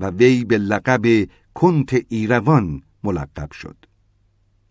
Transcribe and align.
و 0.00 0.10
وی 0.10 0.44
به 0.44 0.58
لقب 0.58 1.28
کنت 1.54 2.04
ایروان 2.08 2.82
ملقب 3.04 3.52
شد. 3.52 3.76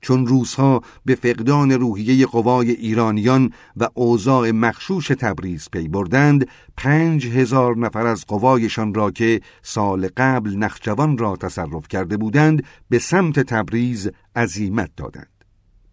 چون 0.02 0.28
روزها 0.28 0.82
به 1.06 1.16
فقدان 1.16 1.72
روحیه 1.72 2.26
قوای 2.26 2.72
ایرانیان 2.72 3.54
و 3.78 3.88
اوضاع 3.94 4.52
مخشوش 4.52 5.08
تبریز 5.08 5.70
پی 5.72 5.88
بردند 5.88 6.48
پنج 6.78 7.28
هزار 7.28 7.78
نفر 7.78 8.08
از 8.08 8.26
قوایشان 8.26 8.94
را 8.94 9.12
که 9.12 9.42
سال 9.62 10.10
قبل 10.18 10.56
نخجوان 10.56 11.18
را 11.18 11.36
تصرف 11.36 11.88
کرده 11.88 12.18
بودند 12.18 12.64
به 12.90 13.00
سمت 13.00 13.40
تبریز 13.40 14.12
عزیمت 14.36 14.92
دادند 14.98 15.37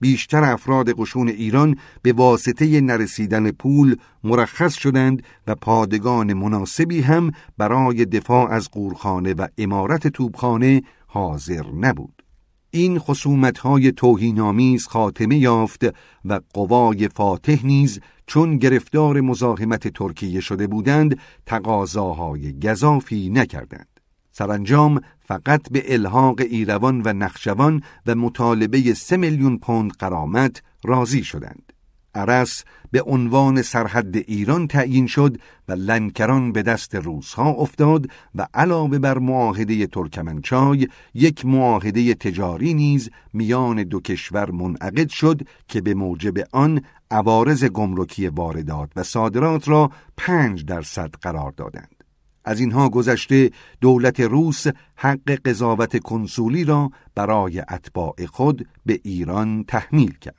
بیشتر 0.04 0.44
افراد 0.44 1.00
قشون 1.00 1.28
ایران 1.28 1.76
به 2.02 2.12
واسطه 2.12 2.80
نرسیدن 2.80 3.50
پول 3.50 3.96
مرخص 4.24 4.74
شدند 4.74 5.22
و 5.46 5.54
پادگان 5.54 6.32
مناسبی 6.32 7.00
هم 7.00 7.30
برای 7.58 8.04
دفاع 8.04 8.50
از 8.50 8.70
قورخانه 8.70 9.34
و 9.34 9.46
امارت 9.58 10.08
توبخانه 10.08 10.82
حاضر 11.06 11.62
نبود. 11.80 12.22
این 12.70 12.98
خصومت 12.98 13.58
های 13.58 13.92
توهینآمیز 13.92 14.86
خاتمه 14.86 15.36
یافت 15.36 15.84
و 16.24 16.40
قوای 16.54 17.08
فاتح 17.08 17.66
نیز 17.66 18.00
چون 18.26 18.56
گرفتار 18.56 19.20
مزاحمت 19.20 19.88
ترکیه 19.88 20.40
شده 20.40 20.66
بودند 20.66 21.18
تقاضاهای 21.46 22.58
گذافی 22.60 23.30
نکردند. 23.30 24.00
سرانجام 24.32 25.00
فقط 25.24 25.70
به 25.70 25.94
الحاق 25.94 26.40
ایروان 26.40 27.02
و 27.04 27.12
نخشوان 27.12 27.82
و 28.06 28.14
مطالبه 28.14 28.94
سه 28.94 29.16
میلیون 29.16 29.58
پوند 29.58 29.92
قرامت 29.92 30.62
راضی 30.84 31.24
شدند 31.24 31.72
عرس 32.14 32.64
به 32.90 33.02
عنوان 33.02 33.62
سرحد 33.62 34.16
ایران 34.16 34.66
تعیین 34.66 35.06
شد 35.06 35.36
و 35.68 35.72
لنکران 35.72 36.52
به 36.52 36.62
دست 36.62 36.94
روسها 36.94 37.50
افتاد 37.50 38.06
و 38.34 38.46
علاوه 38.54 38.98
بر 38.98 39.18
معاهده 39.18 39.86
ترکمنچای 39.86 40.88
یک 41.14 41.46
معاهده 41.46 42.14
تجاری 42.14 42.74
نیز 42.74 43.10
میان 43.32 43.82
دو 43.82 44.00
کشور 44.00 44.50
منعقد 44.50 45.08
شد 45.08 45.40
که 45.68 45.80
به 45.80 45.94
موجب 45.94 46.34
آن 46.52 46.80
عوارض 47.10 47.64
گمرکی 47.64 48.28
واردات 48.28 48.90
و 48.96 49.02
صادرات 49.02 49.68
را 49.68 49.90
پنج 50.16 50.64
درصد 50.64 51.14
قرار 51.22 51.50
دادند. 51.50 51.93
از 52.44 52.60
اینها 52.60 52.88
گذشته 52.88 53.50
دولت 53.80 54.20
روس 54.20 54.66
حق 54.96 55.30
قضاوت 55.30 55.98
کنسولی 55.98 56.64
را 56.64 56.90
برای 57.14 57.60
اتباع 57.60 58.26
خود 58.26 58.68
به 58.86 59.00
ایران 59.02 59.64
تحمیل 59.68 60.14
کرد. 60.20 60.34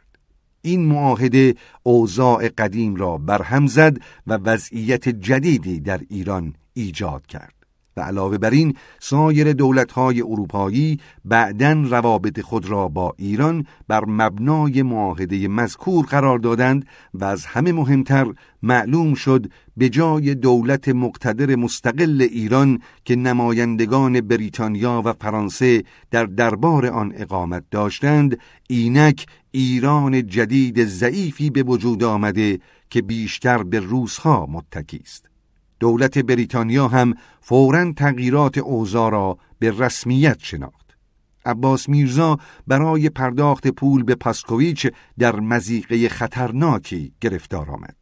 این 0.61 0.85
معاهده 0.85 1.55
اوضاع 1.83 2.49
قدیم 2.49 2.95
را 2.95 3.17
برهم 3.17 3.67
زد 3.67 3.97
و 4.27 4.33
وضعیت 4.33 5.09
جدیدی 5.09 5.79
در 5.79 6.01
ایران 6.09 6.53
ایجاد 6.73 7.25
کرد 7.25 7.64
و 7.97 8.01
علاوه 8.01 8.37
بر 8.37 8.49
این 8.49 8.75
سایر 8.99 9.53
دولت‌های 9.53 10.21
اروپایی 10.21 10.99
بعدا 11.25 11.71
روابط 11.71 12.41
خود 12.41 12.65
را 12.65 12.87
با 12.87 13.13
ایران 13.17 13.65
بر 13.87 14.05
مبنای 14.05 14.81
معاهده 14.81 15.47
مذکور 15.47 16.05
قرار 16.05 16.39
دادند 16.39 16.85
و 17.13 17.25
از 17.25 17.45
همه 17.45 17.71
مهمتر 17.71 18.33
معلوم 18.63 19.13
شد 19.13 19.45
به 19.77 19.89
جای 19.89 20.35
دولت 20.35 20.89
مقتدر 20.89 21.55
مستقل 21.55 22.21
ایران 22.31 22.79
که 23.05 23.15
نمایندگان 23.15 24.21
بریتانیا 24.21 25.01
و 25.05 25.13
فرانسه 25.13 25.83
در 26.11 26.25
دربار 26.25 26.85
آن 26.85 27.13
اقامت 27.15 27.63
داشتند 27.71 28.37
اینک 28.69 29.25
ایران 29.51 30.27
جدید 30.27 30.85
ضعیفی 30.85 31.49
به 31.49 31.63
وجود 31.63 32.03
آمده 32.03 32.59
که 32.89 33.01
بیشتر 33.01 33.63
به 33.63 33.79
روسها 33.79 34.45
متکی 34.45 34.99
است. 35.03 35.34
دولت 35.79 36.17
بریتانیا 36.17 36.87
هم 36.87 37.13
فورا 37.41 37.91
تغییرات 37.91 38.57
اوضاع 38.57 39.11
را 39.11 39.37
به 39.59 39.71
رسمیت 39.71 40.37
شناخت. 40.39 40.97
عباس 41.45 41.89
میرزا 41.89 42.37
برای 42.67 43.09
پرداخت 43.09 43.67
پول 43.67 44.03
به 44.03 44.15
پاسکویچ 44.15 44.87
در 45.19 45.35
مزیقه 45.35 46.09
خطرناکی 46.09 47.13
گرفتار 47.21 47.71
آمد. 47.71 47.95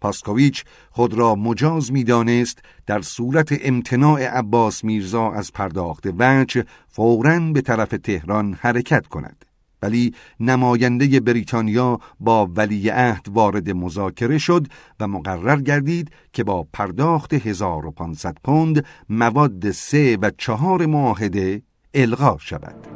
پاسکویچ 0.00 0.64
خود 0.90 1.14
را 1.14 1.34
مجاز 1.34 1.92
می‌دانست 1.92 2.58
در 2.86 3.00
صورت 3.00 3.48
امتناع 3.62 4.22
عباس 4.22 4.84
میرزا 4.84 5.30
از 5.30 5.52
پرداخت 5.52 6.06
وجه 6.18 6.64
فوراً 6.88 7.40
به 7.40 7.60
طرف 7.60 7.88
تهران 7.88 8.56
حرکت 8.60 9.06
کند. 9.06 9.44
ولی 9.82 10.14
نماینده 10.40 11.20
بریتانیا 11.20 11.98
با 12.20 12.46
ولی 12.46 12.88
عهد 12.88 13.26
وارد 13.28 13.70
مذاکره 13.70 14.38
شد 14.38 14.66
و 15.00 15.08
مقرر 15.08 15.60
گردید 15.60 16.10
که 16.32 16.44
با 16.44 16.66
پرداخت 16.72 17.34
1500 17.34 18.36
پوند 18.44 18.84
مواد 19.08 19.70
سه 19.70 20.18
و 20.22 20.30
چهار 20.38 20.86
معاهده 20.86 21.62
الغا 21.94 22.36
شود. 22.40 22.86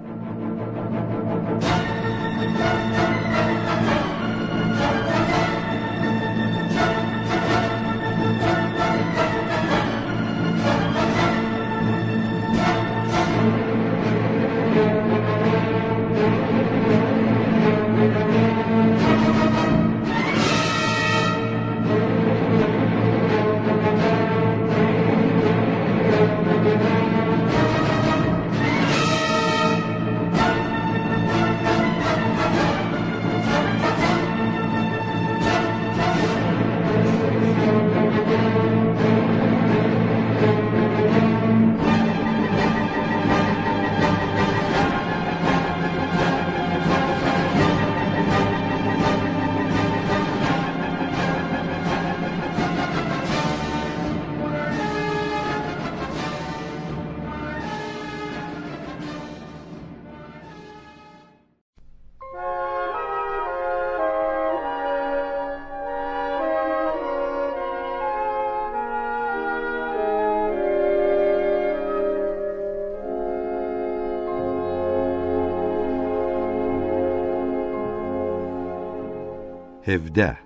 17 79.86 80.38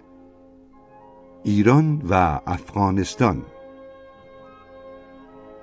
ایران 1.44 2.03
و 2.10 2.41
افغانستان. 2.47 3.43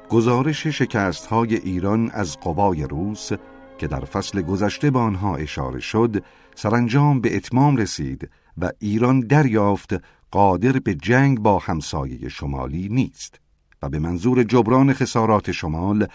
گزارش 0.09 0.67
شکست 0.67 1.25
های 1.25 1.55
ایران 1.55 2.11
از 2.13 2.39
قوای 2.39 2.83
روس 2.83 3.29
که 3.77 3.87
در 3.87 3.99
فصل 3.99 4.41
گذشته 4.41 4.91
به 4.91 4.99
آنها 4.99 5.35
اشاره 5.35 5.79
شد 5.79 6.23
سرانجام 6.55 7.21
به 7.21 7.35
اتمام 7.35 7.75
رسید 7.77 8.29
و 8.57 8.71
ایران 8.79 9.19
دریافت 9.19 9.93
قادر 10.31 10.71
به 10.71 10.95
جنگ 10.95 11.39
با 11.39 11.59
همسایه 11.59 12.29
شمالی 12.29 12.89
نیست. 12.89 13.44
به 13.89 13.99
منظور 13.99 14.43
جبران 14.43 14.93
خسارات 14.93 15.51
شمال 15.51 16.07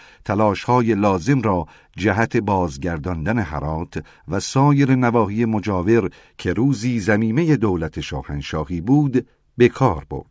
های 0.67 0.95
لازم 0.95 1.41
را 1.41 1.67
جهت 1.97 2.37
بازگرداندن 2.37 3.39
حرات 3.39 4.05
و 4.29 4.41
سایر 4.41 4.95
نواحی 4.95 5.45
مجاور 5.45 6.11
که 6.39 6.53
روزی 6.53 7.01
زمیمه 7.01 7.57
دولت 7.57 8.01
شاهنشاهی 8.01 8.81
بود 8.81 9.27
به 9.57 9.69
کار 9.69 10.07
برد. 10.11 10.30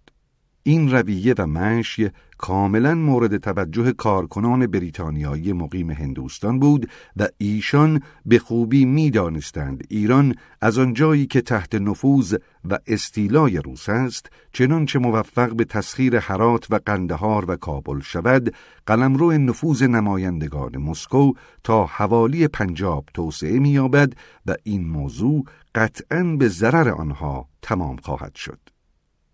این 0.70 0.92
رویه 0.92 1.34
و 1.38 1.48
مشی 1.48 2.10
کاملا 2.38 2.96
مورد 2.96 3.38
توجه 3.38 3.92
کارکنان 3.92 4.68
بریتانیایی 4.68 5.54
مقیم 5.54 5.92
هندوستان 5.92 6.60
بود 6.60 6.90
و 7.18 7.28
ایشان 7.38 8.02
به 8.26 8.40
خوبی 8.40 8.86
می‌دانستند. 8.86 9.84
ایران 9.90 10.36
از 10.62 10.78
آنجایی 10.78 11.26
که 11.26 11.42
تحت 11.42 11.76
نفوذ 11.76 12.36
و 12.70 12.80
استیلای 12.88 13.58
روس 13.58 13.90
است 13.90 14.30
چنانچه 14.54 15.00
موفق 15.00 15.56
به 15.56 15.66
تسخیر 15.66 16.20
حرات 16.20 16.72
و 16.72 16.80
قندهار 16.86 17.52
و 17.52 17.56
کابل 17.56 18.00
شود 18.00 18.56
قلمرو 18.86 19.32
نفوذ 19.32 19.84
نمایندگان 19.84 20.78
مسکو 20.78 21.34
تا 21.64 21.86
حوالی 21.86 22.48
پنجاب 22.48 23.06
توسعه 23.14 23.60
می‌یابد 23.60 24.14
و 24.46 24.56
این 24.64 24.88
موضوع 24.88 25.46
قطعا 25.76 26.24
به 26.24 26.48
ضرر 26.48 26.90
آنها 26.90 27.48
تمام 27.62 27.98
خواهد 27.98 28.36
شد. 28.36 28.79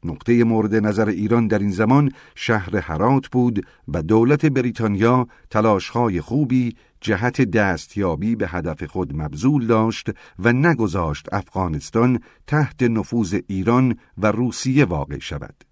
نقطه 0.05 0.43
مورد 0.43 0.75
نظر 0.75 1.07
ایران 1.09 1.47
در 1.47 1.59
این 1.59 1.71
زمان 1.71 2.11
شهر 2.35 2.77
هرات 2.77 3.27
بود 3.27 3.65
و 3.87 4.03
دولت 4.03 4.45
بریتانیا 4.45 5.27
تلاشهای 5.49 6.21
خوبی 6.21 6.75
جهت 7.01 7.41
دستیابی 7.41 8.35
به 8.35 8.47
هدف 8.47 8.83
خود 8.83 9.15
مبذول 9.15 9.67
داشت 9.67 10.09
و 10.39 10.53
نگذاشت 10.53 11.33
افغانستان 11.33 12.19
تحت 12.47 12.83
نفوذ 12.83 13.39
ایران 13.47 13.95
و 14.17 14.31
روسیه 14.31 14.85
واقع 14.85 15.19
شود. 15.19 15.63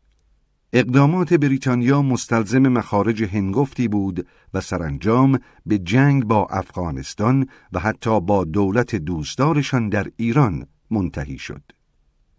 اقدامات 0.73 1.33
بریتانیا 1.33 2.01
مستلزم 2.01 2.67
مخارج 2.67 3.23
هنگفتی 3.23 3.87
بود 3.87 4.27
و 4.53 4.61
سرانجام 4.61 5.39
به 5.65 5.77
جنگ 5.77 6.25
با 6.25 6.45
افغانستان 6.45 7.47
و 7.73 7.79
حتی 7.79 8.21
با 8.21 8.43
دولت 8.43 8.95
دوستدارشان 8.95 9.89
در 9.89 10.07
ایران 10.17 10.65
منتهی 10.91 11.37
شد. 11.37 11.61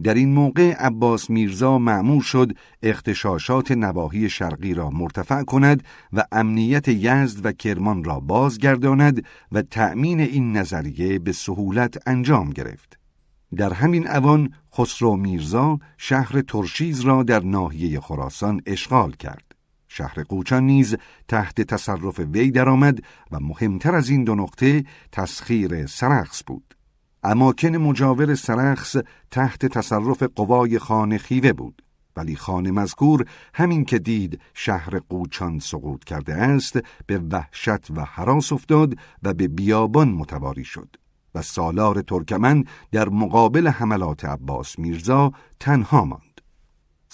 در 0.04 0.14
این 0.14 0.34
موقع 0.34 0.72
عباس 0.72 1.30
میرزا 1.30 1.78
معمور 1.78 2.22
شد 2.22 2.52
اختشاشات 2.82 3.72
نواحی 3.72 4.30
شرقی 4.30 4.74
را 4.74 4.90
مرتفع 4.90 5.42
کند 5.42 5.82
و 6.12 6.24
امنیت 6.32 6.88
یزد 6.88 7.46
و 7.46 7.52
کرمان 7.52 8.04
را 8.04 8.20
بازگرداند 8.20 9.24
و 9.52 9.62
تأمین 9.62 10.20
این 10.20 10.56
نظریه 10.56 11.18
به 11.18 11.32
سهولت 11.32 12.08
انجام 12.08 12.50
گرفت. 12.50 12.98
در 13.56 13.72
همین 13.72 14.08
اوان 14.08 14.52
خسرو 14.74 15.16
میرزا 15.16 15.78
شهر 15.98 16.40
ترشیز 16.40 17.00
را 17.00 17.22
در 17.22 17.40
ناحیه 17.40 18.00
خراسان 18.00 18.60
اشغال 18.66 19.12
کرد. 19.12 19.54
شهر 19.88 20.22
قوچان 20.22 20.66
نیز 20.66 20.96
تحت 21.28 21.60
تصرف 21.60 22.18
وی 22.18 22.50
درآمد 22.50 22.98
و 23.32 23.40
مهمتر 23.40 23.94
از 23.94 24.08
این 24.08 24.24
دو 24.24 24.34
نقطه 24.34 24.84
تسخیر 25.12 25.86
سرخس 25.86 26.44
بود. 26.44 26.74
اماکن 27.24 27.76
مجاور 27.76 28.34
سرخس 28.34 28.96
تحت 29.30 29.66
تصرف 29.66 30.22
قوای 30.22 30.78
خانه 30.78 31.18
خیوه 31.18 31.52
بود. 31.52 31.82
ولی 32.16 32.36
خانه 32.36 32.70
مذکور 32.70 33.26
همین 33.54 33.84
که 33.84 33.98
دید 33.98 34.40
شهر 34.54 34.98
قوچان 34.98 35.58
سقوط 35.58 36.04
کرده 36.04 36.34
است 36.34 36.78
به 37.06 37.18
وحشت 37.18 37.90
و 37.90 38.04
حراس 38.04 38.52
افتاد 38.52 38.94
و 39.22 39.34
به 39.34 39.48
بیابان 39.48 40.08
متواری 40.08 40.64
شد. 40.64 40.96
و 41.34 41.42
سالار 41.42 42.02
ترکمن 42.02 42.64
در 42.92 43.08
مقابل 43.08 43.68
حملات 43.68 44.24
عباس 44.24 44.78
میرزا 44.78 45.32
تنها 45.60 46.04
ماند. 46.04 46.23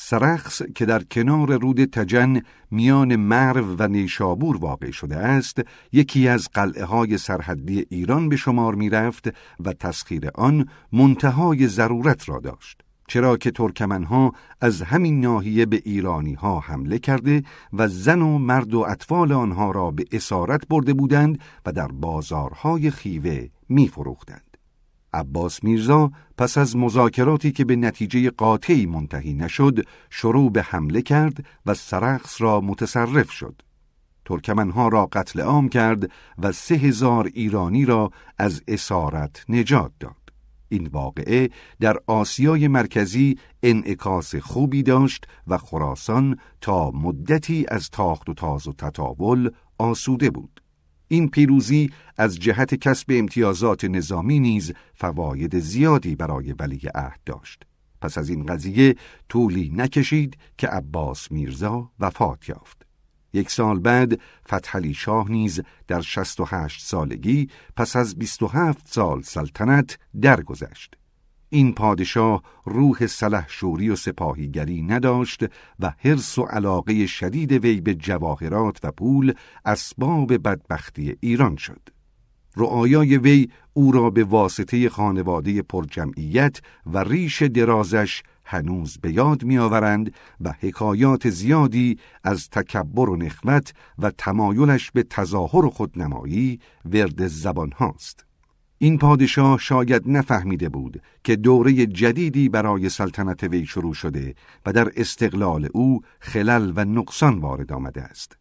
سرخس 0.02 0.62
که 0.74 0.86
در 0.86 1.02
کنار 1.02 1.58
رود 1.58 1.84
تجن 1.84 2.40
میان 2.70 3.16
مرو 3.16 3.76
و 3.78 3.88
نیشابور 3.88 4.56
واقع 4.56 4.90
شده 4.90 5.16
است 5.16 5.60
یکی 5.92 6.28
از 6.28 6.48
قلعه 6.54 6.84
های 6.84 7.18
سرحدی 7.18 7.86
ایران 7.90 8.28
به 8.28 8.36
شمار 8.36 8.74
می 8.74 8.90
رفت 8.90 9.28
و 9.64 9.72
تسخیر 9.72 10.30
آن 10.34 10.68
منتهای 10.92 11.66
ضرورت 11.66 12.28
را 12.28 12.38
داشت 12.38 12.80
چرا 13.08 13.36
که 13.36 13.50
ترکمنها 13.50 14.32
از 14.60 14.82
همین 14.82 15.20
ناحیه 15.20 15.66
به 15.66 15.82
ایرانی 15.84 16.34
ها 16.34 16.60
حمله 16.60 16.98
کرده 16.98 17.42
و 17.72 17.88
زن 17.88 18.22
و 18.22 18.38
مرد 18.38 18.74
و 18.74 18.86
اطفال 18.88 19.32
آنها 19.32 19.70
را 19.70 19.90
به 19.90 20.04
اسارت 20.12 20.68
برده 20.68 20.94
بودند 20.94 21.38
و 21.66 21.72
در 21.72 21.88
بازارهای 21.88 22.90
خیوه 22.90 23.46
می 23.68 23.88
فروختند. 23.88 24.49
عباس 25.14 25.64
میرزا 25.64 26.10
پس 26.38 26.58
از 26.58 26.76
مذاکراتی 26.76 27.52
که 27.52 27.64
به 27.64 27.76
نتیجه 27.76 28.30
قاطعی 28.30 28.86
منتهی 28.86 29.34
نشد 29.34 29.86
شروع 30.10 30.52
به 30.52 30.62
حمله 30.62 31.02
کرد 31.02 31.44
و 31.66 31.74
سرخس 31.74 32.40
را 32.40 32.60
متصرف 32.60 33.30
شد. 33.30 33.62
ترکمنها 34.24 34.88
را 34.88 35.06
قتل 35.06 35.40
عام 35.40 35.68
کرد 35.68 36.10
و 36.38 36.52
سه 36.52 36.74
هزار 36.74 37.30
ایرانی 37.34 37.84
را 37.84 38.10
از 38.38 38.62
اسارت 38.68 39.44
نجات 39.48 39.92
داد. 40.00 40.14
این 40.68 40.86
واقعه 40.86 41.50
در 41.80 41.96
آسیای 42.06 42.68
مرکزی 42.68 43.38
انعکاس 43.62 44.34
خوبی 44.34 44.82
داشت 44.82 45.26
و 45.46 45.58
خراسان 45.58 46.38
تا 46.60 46.90
مدتی 46.90 47.66
از 47.68 47.90
تاخت 47.90 48.28
و 48.28 48.34
تاز 48.34 48.68
و 48.68 48.72
تطاول 48.72 49.50
آسوده 49.78 50.30
بود. 50.30 50.59
این 51.12 51.28
پیروزی 51.28 51.90
از 52.16 52.38
جهت 52.38 52.74
کسب 52.74 53.06
امتیازات 53.10 53.84
نظامی 53.84 54.40
نیز 54.40 54.72
فواید 54.94 55.58
زیادی 55.58 56.16
برای 56.16 56.52
ولی 56.52 56.80
عهد 56.94 57.20
داشت. 57.26 57.62
پس 58.00 58.18
از 58.18 58.28
این 58.28 58.46
قضیه 58.46 58.96
طولی 59.28 59.72
نکشید 59.74 60.36
که 60.58 60.66
عباس 60.66 61.32
میرزا 61.32 61.90
وفات 62.00 62.48
یافت. 62.48 62.86
یک 63.32 63.50
سال 63.50 63.78
بعد 63.78 64.20
فتحعلی 64.46 64.94
شاه 64.94 65.30
نیز 65.30 65.60
در 65.86 66.00
68 66.00 66.86
سالگی 66.86 67.48
پس 67.76 67.96
از 67.96 68.18
27 68.18 68.88
سال 68.88 69.22
سلطنت 69.22 69.98
درگذشت. 70.20 70.99
این 71.50 71.72
پادشاه 71.72 72.42
روح 72.64 73.06
شوری 73.48 73.90
و 73.90 73.96
سپاهیگری 73.96 74.82
نداشت 74.82 75.44
و 75.80 75.92
حرس 75.98 76.38
و 76.38 76.42
علاقه 76.42 77.06
شدید 77.06 77.52
وی 77.52 77.80
به 77.80 77.94
جواهرات 77.94 78.78
و 78.82 78.90
پول 78.90 79.34
اسباب 79.64 80.48
بدبختی 80.48 81.16
ایران 81.20 81.56
شد. 81.56 81.80
رعایای 82.56 83.18
وی 83.18 83.48
او 83.72 83.92
را 83.92 84.10
به 84.10 84.24
واسطه 84.24 84.88
خانواده 84.88 85.62
پرجمعیت 85.62 86.60
و 86.86 86.98
ریش 86.98 87.42
درازش 87.42 88.22
هنوز 88.44 88.98
به 88.98 89.12
یاد 89.12 89.44
میآورند 89.44 90.14
و 90.40 90.54
حکایات 90.60 91.30
زیادی 91.30 91.98
از 92.24 92.48
تکبر 92.48 93.10
و 93.10 93.16
نخوت 93.16 93.72
و 93.98 94.10
تمایلش 94.10 94.90
به 94.90 95.02
تظاهر 95.02 95.68
خودنمایی 95.68 96.60
ورد 96.84 97.26
زبان 97.26 97.72
هاست. 97.72 98.29
این 98.82 98.98
پادشاه 98.98 99.58
شاید 99.58 100.02
نفهمیده 100.06 100.68
بود 100.68 101.02
که 101.24 101.36
دوره 101.36 101.86
جدیدی 101.86 102.48
برای 102.48 102.88
سلطنت 102.88 103.42
وی 103.42 103.66
شروع 103.66 103.94
شده 103.94 104.34
و 104.66 104.72
در 104.72 104.92
استقلال 104.96 105.68
او 105.72 106.00
خلل 106.20 106.72
و 106.76 106.84
نقصان 106.84 107.38
وارد 107.38 107.72
آمده 107.72 108.02
است. 108.02 108.36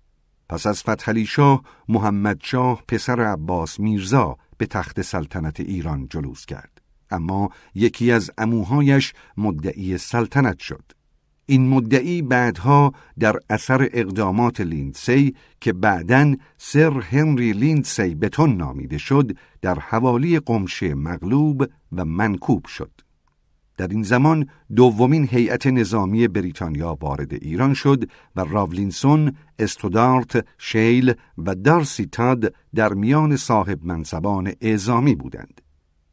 پس 0.50 0.68
از 0.68 0.83
فتحعلی 0.83 1.25
شاه 1.25 1.63
محمد 1.89 2.39
شاه 2.44 2.83
پسر 2.88 3.21
عباس 3.21 3.80
میرزا 3.80 4.38
به 4.57 4.65
تخت 4.65 5.01
سلطنت 5.01 5.59
ایران 5.59 6.07
جلوس 6.09 6.45
کرد. 6.45 6.81
اما 7.12 7.50
یکی 7.75 8.12
از 8.12 8.31
اموهایش 8.38 9.13
مدعی 9.38 9.97
سلطنت 9.97 10.59
شد. 10.59 10.92
این 11.49 11.67
مدعی 11.69 12.21
بعدها 12.21 12.93
در 13.19 13.35
اثر 13.49 13.89
اقدامات 13.93 14.61
لیندسی 14.61 15.35
که 15.61 15.73
بعداً 15.73 16.35
سر 16.57 16.99
هنری 16.99 17.53
لیندسی 17.53 18.15
بتون 18.15 18.57
نامیده 18.57 18.97
شد 18.97 19.31
در 19.61 19.79
حوالی 19.79 20.39
قمشه 20.39 20.95
مغلوب 20.95 21.65
و 21.91 22.05
منکوب 22.05 22.65
شد. 22.65 22.91
در 23.77 23.87
این 23.87 24.03
زمان 24.03 24.47
دومین 24.75 25.27
هیئت 25.31 25.67
نظامی 25.67 26.27
بریتانیا 26.27 26.97
وارد 27.01 27.33
ایران 27.33 27.73
شد 27.73 28.09
و 28.35 28.41
راولینسون، 28.41 29.35
استودارت، 29.59 30.45
شیل 30.57 31.13
و 31.37 31.55
دارسی 31.55 32.05
تاد 32.05 32.53
در 32.75 32.93
میان 32.93 33.35
صاحب 33.35 33.79
منصبان 33.85 34.53
اعزامی 34.61 35.15
بودند. 35.15 35.61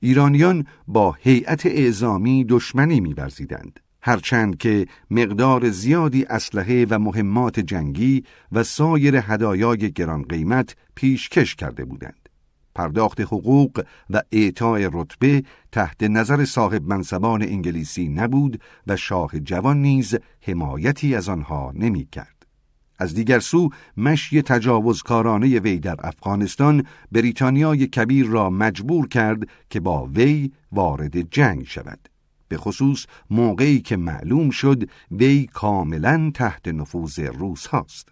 ایرانیان 0.00 0.66
با 0.88 1.16
هیئت 1.21 1.66
اعزامی 1.66 2.45
دشمنی 2.45 3.00
می‌ورزیدند. 3.00 3.81
هرچند 4.07 4.59
که 4.59 4.87
مقدار 5.11 5.71
زیادی 5.71 6.25
اسلحه 6.25 6.87
و 6.91 6.99
مهمات 6.99 7.61
جنگی 7.61 8.25
و 8.53 8.63
سایر 8.63 9.17
هدایای 9.17 9.93
گران 9.93 10.23
قیمت 10.23 10.77
پیشکش 10.95 11.55
کرده 11.55 11.85
بودند. 11.85 12.29
پرداخت 12.75 13.21
حقوق 13.21 13.85
و 14.11 14.23
اعطای 14.33 14.91
رتبه 14.93 15.43
تحت 15.73 16.03
نظر 16.03 16.45
صاحب 16.45 16.83
منصبان 16.83 17.43
انگلیسی 17.43 18.09
نبود 18.09 18.61
و 18.87 18.97
شاه 18.97 19.41
جوان 19.41 19.83
نیز 19.83 20.15
حمایتی 20.41 21.15
از 21.15 21.29
آنها 21.29 21.73
نمی 21.75 22.09
کرد. 22.13 22.47
از 22.99 23.15
دیگر 23.15 23.39
سو 23.39 23.71
مشی 23.97 24.43
تجاوزکارانه 24.43 25.59
وی 25.59 25.79
در 25.79 25.97
افغانستان 25.99 26.87
بریتانیای 27.13 27.87
کبیر 27.87 28.27
را 28.27 28.51
مجبور 28.51 29.09
کرد 29.09 29.49
که 29.71 29.81
با 29.81 30.07
وی 30.07 30.53
وارد 30.73 31.21
جنگ 31.21 31.65
شود. 31.67 32.09
به 32.49 32.57
خصوص 32.57 33.07
موقعی 33.31 33.81
که 33.81 33.97
معلوم 33.97 34.50
شد 34.50 34.91
وی 35.11 35.47
کاملا 35.47 36.31
تحت 36.35 36.69
نفوذ 36.69 37.19
روس 37.19 37.67
هاست. 37.67 38.09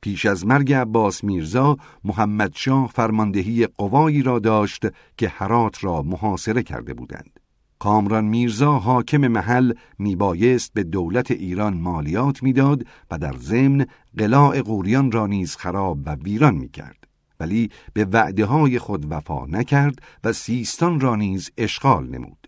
پیش 0.00 0.26
از 0.26 0.46
مرگ 0.46 0.72
عباس 0.72 1.24
میرزا 1.24 1.76
محمد 2.04 2.52
شاه 2.54 2.88
فرماندهی 2.88 3.66
قوایی 3.66 4.22
را 4.22 4.38
داشت 4.38 4.86
که 5.16 5.28
حرات 5.28 5.84
را 5.84 6.02
محاصره 6.02 6.62
کرده 6.62 6.94
بودند. 6.94 7.40
کامران 7.78 8.24
میرزا 8.24 8.78
حاکم 8.78 9.28
محل 9.28 9.72
میبایست 9.98 10.72
به 10.74 10.82
دولت 10.82 11.30
ایران 11.30 11.74
مالیات 11.74 12.42
می‌داد 12.42 12.86
و 13.10 13.18
در 13.18 13.36
ضمن 13.36 13.86
قلاع 14.18 14.62
قوریان 14.62 15.12
را 15.12 15.26
نیز 15.26 15.56
خراب 15.56 15.98
و 16.06 16.14
ویران 16.14 16.54
می‌کرد. 16.54 16.96
ولی 17.40 17.70
به 17.92 18.04
وعده 18.04 18.44
های 18.44 18.78
خود 18.78 19.12
وفا 19.12 19.46
نکرد 19.46 19.94
و 20.24 20.32
سیستان 20.32 21.00
را 21.00 21.16
نیز 21.16 21.50
اشغال 21.56 22.08
نمود. 22.08 22.39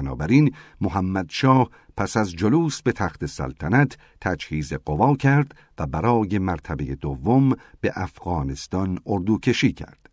بنابراین 0.00 0.54
محمد 0.80 1.26
شاه 1.30 1.70
پس 1.96 2.16
از 2.16 2.32
جلوس 2.32 2.82
به 2.82 2.92
تخت 2.92 3.26
سلطنت 3.26 3.96
تجهیز 4.20 4.72
قوا 4.72 5.16
کرد 5.16 5.54
و 5.78 5.86
برای 5.86 6.38
مرتبه 6.38 6.84
دوم 6.84 7.52
به 7.80 7.92
افغانستان 7.94 8.98
اردو 9.06 9.38
کشی 9.38 9.72
کرد. 9.72 10.10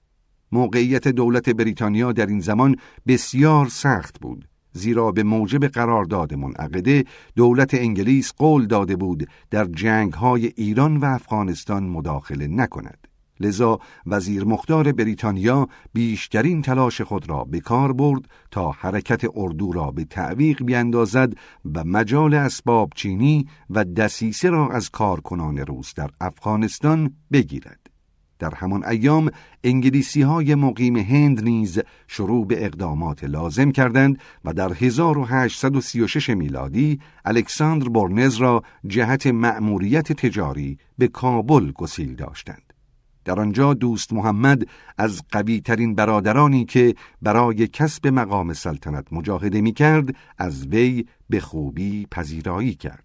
موقعیت 0.51 1.07
دولت 1.07 1.49
بریتانیا 1.49 2.11
در 2.11 2.25
این 2.25 2.39
زمان 2.39 2.75
بسیار 3.07 3.67
سخت 3.67 4.19
بود 4.19 4.47
زیرا 4.71 5.11
به 5.11 5.23
موجب 5.23 5.67
قرارداد 5.67 6.33
منعقده 6.33 7.03
دولت 7.35 7.73
انگلیس 7.73 8.33
قول 8.37 8.65
داده 8.65 8.95
بود 8.95 9.29
در 9.49 9.65
جنگ 9.65 10.13
های 10.13 10.45
ایران 10.55 10.97
و 10.97 11.05
افغانستان 11.05 11.83
مداخله 11.83 12.47
نکند. 12.47 13.06
لذا 13.39 13.79
وزیر 14.05 14.43
مختار 14.45 14.91
بریتانیا 14.91 15.67
بیشترین 15.93 16.61
تلاش 16.61 17.01
خود 17.01 17.29
را 17.29 17.43
به 17.43 17.59
کار 17.59 17.93
برد 17.93 18.21
تا 18.51 18.71
حرکت 18.71 19.21
اردو 19.35 19.71
را 19.71 19.91
به 19.91 20.05
تعویق 20.05 20.63
بیندازد 20.63 21.33
و 21.75 21.83
مجال 21.83 22.33
اسباب 22.33 22.91
چینی 22.95 23.47
و 23.69 23.85
دسیسه 23.85 24.49
را 24.49 24.69
از 24.69 24.89
کارکنان 24.89 25.57
روس 25.57 25.93
در 25.93 26.09
افغانستان 26.21 27.15
بگیرد. 27.31 27.87
در 28.39 28.55
همان 28.55 28.85
ایام 28.85 29.31
انگلیسی 29.63 30.21
های 30.21 30.55
مقیم 30.55 30.97
هند 30.97 31.43
نیز 31.43 31.79
شروع 32.07 32.47
به 32.47 32.65
اقدامات 32.65 33.23
لازم 33.23 33.71
کردند 33.71 34.19
و 34.45 34.53
در 34.53 34.73
1836 34.73 36.29
میلادی 36.29 36.99
الکساندر 37.25 37.89
برنز 37.89 38.35
را 38.35 38.63
جهت 38.87 39.27
مأموریت 39.27 40.11
تجاری 40.11 40.77
به 40.97 41.07
کابل 41.07 41.71
گسیل 41.71 42.15
داشتند. 42.15 42.66
در 43.27 43.39
آنجا 43.39 43.73
دوست 43.73 44.13
محمد 44.13 44.67
از 44.97 45.21
قوی 45.31 45.61
ترین 45.61 45.95
برادرانی 45.95 46.65
که 46.65 46.95
برای 47.21 47.67
کسب 47.67 48.07
مقام 48.07 48.53
سلطنت 48.53 49.13
مجاهده 49.13 49.61
می 49.61 49.73
کرد 49.73 50.15
از 50.37 50.67
وی 50.67 51.05
به 51.29 51.39
خوبی 51.39 52.07
پذیرایی 52.11 52.75
کرد. 52.75 53.03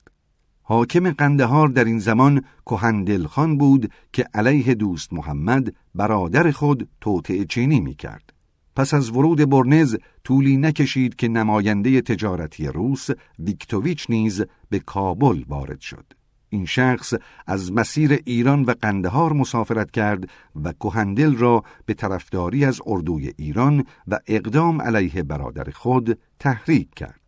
حاکم 0.62 1.10
قندهار 1.10 1.68
در 1.68 1.84
این 1.84 1.98
زمان 1.98 2.44
کهندل 2.66 3.26
خان 3.26 3.58
بود 3.58 3.92
که 4.12 4.26
علیه 4.34 4.74
دوست 4.74 5.12
محمد 5.12 5.74
برادر 5.94 6.50
خود 6.50 6.88
توطعه 7.00 7.44
چینی 7.44 7.80
می 7.80 7.94
کرد. 7.94 8.32
پس 8.76 8.94
از 8.94 9.10
ورود 9.10 9.50
برنز 9.50 9.96
طولی 10.24 10.56
نکشید 10.56 11.16
که 11.16 11.28
نماینده 11.28 12.00
تجارتی 12.00 12.66
روس 12.66 13.08
ویکتوویچ 13.38 14.06
نیز 14.08 14.42
به 14.70 14.78
کابل 14.78 15.44
وارد 15.48 15.80
شد. 15.80 16.21
این 16.52 16.66
شخص 16.66 17.14
از 17.46 17.72
مسیر 17.72 18.20
ایران 18.24 18.62
و 18.62 18.74
قندهار 18.82 19.32
مسافرت 19.32 19.90
کرد 19.90 20.28
و 20.64 20.72
کهندل 20.72 21.36
را 21.36 21.64
به 21.86 21.94
طرفداری 21.94 22.64
از 22.64 22.80
اردوی 22.86 23.32
ایران 23.36 23.84
و 24.08 24.18
اقدام 24.26 24.82
علیه 24.82 25.22
برادر 25.22 25.70
خود 25.70 26.18
تحریک 26.38 26.94
کرد. 26.94 27.20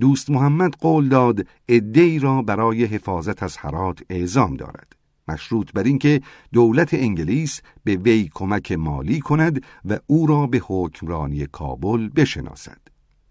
دوست 0.00 0.30
محمد 0.30 0.74
قول 0.74 1.08
داد 1.08 1.46
ادهی 1.68 2.18
را 2.18 2.42
برای 2.42 2.84
حفاظت 2.84 3.42
از 3.42 3.56
حرات 3.56 4.02
اعزام 4.10 4.54
دارد. 4.54 4.92
مشروط 5.28 5.72
بر 5.72 5.82
اینکه 5.82 6.20
دولت 6.52 6.94
انگلیس 6.94 7.60
به 7.84 7.96
وی 7.96 8.30
کمک 8.34 8.72
مالی 8.72 9.20
کند 9.20 9.62
و 9.84 9.98
او 10.06 10.26
را 10.26 10.46
به 10.46 10.60
حکمرانی 10.66 11.46
کابل 11.46 12.08
بشناسد. 12.08 12.81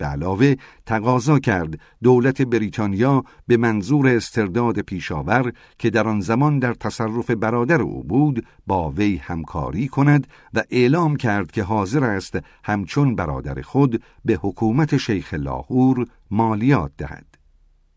به 0.01 0.07
علاوه 0.07 0.55
تقاضا 0.85 1.39
کرد 1.39 1.79
دولت 2.03 2.41
بریتانیا 2.41 3.23
به 3.47 3.57
منظور 3.57 4.07
استرداد 4.07 4.79
پیشاور 4.79 5.53
که 5.77 5.89
در 5.89 6.07
آن 6.07 6.21
زمان 6.21 6.59
در 6.59 6.73
تصرف 6.73 7.31
برادر 7.31 7.81
او 7.81 8.03
بود 8.03 8.45
با 8.67 8.91
وی 8.91 9.15
همکاری 9.15 9.87
کند 9.87 10.27
و 10.53 10.63
اعلام 10.69 11.15
کرد 11.15 11.51
که 11.51 11.63
حاضر 11.63 12.03
است 12.03 12.39
همچون 12.63 13.15
برادر 13.15 13.61
خود 13.61 14.03
به 14.25 14.39
حکومت 14.41 14.97
شیخ 14.97 15.33
لاهور 15.33 16.05
مالیات 16.31 16.91
دهد. 16.97 17.25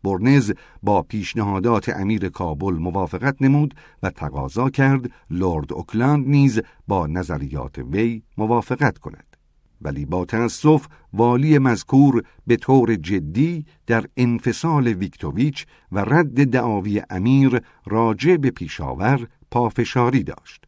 برنز 0.03 0.51
با 0.83 1.01
پیشنهادات 1.01 1.89
امیر 1.89 2.29
کابل 2.29 2.73
موافقت 2.73 3.41
نمود 3.41 3.75
و 4.03 4.09
تقاضا 4.09 4.69
کرد 4.69 5.11
لورد 5.29 5.73
اوکلاند 5.73 6.27
نیز 6.27 6.61
با 6.87 7.07
نظریات 7.07 7.77
وی 7.77 8.23
موافقت 8.37 8.97
کند. 8.97 9.34
ولی 9.81 10.05
با 10.05 10.25
تأسف 10.25 10.87
والی 11.13 11.57
مذکور 11.57 12.23
به 12.47 12.55
طور 12.55 12.95
جدی 12.95 13.65
در 13.87 14.05
انفصال 14.17 14.87
ویتکوویچ 14.87 15.65
و 15.91 15.99
رد 15.99 16.43
دعاوی 16.43 17.01
امیر 17.09 17.61
راجع 17.85 18.37
به 18.37 18.51
پیشاور 18.51 19.27
پافشاری 19.51 20.23
داشت. 20.23 20.65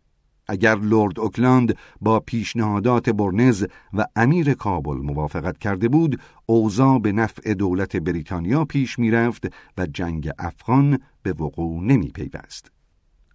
اگر 0.48 0.76
لورد 0.76 1.20
اوکلاند 1.20 1.78
با 2.02 2.20
پیشنهادات 2.20 3.10
برنز 3.10 3.66
و 3.94 4.06
امیر 4.16 4.54
کابل 4.54 4.98
موافقت 4.98 5.58
کرده 5.58 5.88
بود، 5.90 6.20
اوضاع 6.46 7.00
به 7.00 7.12
نفع 7.12 7.54
دولت 7.54 7.96
بریتانیا 7.96 8.66
پیش 8.66 9.00
می‌رفت 9.00 9.48
و 9.78 9.86
جنگ 9.86 10.30
افغان 10.40 11.00
به 11.24 11.34
وقوع 11.34 11.84
نمی 11.84 12.08
پیوست. 12.08 12.77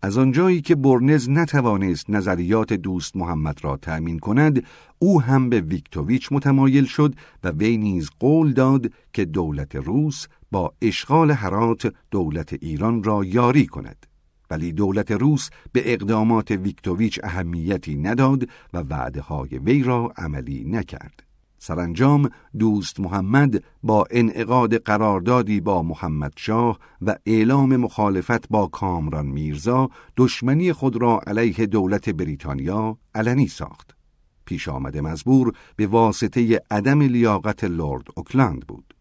از 0.04 0.18
آنجایی 0.18 0.60
که 0.60 0.74
برنز 0.74 1.30
نتوانست 1.30 2.10
نظریات 2.10 2.72
دوست 2.72 3.16
محمد 3.16 3.64
را 3.64 3.76
تأمین 3.76 4.18
کند 4.18 4.64
او 4.98 5.22
هم 5.22 5.48
به 5.48 5.60
ویکتوویچ 5.60 6.32
متمایل 6.32 6.84
شد 6.84 7.14
و 7.44 7.50
وی 7.50 7.76
نیز 7.76 8.10
قول 8.20 8.52
داد 8.52 8.92
که 9.12 9.24
دولت 9.24 9.76
روس 9.76 10.26
با 10.50 10.74
اشغال 10.82 11.30
هرات 11.30 11.92
دولت 12.10 12.52
ایران 12.52 13.02
را 13.02 13.24
یاری 13.24 13.66
کند. 13.66 14.06
ولی 14.50 14.72
دولت 14.72 15.10
روس 15.10 15.50
به 15.72 15.92
اقدامات 15.92 16.50
ویکتوویچ 16.50 17.20
اهمیتی 17.22 17.96
نداد 17.96 18.48
و 18.72 18.78
وعده 18.78 19.20
های 19.20 19.58
وی 19.58 19.82
را 19.82 20.12
عملی 20.16 20.64
نکرد. 20.64 21.31
سرانجام 21.64 22.30
دوست 22.58 23.00
محمد 23.00 23.64
با 23.82 24.06
انعقاد 24.10 24.76
قراردادی 24.76 25.60
با 25.60 25.82
محمد 25.82 26.32
شاه 26.36 26.78
و 27.02 27.16
اعلام 27.26 27.76
مخالفت 27.76 28.48
با 28.48 28.66
کامران 28.66 29.26
میرزا 29.26 29.90
دشمنی 30.16 30.72
خود 30.72 30.96
را 30.96 31.20
علیه 31.26 31.66
دولت 31.66 32.08
بریتانیا 32.08 32.98
علنی 33.14 33.48
ساخت. 33.48 33.96
پیش 34.44 34.68
آمده 34.68 35.00
مزبور 35.00 35.52
به 35.76 35.86
واسطه 35.86 36.60
عدم 36.70 37.02
لیاقت 37.02 37.64
لورد 37.64 38.06
اوکلند 38.16 38.66
بود. 38.66 38.94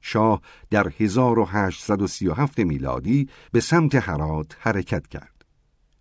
شاه 0.00 0.40
در 0.70 0.92
1837 0.98 2.58
میلادی 2.58 3.28
به 3.52 3.60
سمت 3.60 3.94
هرات 3.94 4.56
حرکت 4.60 5.06
کرد. 5.06 5.44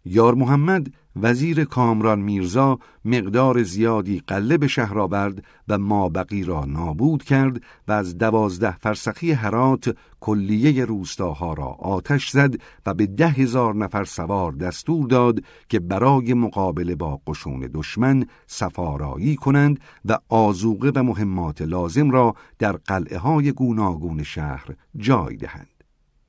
یار 0.05 0.36
محمد 0.36 0.88
وزیر 1.15 1.65
کامران 1.65 2.19
میرزا 2.19 2.79
مقدار 3.05 3.63
زیادی 3.63 4.24
قله 4.27 4.57
به 4.57 4.67
شهر 4.67 5.00
آورد 5.00 5.43
و 5.67 5.77
مابقی 5.77 6.43
را 6.43 6.65
نابود 6.65 7.24
کرد 7.24 7.62
و 7.88 7.91
از 7.91 8.17
دوازده 8.17 8.77
فرسخی 8.77 9.31
هرات 9.31 9.95
کلیه 10.19 10.86
روستاها 10.86 11.53
را 11.53 11.67
آتش 11.67 12.29
زد 12.29 12.55
و 12.86 12.93
به 12.93 13.05
ده 13.05 13.29
هزار 13.29 13.75
نفر 13.75 14.03
سوار 14.03 14.51
دستور 14.51 15.07
داد 15.07 15.39
که 15.69 15.79
برای 15.79 16.34
مقابله 16.34 16.95
با 16.95 17.22
قشون 17.27 17.69
دشمن 17.74 18.25
سفارایی 18.48 19.36
کنند 19.36 19.79
و 20.05 20.17
آزوقه 20.29 20.91
و 20.95 21.03
مهمات 21.03 21.62
لازم 21.62 22.12
را 22.12 22.36
در 22.60 22.72
قلعه 22.72 23.17
های 23.17 23.51
گوناگون 23.51 24.24
شهر 24.24 24.67
جای 24.98 25.36
دهند. 25.38 25.75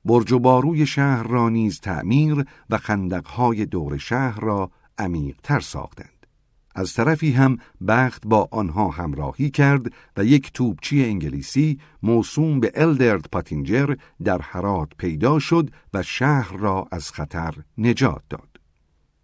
برج 0.07 0.33
و 0.33 0.39
باروی 0.39 0.87
شهر 0.87 1.23
را 1.23 1.49
نیز 1.49 1.81
تعمیر 1.81 2.45
و 2.71 2.79
خندقهای 2.79 3.67
دور 3.67 3.99
شهر 3.99 4.41
را 4.41 4.71
عمیقتر 4.99 5.61
ساختند. 5.61 6.27
از 6.75 6.95
طرفی 6.95 7.33
هم 7.33 7.59
بخت 7.89 8.27
با 8.27 8.49
آنها 8.51 8.89
همراهی 8.89 9.51
کرد 9.51 9.93
و 10.17 10.25
یک 10.25 10.53
توپچی 10.53 11.05
انگلیسی 11.05 11.79
موسوم 12.03 12.61
به 12.61 12.73
الدرد 12.75 13.29
پاتینجر 13.33 13.95
در 14.25 14.43
حرات 14.43 14.89
پیدا 14.99 15.39
شد 15.39 15.71
و 15.95 16.03
شهر 16.03 16.57
را 16.57 16.89
از 16.93 17.11
خطر 17.11 17.55
نجات 17.79 18.23
داد. 18.31 18.56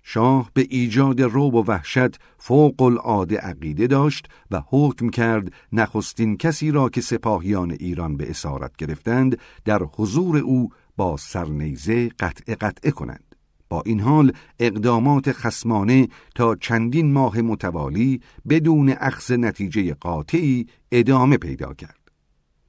شاه 0.02 0.50
به 0.54 0.66
ایجاد 0.71 1.23
روب 1.23 1.54
و 1.54 1.64
وحشت 1.66 2.16
فوق 2.38 2.82
العاده 2.82 3.37
عقیده 3.37 3.87
داشت 3.87 4.26
و 4.50 4.62
حکم 4.66 5.09
کرد 5.09 5.52
نخستین 5.73 6.37
کسی 6.37 6.71
را 6.71 6.88
که 6.88 7.00
سپاهیان 7.00 7.71
ایران 7.71 8.16
به 8.16 8.30
اسارت 8.30 8.76
گرفتند 8.76 9.38
در 9.64 9.82
حضور 9.97 10.38
او 10.38 10.68
با 10.97 11.16
سرنیزه 11.16 12.09
قطع 12.09 12.54
قطعه 12.54 12.90
کنند. 12.90 13.35
با 13.68 13.82
این 13.87 14.00
حال 14.00 14.32
اقدامات 14.59 15.32
خسمانه 15.32 16.09
تا 16.35 16.56
چندین 16.56 17.12
ماه 17.12 17.40
متوالی 17.40 18.21
بدون 18.49 18.94
اخذ 19.00 19.32
نتیجه 19.32 19.94
قاطعی 19.94 20.66
ادامه 20.92 21.37
پیدا 21.37 21.75
کرد. 21.75 22.01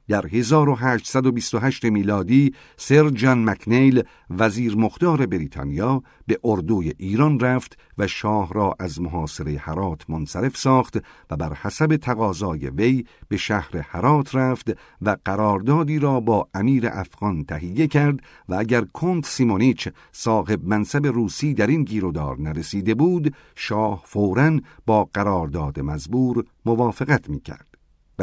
در 0.08 0.28
1828 0.28 1.86
میلادی 1.86 2.54
سر 2.78 3.10
جان 3.10 3.50
مکنیل 3.50 4.04
وزیر 4.30 4.76
مختار 4.76 5.26
بریتانیا 5.26 6.04
به 6.28 6.40
اردوی 6.44 6.94
ایران 6.98 7.40
رفت 7.40 7.78
و 7.98 8.08
شاه 8.08 8.54
را 8.54 8.76
از 8.80 9.02
محاصره 9.02 9.58
هرات 9.58 10.10
منصرف 10.10 10.58
ساخت 10.58 10.98
و 11.30 11.38
بر 11.38 11.54
حسب 11.54 11.98
تقاضای 11.98 12.70
وی 12.70 13.06
به 13.28 13.38
شهر 13.38 13.78
هرات 13.78 14.36
رفت 14.36 14.72
و 15.02 15.18
قراردادی 15.26 16.00
را 16.00 16.20
با 16.20 16.48
امیر 16.54 16.88
افغان 16.88 17.44
تهیه 17.44 17.88
کرد 17.88 18.20
و 18.50 18.54
اگر 18.54 18.82
کنت 18.82 19.26
سیمونیچ 19.26 19.90
صاحب 20.12 20.68
منصب 20.68 21.06
روسی 21.06 21.54
در 21.54 21.68
این 21.68 21.84
گیرودار 21.84 22.40
نرسیده 22.40 22.96
بود 22.96 23.36
شاه 23.56 24.04
فوراً 24.06 24.60
با 24.86 25.10
قرارداد 25.14 25.80
مزبور 25.80 26.46
موافقت 26.66 27.30
می 27.30 27.40
کرد. 27.40 27.73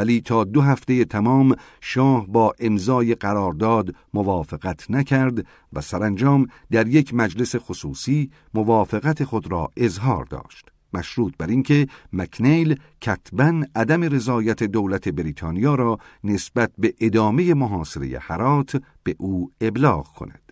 ولی 0.01 0.21
تا 0.21 0.43
دو 0.43 0.61
هفته 0.61 1.05
تمام 1.05 1.55
شاه 1.81 2.27
با 2.27 2.53
امضای 2.59 3.15
قرارداد 3.15 3.95
موافقت 4.13 4.91
نکرد 4.91 5.45
و 5.73 5.81
سرانجام 5.81 6.47
در 6.71 6.87
یک 6.87 7.13
مجلس 7.13 7.55
خصوصی 7.55 8.29
موافقت 8.53 9.23
خود 9.23 9.51
را 9.51 9.69
اظهار 9.77 10.25
داشت. 10.25 10.69
مشروط 10.93 11.33
بر 11.37 11.47
اینکه 11.47 11.87
مکنیل 12.13 12.79
کتبا 13.01 13.63
عدم 13.75 14.03
رضایت 14.03 14.63
دولت 14.63 15.09
بریتانیا 15.09 15.75
را 15.75 15.97
نسبت 16.23 16.71
به 16.77 16.93
ادامه 16.99 17.53
محاصره 17.53 18.19
هرات 18.21 18.81
به 19.03 19.15
او 19.19 19.51
ابلاغ 19.61 20.07
کند. 20.07 20.51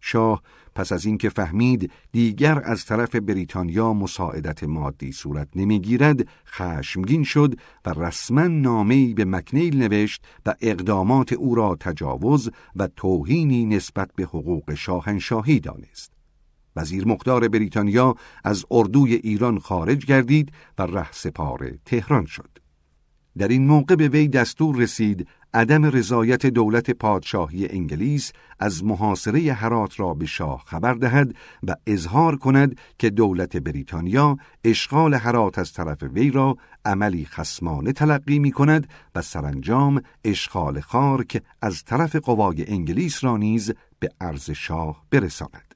شاه 0.00 0.42
پس 0.74 0.92
از 0.92 1.06
اینکه 1.06 1.28
فهمید 1.28 1.90
دیگر 2.12 2.62
از 2.64 2.84
طرف 2.84 3.14
بریتانیا 3.16 3.92
مساعدت 3.92 4.64
مادی 4.64 5.12
صورت 5.12 5.48
نمی‌گیرد 5.56 6.28
خشمگین 6.46 7.24
شد 7.24 7.54
و 7.84 7.90
رسما 7.90 8.46
نامه‌ای 8.46 9.14
به 9.14 9.24
مکنیل 9.24 9.82
نوشت 9.82 10.24
و 10.46 10.54
اقدامات 10.60 11.32
او 11.32 11.54
را 11.54 11.76
تجاوز 11.80 12.50
و 12.76 12.86
توهینی 12.86 13.66
نسبت 13.66 14.10
به 14.16 14.24
حقوق 14.24 14.74
شاهنشاهی 14.74 15.60
دانست. 15.60 16.12
وزیر 16.76 17.08
مقدار 17.08 17.48
بریتانیا 17.48 18.14
از 18.44 18.64
اردوی 18.70 19.14
ایران 19.14 19.58
خارج 19.58 20.06
گردید 20.06 20.52
و 20.78 20.82
ره 20.82 21.12
سپار 21.12 21.70
تهران 21.84 22.26
شد. 22.26 22.50
در 23.38 23.48
این 23.48 23.66
موقع 23.66 23.94
به 23.94 24.08
وی 24.08 24.28
دستور 24.28 24.76
رسید 24.76 25.28
عدم 25.54 25.84
رضایت 25.84 26.46
دولت 26.46 26.90
پادشاهی 26.90 27.68
انگلیس 27.68 28.32
از 28.60 28.84
محاصره 28.84 29.52
هرات 29.52 30.00
را 30.00 30.14
به 30.14 30.26
شاه 30.26 30.62
خبر 30.66 30.94
دهد 30.94 31.34
و 31.66 31.74
اظهار 31.86 32.36
کند 32.36 32.78
که 32.98 33.10
دولت 33.10 33.56
بریتانیا 33.56 34.36
اشغال 34.64 35.14
هرات 35.14 35.58
از 35.58 35.72
طرف 35.72 36.02
وی 36.02 36.30
را 36.30 36.56
عملی 36.84 37.24
خسمانه 37.24 37.92
تلقی 37.92 38.38
می 38.38 38.52
کند 38.52 38.88
و 39.14 39.22
سرانجام 39.22 40.02
اشغال 40.24 40.80
خارک 40.80 41.42
از 41.62 41.84
طرف 41.84 42.16
قوای 42.16 42.70
انگلیس 42.70 43.24
را 43.24 43.36
نیز 43.36 43.72
به 43.98 44.08
عرض 44.20 44.50
شاه 44.50 45.04
برساند. 45.10 45.74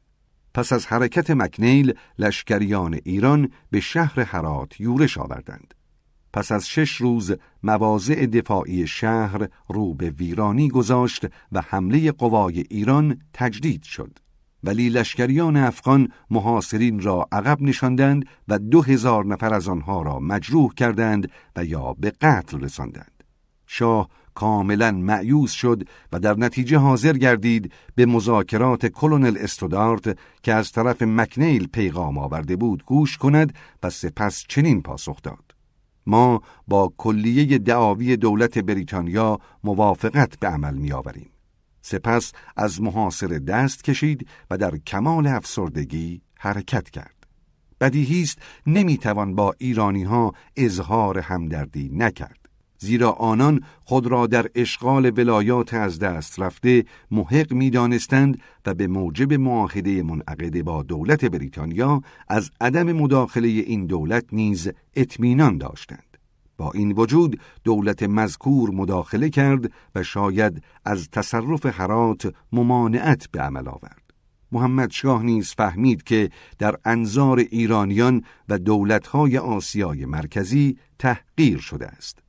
پس 0.54 0.72
از 0.72 0.86
حرکت 0.86 1.30
مکنیل 1.30 1.94
لشکریان 2.18 2.98
ایران 3.04 3.50
به 3.70 3.80
شهر 3.80 4.20
هرات 4.20 4.80
یورش 4.80 5.18
آوردند. 5.18 5.74
پس 6.34 6.52
از 6.52 6.68
شش 6.68 6.90
روز 6.96 7.32
مواضع 7.62 8.26
دفاعی 8.26 8.86
شهر 8.86 9.48
رو 9.68 9.94
به 9.94 10.10
ویرانی 10.10 10.68
گذاشت 10.68 11.26
و 11.52 11.60
حمله 11.60 12.12
قوای 12.12 12.64
ایران 12.70 13.20
تجدید 13.32 13.82
شد. 13.82 14.18
ولی 14.64 14.88
لشکریان 14.88 15.56
افغان 15.56 16.08
محاصرین 16.30 17.00
را 17.00 17.28
عقب 17.32 17.62
نشاندند 17.62 18.24
و 18.48 18.58
دو 18.58 18.82
هزار 18.82 19.26
نفر 19.26 19.54
از 19.54 19.68
آنها 19.68 20.02
را 20.02 20.18
مجروح 20.18 20.74
کردند 20.74 21.30
و 21.56 21.64
یا 21.64 21.92
به 21.92 22.10
قتل 22.10 22.60
رساندند. 22.60 23.24
شاه 23.66 24.08
کاملا 24.34 24.92
معیوز 24.92 25.50
شد 25.50 25.88
و 26.12 26.20
در 26.20 26.34
نتیجه 26.34 26.78
حاضر 26.78 27.12
گردید 27.12 27.72
به 27.94 28.06
مذاکرات 28.06 28.86
کلونل 28.86 29.36
استودارت 29.40 30.18
که 30.42 30.54
از 30.54 30.72
طرف 30.72 31.02
مکنیل 31.02 31.66
پیغام 31.66 32.18
آورده 32.18 32.56
بود 32.56 32.84
گوش 32.84 33.16
کند 33.16 33.54
و 33.82 33.90
سپس 33.90 34.44
چنین 34.48 34.82
پاسخ 34.82 35.22
داد. 35.22 35.43
ما 36.06 36.42
با 36.68 36.92
کلیه 36.96 37.58
دعاوی 37.58 38.16
دولت 38.16 38.58
بریتانیا 38.58 39.38
موافقت 39.64 40.38
به 40.38 40.48
عمل 40.48 40.74
می 40.74 40.92
آوریم. 40.92 41.30
سپس 41.82 42.32
از 42.56 42.82
محاصر 42.82 43.26
دست 43.26 43.84
کشید 43.84 44.28
و 44.50 44.58
در 44.58 44.76
کمال 44.76 45.26
افسردگی 45.26 46.22
حرکت 46.38 46.90
کرد. 46.90 47.26
بدیهی 47.80 48.22
است 48.22 48.38
نمی‌توان 48.66 49.34
با 49.34 49.54
ایرانی 49.58 50.04
ها 50.04 50.32
اظهار 50.56 51.18
همدردی 51.18 51.90
نکرد. 51.92 52.43
زیرا 52.84 53.12
آنان 53.12 53.60
خود 53.84 54.06
را 54.06 54.26
در 54.26 54.46
اشغال 54.54 55.12
ولایات 55.16 55.74
از 55.74 55.98
دست 55.98 56.40
رفته 56.40 56.84
محق 57.10 57.52
می 57.52 57.70
دانستند 57.70 58.40
و 58.66 58.74
به 58.74 58.86
موجب 58.86 59.32
معاهده 59.32 60.02
منعقده 60.02 60.62
با 60.62 60.82
دولت 60.82 61.24
بریتانیا 61.24 62.02
از 62.28 62.50
عدم 62.60 62.92
مداخله 62.92 63.48
این 63.48 63.86
دولت 63.86 64.24
نیز 64.32 64.70
اطمینان 64.96 65.58
داشتند. 65.58 66.18
با 66.56 66.72
این 66.72 66.92
وجود 66.92 67.40
دولت 67.64 68.02
مذکور 68.02 68.70
مداخله 68.70 69.30
کرد 69.30 69.72
و 69.94 70.02
شاید 70.02 70.62
از 70.84 71.08
تصرف 71.10 71.66
حرات 71.66 72.34
ممانعت 72.52 73.26
به 73.32 73.40
عمل 73.40 73.68
آورد. 73.68 74.02
محمد 74.52 74.90
شاه 74.90 75.22
نیز 75.22 75.54
فهمید 75.54 76.02
که 76.02 76.30
در 76.58 76.76
انظار 76.84 77.38
ایرانیان 77.38 78.22
و 78.48 78.58
دولتهای 78.58 79.38
آسیای 79.38 80.06
مرکزی 80.06 80.78
تحقیر 80.98 81.58
شده 81.58 81.86
است. 81.86 82.23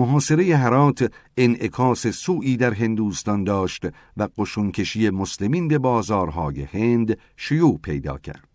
محاصره 0.00 0.56
هرات 0.56 1.12
انعکاس 1.36 2.06
سوئی 2.06 2.56
در 2.56 2.74
هندوستان 2.74 3.44
داشت 3.44 3.86
و 4.16 4.28
قشونکشی 4.38 5.10
مسلمین 5.10 5.68
به 5.68 5.78
بازارهای 5.78 6.62
هند 6.62 7.18
شیوع 7.36 7.78
پیدا 7.82 8.18
کرد. 8.18 8.48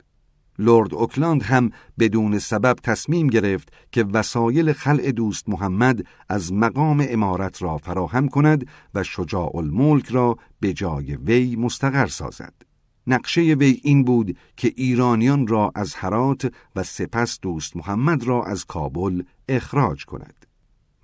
لورد 0.59 0.93
اوکلاند 0.93 1.43
هم 1.43 1.71
بدون 1.99 2.39
سبب 2.39 2.75
تصمیم 2.83 3.27
گرفت 3.27 3.73
که 3.91 4.03
وسایل 4.03 4.73
خلع 4.73 5.11
دوست 5.11 5.49
محمد 5.49 6.05
از 6.29 6.53
مقام 6.53 7.05
امارت 7.09 7.61
را 7.61 7.77
فراهم 7.77 8.27
کند 8.27 8.67
و 8.95 9.03
شجاع 9.03 9.55
الملک 9.55 10.07
را 10.07 10.37
به 10.59 10.73
جای 10.73 11.15
وی 11.15 11.55
مستقر 11.55 12.07
سازد. 12.07 12.53
نقشه 13.07 13.41
وی 13.41 13.79
این 13.83 14.03
بود 14.03 14.37
که 14.57 14.73
ایرانیان 14.75 15.47
را 15.47 15.71
از 15.75 15.95
هرات 15.95 16.53
و 16.75 16.83
سپس 16.83 17.39
دوست 17.39 17.77
محمد 17.77 18.23
را 18.23 18.43
از 18.43 18.65
کابل 18.65 19.23
اخراج 19.49 20.05
کند. 20.05 20.44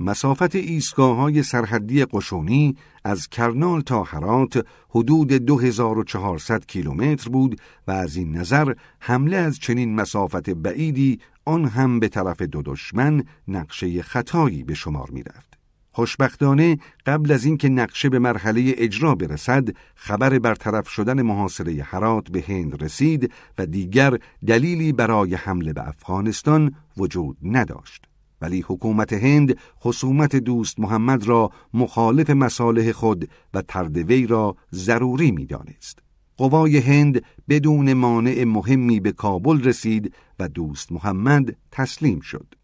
مسافت 0.01 0.55
ایستگاه 0.55 1.15
های 1.15 1.43
سرحدی 1.43 2.05
قشونی 2.05 2.75
از 3.03 3.27
کرنال 3.27 3.81
تا 3.81 4.03
هرات 4.03 4.65
حدود 4.89 5.27
2400 5.27 6.65
کیلومتر 6.65 7.29
بود 7.29 7.61
و 7.87 7.91
از 7.91 8.15
این 8.15 8.37
نظر 8.37 8.73
حمله 8.99 9.37
از 9.37 9.59
چنین 9.59 9.95
مسافت 9.95 10.49
بعیدی 10.49 11.19
آن 11.45 11.65
هم 11.65 11.99
به 11.99 12.07
طرف 12.07 12.41
دو 12.41 12.61
دشمن 12.65 13.23
نقشه 13.47 14.01
خطایی 14.01 14.63
به 14.63 14.73
شمار 14.73 15.09
می 15.11 15.23
رفت. 15.23 15.57
خوشبختانه 15.91 16.77
قبل 17.05 17.31
از 17.31 17.45
اینکه 17.45 17.69
نقشه 17.69 18.09
به 18.09 18.19
مرحله 18.19 18.73
اجرا 18.77 19.15
برسد 19.15 19.69
خبر 19.95 20.39
برطرف 20.39 20.89
شدن 20.89 21.21
محاصره 21.21 21.83
هرات 21.83 22.29
به 22.29 22.43
هند 22.47 22.83
رسید 22.83 23.31
و 23.57 23.65
دیگر 23.65 24.17
دلیلی 24.47 24.91
برای 24.91 25.35
حمله 25.35 25.73
به 25.73 25.87
افغانستان 25.87 26.75
وجود 26.97 27.37
نداشت. 27.43 28.11
ولی 28.41 28.62
حکومت 28.67 29.13
هند 29.13 29.58
خصومت 29.82 30.36
دوست 30.36 30.80
محمد 30.80 31.27
را 31.27 31.49
مخالف 31.73 32.30
مصالح 32.30 32.91
خود 32.91 33.30
و 33.54 33.62
تردوی 33.62 34.27
را 34.27 34.56
ضروری 34.73 35.32
می‌دانست. 35.32 35.99
قوای 36.38 36.77
هند 36.77 37.21
بدون 37.49 37.93
مانع 37.93 38.43
مهمی 38.43 38.99
به 38.99 39.12
کابل 39.12 39.63
رسید 39.63 40.13
و 40.39 40.47
دوست 40.47 40.91
محمد 40.91 41.56
تسلیم 41.71 42.19
شد. 42.19 42.56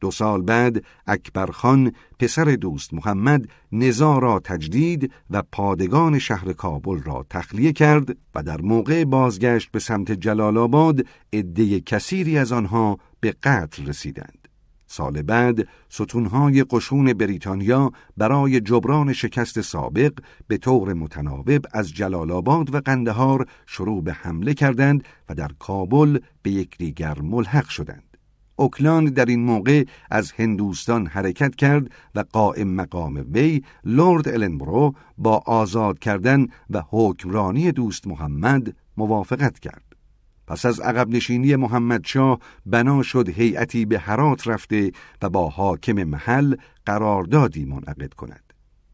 دو 0.00 0.10
سال 0.10 0.42
بعد 0.42 0.84
اکبرخان 1.06 1.92
پسر 2.18 2.44
دوست 2.44 2.94
محمد 2.94 3.48
نزا 3.72 4.18
را 4.18 4.40
تجدید 4.44 5.12
و 5.30 5.42
پادگان 5.52 6.18
شهر 6.18 6.52
کابل 6.52 7.02
را 7.02 7.26
تخلیه 7.30 7.72
کرد 7.72 8.16
و 8.34 8.42
در 8.42 8.60
موقع 8.60 9.04
بازگشت 9.04 9.70
به 9.70 9.78
سمت 9.78 10.12
جلال 10.12 10.58
آباد 10.58 11.06
عده 11.32 11.80
کثیری 11.80 12.38
از 12.38 12.52
آنها 12.52 12.98
به 13.20 13.34
قتل 13.42 13.86
رسیدند. 13.86 14.39
سال 14.92 15.22
بعد 15.22 15.68
ستونهای 15.88 16.64
قشون 16.70 17.12
بریتانیا 17.12 17.92
برای 18.16 18.60
جبران 18.60 19.12
شکست 19.12 19.60
سابق 19.60 20.12
به 20.48 20.58
طور 20.58 20.94
متناوب 20.94 21.66
از 21.72 21.92
جلال 21.92 22.30
آباد 22.30 22.74
و 22.74 22.80
قندهار 22.80 23.46
شروع 23.66 24.02
به 24.02 24.12
حمله 24.12 24.54
کردند 24.54 25.04
و 25.28 25.34
در 25.34 25.50
کابل 25.58 26.18
به 26.42 26.50
یکدیگر 26.50 27.20
ملحق 27.20 27.68
شدند. 27.68 28.16
اوکلاند 28.56 29.14
در 29.14 29.24
این 29.24 29.44
موقع 29.44 29.84
از 30.10 30.32
هندوستان 30.32 31.06
حرکت 31.06 31.54
کرد 31.54 31.90
و 32.14 32.24
قائم 32.32 32.68
مقام 32.68 33.26
وی 33.32 33.62
لورد 33.84 34.28
النبرو 34.28 34.94
با 35.18 35.42
آزاد 35.46 35.98
کردن 35.98 36.46
و 36.70 36.82
حکمرانی 36.90 37.72
دوست 37.72 38.06
محمد 38.06 38.76
موافقت 38.96 39.58
کرد. 39.58 39.89
پس 40.50 40.66
از 40.66 40.80
عقب 40.80 41.08
نشینی 41.08 41.56
محمد 41.56 42.04
شاه 42.04 42.38
بنا 42.66 43.02
شد 43.02 43.28
هیئتی 43.28 43.84
به 43.84 43.98
هرات 43.98 44.48
رفته 44.48 44.92
و 45.22 45.28
با 45.30 45.48
حاکم 45.48 46.04
محل 46.04 46.54
قراردادی 46.86 47.64
منعقد 47.64 48.14
کند. 48.14 48.52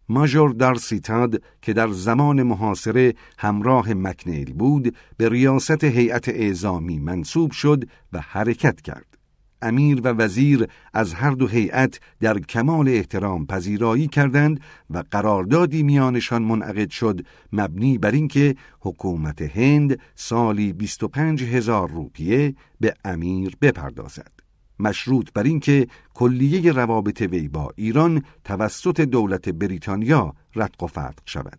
ماژور 0.08 0.50
در 0.50 0.74
سیتاد 0.74 1.42
که 1.62 1.72
در 1.72 1.88
زمان 1.88 2.42
محاصره 2.42 3.14
همراه 3.38 3.94
مکنیل 3.94 4.52
بود 4.52 4.96
به 5.16 5.28
ریاست 5.28 5.84
هیئت 5.84 6.28
اعزامی 6.28 6.98
منصوب 6.98 7.50
شد 7.50 7.84
و 8.12 8.20
حرکت 8.20 8.80
کرد. 8.80 9.15
امیر 9.62 10.00
و 10.00 10.08
وزیر 10.08 10.66
از 10.94 11.14
هر 11.14 11.30
دو 11.30 11.46
هیئت 11.46 12.00
در 12.20 12.38
کمال 12.38 12.88
احترام 12.88 13.46
پذیرایی 13.46 14.08
کردند 14.08 14.60
و 14.90 15.02
قراردادی 15.10 15.82
میانشان 15.82 16.42
منعقد 16.42 16.90
شد 16.90 17.20
مبنی 17.52 17.98
بر 17.98 18.10
اینکه 18.10 18.56
حکومت 18.80 19.42
هند 19.42 19.98
سالی 20.14 20.72
25 20.72 21.42
هزار 21.42 21.90
روپیه 21.90 22.54
به 22.80 22.94
امیر 23.04 23.56
بپردازد. 23.60 24.32
مشروط 24.78 25.32
بر 25.34 25.42
اینکه 25.42 25.86
کلیه 26.14 26.72
روابط 26.72 27.20
وی 27.20 27.48
با 27.48 27.72
ایران 27.76 28.22
توسط 28.44 29.00
دولت 29.00 29.48
بریتانیا 29.48 30.34
رتق 30.54 30.82
و 30.82 30.86
فتق 30.86 31.22
شود. 31.26 31.58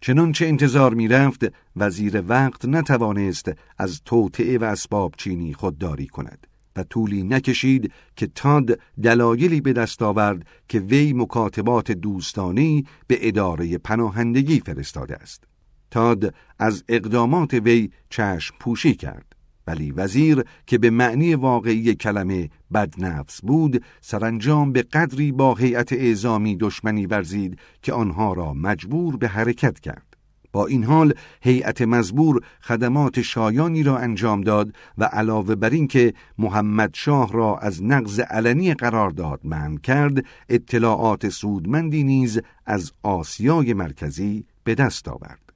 چنانچه 0.00 0.46
انتظار 0.46 0.94
می‌رفت 0.94 1.44
وزیر 1.76 2.22
وقت 2.28 2.64
نتوانست 2.64 3.52
از 3.78 4.00
توطعه 4.04 4.58
و 4.58 4.64
اسباب 4.64 5.14
چینی 5.16 5.54
خودداری 5.54 6.06
کند. 6.06 6.46
و 6.76 6.84
طولی 6.84 7.22
نکشید 7.22 7.92
که 8.16 8.26
تاد 8.26 8.78
دلایلی 9.02 9.60
به 9.60 9.72
دست 9.72 10.02
آورد 10.02 10.46
که 10.68 10.80
وی 10.80 11.12
مکاتبات 11.12 11.92
دوستانی 11.92 12.86
به 13.06 13.28
اداره 13.28 13.78
پناهندگی 13.78 14.60
فرستاده 14.60 15.16
است. 15.16 15.44
تاد 15.90 16.34
از 16.58 16.84
اقدامات 16.88 17.54
وی 17.54 17.90
چشم 18.10 18.54
پوشی 18.60 18.94
کرد. 18.94 19.34
ولی 19.66 19.92
وزیر 19.92 20.44
که 20.66 20.78
به 20.78 20.90
معنی 20.90 21.34
واقعی 21.34 21.94
کلمه 21.94 22.50
بدنفس 22.74 23.40
بود 23.40 23.84
سرانجام 24.00 24.72
به 24.72 24.82
قدری 24.82 25.32
با 25.32 25.54
هیئت 25.54 25.92
اعزامی 25.92 26.56
دشمنی 26.56 27.06
ورزید 27.06 27.58
که 27.82 27.92
آنها 27.92 28.32
را 28.32 28.54
مجبور 28.54 29.16
به 29.16 29.28
حرکت 29.28 29.80
کرد. 29.80 30.13
با 30.54 30.66
این 30.66 30.84
حال 30.84 31.14
هیئت 31.42 31.82
مزبور 31.82 32.40
خدمات 32.60 33.22
شایانی 33.22 33.82
را 33.82 33.98
انجام 33.98 34.40
داد 34.40 34.74
و 34.98 35.04
علاوه 35.04 35.54
بر 35.54 35.70
اینکه 35.70 36.14
محمد 36.38 36.90
شاه 36.94 37.32
را 37.32 37.58
از 37.58 37.82
نقض 37.82 38.20
علنی 38.20 38.74
قرارداد 38.74 39.40
منع 39.44 39.78
کرد 39.78 40.24
اطلاعات 40.48 41.28
سودمندی 41.28 42.04
نیز 42.04 42.40
از 42.66 42.92
آسیای 43.02 43.74
مرکزی 43.74 44.46
به 44.64 44.74
دست 44.74 45.08
آورد 45.08 45.52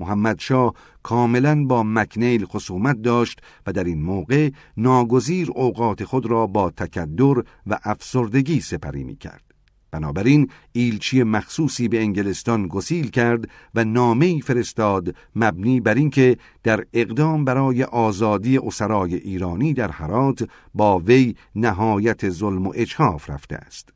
محمد 0.00 0.38
شاه 0.38 0.74
کاملا 1.02 1.64
با 1.64 1.82
مکنیل 1.82 2.44
خصومت 2.44 3.02
داشت 3.02 3.40
و 3.66 3.72
در 3.72 3.84
این 3.84 4.02
موقع 4.02 4.50
ناگزیر 4.76 5.50
اوقات 5.50 6.04
خود 6.04 6.26
را 6.26 6.46
با 6.46 6.70
تکدر 6.70 7.42
و 7.66 7.78
افسردگی 7.82 8.60
سپری 8.60 9.04
می 9.04 9.16
کرد. 9.16 9.51
بنابراین 9.92 10.50
ایلچی 10.72 11.22
مخصوصی 11.22 11.88
به 11.88 12.00
انگلستان 12.00 12.68
گسیل 12.68 13.10
کرد 13.10 13.48
و 13.74 13.84
نامه 13.84 14.40
فرستاد 14.40 15.14
مبنی 15.36 15.80
بر 15.80 15.94
اینکه 15.94 16.36
در 16.62 16.84
اقدام 16.92 17.44
برای 17.44 17.84
آزادی 17.84 18.58
اسرای 18.58 19.14
ایرانی 19.14 19.74
در 19.74 19.90
هرات 19.90 20.48
با 20.74 20.98
وی 20.98 21.34
نهایت 21.54 22.30
ظلم 22.30 22.66
و 22.66 22.72
اجحاف 22.74 23.30
رفته 23.30 23.56
است. 23.56 23.88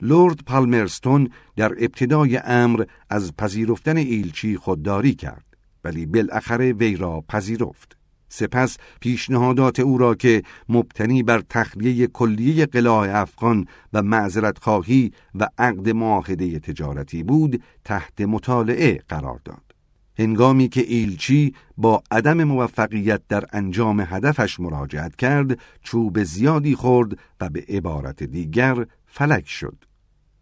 لورد 0.00 0.40
پالمرستون 0.46 1.28
در 1.56 1.72
ابتدای 1.78 2.36
امر 2.36 2.84
از 3.10 3.36
پذیرفتن 3.36 3.96
ایلچی 3.96 4.56
خودداری 4.56 5.14
کرد 5.14 5.44
ولی 5.84 6.06
بالاخره 6.06 6.72
وی 6.72 6.96
را 6.96 7.24
پذیرفت. 7.28 7.96
سپس 8.34 8.76
پیشنهادات 9.00 9.80
او 9.80 9.98
را 9.98 10.14
که 10.14 10.42
مبتنی 10.68 11.22
بر 11.22 11.42
تخلیه 11.50 12.06
کلیه 12.06 12.66
قلاع 12.66 13.20
افغان 13.20 13.66
و 13.92 14.02
معذرت 14.02 14.58
خواهی 14.58 15.12
و 15.34 15.48
عقد 15.58 15.88
معاهده 15.88 16.58
تجارتی 16.58 17.22
بود 17.22 17.62
تحت 17.84 18.20
مطالعه 18.20 19.02
قرار 19.08 19.40
داد. 19.44 19.74
هنگامی 20.18 20.68
که 20.68 20.80
ایلچی 20.80 21.54
با 21.76 22.02
عدم 22.10 22.44
موفقیت 22.44 23.20
در 23.28 23.44
انجام 23.52 24.00
هدفش 24.00 24.60
مراجعت 24.60 25.16
کرد 25.16 25.58
چوب 25.82 26.22
زیادی 26.22 26.74
خورد 26.74 27.18
و 27.40 27.48
به 27.48 27.64
عبارت 27.68 28.22
دیگر 28.22 28.86
فلک 29.06 29.48
شد. 29.48 29.84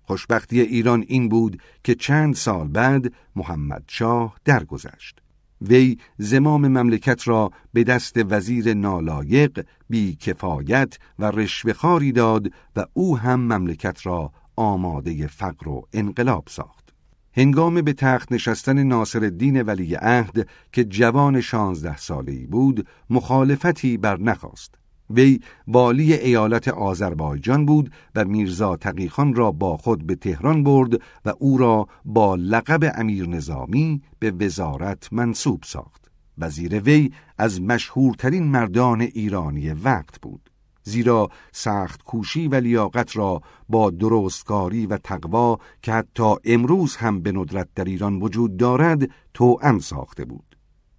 خوشبختی 0.02 0.60
ایران 0.60 1.04
این 1.08 1.28
بود 1.28 1.62
که 1.84 1.94
چند 1.94 2.34
سال 2.34 2.68
بعد 2.68 3.12
محمد 3.36 3.84
شاه 3.86 4.36
درگذشت. 4.44 5.21
وی 5.68 5.98
زمام 6.18 6.68
مملکت 6.68 7.28
را 7.28 7.50
به 7.72 7.84
دست 7.84 8.16
وزیر 8.16 8.74
نالایق 8.74 9.66
بی 9.90 10.14
کفایت 10.14 10.98
و 11.18 11.24
رشوهخواری 11.24 12.12
داد 12.12 12.52
و 12.76 12.86
او 12.92 13.18
هم 13.18 13.40
مملکت 13.40 14.06
را 14.06 14.32
آماده 14.56 15.26
فقر 15.26 15.68
و 15.68 15.88
انقلاب 15.92 16.44
ساخت. 16.48 16.94
هنگام 17.36 17.82
به 17.82 17.92
تخت 17.92 18.32
نشستن 18.32 18.82
ناصر 18.82 19.24
الدین 19.24 19.62
ولی 19.62 19.94
عهد 19.94 20.48
که 20.72 20.84
جوان 20.84 21.40
شانزده 21.40 21.96
ساله 21.96 22.46
بود 22.46 22.86
مخالفتی 23.10 23.96
بر 23.96 24.20
نخواست. 24.20 24.81
وی 25.14 25.40
والی 25.66 26.12
ایالت 26.12 26.68
آذربایجان 26.68 27.66
بود 27.66 27.92
و 28.14 28.24
میرزا 28.24 28.76
تقیخان 28.76 29.34
را 29.34 29.50
با 29.50 29.76
خود 29.76 30.06
به 30.06 30.14
تهران 30.14 30.64
برد 30.64 30.94
و 31.24 31.32
او 31.38 31.58
را 31.58 31.86
با 32.04 32.34
لقب 32.34 32.92
امیر 32.94 33.28
نظامی 33.28 34.02
به 34.18 34.30
وزارت 34.30 35.12
منصوب 35.12 35.62
ساخت. 35.64 36.10
وزیر 36.38 36.80
وی 36.80 37.10
از 37.38 37.60
مشهورترین 37.60 38.44
مردان 38.44 39.00
ایرانی 39.00 39.70
وقت 39.70 40.20
بود. 40.20 40.50
زیرا 40.84 41.28
سخت 41.52 42.02
کوشی 42.02 42.48
و 42.48 42.54
لیاقت 42.54 43.16
را 43.16 43.42
با 43.68 43.90
درستکاری 43.90 44.86
و 44.86 44.96
تقوا 44.96 45.58
که 45.82 45.92
حتی 45.92 46.34
امروز 46.44 46.96
هم 46.96 47.20
به 47.20 47.32
ندرت 47.32 47.68
در 47.74 47.84
ایران 47.84 48.22
وجود 48.22 48.56
دارد 48.56 49.10
توأم 49.34 49.78
ساخته 49.78 50.24
بود. 50.24 50.51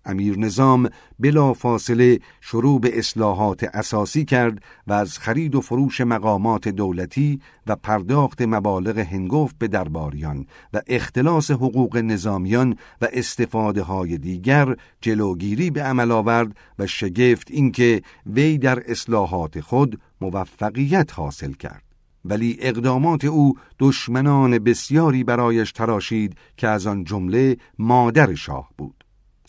امیر 0.06 0.38
نظام 0.38 0.90
بلا 1.20 1.54
فاصله 1.54 2.20
شروع 2.42 2.80
به 2.80 3.00
اصلاحات 3.00 3.64
اساسی 3.64 4.26
کرد 4.26 4.64
و 4.88 4.94
از 4.94 5.18
خرید 5.18 5.56
و 5.56 5.62
فروش 5.62 6.02
مقامات 6.02 6.68
دولتی 6.68 7.40
و 7.68 7.76
پرداخت 7.76 8.42
مبالغ 8.42 8.98
هنگفت 8.98 9.58
به 9.60 9.68
درباریان 9.68 10.46
و 10.74 10.82
اختلاس 10.88 11.52
حقوق 11.52 11.98
نظامیان 11.98 12.76
و 13.02 13.08
استفاده 13.14 13.82
های 13.82 14.18
دیگر 14.18 14.76
جلوگیری 15.02 15.70
به 15.70 15.84
عمل 15.84 16.12
آورد 16.12 16.58
و 16.80 16.88
شگفت 16.88 17.52
اینکه 17.52 18.02
وی 18.26 18.58
در 18.58 18.92
اصلاحات 18.92 19.60
خود 19.60 20.00
موفقیت 20.22 21.14
حاصل 21.14 21.54
کرد. 21.54 21.84
ولی 22.26 22.58
اقدامات 22.60 23.26
او 23.26 23.58
دشمنان 23.80 24.60
بسیاری 24.60 25.24
برایش 25.24 25.72
تراشید 25.72 26.38
که 26.58 26.68
از 26.68 26.88
آن 26.88 27.04
جمله 27.04 27.58
مادر 27.80 28.36
شاه 28.36 28.70
بود. 28.78 29.03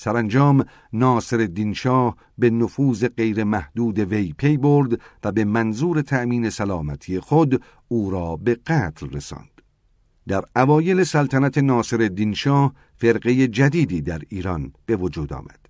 سرانجام 0.04 0.64
ناصر 0.92 1.48
شاه 1.74 2.16
به 2.38 2.50
نفوذ 2.50 3.08
غیر 3.08 3.44
محدود 3.44 3.98
وی 3.98 4.32
پی 4.38 4.56
برد 4.56 5.00
و 5.24 5.32
به 5.32 5.44
منظور 5.44 6.02
تأمین 6.02 6.50
سلامتی 6.50 7.20
خود 7.20 7.62
او 7.88 8.10
را 8.10 8.36
به 8.36 8.54
قتل 8.54 9.10
رساند. 9.10 9.62
در 10.28 10.44
اوایل 10.56 11.04
سلطنت 11.04 11.58
ناصر 11.58 12.32
شاه 12.34 12.74
فرقه 12.96 13.48
جدیدی 13.48 14.00
در 14.00 14.20
ایران 14.28 14.72
به 14.86 14.96
وجود 14.96 15.32
آمد. 15.32 15.60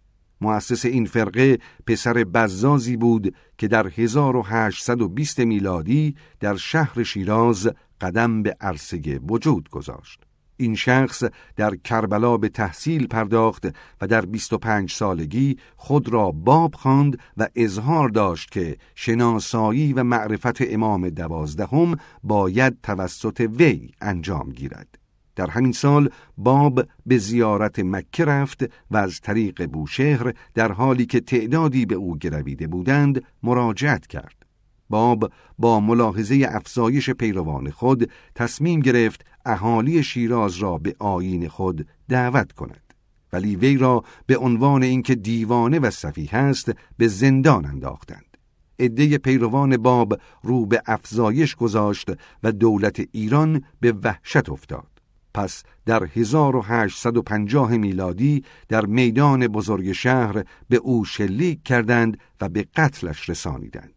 مؤسس 0.40 0.84
این 0.84 1.06
فرقه 1.06 1.58
پسر 1.86 2.24
بزازی 2.24 2.96
بود 2.96 3.34
که 3.58 3.68
در 3.68 3.86
1820 3.96 5.40
میلادی 5.40 6.14
در 6.40 6.56
شهر 6.56 7.02
شیراز 7.02 7.70
قدم 8.00 8.42
به 8.42 8.56
عرصه 8.60 9.20
وجود 9.28 9.68
گذاشت. 9.68 10.20
این 10.56 10.74
شخص 10.74 11.24
در 11.56 11.76
کربلا 11.76 12.36
به 12.36 12.48
تحصیل 12.48 13.06
پرداخت 13.06 13.66
و 14.00 14.06
در 14.06 14.20
25 14.20 14.92
سالگی 14.92 15.58
خود 15.76 16.08
را 16.08 16.30
باب 16.30 16.74
خواند 16.74 17.18
و 17.36 17.48
اظهار 17.54 18.08
داشت 18.08 18.50
که 18.50 18.76
شناسایی 18.94 19.92
و 19.92 20.04
معرفت 20.04 20.72
امام 20.72 21.08
دوازدهم 21.08 21.96
باید 22.22 22.80
توسط 22.82 23.48
وی 23.58 23.90
انجام 24.00 24.50
گیرد. 24.50 24.98
در 25.36 25.50
همین 25.50 25.72
سال 25.72 26.10
باب 26.38 26.86
به 27.06 27.18
زیارت 27.18 27.78
مکه 27.78 28.24
رفت 28.24 28.64
و 28.90 28.96
از 28.96 29.20
طریق 29.20 29.66
بوشهر 29.66 30.34
در 30.54 30.72
حالی 30.72 31.06
که 31.06 31.20
تعدادی 31.20 31.86
به 31.86 31.94
او 31.94 32.16
گرویده 32.16 32.66
بودند 32.66 33.24
مراجعت 33.42 34.06
کرد. 34.06 34.43
باب 34.90 35.32
با 35.58 35.80
ملاحظه 35.80 36.46
افزایش 36.48 37.10
پیروان 37.10 37.70
خود 37.70 38.10
تصمیم 38.34 38.80
گرفت 38.80 39.26
اهالی 39.44 40.02
شیراز 40.02 40.56
را 40.56 40.78
به 40.78 40.94
آیین 40.98 41.48
خود 41.48 41.86
دعوت 42.08 42.52
کند. 42.52 42.94
ولی 43.32 43.56
وی 43.56 43.76
را 43.76 44.04
به 44.26 44.36
عنوان 44.36 44.82
اینکه 44.82 45.14
دیوانه 45.14 45.78
و 45.78 45.90
صفیح 45.90 46.34
است 46.34 46.72
به 46.96 47.08
زندان 47.08 47.66
انداختند. 47.66 48.36
عده 48.78 49.18
پیروان 49.18 49.76
باب 49.76 50.20
رو 50.42 50.66
به 50.66 50.82
افزایش 50.86 51.54
گذاشت 51.54 52.10
و 52.42 52.52
دولت 52.52 53.02
ایران 53.12 53.64
به 53.80 53.92
وحشت 53.92 54.50
افتاد. 54.50 54.86
پس 55.34 55.62
در 55.86 56.08
1850 56.14 57.76
میلادی 57.76 58.44
در 58.68 58.86
میدان 58.86 59.46
بزرگ 59.46 59.92
شهر 59.92 60.44
به 60.68 60.76
او 60.76 61.04
شلیک 61.04 61.62
کردند 61.62 62.18
و 62.40 62.48
به 62.48 62.66
قتلش 62.76 63.28
رسانیدند. 63.30 63.93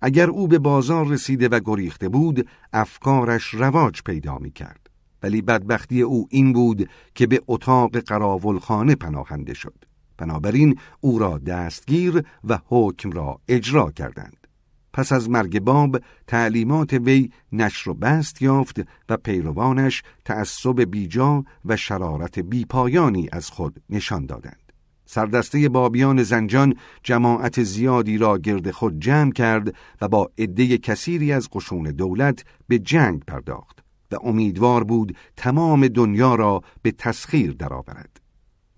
اگر 0.00 0.30
او 0.30 0.48
به 0.48 0.58
بازار 0.58 1.06
رسیده 1.06 1.48
و 1.48 1.60
گریخته 1.64 2.08
بود 2.08 2.48
افکارش 2.72 3.54
رواج 3.54 4.02
پیدا 4.02 4.38
می 4.38 4.50
کرد 4.50 4.90
ولی 5.22 5.42
بدبختی 5.42 6.02
او 6.02 6.26
این 6.30 6.52
بود 6.52 6.88
که 7.14 7.26
به 7.26 7.42
اتاق 7.46 7.98
قراولخانه 7.98 8.94
پناهنده 8.94 9.54
شد. 9.54 9.84
بنابراین 10.18 10.78
او 11.00 11.18
را 11.18 11.38
دستگیر 11.38 12.22
و 12.44 12.58
حکم 12.66 13.10
را 13.10 13.40
اجرا 13.48 13.90
کردند. 13.90 14.46
پس 14.92 15.12
از 15.12 15.30
مرگ 15.30 15.60
باب 15.60 16.00
تعلیمات 16.26 16.92
وی 16.92 17.30
نشر 17.52 17.90
و 17.90 17.94
بست 17.94 18.42
یافت 18.42 18.80
و 19.08 19.16
پیروانش 19.16 20.02
تعصب 20.24 20.90
بیجا 20.90 21.44
و 21.64 21.76
شرارت 21.76 22.38
بیپایانی 22.38 23.28
از 23.32 23.50
خود 23.50 23.82
نشان 23.90 24.26
دادند. 24.26 24.65
سردسته 25.06 25.68
بابیان 25.68 26.22
زنجان 26.22 26.74
جماعت 27.02 27.62
زیادی 27.62 28.18
را 28.18 28.38
گرد 28.38 28.70
خود 28.70 29.00
جمع 29.00 29.32
کرد 29.32 29.74
و 30.00 30.08
با 30.08 30.30
عده 30.38 30.78
کثیری 30.78 31.32
از 31.32 31.48
قشون 31.52 31.82
دولت 31.82 32.44
به 32.68 32.78
جنگ 32.78 33.24
پرداخت 33.24 33.84
و 34.12 34.16
امیدوار 34.22 34.84
بود 34.84 35.16
تمام 35.36 35.88
دنیا 35.88 36.34
را 36.34 36.62
به 36.82 36.92
تسخیر 36.92 37.52
درآورد. 37.52 38.20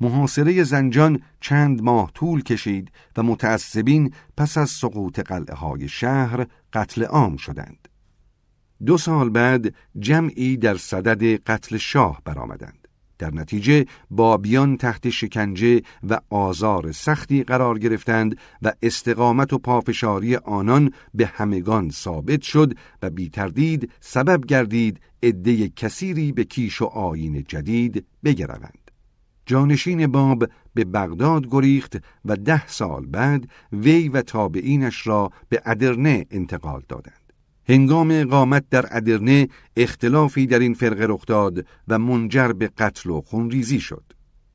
محاصره 0.01 0.65
زنجان 0.65 1.23
چند 1.41 1.83
ماه 1.83 2.11
طول 2.15 2.43
کشید 2.43 2.93
و 3.17 3.23
متعصبین 3.23 4.15
پس 4.37 4.59
از 4.59 4.71
سقوط 4.71 5.21
قلعه 5.21 5.55
های 5.55 5.89
شهر 5.89 6.47
قتل 6.73 7.05
عام 7.05 7.37
شدند. 7.37 7.89
دو 8.87 8.99
سال 8.99 9.31
بعد 9.31 9.75
جمعی 9.99 10.57
در 10.57 10.77
صدد 10.77 11.23
قتل 11.23 11.77
شاه 11.77 12.23
برآمدند. 12.25 12.88
در 13.19 13.35
نتیجه 13.35 13.87
بابیان 14.11 14.77
تحت 14.77 15.11
شکنجه 15.11 15.83
و 16.09 16.21
آزار 16.31 16.93
سختی 16.93 17.43
قرار 17.43 17.79
گرفتند 17.79 18.39
و 18.63 18.73
استقامت 18.83 19.53
و 19.53 19.59
پافشاری 19.59 20.37
آنان 20.37 20.93
به 21.15 21.27
همگان 21.27 21.91
ثابت 21.91 22.43
شد 22.43 22.75
و 23.03 23.11
بی 23.11 23.29
تردید 23.29 23.91
سبب 24.01 24.47
گردید 24.47 25.01
عده 25.23 25.69
کثیری 25.69 26.33
به 26.33 26.45
کیش 26.45 26.83
و 26.83 26.85
آین 26.85 27.45
جدید 27.49 28.07
بگروند. 28.25 28.91
جانشین 29.47 30.07
باب 30.07 30.49
به 30.75 30.85
بغداد 30.85 31.47
گریخت 31.51 31.97
و 32.25 32.37
ده 32.37 32.67
سال 32.67 33.07
بعد 33.07 33.49
وی 33.73 34.09
و 34.09 34.23
تابعینش 34.23 35.07
را 35.07 35.31
به 35.49 35.63
ادرنه 35.65 36.27
انتقال 36.31 36.83
دادند. 36.89 37.18
هنگام 37.69 38.11
اقامت 38.11 38.65
در 38.71 38.87
ادرنه 38.91 39.49
اختلافی 39.77 40.47
در 40.47 40.59
این 40.59 40.75
فرقه 40.75 41.07
رخ 41.09 41.27
داد 41.27 41.67
و 41.89 41.99
منجر 41.99 42.53
به 42.53 42.71
قتل 42.79 43.11
و 43.11 43.21
خونریزی 43.21 43.81
شد. 43.81 44.05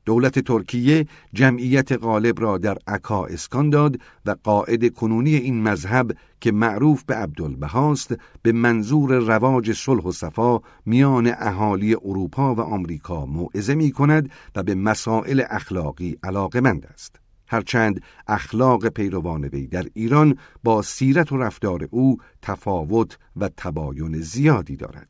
دولت 0.04 0.38
ترکیه 0.38 1.06
جمعیت 1.32 1.92
غالب 1.92 2.40
را 2.40 2.58
در 2.58 2.78
عکا 2.86 3.26
اسکان 3.26 3.70
داد 3.70 4.00
و 4.26 4.36
قائد 4.42 4.92
کنونی 4.92 5.34
این 5.34 5.62
مذهب 5.62 6.16
که 6.40 6.52
معروف 6.52 7.04
به 7.04 7.14
عبدالبهاست 7.14 8.14
به 8.42 8.52
منظور 8.52 9.18
رواج 9.18 9.72
صلح 9.72 10.02
و 10.02 10.12
صفا 10.12 10.60
میان 10.86 11.34
اهالی 11.38 11.94
اروپا 11.94 12.54
و 12.54 12.60
آمریکا 12.60 13.26
موعظه 13.26 13.74
می 13.74 13.90
کند 13.90 14.30
و 14.56 14.62
به 14.62 14.74
مسائل 14.74 15.42
اخلاقی 15.50 16.16
علاقمند 16.22 16.86
است. 16.86 17.23
هرچند 17.46 18.02
اخلاق 18.28 18.88
پیروان 18.88 19.44
وی 19.44 19.66
در 19.66 19.84
ایران 19.94 20.38
با 20.64 20.82
سیرت 20.82 21.32
و 21.32 21.36
رفتار 21.36 21.88
او 21.90 22.16
تفاوت 22.42 23.18
و 23.36 23.50
تباین 23.56 24.20
زیادی 24.20 24.76
دارد. 24.76 25.08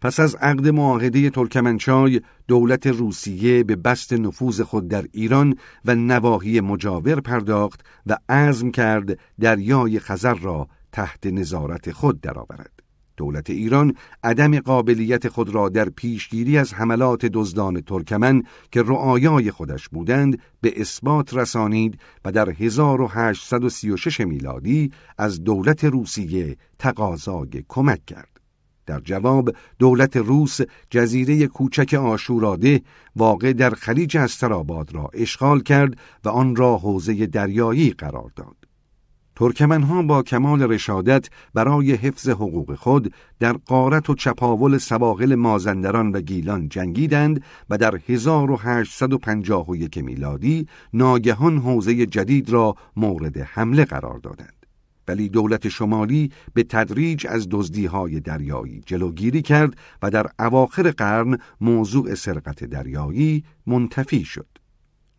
پس 0.00 0.20
از 0.20 0.34
عقد 0.34 0.68
معاهده 0.68 1.30
ترکمنچای 1.30 2.20
دولت 2.48 2.86
روسیه 2.86 3.64
به 3.64 3.76
بست 3.76 4.12
نفوذ 4.12 4.60
خود 4.60 4.88
در 4.88 5.04
ایران 5.12 5.56
و 5.84 5.94
نواحی 5.94 6.60
مجاور 6.60 7.20
پرداخت 7.20 7.86
و 8.06 8.16
عزم 8.28 8.70
کرد 8.70 9.18
دریای 9.40 9.98
خزر 9.98 10.34
را 10.34 10.68
تحت 10.92 11.26
نظارت 11.26 11.92
خود 11.92 12.20
درآورد. 12.20 12.77
دولت 13.18 13.50
ایران 13.50 13.94
عدم 14.24 14.60
قابلیت 14.60 15.28
خود 15.28 15.54
را 15.54 15.68
در 15.68 15.88
پیشگیری 15.88 16.58
از 16.58 16.74
حملات 16.74 17.26
دزدان 17.26 17.80
ترکمن 17.80 18.42
که 18.72 18.82
رعایای 18.82 19.50
خودش 19.50 19.88
بودند 19.88 20.38
به 20.60 20.80
اثبات 20.80 21.34
رسانید 21.34 21.98
و 22.24 22.32
در 22.32 22.50
1836 22.50 24.20
میلادی 24.20 24.90
از 25.18 25.44
دولت 25.44 25.84
روسیه 25.84 26.56
تقاضای 26.78 27.64
کمک 27.68 28.06
کرد. 28.06 28.38
در 28.86 29.00
جواب 29.00 29.50
دولت 29.78 30.16
روس 30.16 30.58
جزیره 30.90 31.46
کوچک 31.46 31.94
آشوراده 31.94 32.82
واقع 33.16 33.52
در 33.52 33.70
خلیج 33.70 34.16
استراباد 34.16 34.94
را 34.94 35.10
اشغال 35.14 35.60
کرد 35.60 35.98
و 36.24 36.28
آن 36.28 36.56
را 36.56 36.78
حوزه 36.78 37.26
دریایی 37.26 37.90
قرار 37.90 38.30
داد. 38.36 38.57
ترکمنها 39.38 40.02
با 40.02 40.22
کمال 40.22 40.62
رشادت 40.62 41.28
برای 41.54 41.92
حفظ 41.92 42.28
حقوق 42.28 42.74
خود 42.74 43.14
در 43.40 43.52
قارت 43.52 44.10
و 44.10 44.14
چپاول 44.14 44.78
سواحل 44.78 45.34
مازندران 45.34 46.12
و 46.12 46.20
گیلان 46.20 46.68
جنگیدند 46.68 47.42
و 47.70 47.78
در 47.78 48.00
1851 48.08 49.98
میلادی 49.98 50.66
ناگهان 50.92 51.58
حوزه 51.58 52.06
جدید 52.06 52.50
را 52.50 52.74
مورد 52.96 53.38
حمله 53.38 53.84
قرار 53.84 54.18
دادند. 54.18 54.66
ولی 55.08 55.28
دولت 55.28 55.68
شمالی 55.68 56.30
به 56.54 56.62
تدریج 56.62 57.26
از 57.26 57.48
های 57.92 58.20
دریایی 58.20 58.82
جلوگیری 58.86 59.42
کرد 59.42 59.76
و 60.02 60.10
در 60.10 60.26
اواخر 60.38 60.90
قرن 60.90 61.38
موضوع 61.60 62.14
سرقت 62.14 62.64
دریایی 62.64 63.44
منتفی 63.66 64.24
شد. 64.24 64.57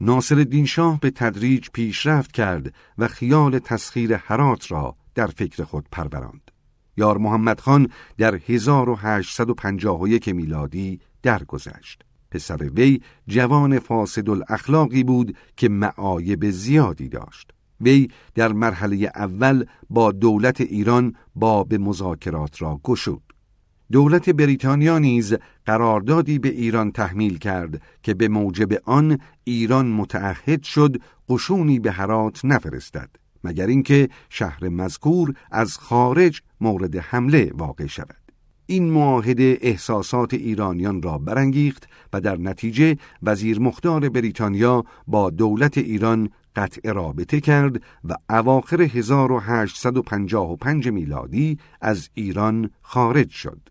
ناصر 0.01 0.35
الدین 0.35 0.65
شاه 0.65 0.99
به 0.99 1.11
تدریج 1.11 1.67
پیشرفت 1.73 2.31
کرد 2.31 2.73
و 2.97 3.07
خیال 3.07 3.59
تسخیر 3.59 4.15
حرات 4.15 4.71
را 4.71 4.95
در 5.15 5.27
فکر 5.27 5.63
خود 5.63 5.85
پروراند. 5.91 6.51
یار 6.97 7.17
محمد 7.17 7.59
خان 7.59 7.89
در 8.17 8.39
1851 8.47 10.27
میلادی 10.27 10.99
درگذشت. 11.23 12.01
پسر 12.31 12.63
وی 12.63 13.01
جوان 13.27 13.79
فاسد 13.79 14.29
الاخلاقی 14.29 15.03
بود 15.03 15.37
که 15.57 15.69
معایب 15.69 16.49
زیادی 16.49 17.09
داشت. 17.09 17.51
وی 17.81 18.07
در 18.35 18.51
مرحله 18.51 19.11
اول 19.15 19.65
با 19.89 20.11
دولت 20.11 20.61
ایران 20.61 21.15
باب 21.35 21.73
مذاکرات 21.73 22.61
را 22.61 22.79
گشود. 22.83 23.28
دولت 23.91 24.29
بریتانیا 24.29 24.99
نیز 24.99 25.35
قراردادی 25.65 26.39
به 26.39 26.49
ایران 26.49 26.91
تحمیل 26.91 27.37
کرد 27.37 27.81
که 28.03 28.13
به 28.13 28.27
موجب 28.27 28.69
آن 28.85 29.19
ایران 29.43 29.87
متعهد 29.87 30.63
شد 30.63 30.97
قشونی 31.29 31.79
به 31.79 31.91
هرات 31.91 32.45
نفرستد 32.45 33.09
مگر 33.43 33.67
اینکه 33.67 34.09
شهر 34.29 34.69
مذکور 34.69 35.33
از 35.51 35.77
خارج 35.77 36.41
مورد 36.61 36.95
حمله 36.95 37.51
واقع 37.53 37.85
شود 37.85 38.15
این 38.65 38.91
معاهده 38.91 39.57
احساسات 39.61 40.33
ایرانیان 40.33 41.01
را 41.01 41.17
برانگیخت 41.17 41.87
و 42.13 42.21
در 42.21 42.37
نتیجه 42.37 42.97
وزیر 43.23 43.59
مختار 43.59 44.09
بریتانیا 44.09 44.83
با 45.07 45.29
دولت 45.29 45.77
ایران 45.77 46.29
قطع 46.55 46.91
رابطه 46.91 47.41
کرد 47.41 47.81
و 48.03 48.15
اواخر 48.29 48.81
1855 48.81 50.87
میلادی 50.87 51.57
از 51.81 52.09
ایران 52.13 52.69
خارج 52.81 53.29
شد. 53.29 53.69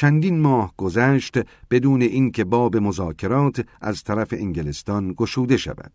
چندین 0.00 0.40
ماه 0.40 0.74
گذشت 0.76 1.38
بدون 1.70 2.02
اینکه 2.02 2.44
باب 2.44 2.76
مذاکرات 2.76 3.66
از 3.80 4.02
طرف 4.02 4.28
انگلستان 4.32 5.14
گشوده 5.16 5.56
شود. 5.56 5.92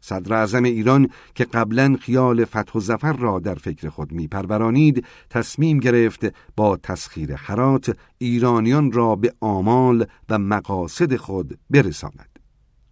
صدر 0.00 0.34
اعظم 0.34 0.62
ایران 0.62 1.08
که 1.34 1.44
قبلا 1.44 1.96
خیال 2.00 2.44
فتح 2.44 2.72
و 2.74 2.80
زفر 2.80 3.12
را 3.12 3.38
در 3.38 3.54
فکر 3.54 3.88
خود 3.88 4.12
می 4.12 4.28
پرورانید 4.28 5.04
تصمیم 5.30 5.78
گرفت 5.78 6.34
با 6.56 6.76
تسخیر 6.76 7.34
حرات 7.34 7.96
ایرانیان 8.18 8.92
را 8.92 9.16
به 9.16 9.34
آمال 9.40 10.06
و 10.28 10.38
مقاصد 10.38 11.16
خود 11.16 11.58
برساند. 11.70 12.38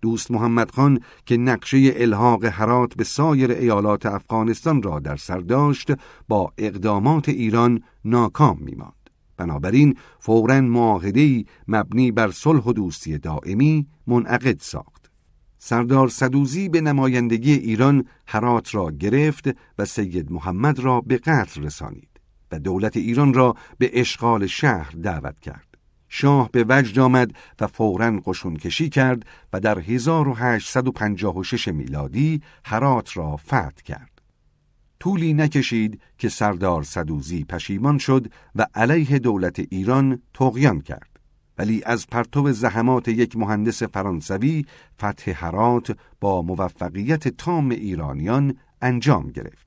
دوست 0.03 0.31
محمد 0.31 0.71
خان 0.71 1.01
که 1.27 1.37
نقشه 1.37 1.93
الحاق 1.97 2.45
حرات 2.45 2.95
به 2.95 3.05
سایر 3.05 3.51
ایالات 3.51 4.07
افغانستان 4.07 4.83
را 4.83 4.99
در 4.99 5.17
سر 5.17 5.39
داشت 5.39 5.93
با 6.29 6.53
اقدامات 6.59 7.29
ایران 7.29 7.83
ناکام 8.05 8.59
میماند. 8.61 9.06
بنابراین 9.37 9.97
فورا 10.19 10.61
معاهده 10.61 11.45
مبنی 11.69 12.13
بر 12.13 12.31
صلح 12.31 12.63
و 12.63 12.73
دوستی 12.73 13.19
دائمی 13.19 13.87
منعقد 14.07 14.61
ساخت. 14.61 15.11
سردار 15.59 16.09
صدوزی 16.09 16.69
به 16.69 16.81
نمایندگی 16.81 17.53
ایران 17.53 18.05
حرات 18.27 18.75
را 18.75 18.91
گرفت 18.91 19.49
و 19.79 19.85
سید 19.85 20.33
محمد 20.33 20.79
را 20.79 21.01
به 21.01 21.17
قتل 21.17 21.63
رسانید 21.63 22.21
و 22.53 22.59
دولت 22.59 22.97
ایران 22.97 23.35
را 23.35 23.55
به 23.79 24.01
اشغال 24.01 24.47
شهر 24.47 24.91
دعوت 25.03 25.41
کرد. 25.41 25.67
شاه 26.09 26.51
به 26.53 26.65
وجد 26.69 26.99
آمد 26.99 27.33
و 27.61 27.67
فورا 27.67 28.21
قشون 28.27 28.57
کشی 28.57 28.89
کرد 28.89 29.27
و 29.53 29.61
در 29.61 29.79
1856 29.79 31.69
میلادی 31.69 32.43
هرات 32.65 33.17
را 33.17 33.37
فتح 33.37 33.83
کرد. 33.85 34.16
طولی 35.01 35.35
نکشید 35.35 36.01
که 36.19 36.29
سردار 36.29 36.83
صدوزی 36.83 37.45
پشیمان 37.45 37.99
شد 37.99 38.33
و 38.55 38.67
علیه 38.75 39.19
دولت 39.19 39.59
ایران 39.59 40.23
تغیان 40.35 40.81
کرد. 40.81 41.21
ولی 41.59 41.83
از 41.85 42.07
پرتو 42.07 42.53
زحمات 42.53 43.09
یک 43.09 43.37
مهندس 43.37 43.83
فرانسوی 43.83 44.65
فتح 45.03 45.31
هرات 45.47 45.97
با 46.21 46.43
موفقیت 46.43 47.29
تام 47.29 47.71
ایرانیان 47.71 48.57
انجام 48.83 49.31
گرفت. 49.31 49.66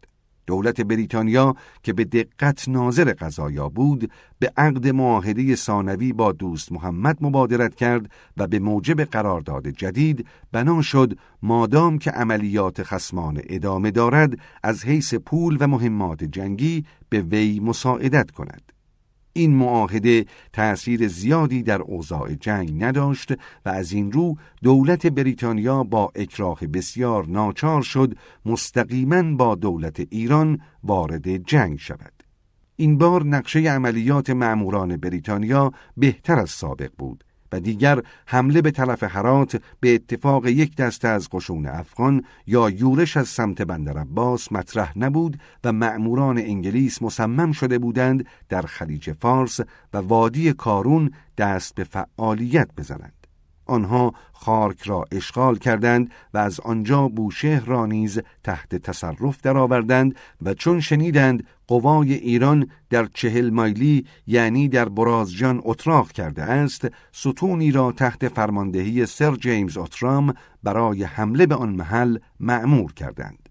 دولت 0.49 0.81
بریتانیا 0.81 1.55
که 1.83 1.93
به 1.93 2.03
دقت 2.05 2.69
ناظر 2.69 3.13
قضایا 3.13 3.69
بود 3.69 4.12
به 4.39 4.51
عقد 4.57 4.88
معاهده 4.88 5.55
ثانوی 5.55 6.13
با 6.13 6.31
دوست 6.31 6.71
محمد 6.71 7.17
مبادرت 7.21 7.75
کرد 7.75 8.12
و 8.38 8.47
به 8.47 8.59
موجب 8.59 9.01
قرارداد 9.01 9.67
جدید 9.67 10.25
بنا 10.51 10.81
شد 10.81 11.17
مادام 11.41 11.97
که 11.97 12.12
عملیات 12.12 12.83
خسمان 12.83 13.41
ادامه 13.49 13.91
دارد 13.91 14.39
از 14.63 14.85
حیث 14.85 15.13
پول 15.13 15.57
و 15.59 15.67
مهمات 15.67 16.23
جنگی 16.23 16.85
به 17.09 17.21
وی 17.21 17.59
مساعدت 17.59 18.31
کند. 18.31 18.78
این 19.33 19.55
معاهده 19.55 20.25
تأثیر 20.53 21.07
زیادی 21.07 21.63
در 21.63 21.81
اوضاع 21.81 22.33
جنگ 22.33 22.83
نداشت 22.83 23.33
و 23.65 23.69
از 23.69 23.91
این 23.91 24.11
رو 24.11 24.37
دولت 24.63 25.07
بریتانیا 25.07 25.83
با 25.83 26.11
اکراه 26.15 26.59
بسیار 26.59 27.27
ناچار 27.27 27.81
شد 27.81 28.15
مستقیما 28.45 29.35
با 29.35 29.55
دولت 29.55 29.99
ایران 30.09 30.61
وارد 30.83 31.37
جنگ 31.37 31.79
شود. 31.79 32.13
این 32.75 32.97
بار 32.97 33.25
نقشه 33.25 33.59
عملیات 33.59 34.29
معموران 34.29 34.97
بریتانیا 34.97 35.71
بهتر 35.97 36.39
از 36.39 36.49
سابق 36.49 36.91
بود 36.97 37.23
و 37.51 37.59
دیگر 37.59 38.01
حمله 38.25 38.62
به 38.62 38.71
طرف 38.71 39.03
حرات 39.03 39.62
به 39.79 39.95
اتفاق 39.95 40.47
یک 40.47 40.75
دسته 40.75 41.07
از 41.07 41.29
قشون 41.29 41.65
افغان 41.65 42.23
یا 42.47 42.69
یورش 42.69 43.17
از 43.17 43.27
سمت 43.27 43.62
بندر 43.62 43.97
عباس 43.97 44.51
مطرح 44.51 44.97
نبود 44.97 45.39
و 45.63 45.71
مأموران 45.71 46.38
انگلیس 46.38 47.01
مصمم 47.01 47.51
شده 47.51 47.79
بودند 47.79 48.25
در 48.49 48.62
خلیج 48.62 49.12
فارس 49.12 49.59
و 49.93 49.97
وادی 49.97 50.53
کارون 50.53 51.12
دست 51.38 51.75
به 51.75 51.83
فعالیت 51.83 52.69
بزنند. 52.77 53.18
آنها 53.69 54.13
خارک 54.34 54.82
را 54.82 55.05
اشغال 55.12 55.58
کردند 55.58 56.12
و 56.34 56.38
از 56.38 56.60
آنجا 56.60 57.08
بوشهر 57.08 57.65
را 57.65 57.86
نیز 57.86 58.19
تحت 58.43 58.75
تصرف 58.75 59.41
درآوردند 59.41 60.15
و 60.41 60.53
چون 60.53 60.79
شنیدند 60.79 61.47
قوای 61.67 62.13
ایران 62.13 62.69
در 62.89 63.05
چهل 63.13 63.49
مایلی 63.49 64.05
یعنی 64.27 64.67
در 64.67 64.89
برازجان 64.89 65.62
اتراق 65.63 66.12
کرده 66.12 66.43
است 66.43 66.88
ستونی 67.12 67.71
را 67.71 67.91
تحت 67.91 68.27
فرماندهی 68.27 69.05
سر 69.05 69.36
جیمز 69.36 69.77
اترام 69.77 70.34
برای 70.63 71.03
حمله 71.03 71.45
به 71.45 71.55
آن 71.55 71.69
محل 71.69 72.17
معمور 72.39 72.93
کردند. 72.93 73.48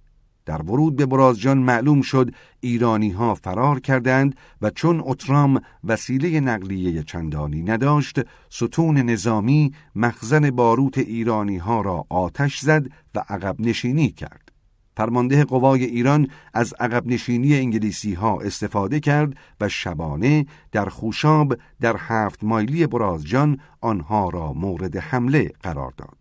در 0.49 0.63
ورود 0.63 0.97
به 0.97 1.07
برازجان 1.07 1.59
معلوم 1.59 2.01
شد 2.01 2.31
ایرانی 2.61 3.11
ها 3.11 3.35
فرار 3.35 3.81
کردند 3.81 4.37
و 4.63 4.71
چون 4.71 5.03
اترام 5.05 5.61
وسیله 5.85 6.41
نقلیه 6.41 7.03
چندانی 7.03 7.63
نداشت 7.63 8.21
ستون 8.51 8.97
نظامی 8.97 9.73
مخزن 9.95 10.51
باروت 10.51 10.99
ایرانی 10.99 11.57
ها 11.57 11.81
را 11.81 12.05
آتش 12.09 12.59
زد 12.59 12.87
و 13.15 13.25
عقب 13.29 13.57
نشینی 13.59 14.09
کرد 14.09 14.53
فرمانده 14.97 15.45
قوای 15.45 15.85
ایران 15.85 16.29
از 16.55 16.75
عقب 16.81 17.07
نشینی 17.07 17.55
انگلیسی 17.55 18.15
ها 18.15 18.41
استفاده 18.41 19.01
کرد 19.01 19.35
و 19.61 19.69
شبانه 19.69 20.47
در 20.73 20.89
خوشاب 20.89 21.59
در 21.81 21.97
هفت 21.99 22.45
مایلی 22.45 22.87
برازجان 22.87 23.59
آنها 23.81 24.29
را 24.29 24.53
مورد 24.53 24.97
حمله 24.97 25.53
قرار 25.63 25.93
داد. 25.97 26.18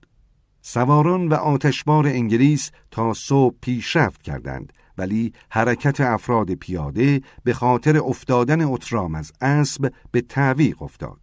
سواران 0.69 1.27
و 1.27 1.33
آتشبار 1.33 2.07
انگلیس 2.07 2.71
تا 2.91 3.13
صبح 3.13 3.55
پیشرفت 3.61 4.21
کردند 4.21 4.73
ولی 4.97 5.33
حرکت 5.49 6.01
افراد 6.01 6.53
پیاده 6.53 7.21
به 7.43 7.53
خاطر 7.53 7.97
افتادن 7.97 8.61
اترام 8.61 9.15
از 9.15 9.31
اسب 9.41 9.93
به 10.11 10.21
تعویق 10.21 10.81
افتاد. 10.81 11.19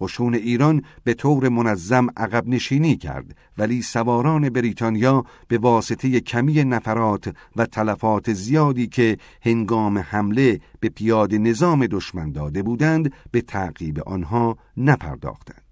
قشون 0.00 0.34
ایران 0.34 0.82
به 1.04 1.14
طور 1.14 1.48
منظم 1.48 2.06
عقب 2.16 2.48
نشینی 2.48 2.96
کرد 2.96 3.36
ولی 3.58 3.82
سواران 3.82 4.50
بریتانیا 4.50 5.24
به 5.48 5.58
واسطه 5.58 6.20
کمی 6.20 6.64
نفرات 6.64 7.34
و 7.56 7.66
تلفات 7.66 8.32
زیادی 8.32 8.86
که 8.86 9.18
هنگام 9.42 9.98
حمله 9.98 10.60
به 10.80 10.88
پیاده 10.88 11.38
نظام 11.38 11.86
دشمن 11.86 12.32
داده 12.32 12.62
بودند 12.62 13.12
به 13.30 13.40
تعقیب 13.40 14.00
آنها 14.00 14.58
نپرداختند. 14.76 15.63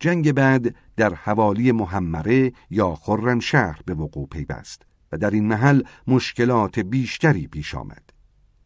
جنگ 0.00 0.32
بعد 0.32 0.74
در 0.96 1.14
حوالی 1.14 1.72
محمره 1.72 2.52
یا 2.70 2.94
خرمشهر 2.94 3.80
به 3.84 3.94
وقوع 3.94 4.28
پیوست 4.28 4.82
و 5.12 5.18
در 5.18 5.30
این 5.30 5.48
محل 5.48 5.82
مشکلات 6.06 6.78
بیشتری 6.78 7.46
پیش 7.46 7.74
آمد. 7.74 8.10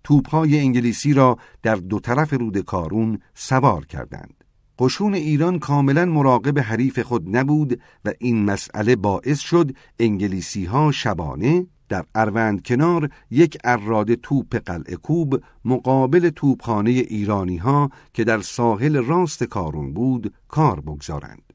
توپهای 0.04 0.58
انگلیسی 0.58 1.12
را 1.12 1.38
در 1.62 1.74
دو 1.74 2.00
طرف 2.00 2.32
رود 2.32 2.58
کارون 2.58 3.18
سوار 3.34 3.86
کردند. 3.86 4.44
قشون 4.78 5.14
ایران 5.14 5.58
کاملا 5.58 6.04
مراقب 6.04 6.58
حریف 6.58 6.98
خود 6.98 7.36
نبود 7.36 7.80
و 8.04 8.12
این 8.18 8.44
مسئله 8.44 8.96
باعث 8.96 9.38
شد 9.38 9.76
انگلیسی 9.98 10.64
ها 10.64 10.92
شبانه 10.92 11.66
در 11.92 12.04
اروند 12.14 12.62
کنار 12.62 13.10
یک 13.30 13.58
اراده 13.64 14.16
توپ 14.16 14.56
قلعه 14.56 14.96
کوب 14.96 15.42
مقابل 15.64 16.30
توپخانه 16.30 16.90
ایرانی 16.90 17.56
ها 17.56 17.90
که 18.14 18.24
در 18.24 18.40
ساحل 18.40 18.96
راست 18.96 19.44
کارون 19.44 19.94
بود 19.94 20.34
کار 20.48 20.80
بگذارند. 20.80 21.52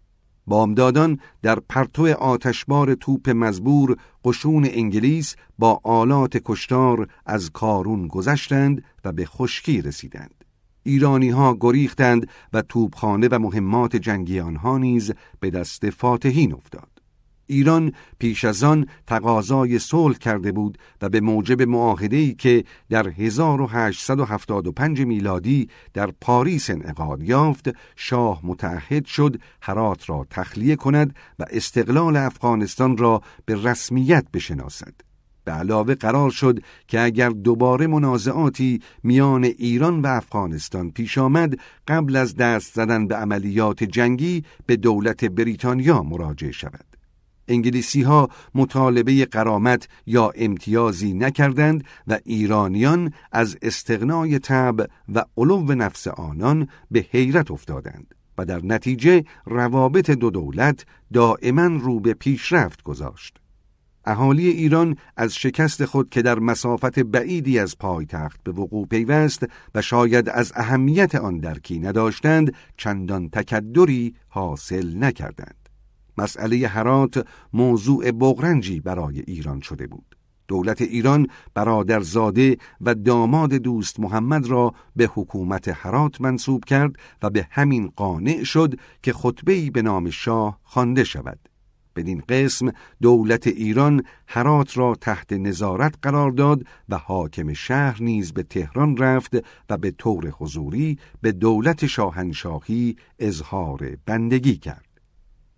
بامدادان 0.47 1.19
در 1.41 1.60
پرتو 1.69 2.08
آتشبار 2.08 2.93
توپ 2.93 3.30
مزبور 3.30 3.97
قشون 4.26 4.67
انگلیس 4.71 5.36
با 5.60 5.82
آلات 5.84 6.38
کشتار 6.45 7.08
از 7.26 7.52
کارون 7.52 8.08
گذشتند 8.08 8.84
و 9.06 9.12
به 9.12 9.26
خشکی 9.26 9.82
رسیدند. 9.82 10.43
ایرانی 10.84 11.30
ها 11.30 11.58
گریختند 11.60 12.30
و 12.54 12.62
توپخانه 12.62 13.28
و 13.32 13.39
مهمات 13.39 13.95
جنگی 13.95 14.39
آنها 14.39 14.78
نیز 14.78 15.12
به 15.39 15.50
دست 15.50 15.89
فاتحین 15.89 16.54
افتاد. 16.54 16.97
ایران 17.48 17.92
پیش 18.20 18.46
از 18.46 18.64
آن 18.64 18.88
تقاضای 19.08 19.80
صلح 19.80 20.18
کرده 20.18 20.52
بود 20.52 20.78
و 21.02 21.10
به 21.10 21.20
موجب 21.20 21.62
معاهده‌ای 21.62 22.34
که 22.34 22.64
در 22.90 23.08
1875 23.08 25.02
میلادی 25.02 25.70
در 25.94 26.12
پاریس 26.22 26.70
انعقاد 26.70 27.24
یافت 27.24 27.70
شاه 27.96 28.40
متعهد 28.44 29.06
شد 29.06 29.42
هرات 29.62 30.10
را 30.10 30.28
تخلیه 30.30 30.76
کند 30.76 31.16
و 31.40 31.46
استقلال 31.52 32.16
افغانستان 32.16 32.98
را 32.98 33.22
به 33.46 33.64
رسمیت 33.64 34.26
بشناسد. 34.34 34.94
به 35.48 35.54
علاوه 35.54 35.96
قرار 35.96 36.32
شد 36.32 36.60
که 36.88 37.02
اگر 37.02 37.30
دوباره 37.30 37.88
منازعاتی 37.88 38.82
میان 39.04 39.44
ایران 39.44 40.02
و 40.02 40.08
افغانستان 40.08 40.92
پیش 40.92 41.18
آمد 41.18 41.60
قبل 41.88 42.16
از 42.16 42.36
دست 42.36 42.74
زدن 42.74 43.08
به 43.08 43.16
عملیات 43.16 43.84
جنگی 43.84 44.44
به 44.66 44.76
دولت 44.76 45.26
بریتانیا 45.26 46.04
مراجعه 46.04 46.52
شود. 46.52 46.87
انگلیسی 47.48 48.02
ها 48.02 48.30
مطالبه 48.56 49.26
قرامت 49.26 49.88
یا 50.06 50.32
امتیازی 50.36 51.14
نکردند 51.14 51.84
و 52.08 52.20
ایرانیان 52.26 53.14
از 53.32 53.58
استغنای 53.62 54.40
تب 54.40 54.90
و 55.10 55.24
علو 55.38 55.74
نفس 55.74 56.08
آنان 56.08 56.68
به 56.92 57.06
حیرت 57.12 57.52
افتادند 57.52 58.16
و 58.38 58.46
در 58.46 58.66
نتیجه 58.66 59.24
روابط 59.46 60.10
دو 60.10 60.30
دولت 60.30 60.86
دائما 61.14 61.66
رو 61.66 62.00
به 62.00 62.14
پیشرفت 62.14 62.84
گذاشت. 62.84 63.38
اهالی 64.08 64.48
ایران 64.48 64.98
از 65.18 65.36
شکست 65.36 65.86
خود 65.86 66.10
که 66.10 66.22
در 66.22 66.40
مسافت 66.40 67.00
بعیدی 67.00 67.60
از 67.60 67.78
پایتخت 67.78 68.44
به 68.44 68.52
وقوع 68.52 68.88
پیوست 68.88 69.44
و 69.76 69.82
شاید 69.82 70.30
از 70.30 70.52
اهمیت 70.56 71.16
آن 71.16 71.40
درکی 71.40 71.80
نداشتند 71.80 72.54
چندان 72.78 73.30
تکدری 73.30 74.16
حاصل 74.28 74.98
نکردند. 74.98 75.57
مسئله 76.17 76.67
هرات 76.67 77.27
موضوع 77.53 78.12
بغرنجی 78.12 78.80
برای 78.80 79.19
ایران 79.19 79.62
شده 79.62 79.88
بود. 79.88 80.17
دولت 80.47 80.82
ایران 80.82 81.27
برادرزاده 81.53 82.58
و 82.82 82.95
داماد 82.95 83.53
دوست 83.53 83.99
محمد 83.99 84.47
را 84.47 84.73
به 84.95 85.10
حکومت 85.13 85.67
هرات 85.67 86.21
منصوب 86.21 86.65
کرد 86.65 86.95
و 87.21 87.30
به 87.30 87.47
همین 87.51 87.91
قانع 87.95 88.43
شد 88.43 88.75
که 89.03 89.13
خطبه‌ای 89.13 89.69
به 89.69 89.82
نام 89.82 90.10
شاه 90.10 90.60
خوانده 90.63 91.03
شود. 91.03 91.39
بدین 91.95 92.23
قسم 92.30 92.71
دولت 93.01 93.47
ایران 93.47 94.03
هرات 94.27 94.77
را 94.77 94.95
تحت 94.95 95.34
نظارت 95.34 95.95
قرار 96.01 96.32
داد 96.32 96.63
و 96.89 96.97
حاکم 96.97 97.53
شهر 97.53 98.03
نیز 98.03 98.34
به 98.34 98.43
تهران 98.43 98.97
رفت 98.97 99.36
و 99.69 99.77
به 99.77 99.91
طور 99.91 100.30
حضوری 100.30 100.99
به 101.21 101.32
دولت 101.32 101.86
شاهنشاهی 101.86 102.95
اظهار 103.19 103.97
بندگی 104.06 104.58
کرد. 104.58 104.87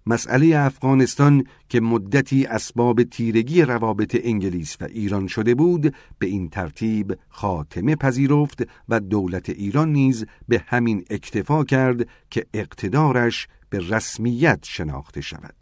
مسئله 0.09 0.57
افغانستان 0.57 1.43
که 1.69 1.79
مدتی 1.79 2.45
اسباب 2.45 3.03
تیرگی 3.03 3.61
روابط 3.61 4.17
انگلیس 4.23 4.77
و 4.81 4.85
ایران 4.85 5.27
شده 5.27 5.55
بود 5.55 5.95
به 6.19 6.27
این 6.27 6.49
ترتیب 6.49 7.17
خاتمه 7.29 7.95
پذیرفت 7.95 8.63
و 8.89 8.99
دولت 8.99 9.49
ایران 9.49 9.93
نیز 9.93 10.25
به 10.47 10.63
همین 10.67 11.05
اکتفا 11.09 11.63
کرد 11.63 12.07
که 12.29 12.45
اقتدارش 12.53 13.47
به 13.69 13.79
رسمیت 13.89 14.59
شناخته 14.63 15.21
شود. 15.21 15.58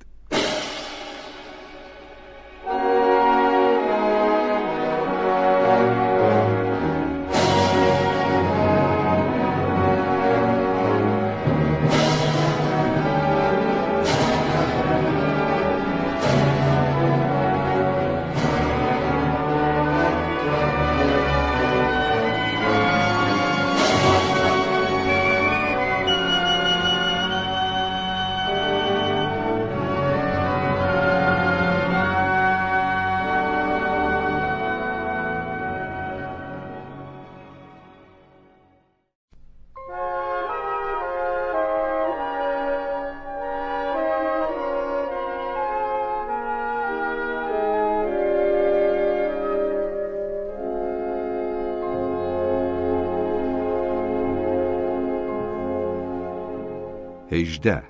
هجده 57.38 57.84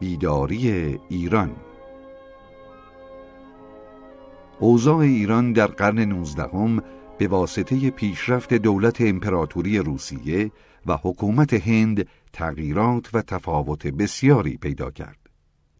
بیداری 0.00 0.98
ایران 1.08 1.56
اوضاع 4.60 4.98
ایران 4.98 5.52
در 5.52 5.66
قرن 5.66 5.98
نوزدهم 5.98 6.82
به 7.18 7.28
واسطه 7.28 7.90
پیشرفت 7.90 8.54
دولت 8.54 9.00
امپراتوری 9.00 9.78
روسیه 9.78 10.50
و 10.86 10.96
حکومت 11.02 11.68
هند 11.68 12.06
تغییرات 12.32 13.14
و 13.14 13.22
تفاوت 13.22 13.86
بسیاری 13.86 14.56
پیدا 14.56 14.90
کرد. 14.90 15.18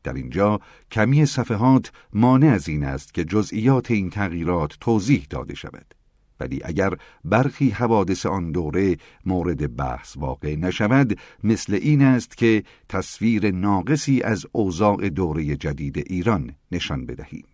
در 0.03 0.13
اینجا 0.13 0.61
کمی 0.91 1.27
صفحات 1.27 1.93
مانع 2.13 2.47
از 2.47 2.69
این 2.69 2.85
است 2.85 3.15
که 3.15 3.25
جزئیات 3.25 3.91
این 3.91 4.11
تغییرات 4.11 4.77
توضیح 4.81 5.27
داده 5.31 5.55
شود. 5.55 5.95
ولی 6.43 6.61
اگر 6.65 6.95
برخی 7.25 7.71
حوادث 7.71 8.27
آن 8.27 8.53
دوره 8.53 8.97
مورد 9.27 9.77
بحث 9.77 10.17
واقع 10.17 10.57
نشود 10.57 11.19
مثل 11.45 11.75
این 11.75 12.03
است 12.03 12.37
که 12.37 12.63
تصویر 12.89 13.51
ناقصی 13.51 14.23
از 14.23 14.47
اوضاع 14.53 15.09
دوره 15.09 15.57
جدید 15.57 15.99
ایران 15.99 16.55
نشان 16.73 17.07
بدهیم. 17.07 17.45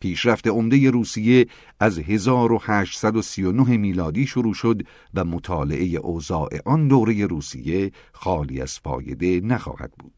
پیشرفت 0.00 0.48
عمده 0.48 0.90
روسیه 0.90 1.46
از 1.80 1.98
1839 1.98 3.76
میلادی 3.76 4.26
شروع 4.26 4.54
شد 4.54 4.82
و 5.14 5.24
مطالعه 5.24 5.86
اوضاع 5.86 6.50
آن 6.64 6.88
دوره 6.88 7.26
روسیه 7.26 7.92
خالی 8.12 8.60
از 8.60 8.78
فایده 8.78 9.40
نخواهد 9.40 9.92
بود. 9.98 10.15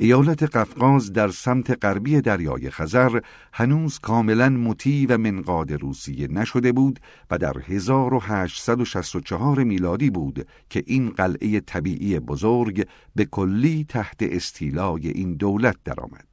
ایالت 0.00 0.56
قفقاز 0.56 1.12
در 1.12 1.28
سمت 1.28 1.84
غربی 1.84 2.20
دریای 2.20 2.70
خزر 2.70 3.20
هنوز 3.52 3.98
کاملا 3.98 4.48
مطیع 4.48 5.06
و 5.08 5.18
منقاد 5.18 5.72
روسیه 5.72 6.28
نشده 6.28 6.72
بود 6.72 7.00
و 7.30 7.38
در 7.38 7.56
1864 7.66 9.64
میلادی 9.64 10.10
بود 10.10 10.46
که 10.70 10.84
این 10.86 11.10
قلعه 11.10 11.60
طبیعی 11.60 12.18
بزرگ 12.18 12.88
به 13.14 13.24
کلی 13.24 13.86
تحت 13.88 14.16
استیلای 14.20 15.08
این 15.08 15.34
دولت 15.34 15.76
درآمد. 15.84 16.26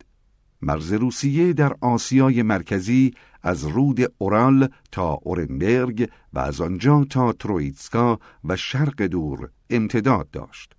مرز 0.61 0.93
روسیه 0.93 1.53
در 1.53 1.75
آسیای 1.81 2.41
مرکزی 2.41 3.13
از 3.43 3.63
رود 3.65 4.13
اورال 4.17 4.69
تا 4.91 5.13
اورنبرگ 5.13 6.09
و 6.33 6.39
از 6.39 6.61
آنجا 6.61 7.05
تا 7.09 7.33
ترویتسکا 7.33 8.19
و 8.43 8.55
شرق 8.55 9.01
دور 9.01 9.49
امتداد 9.69 10.29
داشت. 10.31 10.75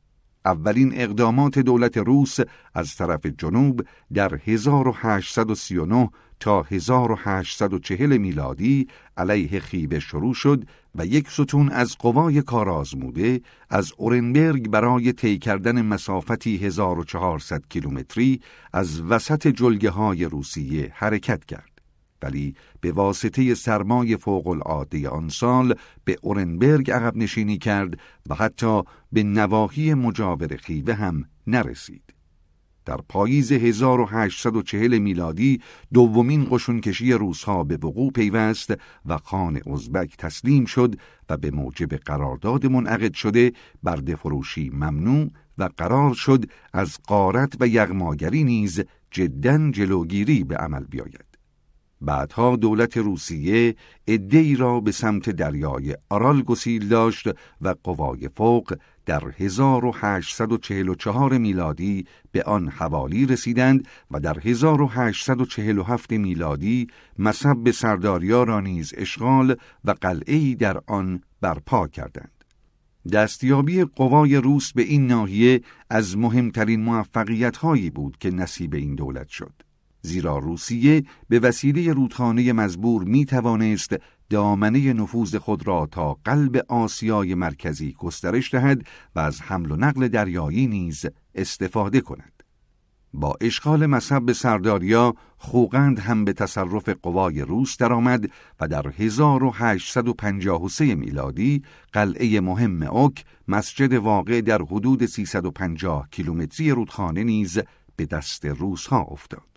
اولین 0.46 0.92
اقدامات 0.94 1.58
دولت 1.58 1.96
روس 1.96 2.36
از 2.74 2.96
طرف 2.96 3.26
جنوب 3.26 3.82
در 4.14 4.40
1839 4.44 6.10
تا 6.40 6.62
1840 6.62 8.16
میلادی 8.16 8.88
علیه 9.16 9.60
خیبه 9.60 10.00
شروع 10.00 10.34
شد 10.34 10.64
و 10.94 11.06
یک 11.06 11.30
ستون 11.30 11.68
از 11.68 11.98
قوای 11.98 12.42
کارآزموده 12.42 13.40
از 13.70 13.92
اورنبرگ 13.96 14.68
برای 14.70 15.12
طی 15.12 15.38
کردن 15.38 15.82
مسافتی 15.82 16.56
1400 16.56 17.62
کیلومتری 17.68 18.40
از 18.72 19.00
وسط 19.00 19.46
جلگه 19.46 19.90
های 19.90 20.24
روسیه 20.24 20.92
حرکت 20.94 21.44
کرد. 21.44 21.75
ولی 22.22 22.54
به 22.80 22.92
واسطه 22.92 23.54
سرمای 23.54 24.16
فوق 24.16 24.46
العاده 24.46 25.08
آن 25.08 25.28
سال 25.28 25.74
به 26.04 26.16
اورنبرگ 26.22 26.90
عقب 26.90 27.16
نشینی 27.16 27.58
کرد 27.58 27.98
و 28.30 28.34
حتی 28.34 28.82
به 29.12 29.22
نواحی 29.22 29.94
مجاور 29.94 30.56
خیوه 30.56 30.94
هم 30.94 31.24
نرسید. 31.46 32.16
در 32.86 32.96
پاییز 33.08 33.52
1840 33.52 34.98
میلادی 34.98 35.60
دومین 35.94 36.46
قشونکشی 36.50 37.12
روسها 37.12 37.64
به 37.64 37.76
وقوع 37.76 38.10
پیوست 38.12 38.74
و 39.06 39.18
خان 39.18 39.60
ازبک 39.72 40.16
تسلیم 40.16 40.64
شد 40.64 40.94
و 41.28 41.36
به 41.36 41.50
موجب 41.50 41.94
قرارداد 41.94 42.66
منعقد 42.66 43.14
شده 43.14 43.52
برد 43.82 44.14
فروشی 44.14 44.70
ممنوع 44.70 45.30
و 45.58 45.68
قرار 45.76 46.14
شد 46.14 46.44
از 46.72 46.98
قارت 47.06 47.56
و 47.60 47.68
یغماگری 47.68 48.44
نیز 48.44 48.84
جدا 49.10 49.70
جلوگیری 49.70 50.44
به 50.44 50.56
عمل 50.56 50.84
بیاید. 50.84 51.35
بعدها 52.00 52.56
دولت 52.56 52.96
روسیه 52.96 53.76
ادهی 54.06 54.56
را 54.56 54.80
به 54.80 54.92
سمت 54.92 55.30
دریای 55.30 55.96
آرال 56.08 56.42
گسیل 56.42 56.88
داشت 56.88 57.28
و 57.60 57.74
قوای 57.84 58.28
فوق 58.28 58.76
در 59.06 59.22
1844 59.38 61.38
میلادی 61.38 62.06
به 62.32 62.42
آن 62.42 62.68
حوالی 62.68 63.26
رسیدند 63.26 63.88
و 64.10 64.20
در 64.20 64.38
1847 64.44 66.12
میلادی 66.12 66.86
مصب 67.18 67.70
سرداریا 67.70 68.42
را 68.42 68.60
نیز 68.60 68.92
اشغال 68.96 69.56
و 69.84 69.90
قلعه‌ای 69.90 70.54
در 70.54 70.80
آن 70.86 71.22
برپا 71.40 71.88
کردند. 71.88 72.30
دستیابی 73.12 73.84
قوای 73.84 74.36
روس 74.36 74.72
به 74.72 74.82
این 74.82 75.06
ناحیه 75.06 75.60
از 75.90 76.16
مهمترین 76.16 76.80
موفقیت 76.80 77.56
هایی 77.56 77.90
بود 77.90 78.16
که 78.18 78.30
نصیب 78.30 78.74
این 78.74 78.94
دولت 78.94 79.28
شد. 79.28 79.65
زیرا 80.06 80.38
روسیه 80.38 81.04
به 81.28 81.38
وسیله 81.38 81.92
رودخانه 81.92 82.52
مزبور 82.52 83.04
می 83.04 83.24
توانست 83.24 83.96
دامنه 84.30 84.92
نفوذ 84.92 85.36
خود 85.36 85.66
را 85.66 85.88
تا 85.90 86.18
قلب 86.24 86.56
آسیای 86.68 87.34
مرکزی 87.34 87.92
گسترش 87.92 88.54
دهد 88.54 88.86
و 89.14 89.20
از 89.20 89.40
حمل 89.40 89.70
و 89.72 89.76
نقل 89.76 90.08
دریایی 90.08 90.66
نیز 90.66 91.06
استفاده 91.34 92.00
کند. 92.00 92.32
با 93.14 93.34
اشغال 93.40 93.86
مصب 93.86 94.32
سرداریا 94.32 95.14
خوغند 95.38 95.98
هم 95.98 96.24
به 96.24 96.32
تصرف 96.32 96.88
قوای 96.88 97.40
روس 97.40 97.76
درآمد 97.76 98.30
و 98.60 98.68
در 98.68 98.92
1853 98.98 100.94
میلادی 100.94 101.62
قلعه 101.92 102.40
مهم 102.40 102.82
اوک 102.82 103.24
مسجد 103.48 103.92
واقع 103.92 104.40
در 104.40 104.62
حدود 104.62 105.06
350 105.06 106.08
کیلومتری 106.10 106.70
رودخانه 106.70 107.24
نیز 107.24 107.58
به 107.96 108.06
دست 108.06 108.44
روس 108.44 108.86
ها 108.86 109.00
افتاد. 109.00 109.55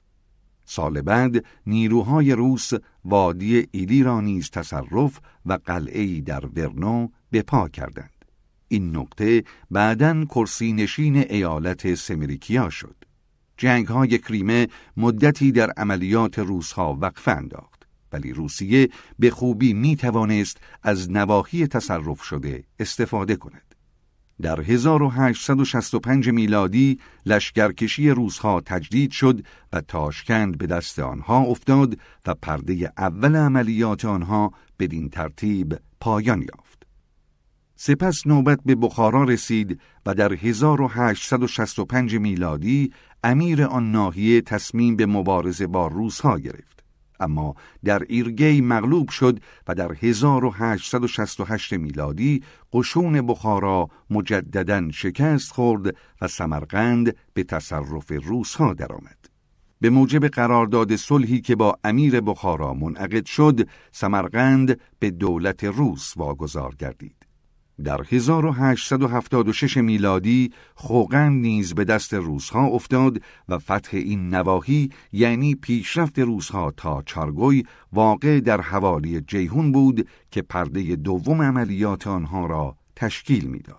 سال 0.70 1.02
بعد 1.02 1.46
نیروهای 1.68 2.32
روس 2.32 2.72
وادی 3.06 3.68
ایلی 3.72 4.04
را 4.04 4.22
نیز 4.22 4.50
تصرف 4.50 5.20
و 5.46 5.54
قلعه 5.66 6.22
در 6.22 6.46
ورنو 6.46 7.08
به 7.32 7.42
پا 7.42 7.70
کردند. 7.70 8.26
این 8.68 8.96
نقطه 8.96 9.44
بعدا 9.72 10.26
کرسی 10.26 10.74
نشین 10.74 11.18
ایالت 11.18 11.96
سمریکیا 11.96 12.70
شد. 12.70 12.96
جنگ 13.58 13.88
های 13.88 14.18
کریمه 14.18 14.68
مدتی 14.98 15.52
در 15.52 15.72
عملیات 15.72 16.40
روسها 16.40 16.98
وقفه 17.02 17.32
انداخت. 17.32 17.88
ولی 18.14 18.34
روسیه 18.34 18.90
به 19.20 19.30
خوبی 19.30 19.74
می 19.74 19.96
توانست 19.96 20.58
از 20.84 21.12
نواحی 21.12 21.68
تصرف 21.68 22.22
شده 22.22 22.64
استفاده 22.80 23.36
کند. 23.36 23.69
در 24.42 24.62
1865 24.62 26.30
میلادی 26.30 27.00
لشکرکشی 27.26 28.10
روزها 28.10 28.62
تجدید 28.62 29.12
شد 29.12 29.46
و 29.74 29.82
تاشکند 29.82 30.58
به 30.58 30.68
دست 30.68 31.00
آنها 31.00 31.40
افتاد 31.40 32.00
و 32.28 32.36
پرده 32.36 32.94
اول 32.98 33.36
عملیات 33.36 34.06
آنها 34.06 34.52
بدین 34.80 35.10
ترتیب 35.10 35.80
پایان 36.00 36.42
یافت. 36.42 36.84
سپس 37.76 38.28
نوبت 38.28 38.60
به 38.66 38.76
بخارا 38.76 39.24
رسید 39.24 39.80
و 40.06 40.14
در 40.14 40.34
1865 40.34 42.16
میلادی 42.16 42.94
امیر 43.24 43.64
آن 43.64 43.92
ناحیه 43.92 44.42
تصمیم 44.42 44.96
به 44.96 45.06
مبارزه 45.06 45.68
با 45.68 45.88
روزها 45.88 46.40
گرفت. 46.40 46.79
اما 47.20 47.56
در 47.84 48.04
ایرگی 48.10 48.62
مغلوب 48.62 49.10
شد 49.10 49.40
و 49.68 49.76
در 49.76 49.92
1868 50.02 51.74
میلادی 51.74 52.44
قشون 52.74 53.28
بخارا 53.28 53.90
مجددا 54.10 54.92
شکست 54.92 55.52
خورد 55.52 55.96
و 56.22 56.28
سمرقند 56.28 57.16
به 57.34 57.44
تصرف 57.44 58.12
روسها 58.12 58.74
درآمد. 58.74 59.30
به 59.82 59.90
موجب 59.90 60.28
قرارداد 60.28 60.96
صلحی 60.96 61.42
که 61.42 61.56
با 61.56 61.80
امیر 61.84 62.22
بخارا 62.22 62.74
منعقد 62.74 63.26
شد، 63.26 63.68
سمرقند 63.92 64.80
به 65.00 65.12
دولت 65.12 65.64
روس 65.64 66.18
واگذار 66.18 66.76
گردید. 66.76 67.19
در 67.84 68.02
1876 68.10 69.78
میلادی 69.78 70.52
خوغند 70.76 71.42
نیز 71.42 71.74
به 71.76 71.84
دست 71.84 72.14
روسها 72.14 72.66
افتاد 72.66 73.22
و 73.50 73.60
فتح 73.60 73.98
این 73.98 74.30
نواحی 74.30 74.90
یعنی 75.12 75.56
پیشرفت 75.56 76.20
روسها 76.20 76.72
تا 76.72 77.04
چارگوی 77.06 77.64
واقع 77.94 78.40
در 78.40 78.62
حوالی 78.62 79.22
جیهون 79.22 79.72
بود 79.72 80.08
که 80.32 80.42
پرده 80.42 80.96
دوم 80.96 81.42
عملیات 81.42 82.08
آنها 82.08 82.46
را 82.46 82.76
تشکیل 82.96 83.46
می‌داد. 83.46 83.79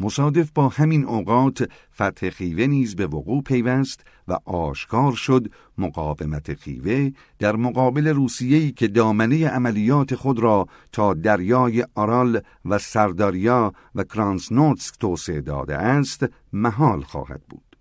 مصادف 0.00 0.50
با 0.54 0.68
همین 0.68 1.04
اوقات 1.04 1.70
فتح 1.94 2.30
خیوه 2.30 2.66
نیز 2.66 2.96
به 2.96 3.06
وقوع 3.06 3.42
پیوست 3.42 4.00
و 4.28 4.38
آشکار 4.44 5.12
شد 5.12 5.50
مقاومت 5.78 6.54
خیوه 6.54 7.10
در 7.38 7.56
مقابل 7.56 8.08
روسیه‌ای 8.08 8.72
که 8.72 8.88
دامنه 8.88 9.48
عملیات 9.48 10.14
خود 10.14 10.38
را 10.38 10.66
تا 10.92 11.14
دریای 11.14 11.84
آرال 11.94 12.40
و 12.64 12.78
سرداریا 12.78 13.72
و 13.94 14.04
کرانسنوتسک 14.04 14.98
توسعه 14.98 15.40
داده 15.40 15.76
است 15.76 16.26
محال 16.52 17.02
خواهد 17.02 17.42
بود. 17.48 17.74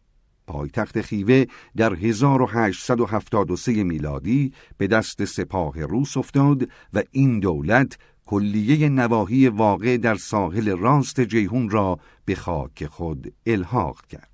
پایتخت 0.47 1.01
خیوه 1.01 1.45
در 1.75 1.93
1873 1.93 3.83
میلادی 3.83 4.53
به 4.77 4.87
دست 4.87 5.25
سپاه 5.25 5.85
روس 5.85 6.17
افتاد 6.17 6.69
و 6.93 7.03
این 7.11 7.39
دولت 7.39 7.97
کلیه 8.25 8.89
نواحی 8.89 9.47
واقع 9.47 9.97
در 9.97 10.15
ساحل 10.15 10.77
راست 10.77 11.21
جیهون 11.21 11.69
را 11.69 11.99
به 12.25 12.35
خاک 12.35 12.85
خود 12.85 13.33
الحاق 13.45 14.05
کرد. 14.05 14.29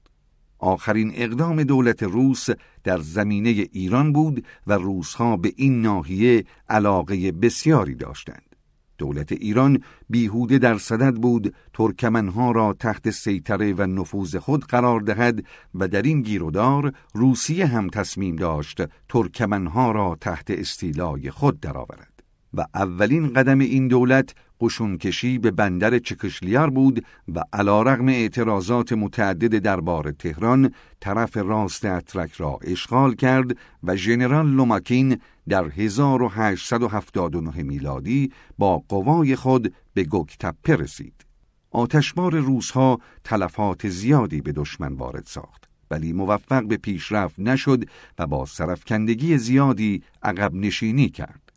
آخرین 0.60 1.12
اقدام 1.16 1.64
دولت 1.64 2.04
روس 2.04 2.48
در 2.84 2.98
زمینه 2.98 3.50
ایران 3.50 4.14
بود 4.14 4.46
و 4.68 4.74
روسها 4.74 5.38
به 5.38 5.54
این 5.56 5.82
ناحیه 5.82 6.46
علاقه 6.70 7.32
بسیاری 7.32 7.96
داشتند. 7.96 8.50
دولت 8.98 9.32
ایران 9.32 9.80
بیهوده 10.10 10.58
در 10.58 10.78
صدد 10.78 11.16
بود 11.16 11.56
ترکمنها 11.74 12.52
را 12.52 12.74
تحت 12.74 13.10
سیطره 13.10 13.74
و 13.74 13.82
نفوذ 13.82 14.36
خود 14.36 14.66
قرار 14.66 15.00
دهد 15.00 15.44
و 15.76 15.88
در 15.88 16.02
این 16.02 16.22
گیرودار 16.22 16.94
روسیه 17.14 17.66
هم 17.66 17.90
تصمیم 17.90 18.36
داشت 18.36 18.78
ترکمنها 19.10 19.92
را 19.92 20.18
تحت 20.22 20.52
استیلای 20.52 21.32
خود 21.32 21.60
درآورد. 21.60 22.09
و 22.54 22.66
اولین 22.74 23.34
قدم 23.34 23.60
این 23.60 23.88
دولت 23.88 24.36
قشونکشی 24.62 25.38
به 25.38 25.52
بندر 25.52 26.00
چکشلیار 26.00 26.70
بود 26.70 27.06
و 27.36 27.44
علا 27.54 27.82
رغم 27.82 28.08
اعتراضات 28.08 28.94
متعدد 28.94 29.58
دربار 29.58 30.12
تهران 30.12 30.74
طرف 31.00 31.38
راست 31.38 31.86
اترک 31.86 32.32
را 32.32 32.60
اشغال 32.62 33.16
کرد 33.16 33.58
و 33.84 33.96
ژنرال 33.96 34.50
لوماکین 34.50 35.20
در 35.50 35.66
1879 35.66 37.64
میلادی 37.64 38.32
با 38.58 38.84
قوای 38.90 39.36
خود 39.36 39.74
به 39.94 40.04
گوکتپه 40.04 40.76
رسید. 40.76 41.26
آتشبار 41.72 42.36
روزها 42.36 43.00
تلفات 43.24 43.90
زیادی 43.90 44.42
به 44.42 44.52
دشمن 44.52 44.94
وارد 44.94 45.26
ساخت. 45.26 45.70
ولی 45.92 46.14
موفق 46.14 46.68
به 46.68 46.78
پیشرفت 46.78 47.40
نشد 47.40 47.86
و 48.20 48.28
با 48.28 48.46
سرفکندگی 48.46 49.38
زیادی 49.38 50.04
عقب 50.24 50.54
نشینی 50.54 51.10
کرد. 51.10 51.49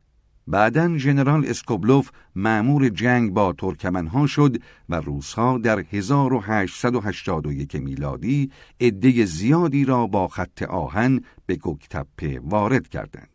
بعدا 0.46 0.98
ژنرال 0.98 1.46
اسکوبلوف 1.46 2.10
معمور 2.36 2.88
جنگ 2.88 3.32
با 3.32 3.52
ترکمنها 3.52 4.26
شد 4.26 4.56
و 4.88 4.94
روسها 4.94 5.58
در 5.58 5.84
1881 5.92 7.74
میلادی 7.74 8.50
عده 8.80 9.24
زیادی 9.24 9.84
را 9.84 10.06
با 10.06 10.28
خط 10.28 10.62
آهن 10.62 11.20
به 11.46 11.56
گکتپه 11.56 12.40
وارد 12.44 12.88
کردند. 12.88 13.31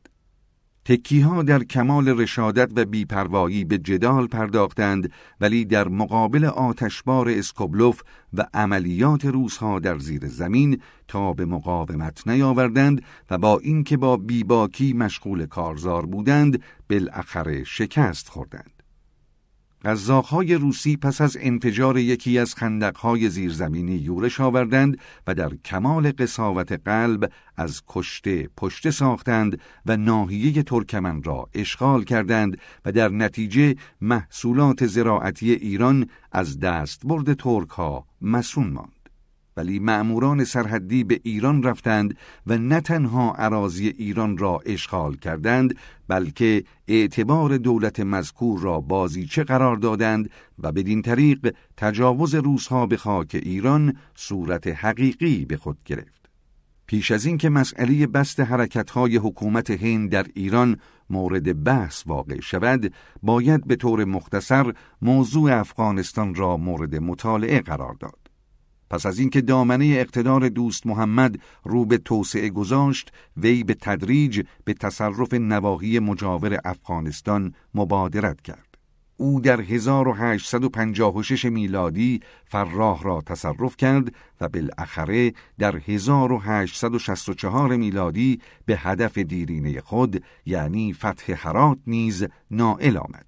تکیها 0.87 1.43
در 1.43 1.63
کمال 1.63 2.07
رشادت 2.07 2.71
و 2.75 2.85
بیپروایی 2.85 3.65
به 3.65 3.77
جدال 3.77 4.27
پرداختند 4.27 5.11
ولی 5.41 5.65
در 5.65 5.87
مقابل 5.87 6.45
آتشبار 6.45 7.29
اسکوبلوف 7.29 8.01
و 8.33 8.45
عملیات 8.53 9.25
روزها 9.25 9.79
در 9.79 9.99
زیر 9.99 10.27
زمین 10.27 10.81
تا 11.07 11.33
به 11.33 11.45
مقاومت 11.45 12.27
نیاوردند 12.27 13.01
و 13.29 13.37
با 13.37 13.59
اینکه 13.59 13.97
با 13.97 14.17
بیباکی 14.17 14.93
مشغول 14.93 15.45
کارزار 15.45 16.05
بودند 16.05 16.61
بالاخره 16.89 17.63
شکست 17.63 18.29
خوردند. 18.29 18.83
قزاقهای 19.85 20.55
روسی 20.55 20.97
پس 20.97 21.21
از 21.21 21.37
انفجار 21.41 21.97
یکی 21.97 22.39
از 22.39 22.55
خندقهای 22.55 23.29
زیرزمینی 23.29 23.95
یورش 23.95 24.39
آوردند 24.39 24.97
و 25.27 25.35
در 25.35 25.49
کمال 25.65 26.11
قصاوت 26.11 26.71
قلب 26.71 27.31
از 27.57 27.81
کشته 27.87 28.49
پشته 28.57 28.91
ساختند 28.91 29.61
و 29.85 29.97
ناحیه 29.97 30.63
ترکمن 30.63 31.23
را 31.23 31.49
اشغال 31.53 32.03
کردند 32.03 32.57
و 32.85 32.91
در 32.91 33.09
نتیجه 33.09 33.75
محصولات 34.01 34.85
زراعتی 34.87 35.51
ایران 35.51 36.09
از 36.31 36.59
دستبرد 36.59 37.33
ترک 37.33 37.69
ها 37.69 38.05
مسون 38.21 38.67
ماند. 38.67 38.96
ولی 39.57 39.79
معموران 39.79 40.43
سرحدی 40.43 41.03
به 41.03 41.19
ایران 41.23 41.63
رفتند 41.63 42.17
و 42.47 42.57
نه 42.57 42.81
تنها 42.81 43.33
عراضی 43.33 43.87
ایران 43.87 44.37
را 44.37 44.59
اشغال 44.65 45.15
کردند 45.15 45.75
بلکه 46.07 46.63
اعتبار 46.87 47.57
دولت 47.57 47.99
مذکور 47.99 48.59
را 48.59 48.81
بازیچه 48.81 49.43
قرار 49.43 49.75
دادند 49.75 50.29
و 50.59 50.71
بدین 50.71 51.01
طریق 51.01 51.55
تجاوز 51.77 52.35
روسها 52.35 52.85
به 52.85 52.97
خاک 52.97 53.39
ایران 53.43 53.97
صورت 54.15 54.67
حقیقی 54.67 55.45
به 55.45 55.57
خود 55.57 55.77
گرفت. 55.85 56.29
پیش 56.87 57.11
از 57.11 57.25
اینکه 57.25 57.49
مسئله 57.49 58.07
بست 58.07 58.39
حرکت‌های 58.39 59.17
حکومت 59.17 59.71
هند 59.71 60.09
در 60.09 60.25
ایران 60.33 60.77
مورد 61.09 61.63
بحث 61.63 62.03
واقع 62.07 62.39
شود 62.39 62.93
باید 63.23 63.67
به 63.67 63.75
طور 63.75 64.05
مختصر 64.05 64.73
موضوع 65.01 65.59
افغانستان 65.59 66.35
را 66.35 66.57
مورد 66.57 66.95
مطالعه 66.95 67.61
قرار 67.61 67.93
داد. 67.93 68.26
پس 68.89 69.05
از 69.05 69.19
اینکه 69.19 69.41
دامنه 69.41 69.85
اقتدار 69.85 70.49
دوست 70.49 70.87
محمد 70.87 71.39
رو 71.63 71.85
به 71.85 71.97
توسعه 71.97 72.49
گذاشت 72.49 73.11
وی 73.37 73.63
به 73.63 73.73
تدریج 73.73 74.41
به 74.65 74.73
تصرف 74.73 75.33
نواحی 75.33 75.99
مجاور 75.99 76.59
افغانستان 76.65 77.53
مبادرت 77.75 78.41
کرد. 78.41 78.67
او 79.17 79.41
در 79.41 79.61
1856 79.61 81.45
میلادی 81.45 82.19
فراه 82.45 83.03
را 83.03 83.21
تصرف 83.25 83.77
کرد 83.77 84.15
و 84.41 84.49
بالاخره 84.49 85.33
در 85.59 85.75
1864 85.87 87.75
میلادی 87.75 88.41
به 88.65 88.77
هدف 88.77 89.17
دیرینه 89.17 89.81
خود 89.81 90.23
یعنی 90.45 90.93
فتح 90.93 91.33
هرات 91.37 91.77
نیز 91.87 92.25
نائل 92.51 92.97
آمد. 92.97 93.26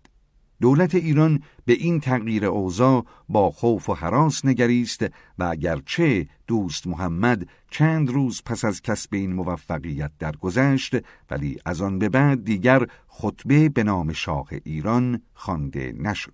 دولت 0.62 0.95
ایران 0.95 1.43
به 1.66 1.74
این 1.74 1.99
تغییر 1.99 2.45
اوضاع 2.45 3.05
با 3.30 3.51
خوف 3.51 3.89
و 3.89 3.93
حراس 3.93 4.45
نگریست 4.45 5.05
و 5.39 5.43
اگرچه 5.43 6.28
دوست 6.47 6.88
محمد 6.88 7.47
چند 7.72 8.10
روز 8.10 8.41
پس 8.45 8.66
از 8.66 8.82
کسب 8.82 9.14
این 9.14 9.34
موفقیت 9.34 10.12
درگذشت 10.20 10.95
ولی 11.30 11.57
از 11.66 11.82
آن 11.82 11.99
به 11.99 12.10
بعد 12.10 12.45
دیگر 12.45 12.86
خطبه 13.07 13.70
به 13.70 13.84
نام 13.84 14.14
شاه 14.14 14.47
ایران 14.64 15.22
خوانده 15.34 15.95
نشد 15.97 16.34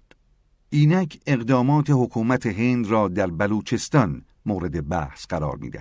اینک 0.70 1.20
اقدامات 1.28 1.90
حکومت 1.90 2.46
هند 2.46 2.88
را 2.88 3.08
در 3.08 3.28
بلوچستان 3.28 4.22
مورد 4.46 4.90
بحث 4.90 5.26
قرار 5.26 5.58
می. 5.58 5.72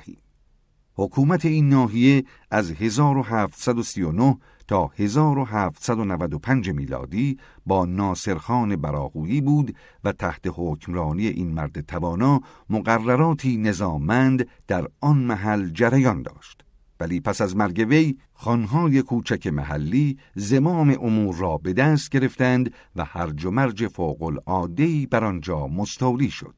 حکومت 0.96 1.44
این 1.44 1.68
ناحیه 1.68 2.24
از 2.50 2.70
1739 2.70 4.36
تا 4.68 4.90
1795 4.96 6.70
میلادی 6.70 7.38
با 7.66 7.84
ناصرخان 7.84 8.76
براغویی 8.76 9.40
بود 9.40 9.76
و 10.04 10.12
تحت 10.12 10.42
حکمرانی 10.46 11.26
این 11.26 11.50
مرد 11.50 11.80
توانا 11.80 12.40
مقرراتی 12.70 13.56
نظاممند 13.56 14.48
در 14.66 14.88
آن 15.00 15.16
محل 15.16 15.68
جریان 15.68 16.22
داشت. 16.22 16.64
ولی 17.00 17.20
پس 17.20 17.40
از 17.40 17.56
مرگ 17.56 17.86
وی 17.88 18.16
خانهای 18.34 19.02
کوچک 19.02 19.46
محلی 19.46 20.18
زمام 20.34 20.96
امور 21.00 21.36
را 21.36 21.58
به 21.58 21.72
دست 21.72 22.10
گرفتند 22.10 22.74
و 22.96 23.04
هرج 23.04 23.44
و 23.44 23.50
مرج 23.50 23.86
فوق 23.86 24.22
العاده‌ای 24.22 25.06
بر 25.06 25.24
آنجا 25.24 25.66
مستولی 25.66 26.30
شد. 26.30 26.54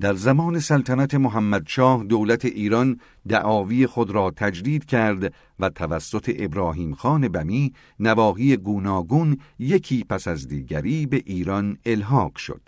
در 0.00 0.14
زمان 0.14 0.58
سلطنت 0.58 1.14
محمدشاه 1.14 2.04
دولت 2.04 2.44
ایران 2.44 3.00
دعاوی 3.28 3.86
خود 3.86 4.10
را 4.10 4.30
تجدید 4.36 4.84
کرد 4.84 5.34
و 5.60 5.68
توسط 5.68 6.32
ابراهیم 6.38 6.94
خان 6.94 7.28
بمی 7.28 7.72
نواحی 8.00 8.56
گوناگون 8.56 9.38
یکی 9.58 10.04
پس 10.04 10.28
از 10.28 10.48
دیگری 10.48 11.06
به 11.06 11.22
ایران 11.26 11.78
الحاق 11.86 12.36
شد. 12.36 12.60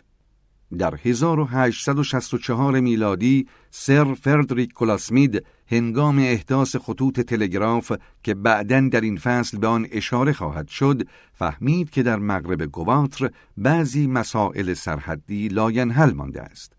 در 0.78 0.94
1864 1.04 2.80
میلادی 2.80 3.46
سر 3.70 4.14
فردریک 4.14 4.72
گلداسمید 4.72 5.44
هنگام 5.66 6.18
احداث 6.18 6.76
خطوط 6.76 7.20
تلگراف 7.20 7.92
که 8.22 8.34
بعدا 8.34 8.88
در 8.92 9.00
این 9.00 9.16
فصل 9.16 9.58
به 9.58 9.66
آن 9.66 9.86
اشاره 9.92 10.32
خواهد 10.32 10.68
شد 10.68 11.02
فهمید 11.32 11.90
که 11.90 12.02
در 12.02 12.16
مغرب 12.16 12.62
گواتر 12.62 13.30
بعضی 13.56 14.06
مسائل 14.06 14.74
سرحدی 14.74 15.48
لاینحل 15.48 16.12
مانده 16.12 16.42
است. 16.42 16.73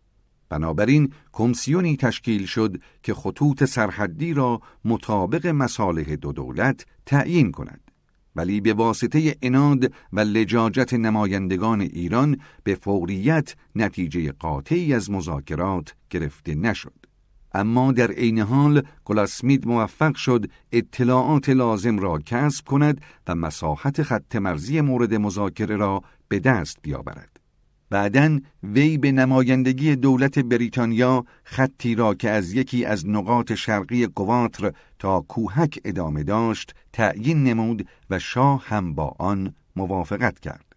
بنابراین 0.49 1.13
کمیسیونی 1.31 1.97
تشکیل 1.97 2.45
شد 2.45 2.77
که 3.03 3.13
خطوط 3.13 3.63
سرحدی 3.63 4.33
را 4.33 4.61
مطابق 4.85 5.47
مصالح 5.47 6.15
دو 6.15 6.31
دولت 6.31 6.85
تعیین 7.05 7.51
کند. 7.51 7.81
ولی 8.35 8.61
به 8.61 8.73
واسطه 8.73 9.35
اناد 9.41 9.93
و 10.13 10.19
لجاجت 10.19 10.93
نمایندگان 10.93 11.81
ایران 11.81 12.37
به 12.63 12.75
فوریت 12.75 13.55
نتیجه 13.75 14.31
قاطعی 14.31 14.93
از 14.93 15.11
مذاکرات 15.11 15.95
گرفته 16.09 16.55
نشد. 16.55 17.05
اما 17.53 17.91
در 17.91 18.11
عین 18.11 18.39
حال 18.39 18.83
گلاسمید 19.05 19.67
موفق 19.67 20.15
شد 20.15 20.49
اطلاعات 20.71 21.49
لازم 21.49 21.99
را 21.99 22.19
کسب 22.25 22.65
کند 22.65 23.01
و 23.27 23.35
مساحت 23.35 24.03
خط 24.03 24.35
مرزی 24.35 24.81
مورد 24.81 25.13
مذاکره 25.13 25.75
را 25.75 26.03
به 26.27 26.39
دست 26.39 26.77
بیاورد. 26.81 27.34
بعدا 27.95 28.39
وی 28.63 28.97
به 28.97 29.11
نمایندگی 29.11 29.95
دولت 29.95 30.39
بریتانیا 30.39 31.25
خطی 31.43 31.95
را 31.95 32.13
که 32.13 32.29
از 32.29 32.53
یکی 32.53 32.85
از 32.85 33.07
نقاط 33.07 33.53
شرقی 33.53 34.07
گواتر 34.07 34.71
تا 34.99 35.21
کوهک 35.21 35.79
ادامه 35.85 36.23
داشت 36.23 36.75
تعیین 36.93 37.43
نمود 37.43 37.87
و 38.09 38.19
شاه 38.19 38.63
هم 38.67 38.93
با 38.93 39.15
آن 39.19 39.55
موافقت 39.75 40.39
کرد. 40.39 40.75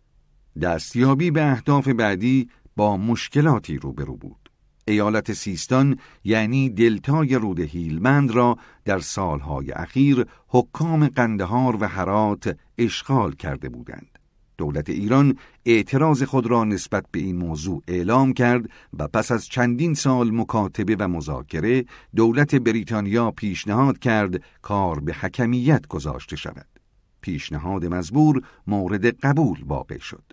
دستیابی 0.63 1.31
به 1.31 1.51
اهداف 1.53 1.89
بعدی 1.89 2.49
با 2.77 2.97
مشکلاتی 2.97 3.77
روبرو 3.77 4.17
بود. 4.17 4.51
ایالت 4.89 5.33
سیستان 5.33 5.99
یعنی 6.25 6.71
دلتای 6.71 7.35
رود 7.35 7.61
هیلمند 7.61 8.31
را 8.31 8.59
در 8.85 8.99
سالهای 8.99 9.73
اخیر 9.73 10.27
حکام 10.49 11.09
قندهار 11.09 11.77
و 11.81 11.89
هرات 11.89 12.57
اشغال 12.79 13.33
کرده 13.33 13.69
بودند. 13.69 14.19
دولت 14.59 14.91
ایران 14.91 15.37
اعتراض 15.71 16.23
خود 16.23 16.47
را 16.47 16.65
نسبت 16.65 17.05
به 17.11 17.19
این 17.19 17.37
موضوع 17.37 17.83
اعلام 17.89 18.33
کرد 18.33 18.71
و 18.99 19.09
پس 19.09 19.33
از 19.33 19.47
چندین 19.47 19.95
سال 19.95 20.31
مکاتبه 20.31 20.97
و 20.99 21.09
مذاکره 21.09 21.85
دولت 22.17 22.55
بریتانیا 22.55 23.31
پیشنهاد 23.31 23.99
کرد 23.99 24.43
کار 24.63 25.01
به 25.01 25.13
حکمیت 25.13 25.87
گذاشته 25.87 26.37
شود. 26.37 26.67
پیشنهاد 27.21 27.85
مزبور 27.85 28.43
مورد 28.67 29.07
قبول 29.07 29.59
واقع 29.67 29.99
شد. 29.99 30.33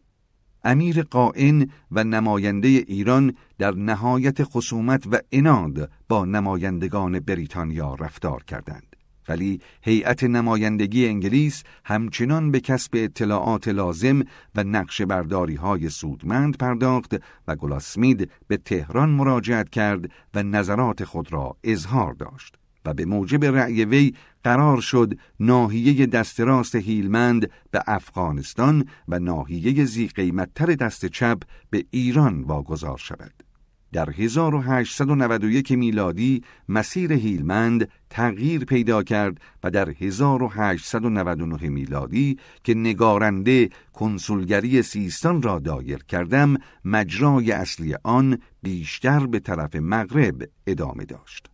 امیر 0.63 1.01
قائن 1.01 1.69
و 1.91 2.03
نماینده 2.03 2.67
ایران 2.67 3.33
در 3.57 3.71
نهایت 3.71 4.43
خصومت 4.43 5.07
و 5.11 5.19
اناد 5.31 5.91
با 6.09 6.25
نمایندگان 6.25 7.19
بریتانیا 7.19 7.95
رفتار 7.95 8.43
کردند. 8.43 8.94
ولی 9.29 9.61
هیئت 9.81 10.23
نمایندگی 10.23 11.07
انگلیس 11.07 11.63
همچنان 11.85 12.51
به 12.51 12.59
کسب 12.59 12.91
اطلاعات 12.93 13.67
لازم 13.67 14.19
و 14.55 14.63
نقش 14.63 15.01
برداری 15.01 15.55
های 15.55 15.89
سودمند 15.89 16.57
پرداخت 16.57 17.15
و 17.47 17.55
گلاسمید 17.55 18.31
به 18.47 18.57
تهران 18.57 19.09
مراجعت 19.09 19.69
کرد 19.69 20.11
و 20.33 20.43
نظرات 20.43 21.03
خود 21.03 21.33
را 21.33 21.57
اظهار 21.63 22.13
داشت 22.13 22.55
و 22.85 22.93
به 22.93 23.05
موجب 23.05 23.45
رأی 23.45 23.85
وی 23.85 24.13
قرار 24.43 24.81
شد 24.81 25.13
ناحیه 25.39 26.05
دست 26.05 26.39
راست 26.39 26.75
هیلمند 26.75 27.49
به 27.71 27.83
افغانستان 27.87 28.85
و 29.07 29.19
ناحیه 29.19 29.85
زی 29.85 30.07
قیمتتر 30.07 30.65
دست 30.65 31.05
چپ 31.05 31.37
به 31.69 31.85
ایران 31.91 32.41
واگذار 32.43 32.97
شود. 32.97 33.44
در 33.91 34.09
1891 34.09 35.71
میلادی 35.71 36.43
مسیر 36.69 37.13
هیلمند 37.13 37.89
تغییر 38.09 38.65
پیدا 38.65 39.03
کرد 39.03 39.41
و 39.63 39.71
در 39.71 39.89
1899 39.89 41.69
میلادی 41.69 42.37
که 42.63 42.73
نگارنده 42.73 43.69
کنسولگری 43.93 44.81
سیستان 44.81 45.41
را 45.41 45.59
دایر 45.59 46.03
کردم 46.03 46.57
مجرای 46.85 47.51
اصلی 47.51 47.95
آن 48.03 48.37
بیشتر 48.61 49.25
به 49.25 49.39
طرف 49.39 49.75
مغرب 49.75 50.49
ادامه 50.67 51.05
داشت. 51.05 51.49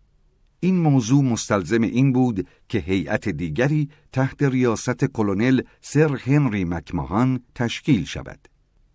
این 0.59 0.77
موضوع 0.77 1.23
مستلزم 1.23 1.81
این 1.81 2.11
بود 2.13 2.47
که 2.69 2.79
هیئت 2.79 3.29
دیگری 3.29 3.89
تحت 4.11 4.43
ریاست 4.43 5.05
کلونل 5.05 5.61
سر 5.81 6.15
هنری 6.15 6.65
مکماهان 6.65 7.39
تشکیل 7.55 8.05
شود. 8.05 8.50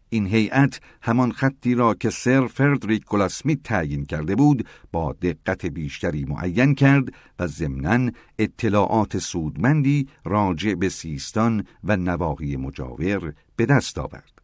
این 0.08 0.26
هیئت 0.26 0.80
همان 1.02 1.32
خطی 1.32 1.74
را 1.74 1.94
که 1.94 2.10
سر 2.10 2.46
فردریک 2.46 3.04
گلاسمیت 3.04 3.62
تعیین 3.62 4.04
کرده 4.04 4.34
بود 4.34 4.66
با 4.92 5.12
دقت 5.12 5.66
بیشتری 5.66 6.24
معین 6.24 6.74
کرد 6.74 7.08
و 7.38 7.46
ضمناً 7.46 8.10
اطلاعات 8.38 9.18
سودمندی 9.18 10.08
راجع 10.24 10.74
به 10.74 10.88
سیستان 10.88 11.64
و 11.84 11.96
نواحی 11.96 12.56
مجاور 12.56 13.34
به 13.56 13.66
دست 13.66 13.98
آورد. 13.98 14.36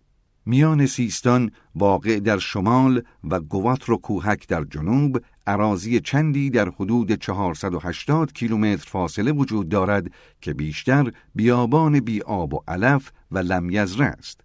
میان 0.47 0.87
سیستان 0.87 1.51
واقع 1.75 2.21
در 2.21 2.39
شمال 2.39 3.03
و 3.25 3.41
گوات 3.41 3.89
و 3.89 3.97
کوهک 3.97 4.49
در 4.49 4.65
جنوب 4.65 5.19
عراضی 5.47 6.01
چندی 6.01 6.51
در 6.51 6.69
حدود 6.69 7.13
480 7.13 8.33
کیلومتر 8.33 8.91
فاصله 8.91 9.33
وجود 9.33 9.69
دارد 9.69 10.11
که 10.41 10.55
بیشتر 10.55 11.13
بیابان 11.35 12.01
بی 12.01 12.23
آب 12.23 12.55
و 12.55 12.61
علف 12.69 13.13
و 13.31 13.39
لمیزره 13.39 14.07
است. 14.07 14.41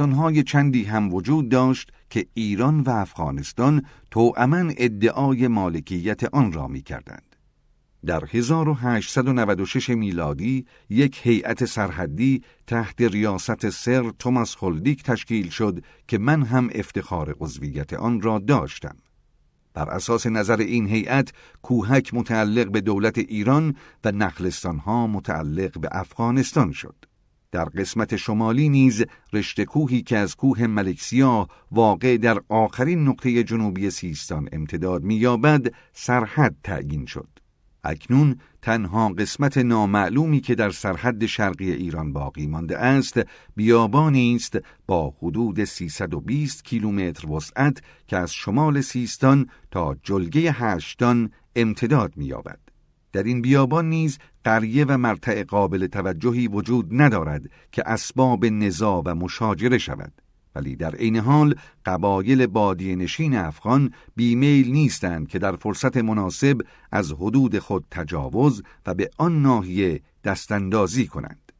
های 0.00 0.42
چندی 0.42 0.84
هم 0.84 1.14
وجود 1.14 1.48
داشت 1.48 1.90
که 2.10 2.26
ایران 2.34 2.80
و 2.80 2.90
افغانستان 2.90 3.82
توأما 4.10 4.72
ادعای 4.76 5.48
مالکیت 5.48 6.24
آن 6.24 6.52
را 6.52 6.68
می 6.68 6.82
کردند. 6.82 7.36
در 8.06 8.24
1896 8.32 9.90
میلادی 9.90 10.66
یک 10.90 11.20
هیئت 11.22 11.64
سرحدی 11.64 12.42
تحت 12.66 13.00
ریاست 13.00 13.70
سر 13.70 14.10
توماس 14.18 14.56
هولدیک 14.56 15.02
تشکیل 15.02 15.48
شد 15.48 15.84
که 16.08 16.18
من 16.18 16.42
هم 16.42 16.70
افتخار 16.74 17.36
عضویت 17.40 17.92
آن 17.92 18.20
را 18.20 18.38
داشتم. 18.38 18.96
بر 19.74 19.90
اساس 19.90 20.26
نظر 20.26 20.56
این 20.56 20.86
هیئت 20.86 21.32
کوهک 21.62 22.14
متعلق 22.14 22.70
به 22.70 22.80
دولت 22.80 23.18
ایران 23.18 23.76
و 24.04 24.12
نخلستانها 24.12 25.06
متعلق 25.06 25.78
به 25.78 25.88
افغانستان 25.92 26.72
شد. 26.72 27.03
در 27.54 27.64
قسمت 27.64 28.16
شمالی 28.16 28.68
نیز 28.68 29.04
رشته 29.32 29.64
کوهی 29.64 30.02
که 30.02 30.18
از 30.18 30.36
کوه 30.36 30.66
ملکسیا 30.66 31.48
واقع 31.70 32.16
در 32.16 32.40
آخرین 32.48 33.08
نقطه 33.08 33.42
جنوبی 33.42 33.90
سیستان 33.90 34.48
امتداد 34.52 35.02
می‌یابد 35.02 35.66
سرحد 35.92 36.56
تعیین 36.62 37.06
شد. 37.06 37.28
اکنون 37.84 38.36
تنها 38.62 39.08
قسمت 39.08 39.58
نامعلومی 39.58 40.40
که 40.40 40.54
در 40.54 40.70
سرحد 40.70 41.26
شرقی 41.26 41.72
ایران 41.72 42.12
باقی 42.12 42.46
مانده 42.46 42.78
است 42.78 43.20
بیابانی 43.56 44.34
است 44.34 44.58
با 44.86 45.14
حدود 45.22 45.64
320 45.64 46.64
کیلومتر 46.64 47.30
وسعت 47.30 47.82
که 48.06 48.16
از 48.16 48.32
شمال 48.32 48.80
سیستان 48.80 49.46
تا 49.70 49.96
جلگه 50.02 50.52
هشتان 50.52 51.30
امتداد 51.56 52.16
می‌یابد. 52.16 52.63
در 53.14 53.22
این 53.22 53.42
بیابان 53.42 53.88
نیز 53.88 54.18
قریه 54.44 54.84
و 54.88 54.98
مرتع 54.98 55.44
قابل 55.44 55.86
توجهی 55.86 56.48
وجود 56.48 56.88
ندارد 56.90 57.42
که 57.72 57.82
اسباب 57.86 58.46
نزاع 58.46 59.02
و 59.06 59.14
مشاجره 59.14 59.78
شود. 59.78 60.12
ولی 60.54 60.76
در 60.76 60.94
عین 60.94 61.16
حال 61.16 61.54
قبایل 61.86 62.46
بادی 62.46 62.96
نشین 62.96 63.36
افغان 63.36 63.92
بیمیل 64.16 64.72
نیستند 64.72 65.28
که 65.28 65.38
در 65.38 65.56
فرصت 65.56 65.96
مناسب 65.96 66.60
از 66.92 67.12
حدود 67.12 67.58
خود 67.58 67.84
تجاوز 67.90 68.62
و 68.86 68.94
به 68.94 69.10
آن 69.18 69.42
ناحیه 69.42 70.00
دستاندازی 70.24 71.06
کنند. 71.06 71.52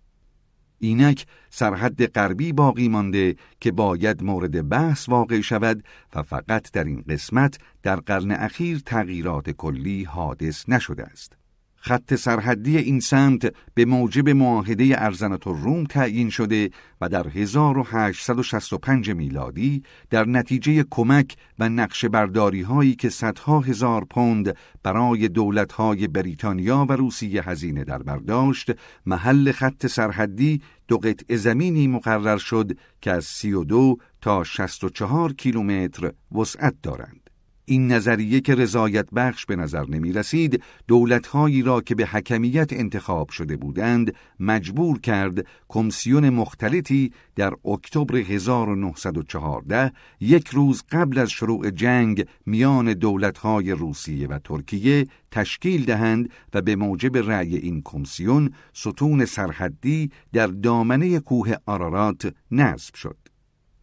اینک 0.79 1.27
سرحد 1.51 2.07
غربی 2.07 2.53
باقی 2.53 2.89
مانده 2.89 3.37
که 3.61 3.73
باید 3.73 4.23
مورد 4.23 4.69
بحث 4.69 5.09
واقع 5.09 5.41
شود 5.41 5.85
و 6.15 6.23
فقط 6.23 6.73
در 6.73 6.85
این 6.85 7.05
قسمت 7.09 7.59
در 7.83 7.97
قرن 7.97 8.31
اخیر 8.31 8.79
تغییرات 8.87 9.51
کلی 9.51 10.05
حادث 10.05 10.69
نشده 10.69 11.05
است. 11.05 11.44
خط 11.87 12.14
سرحدی 12.14 12.78
این 12.78 13.01
سمت 13.01 13.55
به 13.74 13.85
موجب 13.85 14.28
معاهده 14.28 14.95
ارزنت 14.99 15.47
روم 15.47 15.85
تعیین 15.85 16.30
شده 16.30 16.70
و 17.01 17.09
در 17.09 17.28
1865 17.28 19.11
میلادی 19.11 19.82
در 20.11 20.24
نتیجه 20.24 20.85
کمک 20.91 21.37
و 21.59 21.68
نقش 21.68 22.05
برداری 22.05 22.62
هایی 22.62 22.95
که 22.95 23.09
صدها 23.09 23.61
هزار 23.61 24.05
پوند 24.05 24.57
برای 24.82 25.28
دولت 25.28 25.72
های 25.72 26.09
بریتانیا 26.09 26.87
و 26.89 26.93
روسیه 26.93 27.49
هزینه 27.49 27.85
در 27.85 28.03
برداشت 28.03 28.70
محل 29.07 29.53
خط 29.53 29.87
سرحدی 29.87 30.62
دو 30.89 30.99
قطع 30.99 31.37
زمینی 31.37 31.89
مقرر 31.89 32.39
شد 32.39 32.72
که 33.01 33.11
از 33.11 33.24
32 33.24 33.97
تا 34.20 34.45
64 34.45 35.32
کیلومتر 35.32 36.12
وسعت 36.32 36.74
دارند. 36.82 37.24
این 37.67 37.93
نظریه 37.93 38.41
که 38.41 38.55
رضایت 38.55 39.11
بخش 39.11 39.47
به 39.47 39.57
نظر 39.57 39.85
نمی 39.87 40.12
رسید 40.12 40.62
دولتهایی 40.89 41.62
را 41.62 41.81
که 41.81 41.95
به 41.95 42.07
حکمیت 42.07 42.73
انتخاب 42.73 43.29
شده 43.29 43.57
بودند 43.57 44.15
مجبور 44.41 45.01
کرد 45.01 45.47
کمیسیون 45.69 46.31
مختلطی 46.31 47.12
در 47.37 47.53
اکتبر 47.65 48.17
1914 48.17 49.93
یک 50.21 50.49
روز 50.49 50.83
قبل 50.91 51.19
از 51.19 51.31
شروع 51.31 51.71
جنگ 51.71 52.27
میان 52.47 52.93
دولتهای 52.93 53.71
روسیه 53.71 54.29
و 54.29 54.39
ترکیه 54.39 55.07
تشکیل 55.31 55.85
دهند 55.85 56.31
و 56.55 56.62
به 56.62 56.77
موجب 56.77 57.17
رأی 57.17 57.57
این 57.57 57.83
کمیسیون 57.85 58.51
ستون 58.73 59.25
سرحدی 59.25 60.11
در 60.33 60.47
دامنه 60.47 61.21
کوه 61.21 61.55
آرارات 61.67 62.35
نصب 62.51 62.95
شد. 62.95 63.24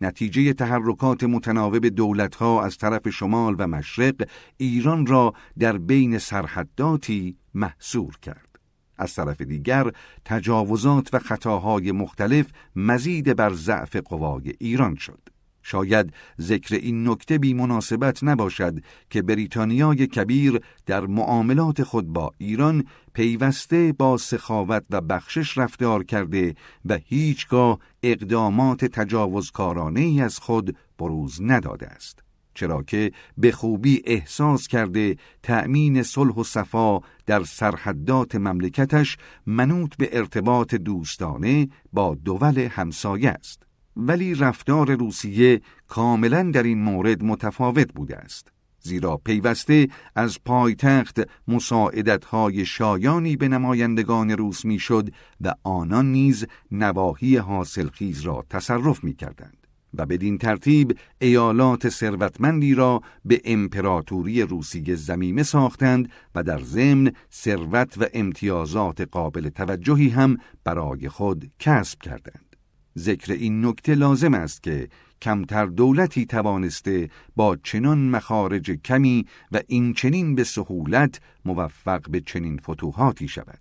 نتیجه 0.01 0.53
تحرکات 0.53 1.23
متناوب 1.23 1.87
دولتها 1.87 2.63
از 2.63 2.77
طرف 2.77 3.09
شمال 3.09 3.55
و 3.59 3.67
مشرق 3.67 4.15
ایران 4.57 5.05
را 5.05 5.33
در 5.59 5.77
بین 5.77 6.17
سرحداتی 6.17 7.37
محصور 7.53 8.17
کرد. 8.21 8.59
از 8.97 9.15
طرف 9.15 9.41
دیگر 9.41 9.91
تجاوزات 10.25 11.13
و 11.13 11.19
خطاهای 11.19 11.91
مختلف 11.91 12.51
مزید 12.75 13.35
بر 13.35 13.53
ضعف 13.53 13.95
قوای 13.95 14.53
ایران 14.59 14.95
شد. 14.95 15.30
شاید 15.63 16.13
ذکر 16.41 16.75
این 16.75 17.09
نکته 17.09 17.37
بی 17.37 17.53
مناسبت 17.53 18.23
نباشد 18.23 18.79
که 19.09 19.21
بریتانیای 19.21 20.07
کبیر 20.07 20.61
در 20.85 21.05
معاملات 21.05 21.83
خود 21.83 22.07
با 22.07 22.33
ایران 22.37 22.83
پیوسته 23.13 23.93
با 23.93 24.17
سخاوت 24.17 24.83
و 24.89 25.01
بخشش 25.01 25.57
رفتار 25.57 26.03
کرده 26.03 26.55
و 26.85 26.99
هیچگاه 27.05 27.79
اقدامات 28.03 28.85
تجاوزکارانه 28.85 29.99
ای 29.99 30.21
از 30.21 30.39
خود 30.39 30.77
بروز 30.97 31.41
نداده 31.41 31.87
است. 31.87 32.23
چرا 32.53 32.83
که 32.83 33.11
به 33.37 33.51
خوبی 33.51 34.01
احساس 34.05 34.67
کرده 34.67 35.15
تأمین 35.43 36.03
صلح 36.03 36.33
و 36.33 36.43
صفا 36.43 36.99
در 37.25 37.43
سرحدات 37.43 38.35
مملکتش 38.35 39.17
منوط 39.45 39.95
به 39.95 40.09
ارتباط 40.17 40.75
دوستانه 40.75 41.69
با 41.93 42.15
دول 42.15 42.57
همسایه 42.57 43.29
است. 43.29 43.70
ولی 43.97 44.35
رفتار 44.35 44.95
روسیه 44.95 45.61
کاملا 45.87 46.51
در 46.53 46.63
این 46.63 46.83
مورد 46.83 47.23
متفاوت 47.23 47.93
بوده 47.93 48.17
است. 48.17 48.51
زیرا 48.79 49.17
پیوسته 49.17 49.87
از 50.15 50.43
پایتخت 50.45 51.19
مساعدتهای 51.47 52.65
شایانی 52.65 53.35
به 53.35 53.47
نمایندگان 53.47 54.31
روس 54.31 54.65
می‌شد 54.65 55.09
و 55.41 55.53
آنان 55.63 56.11
نیز 56.11 56.45
نواحی 56.71 57.37
حاصلخیز 57.37 58.21
را 58.21 58.45
تصرف 58.49 59.03
می 59.03 59.13
کردند. 59.13 59.57
و 59.97 60.05
بدین 60.05 60.37
ترتیب 60.37 60.97
ایالات 61.19 61.89
ثروتمندی 61.89 62.73
را 62.73 63.01
به 63.25 63.41
امپراتوری 63.45 64.41
روسیه 64.41 64.95
زمیمه 64.95 65.43
ساختند 65.43 66.09
و 66.35 66.43
در 66.43 66.59
ضمن 66.59 67.11
ثروت 67.33 67.97
و 67.97 68.05
امتیازات 68.13 69.01
قابل 69.01 69.49
توجهی 69.49 70.09
هم 70.09 70.37
برای 70.63 71.09
خود 71.09 71.51
کسب 71.59 72.01
کردند. 72.01 72.50
ذکر 72.97 73.33
این 73.33 73.65
نکته 73.65 73.95
لازم 73.95 74.33
است 74.33 74.63
که 74.63 74.89
کمتر 75.21 75.65
دولتی 75.65 76.25
توانسته 76.25 77.09
با 77.35 77.57
چنان 77.63 78.09
مخارج 78.09 78.71
کمی 78.71 79.25
و 79.51 79.61
این 79.67 79.93
چنین 79.93 80.35
به 80.35 80.43
سهولت 80.43 81.19
موفق 81.45 82.09
به 82.09 82.21
چنین 82.21 82.57
فتوحاتی 82.57 83.27
شود. 83.27 83.59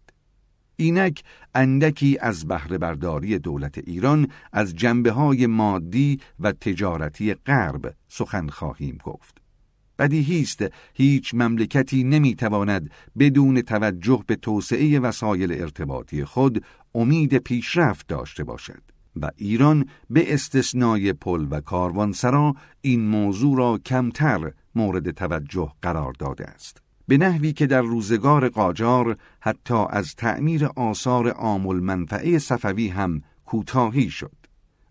اینک 0.76 1.22
اندکی 1.55 2.18
از 2.20 2.47
بهره 2.47 2.78
برداری 2.78 3.39
دولت 3.39 3.78
ایران 3.78 4.28
از 4.53 4.74
جنبه 4.74 5.11
های 5.11 5.47
مادی 5.47 6.20
و 6.41 6.53
تجارتی 6.53 7.35
غرب 7.35 7.95
سخن 8.09 8.49
خواهیم 8.49 8.99
گفت. 9.05 9.41
بدیهی 9.99 10.41
است 10.41 10.64
هیچ 10.95 11.35
مملکتی 11.35 12.05
نمی‌تواند 12.05 12.91
بدون 13.18 13.62
توجه 13.62 14.24
به 14.26 14.37
توسعه 14.37 15.01
وسایل 15.01 15.53
ارتباطی 15.62 16.24
خود 16.24 16.64
امید 16.95 17.39
پیشرفت 17.39 18.07
داشته 18.07 18.45
باشد 18.45 18.89
و 19.17 19.31
ایران 19.37 19.87
به 20.11 20.35
استثنای 20.35 21.13
پل 21.13 21.47
و 21.51 21.61
کاروانسرا 21.61 22.55
این 22.81 23.09
موضوع 23.09 23.59
را 23.59 23.79
کمتر 23.79 24.53
مورد 24.75 25.11
توجه 25.11 25.73
قرار 25.83 26.13
داده 26.13 26.47
است. 26.47 26.83
به 27.09 27.19
نحوی 27.19 27.53
که 27.53 27.67
در 27.67 27.83
روزگار 27.83 28.49
قاجار 28.49 29.17
حتی 29.41 29.85
از 29.91 30.15
تعمیر 30.15 30.67
آثار 30.67 31.31
آمل 31.31 31.77
منفعه 31.77 32.39
صفوی 32.39 32.89
هم 32.89 33.23
کوتاهی 33.47 34.11
شد 34.11 34.33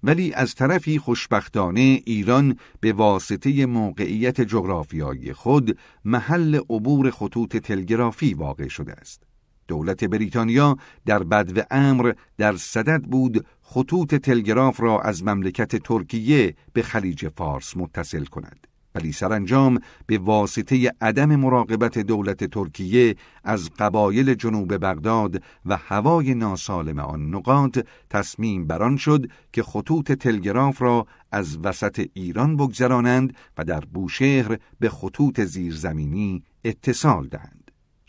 ولی 0.03 0.34
از 0.34 0.55
طرفی 0.55 0.99
خوشبختانه 0.99 2.01
ایران 2.05 2.57
به 2.80 2.93
واسطه 2.93 3.65
موقعیت 3.65 4.41
جغرافیایی 4.41 5.34
خود 5.34 5.78
محل 6.05 6.55
عبور 6.55 7.11
خطوط 7.11 7.57
تلگرافی 7.57 8.34
واقع 8.34 8.67
شده 8.67 8.93
است 8.93 9.28
دولت 9.70 10.03
بریتانیا 10.03 10.78
در 11.05 11.24
بدو 11.24 11.61
امر 11.72 12.13
در 12.38 12.55
صدد 12.57 13.01
بود 13.03 13.45
خطوط 13.61 14.15
تلگراف 14.15 14.82
را 14.82 15.01
از 15.01 15.24
مملکت 15.24 15.76
ترکیه 15.76 16.55
به 16.74 16.82
خلیج 16.82 17.28
فارس 17.28 17.78
متصل 17.78 18.26
کند 18.26 18.67
ولی 18.95 19.11
سرانجام 19.11 19.80
به 20.05 20.17
واسطه 20.17 20.91
عدم 21.01 21.36
مراقبت 21.36 21.97
دولت 21.99 22.43
ترکیه 22.43 23.15
از 23.43 23.70
قبایل 23.80 24.34
جنوب 24.34 24.74
بغداد 24.74 25.43
و 25.65 25.78
هوای 25.78 26.34
ناسالم 26.34 26.99
آن 26.99 27.36
نقاط 27.36 27.80
تصمیم 28.09 28.67
بران 28.67 28.97
شد 28.97 29.26
که 29.53 29.63
خطوط 29.63 30.11
تلگراف 30.11 30.82
را 30.82 31.07
از 31.32 31.57
وسط 31.63 32.07
ایران 32.13 32.57
بگذرانند 32.57 33.36
و 33.57 33.63
در 33.63 33.80
بوشهر 33.80 34.57
به 34.80 34.89
خطوط 34.89 35.41
زیرزمینی 35.41 36.43
اتصال 36.63 37.28
دهند. 37.28 37.59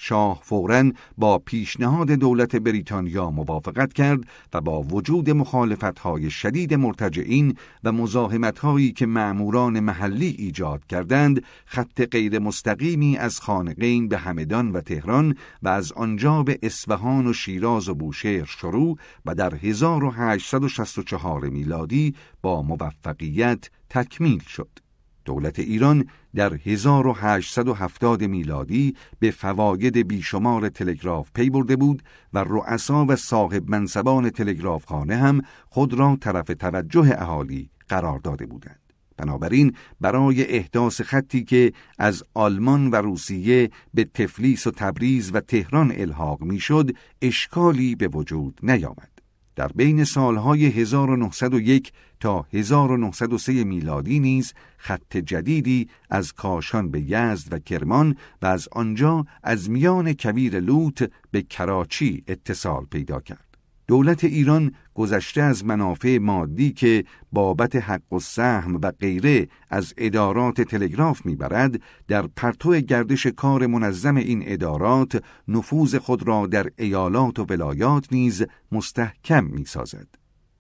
شاه 0.03 0.41
فورا 0.43 0.91
با 1.19 1.39
پیشنهاد 1.39 2.11
دولت 2.11 2.57
بریتانیا 2.57 3.31
موافقت 3.31 3.93
کرد 3.93 4.21
و 4.53 4.61
با 4.61 4.83
وجود 4.83 5.31
مخالفتهای 5.31 6.31
شدید 6.31 6.75
مرتجعین 6.75 7.57
و 7.85 7.93
مزاحمتهایی 7.93 8.93
که 8.93 9.07
معموران 9.07 9.81
محلی 9.81 10.37
ایجاد 10.39 10.87
کردند 10.87 11.45
خط 11.67 12.03
غیر 12.11 12.39
مستقیمی 12.39 13.17
از 13.17 13.41
خانقین 13.41 14.09
به 14.09 14.19
همدان 14.19 14.73
و 14.73 14.81
تهران 14.81 15.37
و 15.63 15.69
از 15.69 15.93
آنجا 15.93 16.43
به 16.43 16.59
اصفهان 16.63 17.27
و 17.27 17.33
شیراز 17.33 17.89
و 17.89 17.95
بوشهر 17.95 18.45
شروع 18.45 18.99
و 19.27 19.35
در 19.35 19.55
1864 19.55 21.49
میلادی 21.49 22.15
با 22.43 22.63
موفقیت 22.63 23.71
تکمیل 23.91 24.43
شد. 24.43 24.90
دولت 25.25 25.59
ایران 25.59 26.05
در 26.35 26.55
1870 26.55 28.25
میلادی 28.25 28.97
به 29.19 29.31
فواید 29.31 29.97
بیشمار 30.09 30.69
تلگراف 30.69 31.31
پی 31.35 31.51
برده 31.51 31.77
بود 31.77 32.03
و 32.33 32.45
رؤسا 32.49 33.07
و 33.09 33.17
صاحب 33.17 33.71
منصبان 33.71 34.31
تلگرافخانه 34.31 35.17
هم 35.17 35.43
خود 35.69 35.95
را 35.95 36.19
طرف 36.21 36.47
توجه 36.47 37.15
اهالی 37.19 37.71
قرار 37.89 38.19
داده 38.19 38.47
بودند. 38.47 38.81
بنابراین 39.17 39.77
برای 40.01 40.57
احداث 40.57 41.01
خطی 41.01 41.45
که 41.45 41.73
از 41.99 42.25
آلمان 42.35 42.91
و 42.91 42.97
روسیه 42.97 43.71
به 43.95 44.05
تفلیس 44.05 44.67
و 44.67 44.71
تبریز 44.71 45.31
و 45.35 45.41
تهران 45.41 45.93
الحاق 45.97 46.43
می‌شد 46.43 46.91
اشکالی 47.23 47.95
به 47.95 48.09
وجود 48.09 48.61
نیامد. 48.63 49.20
در 49.61 49.69
بین 49.69 50.05
سالهای 50.05 50.67
1901 50.67 51.93
تا 52.21 52.47
1903 52.53 53.65
میلادی 53.65 54.21
نیز 54.21 54.55
خط 54.77 55.17
جدیدی 55.17 55.89
از 56.11 56.33
کاشان 56.33 56.91
به 56.91 57.01
یزد 57.01 57.53
و 57.53 57.59
کرمان 57.59 58.17
و 58.43 58.47
از 58.47 58.69
آنجا 58.73 59.27
از 59.43 59.71
میان 59.71 60.13
کویر 60.13 60.61
لوت 60.61 61.11
به 61.31 61.43
کراچی 61.43 62.25
اتصال 62.27 62.85
پیدا 62.85 63.21
کرد. 63.21 63.50
دولت 63.91 64.25
ایران 64.25 64.73
گذشته 64.95 65.43
از 65.43 65.65
منافع 65.65 66.19
مادی 66.19 66.73
که 66.73 67.05
بابت 67.33 67.77
حق 67.77 68.13
و 68.13 68.19
سهم 68.21 68.75
و 68.75 68.91
غیره 68.91 69.49
از 69.71 69.95
ادارات 69.97 70.61
تلگراف 70.61 71.27
می‌برد 71.27 71.81
در 72.09 72.27
پرتو 72.27 72.81
گردش 72.81 73.27
کار 73.27 73.67
منظم 73.67 74.17
این 74.17 74.43
ادارات 74.47 75.25
نفوذ 75.49 75.95
خود 75.95 76.29
را 76.29 76.47
در 76.47 76.71
ایالات 76.79 77.39
و 77.39 77.45
ولایات 77.45 78.13
نیز 78.13 78.45
مستحکم 78.73 79.45
می‌سازد. 79.45 80.09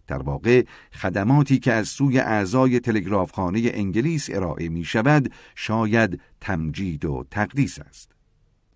در 0.06 0.22
واقع 0.22 0.64
خدماتی 0.92 1.58
که 1.58 1.72
از 1.72 1.88
سوی 1.88 2.18
اعضای 2.18 2.80
تلگرافخانه 2.80 3.70
انگلیس 3.74 4.28
ارائه 4.32 4.68
می 4.68 4.84
شود 4.84 5.32
شاید 5.54 6.20
تمجید 6.40 7.04
و 7.04 7.24
تقدیس 7.30 7.78
است. 7.78 8.19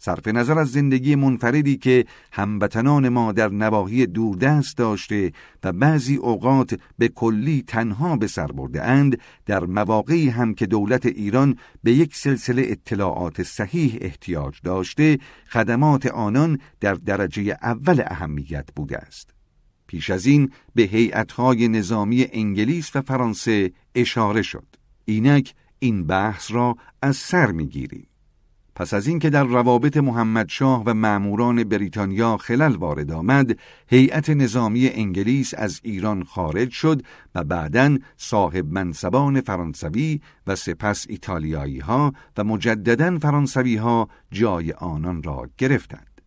صرف 0.05 0.29
نظر 0.29 0.59
از 0.59 0.73
زندگی 0.73 1.15
منفردی 1.15 1.77
که 1.77 2.05
هموطنان 2.33 3.09
ما 3.09 3.33
در 3.33 3.49
نواحی 3.49 4.07
دوردست 4.07 4.77
داشته 4.77 5.33
و 5.65 5.73
بعضی 5.73 6.17
اوقات 6.17 6.81
به 6.99 7.09
کلی 7.09 7.65
تنها 7.67 8.17
به 8.17 8.27
سر 8.27 8.47
برده 8.47 8.83
اند 8.83 9.19
در 9.47 9.65
مواقعی 9.65 10.29
هم 10.29 10.55
که 10.55 10.67
دولت 10.67 11.07
ایران 11.07 11.57
به 11.83 11.93
یک 11.93 12.17
سلسله 12.17 12.63
اطلاعات 12.67 13.43
صحیح 13.43 13.99
احتیاج 14.01 14.61
داشته 14.65 15.19
خدمات 15.49 16.07
آنان 16.07 16.59
در 16.81 16.95
درجه 16.95 17.59
اول 17.63 18.03
اهمیت 18.07 18.69
بوده 18.77 18.99
است. 18.99 19.31
پیش 19.87 20.11
از 20.11 20.27
این 20.27 20.51
به 20.75 20.83
هیئت‌های 20.83 21.69
نظامی 21.69 22.27
انگلیس 22.33 22.97
و 22.97 23.03
فرانسه 23.03 23.73
اشاره 23.95 24.43
شد. 24.43 24.67
اینک 25.05 25.55
این 25.79 26.07
بحث 26.07 26.53
را 26.53 26.77
از 27.03 27.17
سر 27.17 27.51
می‌گیریم. 27.51 28.07
پس 28.77 28.95
از 28.95 29.07
اینکه 29.07 29.31
در 29.31 29.45
روابط 29.45 29.97
محمدشاه 29.97 30.83
و 30.87 30.95
معموران 30.95 31.65
بریتانیا 31.65 32.37
خلل 32.37 32.77
وارد 32.77 33.13
آمد، 33.13 33.59
هیئت 33.89 34.31
نظامی 34.31 34.89
انگلیس 34.89 35.55
از 35.55 35.81
ایران 35.83 36.25
خارج 36.25 36.71
شد 36.71 37.03
و 37.35 37.45
بعدا 37.45 37.99
صاحب 38.17 38.73
منصبان 38.73 39.41
فرانسوی 39.41 40.21
و 40.47 40.57
سپس 40.57 41.07
ایتالیایی 41.09 41.79
ها 41.79 42.13
و 42.37 42.45
مجددا 42.45 43.19
فرانسوی 43.19 43.77
ها 43.77 44.09
جای 44.31 44.73
آنان 44.73 45.23
را 45.23 45.51
گرفتند. 45.59 46.21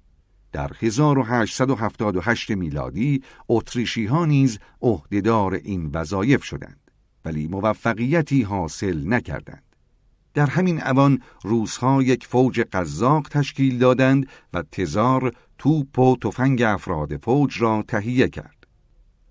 در 0.52 0.72
1878 0.82 2.52
میلادی 2.52 3.24
اتریشی 3.50 4.06
ها 4.06 4.26
نیز 4.26 4.60
عهدهدار 4.82 5.54
این 5.54 5.90
وظایف 5.94 6.44
شدند 6.44 6.92
ولی 7.26 7.48
موفقیتی 7.48 8.42
حاصل 8.42 9.08
نکردند. 9.08 9.67
در 10.38 10.46
همین 10.46 10.84
اوان 10.84 11.22
روزها 11.44 12.04
یک 12.04 12.28
فوج 12.28 12.62
قزاق 12.74 13.28
تشکیل 13.30 13.80
دادند 13.80 14.28
و 14.54 14.64
تزار 14.72 15.32
توپ 15.58 16.00
و 16.00 16.18
تفنگ 16.22 16.62
افراد 16.62 17.18
فوج 17.18 17.62
را 17.62 17.84
تهیه 17.88 18.28
کرد. 18.28 18.68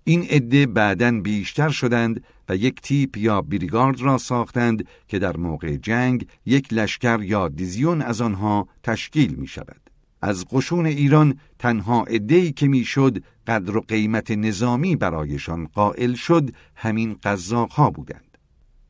این 0.03 0.23
عده 0.23 0.65
بعدا 0.65 1.11
بیشتر 1.21 1.69
شدند 1.69 2.23
و 2.49 2.55
یک 2.55 2.81
تیپ 2.81 3.17
یا 3.17 3.41
بریگارد 3.41 4.01
را 4.01 4.17
ساختند 4.17 4.87
که 5.07 5.19
در 5.19 5.37
موقع 5.37 5.75
جنگ 5.75 6.27
یک 6.45 6.73
لشکر 6.73 7.19
یا 7.21 7.47
دیزیون 7.47 8.01
از 8.01 8.21
آنها 8.21 8.67
تشکیل 8.83 9.35
می 9.35 9.47
شود. 9.47 9.81
از 10.21 10.45
قشون 10.45 10.85
ایران 10.85 11.39
تنها 11.59 12.03
عده‌ای 12.03 12.51
که 12.51 12.67
می‌شد 12.67 13.23
قدر 13.47 13.77
و 13.77 13.81
قیمت 13.81 14.31
نظامی 14.31 14.95
برایشان 14.95 15.67
قائل 15.67 16.13
شد 16.13 16.49
همین 16.75 17.17
قزاقها 17.23 17.89
بودند. 17.89 18.26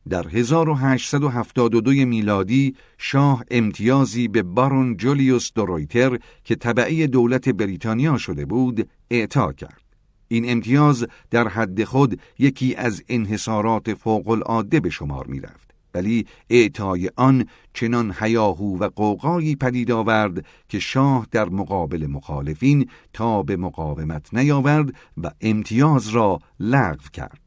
در 0.08 0.28
1872 0.28 1.92
میلادی 1.92 2.76
شاه 2.98 3.44
امتیازی 3.52 4.28
به 4.28 4.44
بارون 4.44 4.98
جولیوس 4.98 5.52
دورویتر 5.54 6.20
که 6.44 6.56
طبعی 6.56 7.08
دولت 7.08 7.50
بریتانیا 7.50 8.18
شده 8.18 8.46
بود 8.46 8.90
اعطا 9.12 9.54
کرد. 9.54 9.82
این 10.28 10.52
امتیاز 10.52 11.08
در 11.32 11.48
حد 11.48 11.84
خود 11.84 12.20
یکی 12.40 12.76
از 12.76 13.04
انحصارات 13.10 13.94
فوق 13.94 14.30
العاده 14.30 14.80
به 14.80 14.90
شمار 14.90 15.28
می 15.28 15.40
رفت. 15.40 15.68
ولی 15.94 16.26
اعطای 16.50 17.10
آن 17.16 17.46
چنان 17.74 18.12
حیاهو 18.12 18.78
و 18.78 18.90
قوقایی 18.96 19.56
پدید 19.56 19.92
آورد 19.92 20.46
که 20.70 20.80
شاه 20.80 21.28
در 21.32 21.50
مقابل 21.50 22.08
مخالفین 22.08 22.90
تا 23.14 23.44
به 23.44 23.56
مقاومت 23.56 24.34
نیاورد 24.34 24.94
و 25.24 25.32
امتیاز 25.42 26.10
را 26.10 26.40
لغو 26.60 27.10
کرد. 27.14 27.47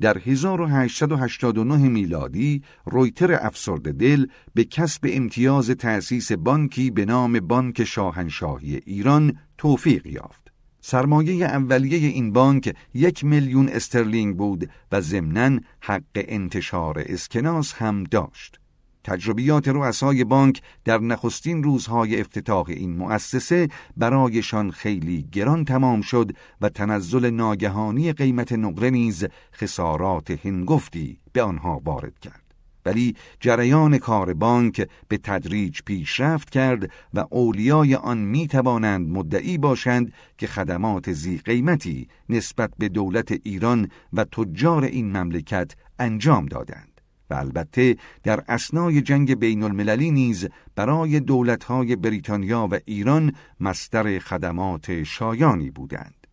در 0.00 0.18
1889 0.18 1.88
میلادی 1.88 2.62
رویتر 2.84 3.38
افسرد 3.46 3.92
دل 3.92 4.26
به 4.54 4.64
کسب 4.64 5.06
امتیاز 5.12 5.70
تأسیس 5.70 6.32
بانکی 6.32 6.90
به 6.90 7.04
نام 7.04 7.40
بانک 7.40 7.84
شاهنشاهی 7.84 8.80
ایران 8.86 9.38
توفیق 9.58 10.06
یافت. 10.06 10.52
سرمایه 10.80 11.44
اولیه 11.44 12.08
این 12.08 12.32
بانک 12.32 12.74
یک 12.94 13.24
میلیون 13.24 13.68
استرلینگ 13.68 14.36
بود 14.36 14.70
و 14.92 15.00
ضمناً 15.00 15.58
حق 15.80 16.02
انتشار 16.14 17.04
اسکناس 17.06 17.72
هم 17.72 18.04
داشت. 18.04 18.59
تجربیات 19.04 19.68
رؤسای 19.68 20.24
بانک 20.24 20.62
در 20.84 20.98
نخستین 20.98 21.62
روزهای 21.62 22.20
افتتاح 22.20 22.64
این 22.68 22.96
مؤسسه 22.96 23.68
برایشان 23.96 24.70
خیلی 24.70 25.28
گران 25.32 25.64
تمام 25.64 26.00
شد 26.00 26.32
و 26.60 26.68
تنزل 26.68 27.30
ناگهانی 27.30 28.12
قیمت 28.12 28.52
نقره 28.52 28.90
نیز 28.90 29.24
خسارات 29.54 30.30
هنگفتی 30.46 31.18
به 31.32 31.42
آنها 31.42 31.82
وارد 31.84 32.18
کرد. 32.18 32.50
ولی 32.86 33.16
جریان 33.40 33.98
کار 33.98 34.34
بانک 34.34 34.88
به 35.08 35.18
تدریج 35.18 35.80
پیشرفت 35.84 36.50
کرد 36.50 36.90
و 37.14 37.24
اولیای 37.30 37.94
آن 37.94 38.18
می 38.18 38.48
توانند 38.48 39.08
مدعی 39.08 39.58
باشند 39.58 40.12
که 40.38 40.46
خدمات 40.46 41.12
زی 41.12 41.38
قیمتی 41.38 42.08
نسبت 42.28 42.70
به 42.78 42.88
دولت 42.88 43.32
ایران 43.42 43.88
و 44.12 44.24
تجار 44.24 44.84
این 44.84 45.16
مملکت 45.16 45.72
انجام 45.98 46.46
دادند. 46.46 46.89
و 47.30 47.34
البته 47.34 47.96
در 48.22 48.44
اسنای 48.48 49.02
جنگ 49.02 49.34
بین 49.34 49.62
المللی 49.62 50.10
نیز 50.10 50.48
برای 50.74 51.20
دولتهای 51.20 51.96
بریتانیا 51.96 52.68
و 52.70 52.78
ایران 52.84 53.32
مستر 53.60 54.18
خدمات 54.18 55.02
شایانی 55.02 55.70
بودند. 55.70 56.26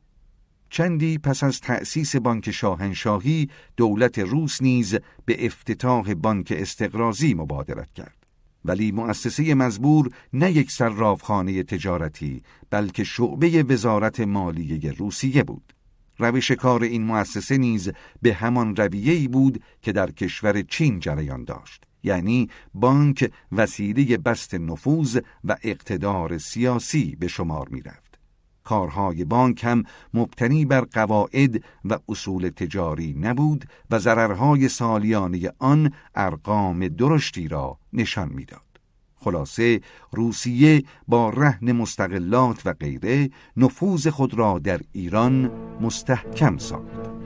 چندی 0.70 1.18
پس 1.18 1.44
از 1.44 1.60
تأسیس 1.60 2.16
بانک 2.16 2.52
شاهنشاهی 2.52 3.50
دولت 3.78 4.20
روس 4.20 4.62
نیز 4.62 4.96
به 5.26 5.46
افتتاح 5.46 6.14
بانک 6.14 6.54
استقرازی 6.58 7.34
مبادرت 7.34 7.94
کرد. 7.94 8.18
ولی 8.66 8.92
مؤسسه 8.92 9.54
مزبور 9.54 10.10
نه 10.34 10.52
یک 10.52 10.72
صرافخانه 10.72 11.64
تجارتی 11.64 12.42
بلکه 12.70 13.04
شعبه 13.04 13.64
وزارت 13.64 14.20
مالیه 14.20 14.92
روسیه 14.92 15.44
بود. 15.44 15.74
روش 16.20 16.52
کار 16.52 16.84
این 16.84 17.04
مؤسسه 17.04 17.58
نیز 17.58 17.92
به 18.22 18.34
همان 18.34 18.76
رویه‌ای 18.76 19.28
بود 19.28 19.64
که 19.82 19.92
در 19.92 20.12
کشور 20.12 20.62
چین 20.62 21.00
جریان 21.00 21.44
داشت 21.44 21.84
یعنی 22.04 22.50
بانک 22.74 23.32
وسیله 23.52 24.18
بست 24.18 24.54
نفوذ 24.54 25.20
و 25.44 25.56
اقتدار 25.64 26.38
سیاسی 26.38 27.16
به 27.20 27.28
شمار 27.28 27.70
می 27.70 27.82
رفت. 27.82 28.20
کارهای 28.64 29.26
بانک 29.26 29.64
هم 29.64 29.84
مبتنی 30.14 30.66
بر 30.66 30.82
قواعد 30.82 31.64
و 31.86 32.00
اصول 32.10 32.50
تجاری 32.50 33.14
نبود 33.14 33.66
و 33.92 34.00
ضررهای 34.00 34.70
سالیانه 34.70 35.52
آن 35.60 35.92
ارقام 36.16 36.88
درشتی 36.88 37.48
را 37.48 37.78
نشان 37.94 38.30
می‌داد. 38.30 38.67
خلاصه 39.28 39.82
روسیه 40.12 40.84
با 41.08 41.30
رهن 41.30 41.72
مستقلات 41.72 42.62
و 42.66 42.74
غیره 42.74 43.30
نفوذ 43.58 44.08
خود 44.08 44.34
را 44.34 44.60
در 44.60 44.80
ایران 44.94 45.52
مستحکم 45.82 46.58
ساخت. 46.58 47.18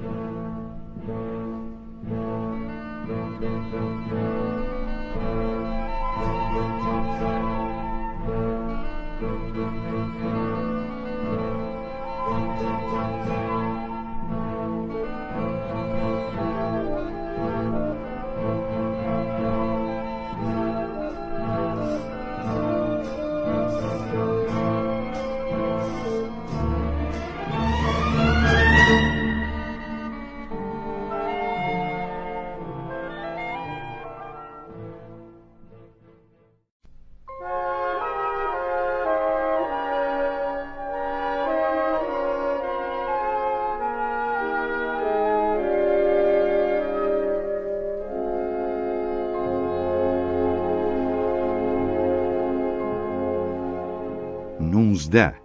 نوزده 55.01 55.35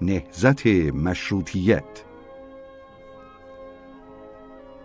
نهزت 0.00 0.66
مشروطیت 0.66 2.04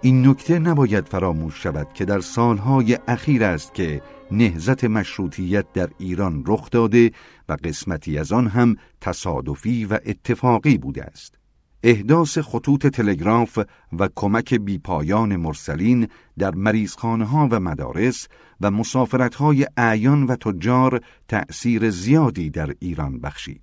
این 0.02 0.28
نکته 0.28 0.60
نباید 0.60 1.06
فراموش 1.06 1.64
شود 1.64 1.94
که 1.94 2.06
در 2.06 2.20
سالهای 2.20 2.98
اخیر 3.08 3.44
است 3.44 3.74
که 3.74 4.02
نهزت 4.32 4.84
مشروطیت 4.84 5.74
در 5.74 5.90
ایران 5.98 6.44
رخ 6.48 6.70
داده 6.70 7.12
و 7.50 7.58
قسمتی 7.64 8.18
از 8.18 8.32
آن 8.32 8.48
هم 8.48 8.76
تصادفی 9.02 9.86
و 9.86 10.00
اتفاقی 10.06 10.78
بوده 10.78 11.04
است. 11.04 11.38
احداث 11.84 12.38
خطوط 12.38 12.88
تلگراف 12.88 13.60
و 14.00 14.10
کمک 14.16 14.54
بیپایان 14.54 15.36
مرسلین 15.36 16.08
در 16.38 16.56
مریضخانه 16.56 17.26
ها 17.26 17.48
و 17.52 17.60
مدارس 17.60 18.28
و 18.62 18.72
مسافرت 18.72 19.36
های 19.36 19.68
اعیان 19.78 20.24
و 20.24 20.36
تجار 20.36 21.02
تأثیر 21.28 21.90
زیادی 21.90 22.50
در 22.50 22.74
ایران 22.80 23.20
بخشید. 23.20 23.62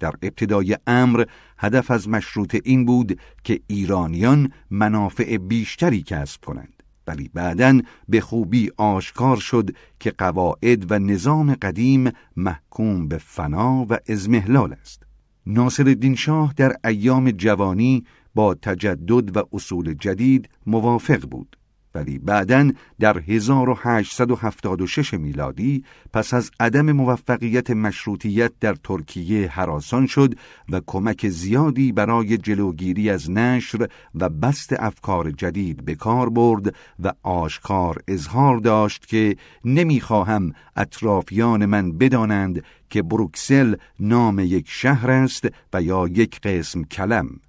در 0.00 0.12
ابتدای 0.22 0.76
امر 0.86 1.24
هدف 1.58 1.90
از 1.90 2.08
مشروط 2.08 2.56
این 2.64 2.84
بود 2.84 3.20
که 3.44 3.60
ایرانیان 3.66 4.52
منافع 4.70 5.36
بیشتری 5.36 6.02
کسب 6.02 6.44
کنند 6.44 6.82
ولی 7.06 7.30
بعدا 7.34 7.80
به 8.08 8.20
خوبی 8.20 8.70
آشکار 8.76 9.36
شد 9.36 9.70
که 10.00 10.10
قواعد 10.10 10.92
و 10.92 10.98
نظام 10.98 11.54
قدیم 11.54 12.10
محکوم 12.36 13.08
به 13.08 13.18
فنا 13.18 13.86
و 13.90 13.98
ازمهلال 14.08 14.72
است 14.72 15.09
ناصر 15.46 16.14
شاه 16.16 16.54
در 16.56 16.76
ایام 16.84 17.30
جوانی 17.30 18.04
با 18.34 18.54
تجدد 18.54 19.36
و 19.36 19.42
اصول 19.52 19.94
جدید 19.94 20.48
موافق 20.66 21.26
بود 21.28 21.56
ولی 21.94 22.18
بعدا 22.18 22.70
در 23.00 23.18
1876 23.18 25.14
میلادی 25.14 25.84
پس 26.12 26.34
از 26.34 26.50
عدم 26.60 26.92
موفقیت 26.92 27.70
مشروطیت 27.70 28.52
در 28.60 28.74
ترکیه 28.74 29.48
حراسان 29.48 30.06
شد 30.06 30.34
و 30.68 30.80
کمک 30.86 31.28
زیادی 31.28 31.92
برای 31.92 32.38
جلوگیری 32.38 33.10
از 33.10 33.30
نشر 33.30 33.88
و 34.14 34.28
بست 34.28 34.72
افکار 34.78 35.30
جدید 35.30 35.84
به 35.84 35.94
کار 35.94 36.28
برد 36.30 36.74
و 37.00 37.12
آشکار 37.22 38.02
اظهار 38.08 38.58
داشت 38.58 39.06
که 39.06 39.36
نمی‌خواهم 39.64 40.52
اطرافیان 40.76 41.66
من 41.66 41.98
بدانند 41.98 42.64
که 42.90 43.02
بروکسل 43.02 43.74
نام 44.00 44.38
یک 44.38 44.64
شهر 44.68 45.10
است 45.10 45.48
و 45.72 45.82
یا 45.82 46.08
یک 46.08 46.40
قسم 46.40 46.84
کلم 46.84 47.40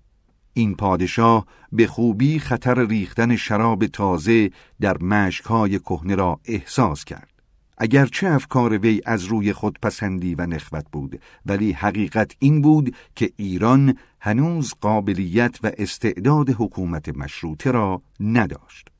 این 0.53 0.75
پادشاه 0.75 1.45
به 1.71 1.87
خوبی 1.87 2.39
خطر 2.39 2.87
ریختن 2.87 3.35
شراب 3.35 3.87
تازه 3.87 4.51
در 4.81 4.97
مشکهای 4.97 5.79
کهنه 5.79 6.15
را 6.15 6.39
احساس 6.45 7.05
کرد. 7.05 7.31
اگرچه 7.77 8.27
افکار 8.27 8.77
وی 8.77 9.01
از 9.05 9.23
روی 9.23 9.53
خودپسندی 9.53 10.35
و 10.35 10.45
نخوت 10.45 10.85
بود 10.91 11.21
ولی 11.45 11.71
حقیقت 11.71 12.35
این 12.39 12.61
بود 12.61 12.95
که 13.15 13.31
ایران 13.37 13.97
هنوز 14.19 14.73
قابلیت 14.81 15.57
و 15.63 15.71
استعداد 15.77 16.49
حکومت 16.49 17.09
مشروطه 17.17 17.71
را 17.71 18.01
نداشت. 18.19 18.90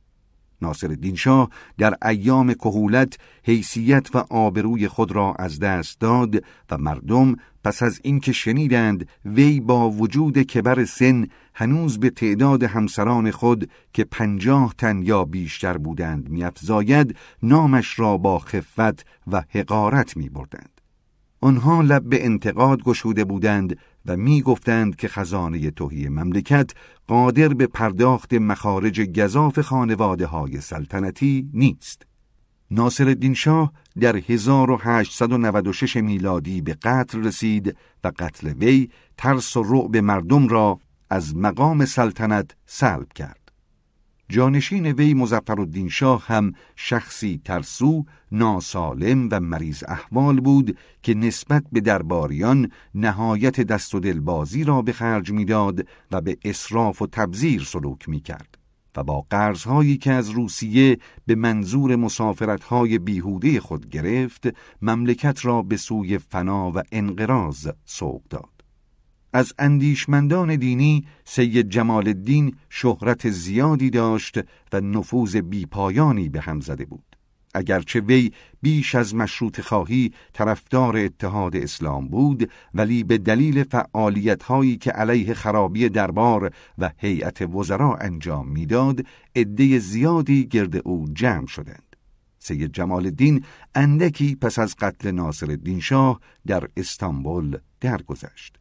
ناصر 0.62 0.98
شاه 1.16 1.50
در 1.78 1.96
ایام 2.08 2.54
کهولت 2.54 3.18
حیثیت 3.44 4.16
و 4.16 4.18
آبروی 4.30 4.88
خود 4.88 5.12
را 5.12 5.34
از 5.40 5.60
دست 5.60 6.00
داد 6.00 6.44
و 6.72 6.78
مردم 6.78 7.36
پس 7.64 7.84
از 7.84 8.00
اینکه 8.04 8.32
شنیدند 8.32 9.08
وی 9.26 9.60
با 9.60 9.90
وجود 9.90 10.42
کبر 10.42 10.86
سن 10.86 11.28
هنوز 11.54 12.00
به 12.00 12.10
تعداد 12.10 12.64
همسران 12.64 13.32
خود 13.32 13.70
که 13.94 14.04
پنجاه 14.04 14.76
تن 14.78 15.02
یا 15.02 15.26
بیشتر 15.26 15.78
بودند 15.78 16.30
میافزاید 16.30 17.16
نامش 17.44 18.00
را 18.00 18.18
با 18.18 18.40
خفت 18.40 19.06
و 19.32 19.44
حقارت 19.50 20.18
می 20.18 20.30
بردند. 20.30 20.82
آنها 21.42 21.82
لب 21.82 22.10
به 22.10 22.26
انتقاد 22.26 22.84
گشوده 22.84 23.26
بودند 23.26 23.78
و 24.06 24.18
می 24.18 24.42
گفتند 24.42 24.96
که 24.96 25.08
خزانه 25.08 25.72
توهی 25.72 26.10
مملکت 26.10 26.72
قادر 27.08 27.48
به 27.48 27.68
پرداخت 27.68 28.34
مخارج 28.34 29.02
گذاف 29.02 29.60
خانواده 29.60 30.26
های 30.26 30.62
سلطنتی 30.62 31.50
نیست. 31.54 32.06
ناصر 32.72 33.08
الدین 33.08 33.34
شاه 33.34 33.74
در 34.00 34.16
1896 34.16 35.96
میلادی 35.96 36.62
به 36.62 36.74
قتل 36.74 37.24
رسید 37.24 37.78
و 38.04 38.12
قتل 38.20 38.48
وی 38.48 38.90
ترس 39.18 39.58
و 39.58 39.64
رعب 39.64 39.98
مردم 39.98 40.48
را 40.48 40.80
از 41.10 41.36
مقام 41.36 41.86
سلطنت 41.86 42.52
سلب 42.66 43.14
کرد. 43.14 43.41
جانشین 44.32 44.86
وی 44.86 45.14
مزفرالدین 45.14 45.90
شاه 45.90 46.28
هم 46.28 46.54
شخصی 46.76 47.42
ترسو، 47.46 48.06
ناسالم 48.32 49.30
و 49.32 49.40
مریض 49.40 49.84
احوال 49.88 50.40
بود 50.40 50.78
که 51.04 51.14
نسبت 51.14 51.64
به 51.72 51.82
درباریان 51.82 52.72
نهایت 52.96 53.62
دست 53.62 53.96
و 53.96 54.00
دلبازی 54.00 54.64
را 54.64 54.82
به 54.82 54.94
خرج 54.94 55.32
می‌داد 55.32 55.88
و 56.12 56.22
به 56.22 56.38
اصراف 56.46 57.02
و 57.02 57.08
تبذیر 57.08 57.64
سلوک 57.64 58.10
می 58.10 58.20
کرد. 58.20 58.58
و 58.96 59.04
با 59.04 59.26
قرضهایی 59.30 59.98
که 59.98 60.12
از 60.12 60.30
روسیه 60.30 60.98
به 61.26 61.36
منظور 61.36 61.96
مسافرتهای 61.96 63.00
بیهوده 63.00 63.60
خود 63.60 63.90
گرفت 63.90 64.48
مملکت 64.82 65.46
را 65.46 65.62
به 65.62 65.78
سوی 65.78 66.18
فنا 66.18 66.72
و 66.76 66.82
انقراض 66.92 67.70
سوق 67.86 68.22
داد. 68.30 68.51
از 69.34 69.54
اندیشمندان 69.60 70.56
دینی 70.56 71.06
سید 71.26 71.70
جمال 71.70 72.08
الدین 72.08 72.56
شهرت 72.70 73.30
زیادی 73.30 73.90
داشت 73.90 74.40
و 74.74 74.82
نفوذ 74.82 75.36
بیپایانی 75.36 76.30
به 76.30 76.42
هم 76.42 76.60
زده 76.60 76.86
بود. 76.86 77.12
اگرچه 77.54 78.00
وی 78.00 78.32
بیش 78.62 78.96
از 78.96 79.16
مشروط 79.16 79.62
خواهی 79.62 80.12
طرفدار 80.34 80.98
اتحاد 80.98 81.56
اسلام 81.56 82.08
بود 82.08 82.52
ولی 82.74 83.04
به 83.04 83.18
دلیل 83.18 83.64
فعالیت 83.64 84.44
هایی 84.44 84.78
که 84.78 84.92
علیه 84.92 85.34
خرابی 85.34 85.90
دربار 85.90 86.54
و 86.78 86.92
هیئت 86.98 87.42
وزرا 87.42 87.96
انجام 87.96 88.48
می‌داد 88.48 89.06
عده 89.36 89.80
زیادی 89.80 90.48
گرد 90.48 90.88
او 90.88 91.06
جمع 91.14 91.48
شدند 91.48 91.96
سید 92.40 92.72
جمال 92.74 93.06
الدین 93.06 93.44
اندکی 93.76 94.36
پس 94.36 94.60
از 94.60 94.76
قتل 94.76 95.12
ناصر 95.12 95.52
الدین 95.52 95.80
شاه 95.80 96.20
در 96.48 96.68
استانبول 96.78 97.58
درگذشت 97.82 98.61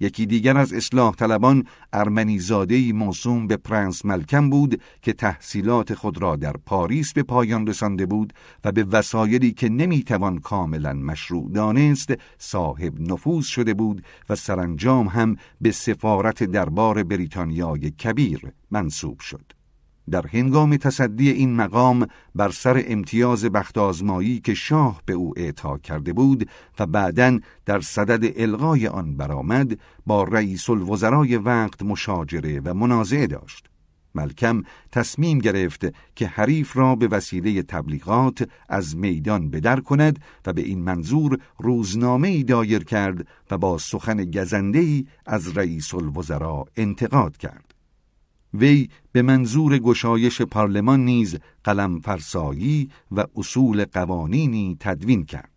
یکی 0.00 0.26
دیگر 0.26 0.56
از 0.56 0.72
اصلاح 0.72 1.14
طلبان 1.14 1.64
ارمنی 1.92 2.38
زاده 2.38 2.92
موسوم 2.92 3.46
به 3.46 3.56
پرنس 3.56 4.04
ملکم 4.04 4.50
بود 4.50 4.80
که 5.02 5.12
تحصیلات 5.12 5.94
خود 5.94 6.22
را 6.22 6.36
در 6.36 6.52
پاریس 6.66 7.12
به 7.12 7.22
پایان 7.22 7.66
رسانده 7.66 8.06
بود 8.06 8.32
و 8.64 8.72
به 8.72 8.84
وسایلی 8.84 9.52
که 9.52 9.68
نمی‌توان 9.68 10.38
کاملا 10.38 10.92
مشروع 10.92 11.50
دانست 11.52 12.14
صاحب 12.38 13.00
نفوذ 13.00 13.44
شده 13.44 13.74
بود 13.74 14.04
و 14.28 14.34
سرانجام 14.34 15.06
هم 15.06 15.36
به 15.60 15.70
سفارت 15.70 16.44
دربار 16.44 17.02
بریتانیای 17.02 17.90
کبیر 17.90 18.52
منصوب 18.70 19.20
شد. 19.20 19.53
در 20.10 20.26
هنگام 20.26 20.76
تصدی 20.76 21.30
این 21.30 21.56
مقام 21.56 22.06
بر 22.34 22.50
سر 22.50 22.84
امتیاز 22.86 23.44
بخت 23.44 23.78
آزمایی 23.78 24.40
که 24.40 24.54
شاه 24.54 25.02
به 25.06 25.12
او 25.12 25.32
اعطا 25.36 25.78
کرده 25.78 26.12
بود 26.12 26.48
و 26.78 26.86
بعدا 26.86 27.38
در 27.66 27.80
صدد 27.80 28.32
الغای 28.36 28.88
آن 28.88 29.16
برآمد 29.16 29.78
با 30.06 30.24
رئیس 30.24 30.70
الوزرای 30.70 31.36
وقت 31.36 31.82
مشاجره 31.82 32.60
و 32.64 32.74
منازعه 32.74 33.26
داشت. 33.26 33.68
ملکم 34.14 34.62
تصمیم 34.92 35.38
گرفت 35.38 35.86
که 36.14 36.26
حریف 36.26 36.76
را 36.76 36.96
به 36.96 37.08
وسیله 37.08 37.62
تبلیغات 37.62 38.48
از 38.68 38.96
میدان 38.96 39.50
بدر 39.50 39.80
کند 39.80 40.18
و 40.46 40.52
به 40.52 40.62
این 40.62 40.82
منظور 40.82 41.38
روزنامه 41.58 42.28
ای 42.28 42.42
دایر 42.42 42.84
کرد 42.84 43.26
و 43.50 43.58
با 43.58 43.78
سخن 43.78 44.24
گزنده 44.24 45.04
از 45.26 45.58
رئیس 45.58 45.94
الوزراء 45.94 46.64
انتقاد 46.76 47.36
کرد. 47.36 47.73
وی 48.54 48.88
به 49.12 49.22
منظور 49.22 49.78
گشایش 49.78 50.42
پارلمان 50.42 51.04
نیز 51.04 51.36
قلم 51.64 52.00
فرسایی 52.00 52.90
و 53.12 53.24
اصول 53.36 53.84
قوانینی 53.84 54.76
تدوین 54.80 55.24
کرد. 55.24 55.50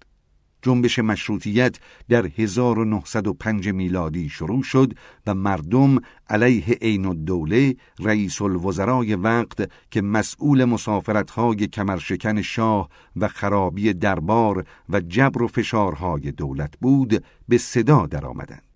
جنبش 0.62 1.00
مشروطیت 1.00 1.78
در 2.10 2.30
1905 2.38 3.70
میلادی 3.70 4.30
شروع 4.30 4.64
شد 4.64 4.94
و 5.28 5.34
مردم 5.34 6.00
علیه 6.30 6.66
عین 6.66 7.06
الدوله 7.06 7.76
رئیس 8.00 8.42
الوزرای 8.42 9.16
وقت 9.16 9.72
که 9.92 10.02
مسئول 10.02 10.66
مسافرتهای 10.66 11.68
کمرشکن 11.68 12.42
شاه 12.42 12.90
و 13.16 13.28
خرابی 13.28 13.94
دربار 13.94 14.66
و 14.90 15.00
جبر 15.00 15.42
و 15.42 15.48
فشارهای 15.48 16.32
دولت 16.32 16.74
بود 16.82 17.24
به 17.48 17.58
صدا 17.58 18.06
درآمدند. 18.06 18.67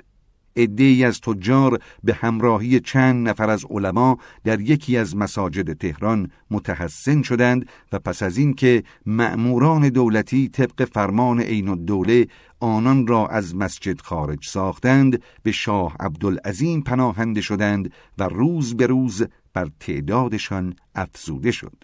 ای 0.56 1.04
از 1.04 1.22
تجار 1.22 1.80
به 2.04 2.14
همراهی 2.14 2.80
چند 2.80 3.30
نفر 3.30 3.50
از 3.50 3.66
علما 3.70 4.18
در 4.44 4.62
یکی 4.62 4.98
از 4.98 5.16
مساجد 5.16 5.74
تهران 5.74 6.32
متحسن 6.52 7.22
شدند 7.22 7.70
و 7.92 8.00
پس 8.00 8.24
از 8.24 8.38
اینکه 8.38 8.84
مأموران 9.06 9.90
دولتی 9.90 10.50
طبق 10.50 10.86
فرمان 10.86 11.40
عین 11.40 11.70
الدوله 11.70 12.28
آنان 12.60 13.08
را 13.08 13.28
از 13.28 13.56
مسجد 13.56 14.02
خارج 14.02 14.46
ساختند 14.46 15.22
به 15.44 15.52
شاه 15.52 15.96
عبدالعظیم 16.00 16.82
پناهنده 16.82 17.42
شدند 17.42 17.94
و 18.18 18.24
روز 18.24 18.78
به 18.78 18.88
روز 18.88 19.24
بر 19.54 19.70
تعدادشان 19.80 20.76
افزوده 20.96 21.52
شد. 21.52 21.84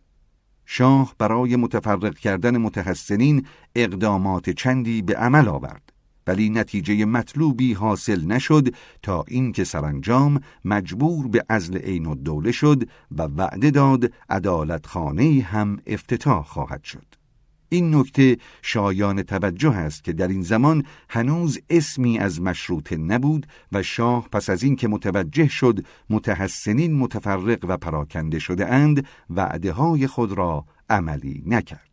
شاه 0.66 1.16
برای 1.18 1.56
متفرق 1.56 2.18
کردن 2.18 2.58
متحسنین 2.58 3.46
اقدامات 3.76 4.50
چندی 4.50 5.02
به 5.02 5.16
عمل 5.16 5.48
آورد. 5.48 5.97
ولی 6.28 6.50
نتیجه 6.50 7.06
مطلوبی 7.06 7.74
حاصل 7.74 8.26
نشد 8.26 8.76
تا 9.02 9.26
اینکه 9.28 9.64
سرانجام 9.64 10.42
مجبور 10.66 11.28
به 11.28 11.46
ازل 11.50 11.78
عین 11.78 12.08
الدوله 12.08 12.52
شد 12.52 12.90
و 13.12 13.22
وعده 13.24 13.72
داد 13.72 14.12
عدالت 14.30 14.86
خانه 14.86 15.42
هم 15.42 15.80
افتتاح 15.88 16.44
خواهد 16.44 16.84
شد. 16.84 17.06
این 17.70 17.96
نکته 17.96 18.38
شایان 18.62 19.24
توجه 19.24 19.74
است 19.74 20.04
که 20.04 20.14
در 20.14 20.28
این 20.28 20.42
زمان 20.42 20.84
هنوز 21.10 21.60
اسمی 21.70 22.20
از 22.20 22.42
مشروطه 22.42 22.98
نبود 22.98 23.48
و 23.72 23.84
شاه 23.84 24.28
پس 24.32 24.50
از 24.50 24.64
اینکه 24.64 24.88
متوجه 24.88 25.48
شد 25.48 25.86
متحسنین 26.10 26.96
متفرق 26.96 27.66
و 27.68 27.78
پراکنده 27.78 28.40
شده 28.40 28.68
اند 28.68 29.06
وعده 29.30 29.72
های 29.72 30.08
خود 30.08 30.32
را 30.32 30.66
عملی 30.90 31.44
نکرد. 31.46 31.87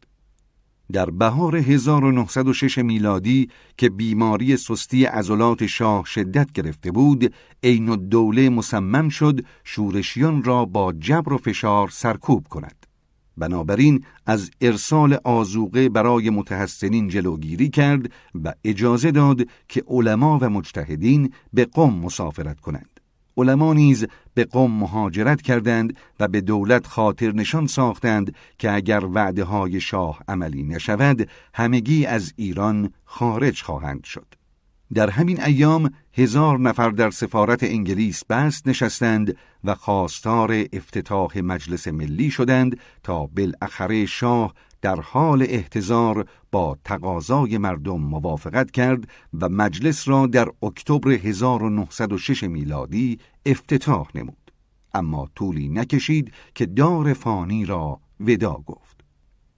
در 0.92 1.10
بهار 1.10 1.56
1906 1.56 2.78
میلادی 2.78 3.48
که 3.76 3.90
بیماری 3.90 4.56
سستی 4.56 5.04
عضلات 5.04 5.66
شاه 5.66 6.04
شدت 6.04 6.52
گرفته 6.52 6.90
بود 6.90 7.34
عین 7.62 7.88
الدوله 7.88 8.48
مصمم 8.48 9.08
شد 9.08 9.40
شورشیان 9.64 10.42
را 10.42 10.64
با 10.64 10.92
جبر 10.92 11.32
و 11.32 11.38
فشار 11.38 11.88
سرکوب 11.88 12.48
کند. 12.48 12.86
بنابراین 13.36 14.04
از 14.26 14.50
ارسال 14.60 15.18
آزوقه 15.24 15.88
برای 15.88 16.30
متحسنین 16.30 17.08
جلوگیری 17.08 17.68
کرد 17.70 18.12
و 18.44 18.52
اجازه 18.64 19.10
داد 19.10 19.40
که 19.68 19.84
علما 19.88 20.38
و 20.42 20.50
مجتهدین 20.50 21.32
به 21.52 21.64
قم 21.64 21.94
مسافرت 21.94 22.60
کنند. 22.60 22.93
علما 23.36 23.74
نیز 23.74 24.06
به 24.34 24.44
قوم 24.44 24.70
مهاجرت 24.70 25.42
کردند 25.42 25.96
و 26.20 26.28
به 26.28 26.40
دولت 26.40 26.86
خاطر 26.86 27.32
نشان 27.32 27.66
ساختند 27.66 28.34
که 28.58 28.72
اگر 28.72 29.04
وعده 29.04 29.44
های 29.44 29.80
شاه 29.80 30.20
عملی 30.28 30.62
نشود 30.62 31.28
همگی 31.54 32.06
از 32.06 32.32
ایران 32.36 32.92
خارج 33.04 33.62
خواهند 33.62 34.04
شد. 34.04 34.26
در 34.94 35.10
همین 35.10 35.42
ایام 35.42 35.90
هزار 36.12 36.58
نفر 36.58 36.90
در 36.90 37.10
سفارت 37.10 37.62
انگلیس 37.62 38.24
بست 38.24 38.68
نشستند 38.68 39.36
و 39.64 39.74
خواستار 39.74 40.64
افتتاح 40.72 41.38
مجلس 41.38 41.88
ملی 41.88 42.30
شدند 42.30 42.78
تا 43.02 43.26
بالاخره 43.26 44.06
شاه 44.06 44.54
در 44.84 45.00
حال 45.00 45.46
احتضار 45.48 46.26
با 46.52 46.78
تقاضای 46.84 47.58
مردم 47.58 48.00
موافقت 48.00 48.70
کرد 48.70 49.08
و 49.40 49.48
مجلس 49.48 50.08
را 50.08 50.26
در 50.26 50.48
اکتبر 50.62 51.10
1906 51.10 52.42
میلادی 52.42 53.18
افتتاح 53.46 54.08
نمود. 54.14 54.52
اما 54.94 55.28
طولی 55.34 55.68
نکشید 55.68 56.32
که 56.54 56.66
دار 56.66 57.12
فانی 57.12 57.66
را 57.66 58.00
ودا 58.20 58.62
گفت. 58.66 59.00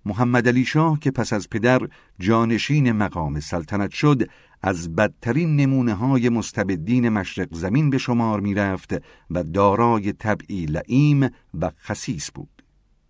محمد 0.05 0.49
علی 0.49 0.65
شاه 0.65 1.01
که 1.01 1.11
پس 1.11 1.33
از 1.33 1.51
پدر 1.51 1.81
جانشین 2.19 2.93
مقام 2.93 3.41
سلطنت 3.41 3.91
شد 3.91 4.29
از 4.63 4.95
بدترین 4.95 5.57
نمونه 5.57 5.95
های 5.95 6.29
مستبدین 6.29 7.09
مشرق 7.09 7.49
زمین 7.55 7.91
به 7.91 7.99
شمار 7.99 8.41
می 8.41 8.55
رفت 8.55 8.95
و 9.31 9.43
دارای 9.43 10.13
طبعی 10.13 10.67
لعیم 10.67 11.31
و 11.61 11.71
خسیس 11.79 12.31
بود. 12.31 12.56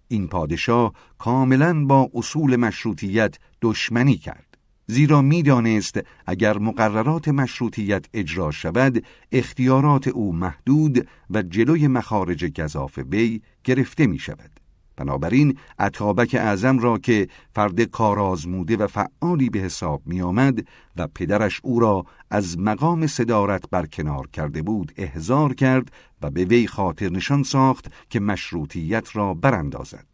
این 0.09 0.29
پادشاه 0.29 0.93
کاملا 1.19 1.85
با 1.85 2.11
اصول 2.15 2.57
مشروطیت 2.57 3.39
دشمنی 3.63 4.17
کرد 4.17 4.59
زیرا 4.87 5.23
می‌دانست 5.23 6.01
اگر 6.27 6.59
مقررات 6.59 7.29
مشروطیت 7.29 8.07
اجرا 8.15 8.51
شود 8.51 9.05
اختیارات 9.33 10.09
او 10.09 10.33
محدود 10.33 11.09
و 11.31 11.43
جلوی 11.43 11.89
مخارج 11.89 12.61
گذاف 12.61 12.99
وی 12.99 13.43
گرفته 13.65 14.07
می 14.07 14.19
شود 14.19 14.56
بنابراین 14.97 15.59
عطابک 15.79 16.35
اعظم 16.35 16.79
را 16.79 16.99
که 16.99 17.29
فرد 17.55 17.83
کارآزموده 17.83 18.77
و 18.77 18.87
فعالی 18.87 19.51
به 19.51 19.59
حساب 19.59 20.03
می 20.07 20.23
آمد 20.23 20.67
و 20.97 21.07
پدرش 21.07 21.61
او 21.65 21.81
را 21.81 22.07
از 22.31 22.59
مقام 22.59 23.07
صدارت 23.07 23.71
برکنار 23.71 24.27
کرده 24.27 24.63
بود 24.63 24.93
احضار 24.97 25.55
کرد 25.55 25.93
و 26.23 26.31
به 26.31 26.45
وی 26.45 26.67
خاطر 26.67 27.09
نشان 27.09 27.43
ساخت 27.43 27.93
که 28.11 28.21
مشروطیت 28.21 29.17
را 29.17 29.35
براندازد. 29.35 30.07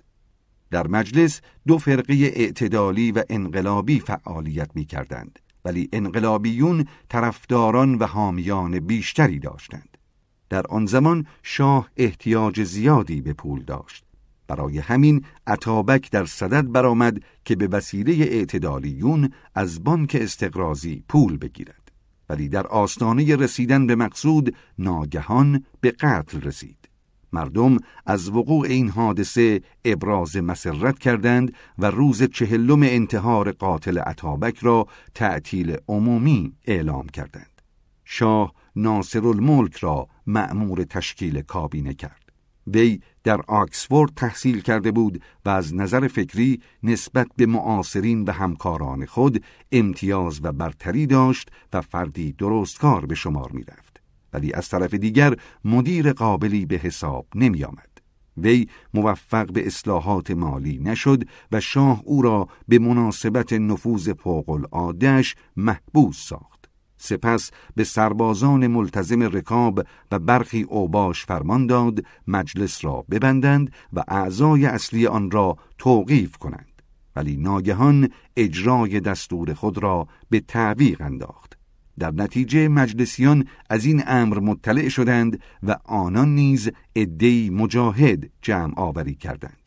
در 0.70 0.86
مجلس 0.86 1.40
دو 1.66 1.78
فرقه 1.78 2.14
اعتدالی 2.14 3.12
و 3.12 3.22
انقلابی 3.28 4.00
فعالیت 4.00 4.70
می 4.74 4.84
کردند 4.84 5.38
ولی 5.64 5.88
انقلابیون 5.92 6.86
طرفداران 7.08 7.94
و 7.94 8.06
حامیان 8.06 8.80
بیشتری 8.80 9.38
داشتند. 9.38 9.98
در 10.48 10.66
آن 10.66 10.86
زمان 10.86 11.26
شاه 11.42 11.90
احتیاج 11.96 12.62
زیادی 12.62 13.20
به 13.20 13.32
پول 13.32 13.64
داشت 13.64 14.04
برای 14.52 14.78
همین 14.78 15.24
عطابک 15.46 16.10
در 16.10 16.24
صدد 16.24 16.72
برآمد 16.72 17.22
که 17.44 17.56
به 17.56 17.66
وسیله 17.66 18.12
اعتدالیون 18.12 19.32
از 19.54 19.84
بانک 19.84 20.16
استقرازی 20.20 21.04
پول 21.08 21.36
بگیرد. 21.36 21.92
ولی 22.28 22.48
در 22.48 22.66
آستانه 22.66 23.36
رسیدن 23.36 23.86
به 23.86 23.94
مقصود 23.94 24.56
ناگهان 24.78 25.64
به 25.80 25.90
قتل 25.90 26.40
رسید. 26.40 26.88
مردم 27.32 27.76
از 28.06 28.28
وقوع 28.28 28.66
این 28.66 28.88
حادثه 28.88 29.60
ابراز 29.84 30.36
مسرت 30.36 30.98
کردند 30.98 31.52
و 31.78 31.86
روز 31.86 32.22
چهلم 32.22 32.82
انتحار 32.82 33.52
قاتل 33.52 33.98
عطابک 33.98 34.58
را 34.58 34.86
تعطیل 35.14 35.76
عمومی 35.88 36.52
اعلام 36.64 37.06
کردند. 37.06 37.62
شاه 38.04 38.54
ناصر 38.76 39.26
الملک 39.26 39.76
را 39.76 40.08
مأمور 40.26 40.84
تشکیل 40.84 41.42
کابینه 41.42 41.94
کرد. 41.94 42.22
وی 42.66 43.00
در 43.24 43.40
آکسفورد 43.48 44.12
تحصیل 44.16 44.60
کرده 44.60 44.90
بود 44.92 45.22
و 45.44 45.50
از 45.50 45.74
نظر 45.74 46.08
فکری 46.08 46.60
نسبت 46.82 47.26
به 47.36 47.46
معاصرین 47.46 48.24
و 48.24 48.32
همکاران 48.32 49.06
خود 49.06 49.44
امتیاز 49.72 50.40
و 50.42 50.52
برتری 50.52 51.06
داشت 51.06 51.50
و 51.72 51.80
فردی 51.80 52.32
درستکار 52.32 53.06
به 53.06 53.14
شمار 53.14 53.52
می 53.52 53.62
رفت. 53.62 54.02
ولی 54.32 54.52
از 54.52 54.68
طرف 54.68 54.94
دیگر 54.94 55.36
مدیر 55.64 56.12
قابلی 56.12 56.66
به 56.66 56.76
حساب 56.76 57.26
نمی 57.34 57.64
آمد. 57.64 57.88
وی 58.36 58.68
موفق 58.94 59.52
به 59.52 59.66
اصلاحات 59.66 60.30
مالی 60.30 60.78
نشد 60.78 61.24
و 61.52 61.60
شاه 61.60 62.02
او 62.04 62.22
را 62.22 62.48
به 62.68 62.78
مناسبت 62.78 63.52
نفوذ 63.52 64.12
فوق 64.12 64.50
العادهش 64.50 65.34
محبوس 65.56 66.28
ساخت. 66.28 66.51
سپس 67.02 67.50
به 67.76 67.84
سربازان 67.84 68.66
ملتزم 68.66 69.22
رکاب 69.22 69.86
و 70.12 70.18
برخی 70.18 70.62
اوباش 70.62 71.24
فرمان 71.24 71.66
داد 71.66 72.04
مجلس 72.26 72.84
را 72.84 73.04
ببندند 73.10 73.72
و 73.92 74.02
اعضای 74.08 74.66
اصلی 74.66 75.06
آن 75.06 75.30
را 75.30 75.56
توقیف 75.78 76.36
کنند. 76.36 76.82
ولی 77.16 77.36
ناگهان 77.36 78.08
اجرای 78.36 79.00
دستور 79.00 79.54
خود 79.54 79.78
را 79.78 80.08
به 80.30 80.40
تعویق 80.40 81.00
انداخت. 81.00 81.58
در 81.98 82.10
نتیجه 82.10 82.68
مجلسیان 82.68 83.46
از 83.70 83.84
این 83.84 84.02
امر 84.06 84.38
مطلع 84.38 84.88
شدند 84.88 85.40
و 85.62 85.76
آنان 85.84 86.34
نیز 86.34 86.70
عدهای 86.96 87.50
مجاهد 87.50 88.30
جمع 88.42 88.74
آوری 88.76 89.14
کردند. 89.14 89.61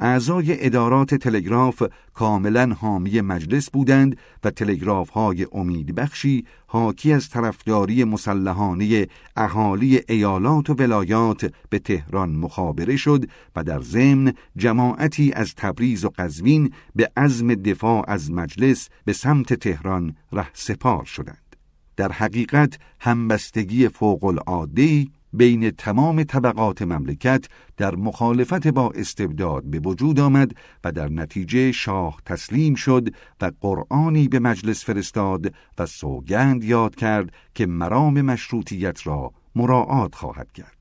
اعضای 0.00 0.66
ادارات 0.66 1.14
تلگراف 1.14 1.82
کاملا 2.14 2.76
حامی 2.80 3.20
مجلس 3.20 3.70
بودند 3.70 4.16
و 4.44 4.50
تلگراف 4.50 5.10
های 5.10 5.46
امیدبخشی 5.52 6.44
حاکی 6.66 7.12
از 7.12 7.28
طرفداری 7.28 8.04
مسلحانه 8.04 9.06
اهالی 9.36 10.00
ایالات 10.08 10.70
و 10.70 10.74
ولایات 10.74 11.52
به 11.70 11.78
تهران 11.78 12.30
مخابره 12.30 12.96
شد 12.96 13.24
و 13.56 13.64
در 13.64 13.80
ضمن 13.80 14.32
جماعتی 14.56 15.32
از 15.32 15.54
تبریز 15.54 16.04
و 16.04 16.10
قزوین 16.18 16.72
به 16.94 17.10
عزم 17.16 17.54
دفاع 17.54 18.04
از 18.08 18.30
مجلس 18.30 18.88
به 19.04 19.12
سمت 19.12 19.54
تهران 19.54 20.16
ره 20.32 20.48
سپار 20.52 21.04
شدند. 21.04 21.56
در 21.96 22.12
حقیقت 22.12 22.78
همبستگی 23.00 23.88
فوق 23.88 24.24
العاده 24.24 25.06
بین 25.32 25.70
تمام 25.70 26.22
طبقات 26.22 26.82
مملکت 26.82 27.46
در 27.76 27.94
مخالفت 27.94 28.68
با 28.68 28.90
استبداد 28.94 29.64
به 29.64 29.78
وجود 29.78 30.20
آمد 30.20 30.52
و 30.84 30.92
در 30.92 31.08
نتیجه 31.08 31.72
شاه 31.72 32.20
تسلیم 32.26 32.74
شد 32.74 33.08
و 33.40 33.50
قرآنی 33.60 34.28
به 34.28 34.38
مجلس 34.38 34.84
فرستاد 34.84 35.54
و 35.78 35.86
سوگند 35.86 36.64
یاد 36.64 36.94
کرد 36.94 37.32
که 37.54 37.66
مرام 37.66 38.20
مشروطیت 38.20 39.06
را 39.06 39.32
مراعات 39.54 40.14
خواهد 40.14 40.52
کرد. 40.52 40.75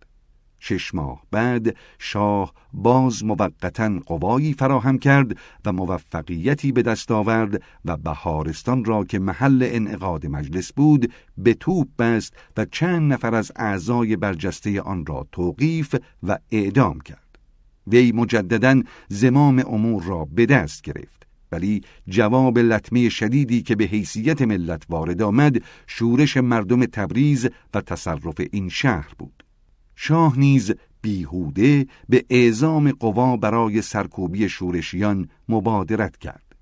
شش 0.67 0.95
ماه 0.95 1.21
بعد 1.31 1.75
شاه 1.99 2.53
باز 2.73 3.23
موقتا 3.23 3.99
قوایی 4.05 4.53
فراهم 4.53 4.97
کرد 4.97 5.37
و 5.65 5.71
موفقیتی 5.71 6.71
به 6.71 6.81
دست 6.81 7.11
آورد 7.11 7.61
و 7.85 7.97
بهارستان 7.97 8.85
را 8.85 9.03
که 9.03 9.19
محل 9.19 9.67
انعقاد 9.71 10.25
مجلس 10.25 10.73
بود 10.73 11.11
به 11.37 11.53
توپ 11.53 11.87
بست 11.99 12.33
و 12.57 12.65
چند 12.65 13.13
نفر 13.13 13.35
از 13.35 13.51
اعضای 13.55 14.15
برجسته 14.15 14.81
آن 14.81 15.05
را 15.05 15.27
توقیف 15.31 15.95
و 16.23 16.37
اعدام 16.51 16.99
کرد. 16.99 17.39
وی 17.87 18.11
مجددا 18.11 18.81
زمام 19.07 19.63
امور 19.67 20.03
را 20.03 20.25
به 20.25 20.45
دست 20.45 20.81
گرفت. 20.81 21.27
ولی 21.51 21.81
جواب 22.07 22.59
لطمه 22.59 23.09
شدیدی 23.09 23.61
که 23.61 23.75
به 23.75 23.83
حیثیت 23.83 24.41
ملت 24.41 24.83
وارد 24.89 25.21
آمد 25.21 25.61
شورش 25.87 26.37
مردم 26.37 26.85
تبریز 26.85 27.49
و 27.73 27.81
تصرف 27.81 28.41
این 28.51 28.69
شهر 28.69 29.11
بود. 29.17 29.44
شاه 29.95 30.39
نیز 30.39 30.73
بیهوده 31.01 31.87
به 32.09 32.25
اعزام 32.29 32.91
قوا 32.91 33.37
برای 33.37 33.81
سرکوبی 33.81 34.49
شورشیان 34.49 35.29
مبادرت 35.49 36.17
کرد. 36.17 36.55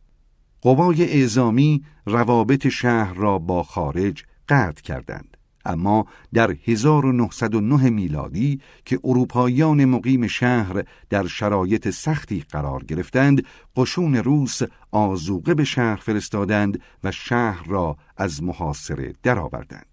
قوای 0.61 1.03
اعزامی 1.03 1.83
روابط 2.05 2.67
شهر 2.67 3.13
را 3.13 3.39
با 3.39 3.63
خارج 3.63 4.23
قطع 4.49 4.81
کردند. 4.81 5.37
اما 5.65 6.05
در 6.33 6.55
1909 6.65 7.89
میلادی 7.89 8.59
که 8.85 8.99
اروپاییان 9.03 9.85
مقیم 9.85 10.27
شهر 10.27 10.83
در 11.09 11.27
شرایط 11.27 11.89
سختی 11.89 12.43
قرار 12.49 12.83
گرفتند 12.83 13.45
قشون 13.75 14.15
روس 14.15 14.59
آزوقه 14.91 15.53
به 15.53 15.63
شهر 15.63 15.95
فرستادند 15.95 16.81
و 17.03 17.11
شهر 17.11 17.67
را 17.67 17.97
از 18.17 18.43
محاصره 18.43 19.13
درآوردند 19.23 19.92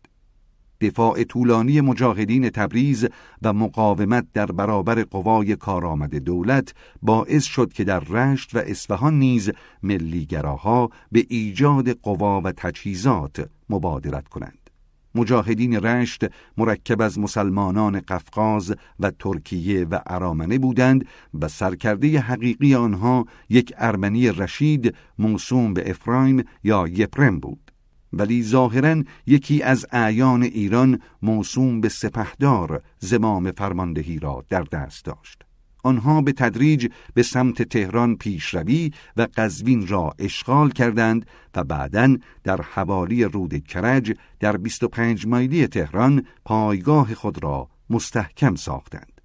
دفاع 0.80 1.24
طولانی 1.24 1.80
مجاهدین 1.80 2.50
تبریز 2.50 3.06
و 3.42 3.52
مقاومت 3.52 4.26
در 4.34 4.46
برابر 4.46 5.02
قوای 5.02 5.56
کارآمد 5.56 6.14
دولت 6.14 6.74
باعث 7.02 7.44
شد 7.44 7.72
که 7.72 7.84
در 7.84 8.00
رشت 8.00 8.56
و 8.56 8.58
اصفهان 8.58 9.18
نیز 9.18 9.50
ملیگراها 9.82 10.90
به 11.12 11.26
ایجاد 11.28 11.90
قوا 11.90 12.40
و 12.40 12.52
تجهیزات 12.52 13.48
مبادرت 13.70 14.28
کنند. 14.28 14.70
مجاهدین 15.14 15.74
رشت 15.74 16.24
مرکب 16.56 17.02
از 17.02 17.18
مسلمانان 17.18 18.00
قفقاز 18.00 18.74
و 19.00 19.10
ترکیه 19.10 19.84
و 19.84 19.98
ارامنه 20.06 20.58
بودند 20.58 21.06
و 21.40 21.48
سرکرده 21.48 22.20
حقیقی 22.20 22.74
آنها 22.74 23.24
یک 23.48 23.72
ارمنی 23.76 24.28
رشید 24.28 24.94
موسوم 25.18 25.74
به 25.74 25.90
افرایم 25.90 26.44
یا 26.64 26.88
یپرم 26.88 27.40
بود. 27.40 27.69
ولی 28.12 28.42
ظاهرا 28.42 29.02
یکی 29.26 29.62
از 29.62 29.86
اعیان 29.92 30.42
ایران 30.42 31.00
موسوم 31.22 31.80
به 31.80 31.88
سپهدار 31.88 32.82
زمام 32.98 33.50
فرماندهی 33.50 34.18
را 34.18 34.44
در 34.48 34.62
دست 34.62 35.04
داشت 35.04 35.42
آنها 35.82 36.22
به 36.22 36.32
تدریج 36.32 36.88
به 37.14 37.22
سمت 37.22 37.62
تهران 37.62 38.16
پیشروی 38.16 38.92
و 39.16 39.28
قزوین 39.36 39.86
را 39.86 40.14
اشغال 40.18 40.70
کردند 40.70 41.26
و 41.54 41.64
بعدا 41.64 42.16
در 42.44 42.62
حوالی 42.62 43.24
رود 43.24 43.64
کرج 43.64 44.12
در 44.40 44.56
25 44.56 45.26
مایلی 45.26 45.66
تهران 45.66 46.26
پایگاه 46.44 47.14
خود 47.14 47.42
را 47.42 47.68
مستحکم 47.90 48.54
ساختند. 48.54 49.20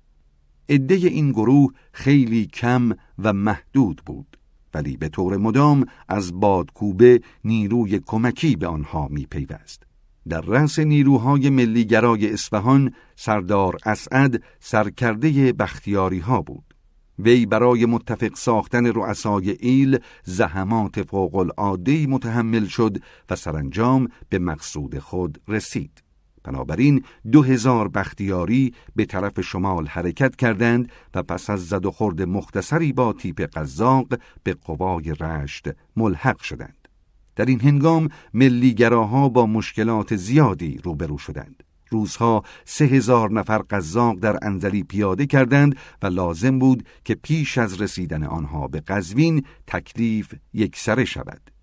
عده 0.69 0.95
این 0.95 1.31
گروه 1.31 1.73
خیلی 1.91 2.45
کم 2.45 2.91
و 3.19 3.33
محدود 3.33 4.01
بود. 4.05 4.38
ولی 4.76 4.97
به 4.97 5.09
طور 5.09 5.38
مدام 5.38 5.85
از 6.07 6.39
بادکوبه 6.39 7.22
نیروی 7.43 7.99
کمکی 8.06 8.56
به 8.56 8.68
آنها 8.68 9.07
میپیوست. 9.07 9.84
در 10.30 10.41
رأس 10.41 10.80
نیروهای 10.80 11.49
ملیگرای 11.49 12.34
اصفهان 12.34 12.93
سردار 13.15 13.77
اسعد 13.85 14.43
سرکرده 14.60 15.53
بختیاری 15.53 16.19
ها 16.19 16.41
بود. 16.41 16.76
وی 17.19 17.45
برای 17.45 17.85
متفق 17.85 18.35
ساختن 18.35 18.85
رؤسای 18.85 19.49
ایل 19.49 19.99
زحمات 20.23 21.03
فوق 21.03 21.35
العاده 21.35 22.07
متحمل 22.07 22.65
شد 22.65 22.97
و 23.30 23.35
سرانجام 23.35 24.07
به 24.30 24.39
مقصود 24.39 24.99
خود 24.99 25.41
رسید. 25.47 26.05
بنابراین 26.45 27.03
دو 27.31 27.43
هزار 27.43 27.88
بختیاری 27.88 28.73
به 28.95 29.05
طرف 29.05 29.41
شمال 29.41 29.88
حرکت 29.88 30.35
کردند 30.35 30.91
و 31.13 31.23
پس 31.23 31.49
از 31.49 31.67
زد 31.67 31.85
و 31.85 31.91
خورد 31.91 32.22
مختصری 32.22 32.93
با 32.93 33.13
تیپ 33.13 33.41
قزاق 33.41 34.07
به 34.43 34.53
قوای 34.53 35.13
رشت 35.19 35.67
ملحق 35.95 36.41
شدند. 36.41 36.88
در 37.35 37.45
این 37.45 37.61
هنگام 37.61 38.09
ملیگراها 38.34 39.30
با 39.30 39.45
مشکلات 39.45 40.15
زیادی 40.15 40.80
روبرو 40.84 41.17
شدند. 41.17 41.63
روزها 41.89 42.43
سه 42.65 42.85
هزار 42.85 43.31
نفر 43.31 43.57
قزاق 43.57 44.19
در 44.19 44.39
انزلی 44.41 44.84
پیاده 44.84 45.26
کردند 45.26 45.76
و 46.01 46.07
لازم 46.07 46.59
بود 46.59 46.85
که 47.05 47.15
پیش 47.15 47.57
از 47.57 47.81
رسیدن 47.81 48.23
آنها 48.23 48.67
به 48.67 48.80
قزوین 48.80 49.45
تکلیف 49.67 50.34
یکسره 50.53 51.05
شود. 51.05 51.55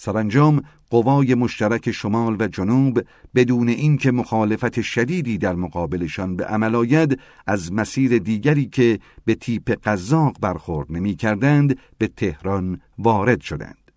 سرانجام 0.00 0.62
قوای 0.90 1.34
مشترک 1.34 1.90
شمال 1.90 2.36
و 2.40 2.48
جنوب 2.48 3.00
بدون 3.34 3.68
اینکه 3.68 4.10
مخالفت 4.10 4.80
شدیدی 4.80 5.38
در 5.38 5.54
مقابلشان 5.54 6.36
به 6.36 6.44
عمل 6.44 6.74
آید 6.74 7.20
از 7.46 7.72
مسیر 7.72 8.18
دیگری 8.18 8.66
که 8.66 8.98
به 9.24 9.34
تیپ 9.34 9.78
قزاق 9.84 10.36
برخورد 10.40 10.92
نمی 10.92 11.14
کردند 11.14 11.78
به 11.98 12.06
تهران 12.06 12.80
وارد 12.98 13.40
شدند. 13.40 13.87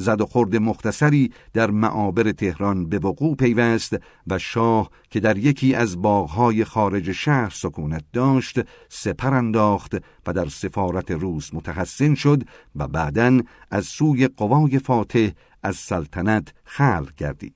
زد 0.00 0.20
و 0.20 0.26
خورد 0.26 0.56
مختصری 0.56 1.32
در 1.52 1.70
معابر 1.70 2.32
تهران 2.32 2.88
به 2.88 2.98
وقوع 2.98 3.36
پیوست 3.36 3.96
و 4.26 4.38
شاه 4.38 4.90
که 5.10 5.20
در 5.20 5.38
یکی 5.38 5.74
از 5.74 6.02
باغهای 6.02 6.64
خارج 6.64 7.12
شهر 7.12 7.50
سکونت 7.50 8.04
داشت 8.12 8.60
سپر 8.88 9.34
انداخت 9.34 9.96
و 10.26 10.32
در 10.32 10.48
سفارت 10.48 11.10
روس 11.10 11.54
متحسن 11.54 12.14
شد 12.14 12.42
و 12.76 12.88
بعدا 12.88 13.40
از 13.70 13.86
سوی 13.86 14.28
قوای 14.28 14.78
فاتح 14.78 15.28
از 15.62 15.76
سلطنت 15.76 16.52
خلق 16.64 17.14
گردید. 17.16 17.54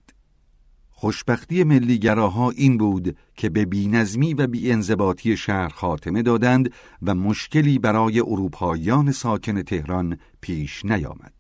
خوشبختی 0.90 1.64
ملیگراها 1.64 2.50
این 2.50 2.78
بود 2.78 3.16
که 3.34 3.50
به 3.50 3.64
بینظمی 3.64 4.34
و 4.34 4.46
بینضباطی 4.46 5.36
شهر 5.36 5.68
خاتمه 5.68 6.22
دادند 6.22 6.72
و 7.02 7.14
مشکلی 7.14 7.78
برای 7.78 8.20
اروپاییان 8.20 9.12
ساکن 9.12 9.62
تهران 9.62 10.18
پیش 10.40 10.84
نیامد. 10.84 11.33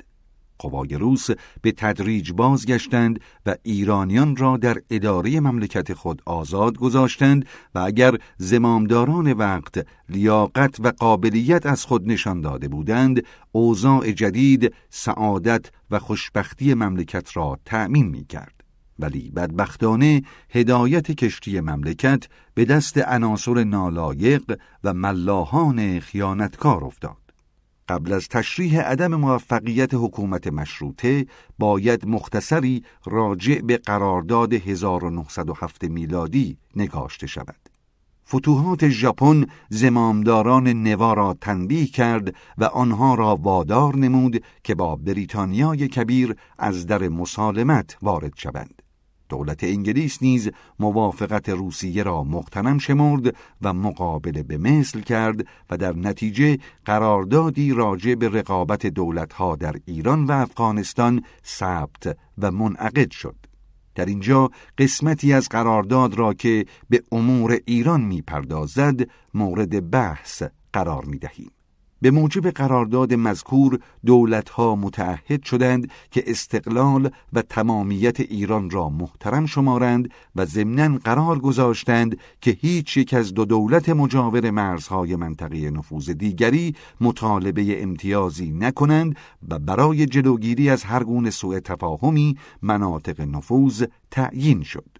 قوای 0.64 0.94
روس 0.94 1.26
به 1.62 1.72
تدریج 1.72 2.32
بازگشتند 2.32 3.20
و 3.46 3.54
ایرانیان 3.62 4.36
را 4.36 4.56
در 4.56 4.76
اداره 4.90 5.40
مملکت 5.40 5.92
خود 5.92 6.22
آزاد 6.26 6.78
گذاشتند 6.78 7.46
و 7.74 7.78
اگر 7.78 8.18
زمامداران 8.38 9.32
وقت 9.32 9.86
لیاقت 10.08 10.80
و 10.80 10.92
قابلیت 10.98 11.66
از 11.66 11.84
خود 11.84 12.08
نشان 12.08 12.40
داده 12.40 12.68
بودند 12.68 13.22
اوضاع 13.52 14.12
جدید 14.12 14.74
سعادت 14.90 15.70
و 15.90 15.98
خوشبختی 15.98 16.74
مملکت 16.74 17.36
را 17.36 17.58
تأمین 17.64 18.06
می 18.06 18.24
کرد. 18.24 18.64
ولی 18.98 19.30
بدبختانه 19.30 20.22
هدایت 20.50 21.10
کشتی 21.10 21.60
مملکت 21.60 22.24
به 22.54 22.64
دست 22.64 22.98
عناصر 22.98 23.64
نالایق 23.64 24.58
و 24.84 24.94
ملاحان 24.94 26.00
خیانتکار 26.00 26.84
افتاد. 26.84 27.23
قبل 27.88 28.12
از 28.12 28.28
تشریح 28.28 28.80
عدم 28.80 29.14
موفقیت 29.14 29.94
حکومت 29.94 30.46
مشروطه 30.46 31.26
باید 31.58 32.06
مختصری 32.06 32.84
راجع 33.06 33.60
به 33.60 33.76
قرارداد 33.76 34.52
1907 34.52 35.84
میلادی 35.84 36.58
نگاشته 36.76 37.26
شود. 37.26 37.68
فتوحات 38.28 38.88
ژاپن 38.88 39.46
زمامداران 39.68 40.68
نوا 40.68 41.12
را 41.12 41.36
تنبیه 41.40 41.86
کرد 41.86 42.34
و 42.58 42.64
آنها 42.64 43.14
را 43.14 43.36
وادار 43.36 43.96
نمود 43.96 44.44
که 44.64 44.74
با 44.74 44.96
بریتانیای 44.96 45.88
کبیر 45.88 46.36
از 46.58 46.86
در 46.86 47.08
مسالمت 47.08 47.96
وارد 48.02 48.32
شوند. 48.36 48.83
دولت 49.34 49.64
انگلیس 49.64 50.22
نیز 50.22 50.50
موافقت 50.80 51.48
روسیه 51.48 52.02
را 52.02 52.24
مختنم 52.24 52.78
شمرد 52.78 53.36
و 53.62 53.72
مقابله 53.72 54.42
به 54.42 54.58
مثل 54.58 55.00
کرد 55.00 55.46
و 55.70 55.76
در 55.76 55.96
نتیجه 55.96 56.58
قراردادی 56.84 57.72
راجع 57.72 58.14
به 58.14 58.28
رقابت 58.28 58.86
دولتها 58.86 59.56
در 59.56 59.74
ایران 59.86 60.24
و 60.24 60.32
افغانستان 60.32 61.24
ثبت 61.46 62.16
و 62.38 62.50
منعقد 62.50 63.10
شد. 63.10 63.36
در 63.94 64.04
اینجا 64.04 64.50
قسمتی 64.78 65.32
از 65.32 65.48
قرارداد 65.48 66.14
را 66.14 66.34
که 66.34 66.66
به 66.90 67.02
امور 67.12 67.58
ایران 67.66 68.00
می‌پردازد 68.00 69.00
مورد 69.34 69.90
بحث 69.90 70.42
قرار 70.72 71.04
می 71.04 71.18
دهیم. 71.18 71.50
به 72.02 72.10
موجب 72.10 72.50
قرارداد 72.50 73.14
مذکور 73.14 73.78
دولتها 74.06 74.76
متعهد 74.76 75.42
شدند 75.44 75.90
که 76.10 76.24
استقلال 76.26 77.10
و 77.32 77.42
تمامیت 77.42 78.20
ایران 78.20 78.70
را 78.70 78.88
محترم 78.88 79.46
شمارند 79.46 80.10
و 80.36 80.44
ضمناً 80.44 80.98
قرار 80.98 81.38
گذاشتند 81.38 82.16
که 82.40 82.50
هیچ 82.60 82.96
یک 82.96 83.14
از 83.14 83.34
دو 83.34 83.44
دولت 83.44 83.88
مجاور 83.88 84.50
مرزهای 84.50 85.16
منطقه 85.16 85.70
نفوذ 85.70 86.10
دیگری 86.10 86.74
مطالبه 87.00 87.82
امتیازی 87.82 88.50
نکنند 88.50 89.16
و 89.48 89.58
برای 89.58 90.06
جلوگیری 90.06 90.70
از 90.70 90.84
هر 90.84 91.04
گونه 91.04 91.30
سوء 91.30 91.60
تفاهمی 91.60 92.36
مناطق 92.62 93.20
نفوذ 93.20 93.84
تعیین 94.10 94.62
شد. 94.62 94.93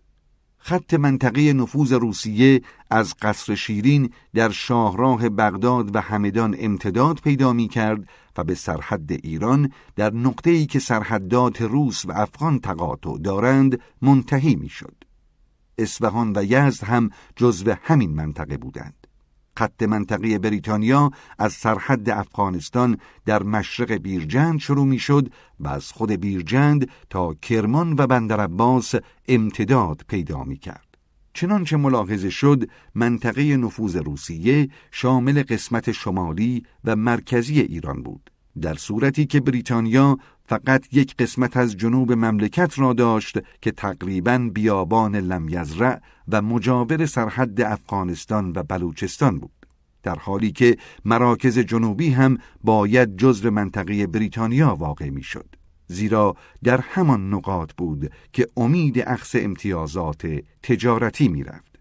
خط 0.67 0.95
منطقه 0.95 1.53
نفوذ 1.53 1.93
روسیه 1.93 2.63
از 2.91 3.15
قصر 3.23 3.55
شیرین 3.55 4.11
در 4.35 4.51
شاهراه 4.51 5.29
بغداد 5.29 5.97
و 5.97 6.01
همدان 6.01 6.57
امتداد 6.59 7.21
پیدا 7.21 7.53
می 7.53 7.69
کرد 7.69 8.09
و 8.37 8.45
به 8.45 8.55
سرحد 8.55 9.13
ایران 9.13 9.73
در 9.97 10.15
نقطه‌ای 10.15 10.67
که 10.67 10.79
سرحدات 10.79 11.63
روس 11.63 12.05
و 12.05 12.13
افغان 12.13 12.59
تقاطع 12.59 13.19
دارند 13.19 13.81
منتهی 14.03 14.55
می 14.55 14.69
شد. 14.69 14.95
اصفهان 15.79 16.33
و 16.37 16.45
یزد 16.45 16.85
هم 16.85 17.11
جزو 17.37 17.75
همین 17.83 18.15
منطقه 18.15 18.57
بودند. 18.57 19.04
خط 19.57 19.83
منطقه 19.83 20.39
بریتانیا 20.39 21.11
از 21.39 21.53
سرحد 21.53 22.11
افغانستان 22.11 22.99
در 23.27 23.43
مشرق 23.43 23.93
بیرجند 23.93 24.59
شروع 24.59 24.87
می 24.87 24.99
شد 24.99 25.29
و 25.61 25.69
از 25.69 25.93
خود 25.93 26.13
بیرجند 26.13 26.91
تا 27.11 27.35
کرمان 27.35 27.95
و 27.99 28.07
بندر 28.07 28.49
امتداد 29.29 30.03
پیدا 30.09 30.45
می 30.45 30.57
کرد. 30.57 30.99
چنانچه 31.35 31.77
ملاحظه 31.77 32.31
شد 32.31 32.69
منطقه 32.95 33.57
نفوذ 33.57 33.97
روسیه 33.97 34.69
شامل 34.91 35.43
قسمت 35.43 35.93
شمالی 35.93 36.63
و 36.85 36.97
مرکزی 36.97 37.61
ایران 37.61 38.03
بود 38.03 38.31
در 38.61 38.75
صورتی 38.75 39.27
که 39.27 39.41
بریتانیا 39.41 40.19
فقط 40.47 40.95
یک 40.95 41.17
قسمت 41.17 41.57
از 41.57 41.77
جنوب 41.77 42.13
مملکت 42.13 42.79
را 42.79 42.93
داشت 42.93 43.39
که 43.61 43.71
تقریبا 43.71 44.51
بیابان 44.55 45.17
لمیزرع 45.17 46.01
و 46.29 46.43
مجاور 46.43 47.07
سرحد 47.07 47.61
افغانستان 47.61 48.53
و 48.57 48.63
بلوچستان 48.63 49.39
بود. 49.39 49.67
در 50.03 50.19
حالی 50.19 50.53
که 50.53 50.77
مراکز 51.05 51.59
جنوبی 51.59 52.11
هم 52.11 52.39
باید 52.65 53.17
جزو 53.17 53.51
منطقه 53.51 54.07
بریتانیا 54.07 54.75
واقع 54.75 55.11
می‌شد. 55.11 55.57
زیرا 55.87 56.37
در 56.65 56.81
همان 56.81 57.35
نقاط 57.35 57.73
بود 57.73 58.11
که 58.33 58.47
امید 58.57 58.99
اخص 58.99 59.37
امتیازات 59.39 60.27
تجارتی 60.63 61.29
می‌رفت. 61.29 61.74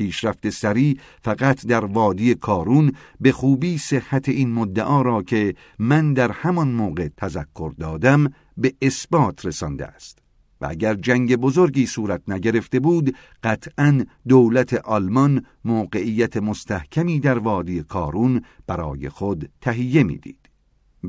پیشرفت 0.00 0.50
سری 0.50 1.00
فقط 1.22 1.66
در 1.66 1.84
وادی 1.84 2.34
کارون 2.34 2.92
به 3.20 3.32
خوبی 3.32 3.78
صحت 3.78 4.28
این 4.28 4.52
مدعا 4.52 5.02
را 5.02 5.22
که 5.22 5.54
من 5.78 6.14
در 6.14 6.32
همان 6.32 6.68
موقع 6.68 7.08
تذکر 7.16 7.72
دادم 7.78 8.32
به 8.56 8.74
اثبات 8.82 9.46
رسانده 9.46 9.86
است. 9.86 10.18
و 10.60 10.66
اگر 10.70 10.94
جنگ 10.94 11.36
بزرگی 11.36 11.86
صورت 11.86 12.22
نگرفته 12.28 12.80
بود 12.80 13.16
قطعا 13.42 14.04
دولت 14.28 14.74
آلمان 14.74 15.44
موقعیت 15.64 16.36
مستحکمی 16.36 17.20
در 17.20 17.38
وادی 17.38 17.82
کارون 17.82 18.42
برای 18.66 19.08
خود 19.08 19.50
تهیه 19.60 20.02
می‌دید. 20.02 20.48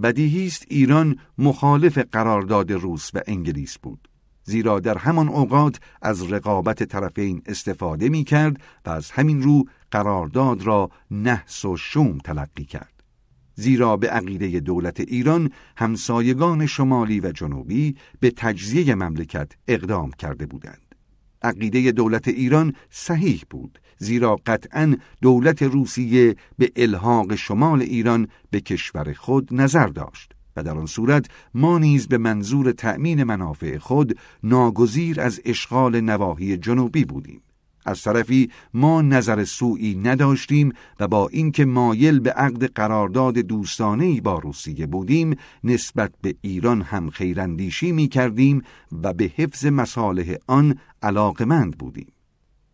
بدیهی 0.03 0.47
است 0.47 0.65
ایران 0.69 1.17
مخالف 1.37 1.97
قرارداد 1.97 2.71
روس 2.71 3.09
و 3.13 3.19
انگلیس 3.27 3.77
بود. 3.77 4.10
زیرا 4.51 4.79
در 4.79 4.97
همان 4.97 5.29
اوقات 5.29 5.79
از 6.01 6.31
رقابت 6.31 6.83
طرفین 6.83 7.41
استفاده 7.45 8.09
می 8.09 8.23
کرد 8.23 8.61
و 8.85 8.89
از 8.89 9.11
همین 9.11 9.41
رو 9.41 9.63
قرارداد 9.91 10.63
را 10.63 10.89
نحس 11.11 11.65
و 11.65 11.77
شوم 11.77 12.17
تلقی 12.17 12.65
کرد. 12.65 13.03
زیرا 13.55 13.97
به 13.97 14.09
عقیده 14.09 14.59
دولت 14.59 14.99
ایران 14.99 15.51
همسایگان 15.77 16.65
شمالی 16.65 17.19
و 17.19 17.31
جنوبی 17.31 17.95
به 18.19 18.31
تجزیه 18.31 18.95
مملکت 18.95 19.51
اقدام 19.67 20.11
کرده 20.11 20.45
بودند. 20.45 20.95
عقیده 21.41 21.91
دولت 21.91 22.27
ایران 22.27 22.73
صحیح 22.89 23.43
بود 23.49 23.79
زیرا 23.97 24.35
قطعا 24.45 24.95
دولت 25.21 25.63
روسیه 25.63 26.35
به 26.57 26.71
الحاق 26.75 27.35
شمال 27.35 27.81
ایران 27.81 28.27
به 28.51 28.61
کشور 28.61 29.13
خود 29.13 29.49
نظر 29.51 29.87
داشت 29.87 30.33
و 30.55 30.63
در 30.63 30.77
آن 30.77 30.85
صورت 30.85 31.25
ما 31.53 31.77
نیز 31.77 32.07
به 32.07 32.17
منظور 32.17 32.71
تأمین 32.71 33.23
منافع 33.23 33.77
خود 33.77 34.17
ناگزیر 34.43 35.21
از 35.21 35.41
اشغال 35.45 36.01
نواحی 36.01 36.57
جنوبی 36.57 37.05
بودیم. 37.05 37.41
از 37.85 38.01
طرفی 38.01 38.51
ما 38.73 39.01
نظر 39.01 39.43
سوئی 39.43 39.95
نداشتیم 39.95 40.73
و 40.99 41.07
با 41.07 41.27
اینکه 41.27 41.65
مایل 41.65 42.19
به 42.19 42.31
عقد 42.31 42.73
قرارداد 42.73 43.37
دوستانه 43.37 44.21
با 44.21 44.39
روسیه 44.39 44.85
بودیم 44.87 45.35
نسبت 45.63 46.11
به 46.21 46.35
ایران 46.41 46.81
هم 46.81 47.09
خیراندیشی 47.09 47.91
می 47.91 48.07
کردیم 48.07 48.61
و 49.03 49.13
به 49.13 49.31
حفظ 49.35 49.65
مصالح 49.65 50.35
آن 50.47 50.75
علاقمند 51.01 51.77
بودیم. 51.77 52.13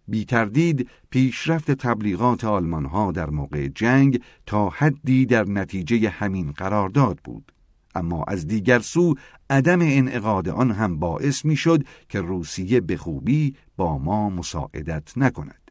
بی 0.08 0.26
تردید 0.26 0.90
پیشرفت 1.10 1.72
تبلیغات 1.72 2.44
آلمان 2.44 2.86
ها 2.86 3.12
در 3.12 3.30
موقع 3.30 3.68
جنگ 3.68 4.22
تا 4.46 4.70
حدی 4.70 5.26
در 5.26 5.44
نتیجه 5.44 6.10
همین 6.10 6.52
قرارداد 6.52 7.20
بود. 7.24 7.52
اما 7.98 8.24
از 8.28 8.48
دیگر 8.48 8.80
سو 8.80 9.16
عدم 9.50 9.80
انعقاد 9.82 10.50
آن 10.50 10.72
هم 10.72 11.00
باعث 11.00 11.46
می‌شد 11.46 11.84
که 12.10 12.22
روسیه 12.22 12.82
به 12.82 12.98
خوبی 12.98 13.56
با 13.78 13.98
ما 13.98 14.30
مساعدت 14.30 15.18
نکند 15.18 15.62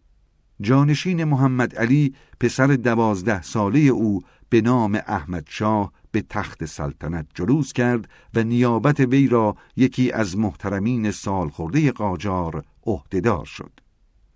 جانشین 0.60 1.24
محمد 1.24 1.74
علی 1.74 2.14
پسر 2.40 2.66
دوازده 2.66 3.42
ساله 3.42 3.78
او 3.78 4.22
به 4.48 4.60
نام 4.60 5.00
احمد 5.06 5.44
شاه 5.48 5.92
به 6.10 6.24
تخت 6.30 6.64
سلطنت 6.64 7.26
جلوس 7.34 7.72
کرد 7.72 8.08
و 8.34 8.42
نیابت 8.42 9.00
وی 9.00 9.28
را 9.28 9.56
یکی 9.76 10.12
از 10.12 10.38
محترمین 10.38 11.10
سالخورده 11.10 11.92
قاجار 11.92 12.64
عهدهدار 12.86 13.44
شد. 13.44 13.72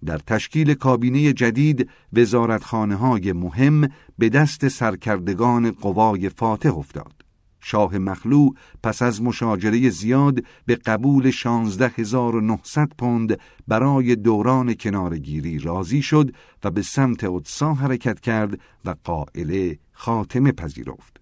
در 0.05 0.19
تشکیل 0.19 0.75
کابینه 0.75 1.33
جدید 1.33 1.91
وزارتخانه 2.13 2.95
های 2.95 3.33
مهم 3.33 3.89
به 4.19 4.29
دست 4.29 4.69
سرکردگان 4.69 5.71
قوای 5.71 6.29
فاتح 6.29 6.79
افتاد. 6.79 7.13
شاه 7.61 7.99
مخلوع 7.99 8.55
پس 8.83 9.03
از 9.03 9.23
مشاجره 9.23 9.91
زیاد 9.91 10.45
به 10.67 10.77
قبول 10.77 11.31
16900 11.31 12.93
پوند 12.99 13.39
برای 13.69 14.17
دوران 14.17 14.75
کنارگیری 14.75 15.59
راضی 15.59 16.03
شد 16.03 16.35
و 16.65 16.71
به 16.71 16.83
سمت 16.83 17.25
ادسا 17.25 17.75
حرکت 17.75 18.21
کرد 18.21 18.61
و 18.85 18.95
قائله 19.05 19.79
خاتمه 19.93 20.53
پذیرفت. 20.53 21.21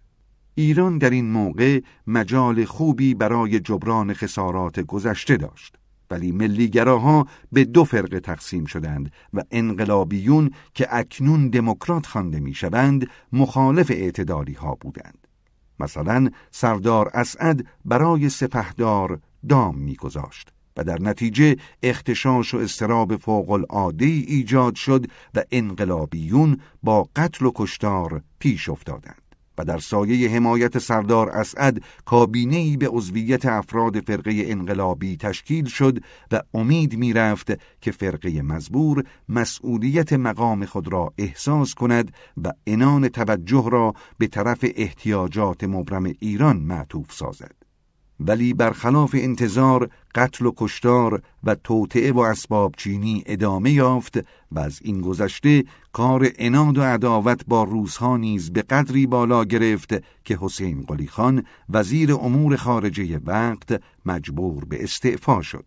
ایران 0.54 0.98
در 0.98 1.10
این 1.10 1.30
موقع 1.30 1.80
مجال 2.06 2.64
خوبی 2.64 3.14
برای 3.14 3.60
جبران 3.60 4.14
خسارات 4.14 4.80
گذشته 4.80 5.36
داشت. 5.36 5.76
ولی 6.10 6.32
ملیگراها 6.32 7.26
به 7.52 7.64
دو 7.64 7.84
فرقه 7.84 8.20
تقسیم 8.20 8.64
شدند 8.64 9.12
و 9.34 9.42
انقلابیون 9.50 10.50
که 10.74 10.86
اکنون 10.90 11.48
دموکرات 11.48 12.06
خوانده 12.06 12.40
می‌شوند 12.40 13.06
مخالف 13.32 13.90
اعتدالی 13.90 14.52
ها 14.52 14.74
بودند. 14.80 15.17
مثلا 15.80 16.30
سردار 16.50 17.10
اسعد 17.14 17.66
برای 17.84 18.28
سپهدار 18.28 19.20
دام 19.48 19.78
میگذاشت 19.78 20.52
و 20.76 20.84
در 20.84 20.98
نتیجه 21.00 21.56
اختشاش 21.82 22.54
و 22.54 22.58
استراب 22.58 23.16
فوق 23.16 23.50
العاده 23.50 24.04
ایجاد 24.04 24.74
شد 24.74 25.06
و 25.34 25.44
انقلابیون 25.50 26.60
با 26.82 27.08
قتل 27.16 27.46
و 27.46 27.52
کشتار 27.54 28.22
پیش 28.38 28.68
افتادند. 28.68 29.17
و 29.58 29.64
در 29.64 29.78
سایه 29.78 30.30
حمایت 30.30 30.78
سردار 30.78 31.28
اسعد 31.28 31.82
کابینه‌ای 32.04 32.76
به 32.76 32.88
عضویت 32.88 33.46
افراد 33.46 34.00
فرقه 34.00 34.44
انقلابی 34.46 35.16
تشکیل 35.16 35.64
شد 35.64 35.98
و 36.32 36.42
امید 36.54 36.96
می‌رفت 36.96 37.52
که 37.80 37.90
فرقه 37.90 38.42
مزبور 38.42 39.04
مسئولیت 39.28 40.12
مقام 40.12 40.64
خود 40.64 40.92
را 40.92 41.12
احساس 41.18 41.74
کند 41.74 42.12
و 42.44 42.52
انان 42.66 43.08
توجه 43.08 43.64
را 43.72 43.94
به 44.18 44.26
طرف 44.26 44.64
احتیاجات 44.76 45.64
مبرم 45.64 46.04
ایران 46.20 46.56
معطوف 46.56 47.12
سازد. 47.12 47.67
ولی 48.20 48.54
برخلاف 48.54 49.14
انتظار 49.18 49.90
قتل 50.14 50.46
و 50.46 50.52
کشتار 50.56 51.22
و 51.44 51.54
توطعه 51.54 52.12
و 52.12 52.18
اسباب 52.18 52.74
چینی 52.76 53.22
ادامه 53.26 53.70
یافت 53.70 54.18
و 54.52 54.58
از 54.58 54.78
این 54.82 55.00
گذشته 55.00 55.64
کار 55.92 56.28
اناد 56.38 56.78
و 56.78 56.82
عداوت 56.82 57.40
با 57.46 57.64
روزها 57.64 58.16
نیز 58.16 58.52
به 58.52 58.62
قدری 58.62 59.06
بالا 59.06 59.44
گرفت 59.44 59.94
که 60.24 60.38
حسین 60.40 60.82
قلی 60.82 61.06
خان 61.06 61.44
وزیر 61.68 62.12
امور 62.12 62.56
خارجه 62.56 63.20
وقت 63.24 63.82
مجبور 64.06 64.64
به 64.64 64.82
استعفا 64.84 65.42
شد. 65.42 65.64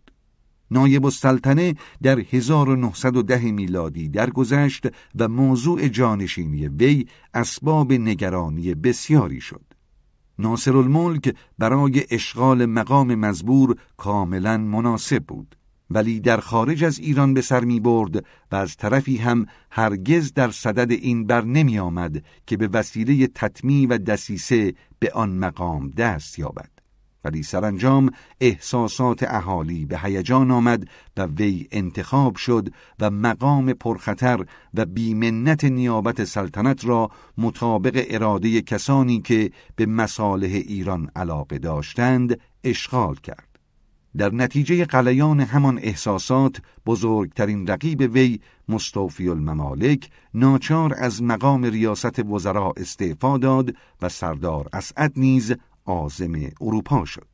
نایب 0.70 1.04
السلطنه 1.04 1.74
در 2.02 2.18
1910 2.18 3.50
میلادی 3.50 4.08
درگذشت 4.08 4.86
و 5.18 5.28
موضوع 5.28 5.88
جانشینی 5.88 6.68
وی 6.68 7.06
اسباب 7.34 7.92
نگرانی 7.92 8.74
بسیاری 8.74 9.40
شد. 9.40 9.71
ناصر 10.38 10.76
الملک 10.76 11.34
برای 11.58 12.06
اشغال 12.10 12.66
مقام 12.66 13.14
مزبور 13.14 13.76
کاملا 13.96 14.58
مناسب 14.58 15.24
بود 15.24 15.56
ولی 15.90 16.20
در 16.20 16.40
خارج 16.40 16.84
از 16.84 16.98
ایران 16.98 17.34
به 17.34 17.40
سر 17.40 17.64
می 17.64 17.80
برد 17.80 18.16
و 18.52 18.56
از 18.56 18.76
طرفی 18.76 19.16
هم 19.16 19.46
هرگز 19.70 20.32
در 20.32 20.50
صدد 20.50 20.90
این 20.90 21.26
بر 21.26 21.44
نمی 21.44 21.78
آمد 21.78 22.22
که 22.46 22.56
به 22.56 22.68
وسیله 22.68 23.26
تطمی 23.26 23.86
و 23.86 23.98
دسیسه 23.98 24.74
به 24.98 25.12
آن 25.12 25.30
مقام 25.30 25.90
دست 25.90 26.38
یابد. 26.38 26.71
ولی 27.24 27.42
سرانجام 27.42 28.10
احساسات 28.40 29.22
اهالی 29.22 29.86
به 29.86 29.98
هیجان 29.98 30.50
آمد 30.50 30.88
و 31.16 31.26
وی 31.26 31.68
انتخاب 31.72 32.36
شد 32.36 32.68
و 33.00 33.10
مقام 33.10 33.72
پرخطر 33.72 34.44
و 34.74 34.84
بیمنت 34.84 35.64
نیابت 35.64 36.24
سلطنت 36.24 36.84
را 36.84 37.10
مطابق 37.38 38.06
اراده 38.10 38.62
کسانی 38.62 39.20
که 39.20 39.50
به 39.76 39.86
مصالح 39.86 40.50
ایران 40.52 41.10
علاقه 41.16 41.58
داشتند 41.58 42.40
اشغال 42.64 43.14
کرد. 43.14 43.52
در 44.16 44.34
نتیجه 44.34 44.84
قلیان 44.84 45.40
همان 45.40 45.78
احساسات 45.82 46.56
بزرگترین 46.86 47.66
رقیب 47.66 48.00
وی 48.14 48.40
مستوفی 48.68 49.28
الممالک 49.28 50.10
ناچار 50.34 50.94
از 50.98 51.22
مقام 51.22 51.64
ریاست 51.64 52.18
وزراء 52.18 52.72
استعفا 52.76 53.38
داد 53.38 53.74
و 54.02 54.08
سردار 54.08 54.68
اسعد 54.72 55.12
نیز 55.16 55.54
آزم 55.84 56.32
اروپا 56.60 57.04
شد. 57.04 57.32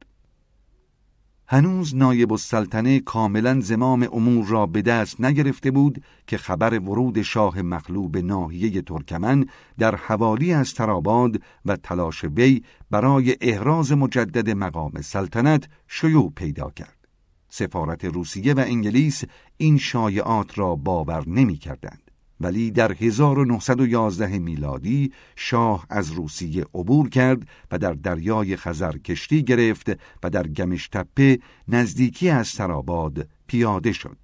هنوز 1.50 1.96
نایب 1.96 2.32
السلطنه 2.32 3.00
کاملا 3.00 3.60
زمام 3.60 4.08
امور 4.12 4.46
را 4.46 4.66
به 4.66 4.82
دست 4.82 5.20
نگرفته 5.20 5.70
بود 5.70 6.02
که 6.26 6.38
خبر 6.38 6.78
ورود 6.78 7.22
شاه 7.22 7.62
مخلوب 7.62 8.16
ناحیه 8.16 8.82
ترکمن 8.82 9.46
در 9.78 9.96
حوالی 9.96 10.52
از 10.52 10.74
تراباد 10.74 11.42
و 11.64 11.76
تلاش 11.76 12.24
وی 12.24 12.62
برای 12.90 13.36
احراز 13.40 13.92
مجدد 13.92 14.50
مقام 14.50 15.00
سلطنت 15.00 15.68
شیوع 15.86 16.32
پیدا 16.36 16.70
کرد. 16.70 17.08
سفارت 17.48 18.04
روسیه 18.04 18.54
و 18.54 18.58
انگلیس 18.66 19.24
این 19.56 19.78
شایعات 19.78 20.58
را 20.58 20.76
باور 20.76 21.28
نمی 21.28 21.56
کردند. 21.56 22.07
ولی 22.40 22.70
در 22.70 22.92
1911 22.92 24.38
میلادی 24.38 25.12
شاه 25.36 25.86
از 25.90 26.12
روسیه 26.12 26.64
عبور 26.74 27.08
کرد 27.08 27.48
و 27.70 27.78
در 27.78 27.92
دریای 27.92 28.56
خزر 28.56 28.98
کشتی 28.98 29.42
گرفت 29.42 29.90
و 30.22 30.30
در 30.30 30.46
گمشتپه 30.46 31.38
نزدیکی 31.68 32.28
از 32.28 32.48
سراباد 32.48 33.28
پیاده 33.46 33.92
شد. 33.92 34.16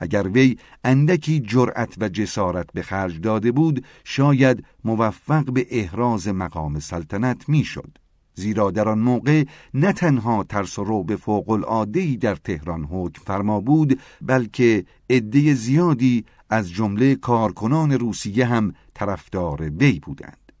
اگر 0.00 0.28
وی 0.28 0.56
اندکی 0.84 1.40
جرأت 1.40 1.94
و 1.98 2.08
جسارت 2.08 2.72
به 2.74 2.82
خرج 2.82 3.20
داده 3.20 3.52
بود 3.52 3.84
شاید 4.04 4.64
موفق 4.84 5.52
به 5.52 5.66
احراز 5.70 6.28
مقام 6.28 6.78
سلطنت 6.78 7.48
می‌شد. 7.48 7.98
زیرا 8.34 8.70
در 8.70 8.88
آن 8.88 8.98
موقع 8.98 9.44
نه 9.74 9.92
تنها 9.92 10.44
ترس 10.44 10.78
و 10.78 10.84
روب 10.84 11.16
فوق 11.16 11.50
العاده 11.50 12.16
در 12.16 12.34
تهران 12.34 12.84
حکم 12.84 13.22
فرما 13.24 13.60
بود 13.60 14.00
بلکه 14.22 14.84
عده 15.10 15.54
زیادی 15.54 16.24
از 16.50 16.70
جمله 16.70 17.14
کارکنان 17.14 17.92
روسیه 17.92 18.46
هم 18.46 18.74
طرفدار 18.94 19.62
وی 19.62 20.00
بودند. 20.00 20.52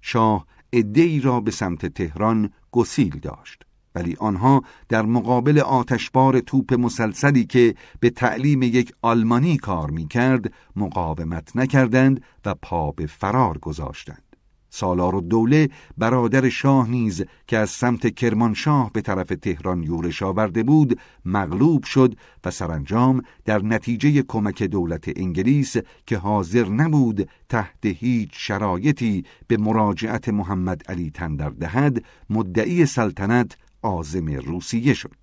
شاه 0.00 0.46
ای 0.72 1.20
را 1.20 1.40
به 1.40 1.50
سمت 1.50 1.86
تهران 1.86 2.50
گسیل 2.72 3.18
داشت 3.18 3.62
ولی 3.94 4.16
آنها 4.18 4.62
در 4.88 5.02
مقابل 5.02 5.58
آتشبار 5.58 6.40
توپ 6.40 6.74
مسلسلی 6.74 7.44
که 7.44 7.74
به 8.00 8.10
تعلیم 8.10 8.62
یک 8.62 8.92
آلمانی 9.02 9.56
کار 9.56 9.90
می 9.90 10.08
کرد 10.08 10.52
مقاومت 10.76 11.56
نکردند 11.56 12.24
و 12.44 12.54
پا 12.54 12.92
به 12.92 13.06
فرار 13.06 13.58
گذاشتند. 13.58 14.25
سالار 14.70 15.14
و 15.14 15.20
دوله 15.20 15.68
برادر 15.98 16.48
شاه 16.48 16.90
نیز 16.90 17.24
که 17.46 17.58
از 17.58 17.70
سمت 17.70 18.14
کرمانشاه 18.14 18.90
به 18.92 19.00
طرف 19.00 19.32
تهران 19.42 19.82
یورش 19.82 20.22
آورده 20.22 20.62
بود 20.62 20.98
مغلوب 21.24 21.84
شد 21.84 22.14
و 22.44 22.50
سرانجام 22.50 23.22
در 23.44 23.62
نتیجه 23.62 24.22
کمک 24.22 24.62
دولت 24.62 25.18
انگلیس 25.18 25.76
که 26.06 26.18
حاضر 26.18 26.68
نبود 26.68 27.28
تحت 27.48 27.86
هیچ 27.86 28.30
شرایطی 28.32 29.24
به 29.46 29.56
مراجعت 29.56 30.28
محمد 30.28 30.82
علی 30.88 31.10
تندر 31.10 31.50
دهد 31.50 32.04
مدعی 32.30 32.86
سلطنت 32.86 33.56
آزم 33.82 34.26
روسیه 34.26 34.94
شد. 34.94 35.16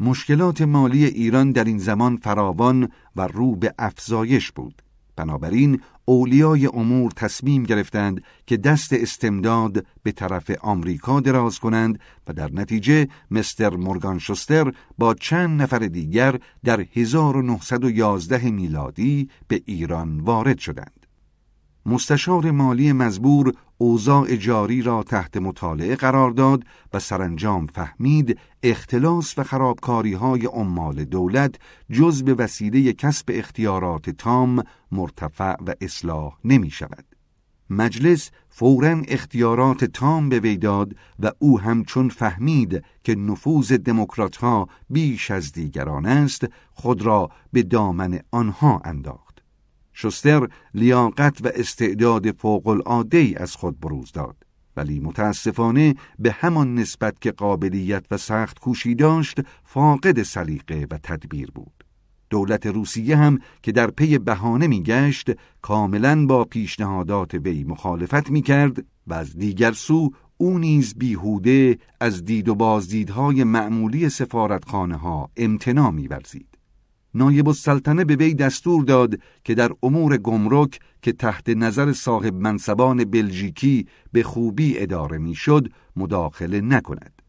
مشکلات 0.00 0.62
مالی 0.62 1.04
ایران 1.04 1.52
در 1.52 1.64
این 1.64 1.78
زمان 1.78 2.16
فراوان 2.16 2.88
و 3.16 3.26
رو 3.26 3.56
به 3.56 3.74
افزایش 3.78 4.52
بود. 4.52 4.82
بنابراین 5.16 5.80
اولیای 6.04 6.66
امور 6.66 7.10
تصمیم 7.10 7.62
گرفتند 7.62 8.22
که 8.46 8.56
دست 8.56 8.92
استمداد 8.92 9.86
به 10.02 10.12
طرف 10.12 10.50
آمریکا 10.60 11.20
دراز 11.20 11.58
کنند 11.58 12.00
و 12.28 12.32
در 12.32 12.52
نتیجه 12.52 13.08
مستر 13.30 13.76
مورگان 13.76 14.18
شستر 14.18 14.72
با 14.98 15.14
چند 15.14 15.62
نفر 15.62 15.78
دیگر 15.78 16.38
در 16.64 16.86
1911 16.92 18.50
میلادی 18.50 19.30
به 19.48 19.62
ایران 19.66 20.20
وارد 20.20 20.58
شدند. 20.58 21.05
مستشار 21.86 22.50
مالی 22.50 22.92
مزبور 22.92 23.52
اوضاع 23.78 24.36
جاری 24.36 24.82
را 24.82 25.02
تحت 25.02 25.36
مطالعه 25.36 25.96
قرار 25.96 26.30
داد 26.30 26.64
و 26.92 26.98
سرانجام 26.98 27.66
فهمید 27.66 28.38
اختلاس 28.62 29.38
و 29.38 29.42
خرابکاری 29.42 30.12
های 30.12 30.46
عمال 30.46 31.04
دولت 31.04 31.54
جز 31.92 32.22
به 32.22 32.34
وسیله 32.34 32.92
کسب 32.92 33.24
اختیارات 33.28 34.10
تام 34.10 34.62
مرتفع 34.92 35.54
و 35.66 35.74
اصلاح 35.80 36.38
نمی 36.44 36.70
شود. 36.70 37.04
مجلس 37.70 38.30
فورا 38.48 39.02
اختیارات 39.08 39.84
تام 39.84 40.28
به 40.28 40.40
وی 40.40 40.56
داد 40.56 40.96
و 41.18 41.32
او 41.38 41.60
همچون 41.60 42.08
فهمید 42.08 42.84
که 43.04 43.14
نفوذ 43.14 43.72
دموکرات 43.72 44.36
ها 44.36 44.68
بیش 44.90 45.30
از 45.30 45.52
دیگران 45.52 46.06
است 46.06 46.46
خود 46.72 47.02
را 47.02 47.30
به 47.52 47.62
دامن 47.62 48.20
آنها 48.30 48.82
انداخت 48.84 49.25
شستر 49.98 50.48
لیاقت 50.74 51.44
و 51.44 51.50
استعداد 51.54 52.30
فوق 52.30 52.66
العاده 52.66 53.34
از 53.36 53.56
خود 53.56 53.80
بروز 53.80 54.12
داد. 54.12 54.36
ولی 54.76 55.00
متاسفانه 55.00 55.94
به 56.18 56.32
همان 56.32 56.74
نسبت 56.74 57.20
که 57.20 57.30
قابلیت 57.32 58.04
و 58.10 58.16
سخت 58.16 58.58
کوشی 58.58 58.94
داشت 58.94 59.40
فاقد 59.64 60.22
سلیقه 60.22 60.86
و 60.90 60.98
تدبیر 61.02 61.50
بود. 61.50 61.84
دولت 62.30 62.66
روسیه 62.66 63.16
هم 63.16 63.38
که 63.62 63.72
در 63.72 63.90
پی 63.90 64.18
بهانه 64.18 64.66
میگشت 64.66 65.30
کاملا 65.62 66.26
با 66.26 66.44
پیشنهادات 66.44 67.34
وی 67.34 67.64
مخالفت 67.64 68.30
می‌کرد 68.30 68.84
و 69.06 69.14
از 69.14 69.36
دیگر 69.36 69.72
سو 69.72 70.10
او 70.36 70.58
نیز 70.58 70.94
بیهوده 70.94 71.78
از 72.00 72.24
دید 72.24 72.48
و 72.48 72.54
بازدیدهای 72.54 73.44
معمولی 73.44 74.08
سفارتخانه 74.08 74.96
ها 74.96 75.30
امتنا 75.36 75.90
میورزید. 75.90 76.55
نایب 77.14 77.48
السلطنه 77.48 78.04
به 78.04 78.16
وی 78.16 78.34
دستور 78.34 78.84
داد 78.84 79.18
که 79.44 79.54
در 79.54 79.70
امور 79.82 80.16
گمرک 80.16 80.80
که 81.02 81.12
تحت 81.12 81.48
نظر 81.48 81.92
صاحب 81.92 82.34
منصبان 82.34 83.04
بلژیکی 83.04 83.86
به 84.12 84.22
خوبی 84.22 84.78
اداره 84.78 85.18
می‌شد 85.18 85.68
مداخله 85.96 86.60
نکند 86.60 87.22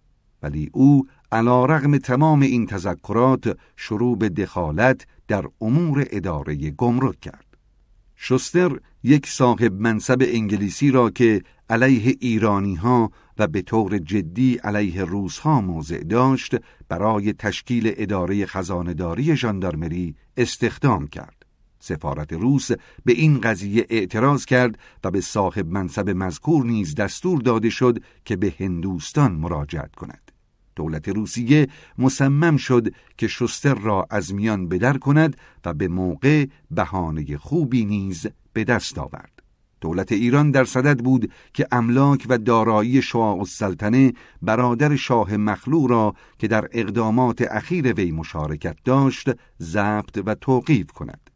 ولی 0.44 0.70
او 0.74 1.08
علا 1.32 1.66
رغم 1.66 1.98
تمام 1.98 2.42
این 2.42 2.66
تذکرات 2.66 3.58
شروع 3.76 4.18
به 4.18 4.30
دخالت 4.30 5.08
در 5.28 5.46
امور 5.62 6.08
اداره 6.12 6.56
گمرک 6.56 7.20
کرد. 7.20 7.46
شستر 8.16 8.80
یک 9.04 9.28
صاحب 9.28 9.74
منصب 9.74 10.18
انگلیسی 10.22 10.92
را 10.92 11.10
که 11.10 11.42
علیه 11.70 12.16
ایرانی 12.20 12.76
ها 12.76 13.12
و 13.40 13.48
به 13.48 13.62
طور 13.62 13.98
جدی 13.98 14.56
علیه 14.56 15.04
روس 15.04 15.40
ها 15.40 15.62
موضع 15.62 16.04
داشت 16.04 16.56
برای 16.90 17.34
تشکیل 17.34 17.94
اداره 17.98 18.46
خزانداری 18.46 19.36
ژاندارمری 19.36 20.16
استخدام 20.38 21.08
کرد. 21.08 21.46
سفارت 21.80 22.34
روس 22.34 22.72
به 23.06 23.14
این 23.14 23.42
قضیه 23.42 23.86
اعتراض 23.90 24.46
کرد 24.46 24.80
و 25.04 25.12
به 25.12 25.22
صاحب 25.22 25.68
منصب 25.68 26.10
مذکور 26.10 26.66
نیز 26.66 26.96
دستور 26.96 27.42
داده 27.42 27.70
شد 27.70 28.04
که 28.26 28.36
به 28.36 28.54
هندوستان 28.60 29.32
مراجعت 29.32 29.96
کند. 29.96 30.32
دولت 30.76 31.10
روسیه 31.10 31.68
مصمم 31.98 32.58
شد 32.58 32.88
که 33.18 33.28
شستر 33.28 33.74
را 33.74 34.08
از 34.10 34.34
میان 34.34 34.68
بدر 34.68 34.98
کند 34.98 35.38
و 35.66 35.74
به 35.74 35.88
موقع 35.88 36.46
بهانه 36.72 37.38
خوبی 37.38 37.86
نیز 37.86 38.28
به 38.54 38.64
دست 38.64 38.98
آورد. 38.98 39.37
دولت 39.82 40.12
ایران 40.12 40.52
در 40.52 40.66
صدد 40.66 41.00
بود 41.00 41.32
که 41.54 41.68
املاک 41.72 42.26
و 42.30 42.38
دارایی 42.38 43.02
شاه 43.02 43.38
السلطنه 43.40 44.14
برادر 44.42 44.96
شاه 44.96 45.38
مخلوع 45.38 45.90
را 45.90 46.14
که 46.40 46.48
در 46.48 46.68
اقدامات 46.72 47.42
اخیر 47.42 47.94
وی 47.94 48.12
مشارکت 48.12 48.78
داشت 48.84 49.30
ضبط 49.62 50.24
و 50.26 50.36
توقیف 50.36 50.92
کند. 50.92 51.30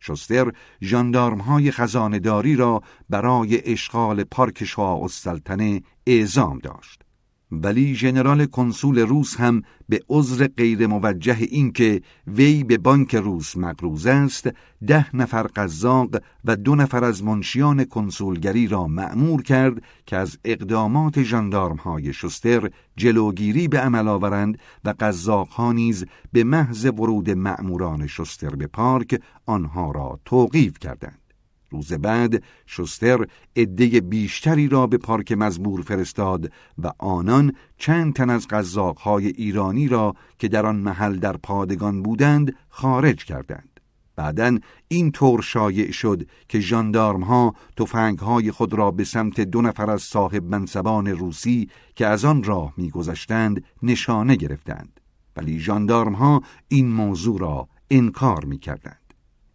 شستر 0.00 0.52
ژاندارمهای 0.82 1.70
خزانداری 1.70 2.56
را 2.56 2.82
برای 3.10 3.72
اشغال 3.72 4.24
پارک 4.24 4.64
شاه 4.64 5.02
السلطنه 5.02 5.82
اعزام 6.06 6.58
داشت. 6.58 7.05
ولی 7.52 7.94
ژنرال 7.94 8.46
کنسول 8.46 8.98
روس 8.98 9.36
هم 9.36 9.62
به 9.88 10.00
عذر 10.08 10.46
غیر 10.46 10.86
موجه 10.86 11.36
اینکه 11.40 12.02
وی 12.26 12.64
به 12.64 12.78
بانک 12.78 13.14
روس 13.14 13.56
مقروض 13.56 14.06
است 14.06 14.50
ده 14.86 15.16
نفر 15.16 15.42
قزاق 15.42 16.08
و 16.44 16.56
دو 16.56 16.74
نفر 16.74 17.04
از 17.04 17.24
منشیان 17.24 17.84
کنسولگری 17.84 18.68
را 18.68 18.86
معمور 18.86 19.42
کرد 19.42 19.82
که 20.06 20.16
از 20.16 20.38
اقدامات 20.44 21.18
جاندارم 21.18 21.76
های 21.76 22.12
شستر 22.12 22.70
جلوگیری 22.96 23.68
به 23.68 23.80
عمل 23.80 24.08
آورند 24.08 24.58
و 24.84 24.94
قزاق 25.00 25.48
ها 25.48 25.72
نیز 25.72 26.04
به 26.32 26.44
محض 26.44 26.84
ورود 26.84 27.30
معموران 27.30 28.06
شستر 28.06 28.50
به 28.50 28.66
پارک 28.66 29.20
آنها 29.46 29.90
را 29.90 30.20
توقیف 30.24 30.78
کردند. 30.78 31.25
روز 31.70 31.92
بعد 31.92 32.42
شستر 32.66 33.26
عده 33.56 34.00
بیشتری 34.00 34.68
را 34.68 34.86
به 34.86 34.98
پارک 34.98 35.32
مزبور 35.32 35.82
فرستاد 35.82 36.52
و 36.78 36.92
آنان 36.98 37.52
چند 37.78 38.12
تن 38.12 38.30
از 38.30 38.48
قزاقهای 38.48 39.26
ایرانی 39.26 39.88
را 39.88 40.14
که 40.38 40.48
در 40.48 40.66
آن 40.66 40.76
محل 40.76 41.16
در 41.16 41.36
پادگان 41.36 42.02
بودند 42.02 42.54
خارج 42.68 43.24
کردند. 43.24 43.76
بعدا 44.16 44.58
این 44.88 45.12
طور 45.12 45.42
شایع 45.42 45.90
شد 45.90 46.26
که 46.48 46.60
جاندارم 46.60 47.22
ها 47.22 47.54
تفنگ 47.76 48.18
های 48.18 48.50
خود 48.50 48.74
را 48.74 48.90
به 48.90 49.04
سمت 49.04 49.40
دو 49.40 49.62
نفر 49.62 49.90
از 49.90 50.02
صاحب 50.02 50.44
منصبان 50.44 51.06
روسی 51.06 51.68
که 51.94 52.06
از 52.06 52.24
آن 52.24 52.42
راه 52.42 52.72
میگذشتند 52.76 53.64
نشانه 53.82 54.36
گرفتند 54.36 55.00
ولی 55.36 55.58
جاندارم 55.58 56.12
ها 56.12 56.42
این 56.68 56.88
موضوع 56.88 57.40
را 57.40 57.68
انکار 57.90 58.44
می 58.44 58.58
کردند. 58.58 59.05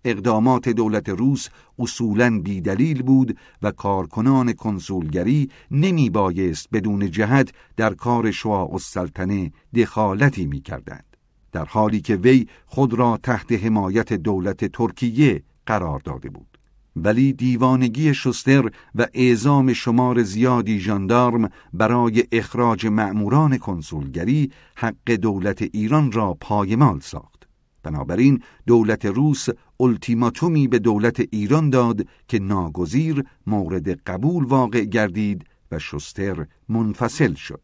اقدامات 0.05 0.69
دولت 0.69 1.09
روس 1.09 1.47
اصولا 1.79 2.39
بیدلیل 2.39 3.03
بود 3.03 3.37
و 3.61 3.71
کارکنان 3.71 4.53
کنسولگری 4.53 5.49
نمی 5.71 6.09
بایست 6.09 6.67
بدون 6.73 7.11
جهت 7.11 7.51
در 7.77 7.93
کار 7.93 8.31
شوا 8.31 8.65
السلطنه 8.65 9.51
دخالتی 9.75 10.45
می 10.45 10.61
کردند. 10.61 11.17
در 11.51 11.65
حالی 11.65 12.01
که 12.01 12.15
وی 12.15 12.47
خود 12.65 12.93
را 12.93 13.19
تحت 13.23 13.51
حمایت 13.51 14.13
دولت 14.13 14.65
ترکیه 14.65 15.43
قرار 15.65 15.99
داده 15.99 16.29
بود. 16.29 16.57
ولی 16.95 17.33
دیوانگی 17.33 18.13
شستر 18.13 18.71
و 18.95 19.07
اعزام 19.13 19.73
شمار 19.73 20.23
زیادی 20.23 20.79
ژاندارم 20.79 21.49
برای 21.73 22.23
اخراج 22.31 22.87
مأموران 22.87 23.57
کنسولگری 23.57 24.51
حق 24.75 25.11
دولت 25.11 25.61
ایران 25.61 26.11
را 26.11 26.37
پایمال 26.41 26.99
ساخت. 26.99 27.47
بنابراین 27.83 28.43
دولت 28.67 29.05
روس 29.05 29.47
التیماتومی 29.81 30.67
به 30.67 30.79
دولت 30.79 31.19
ایران 31.19 31.69
داد 31.69 32.07
که 32.27 32.39
ناگزیر 32.39 33.23
مورد 33.47 33.89
قبول 33.89 34.43
واقع 34.43 34.83
گردید 34.83 35.45
و 35.71 35.79
شستر 35.79 36.45
منفصل 36.69 37.33
شد. 37.33 37.61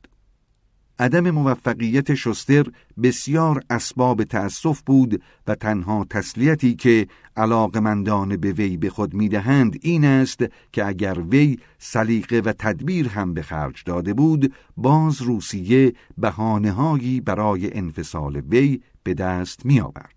عدم 0.99 1.31
موفقیت 1.31 2.13
شستر 2.13 2.65
بسیار 3.03 3.63
اسباب 3.69 4.23
تأسف 4.23 4.81
بود 4.81 5.21
و 5.47 5.55
تنها 5.55 6.05
تسلیتی 6.09 6.75
که 6.75 7.07
علاقمندان 7.35 8.37
به 8.37 8.51
وی 8.51 8.77
به 8.77 8.89
خود 8.89 9.13
می‌دهند 9.13 9.77
این 9.81 10.05
است 10.05 10.45
که 10.71 10.85
اگر 10.85 11.19
وی 11.19 11.57
سلیقه 11.77 12.41
و 12.45 12.53
تدبیر 12.59 13.07
هم 13.09 13.33
به 13.33 13.41
خرج 13.41 13.83
داده 13.85 14.13
بود 14.13 14.53
باز 14.77 15.21
روسیه 15.21 15.93
بهانه‌هایی 16.17 17.21
برای 17.21 17.77
انفصال 17.77 18.35
وی 18.35 18.81
به 19.03 19.13
دست 19.13 19.65
می 19.65 19.79
آورد. 19.79 20.16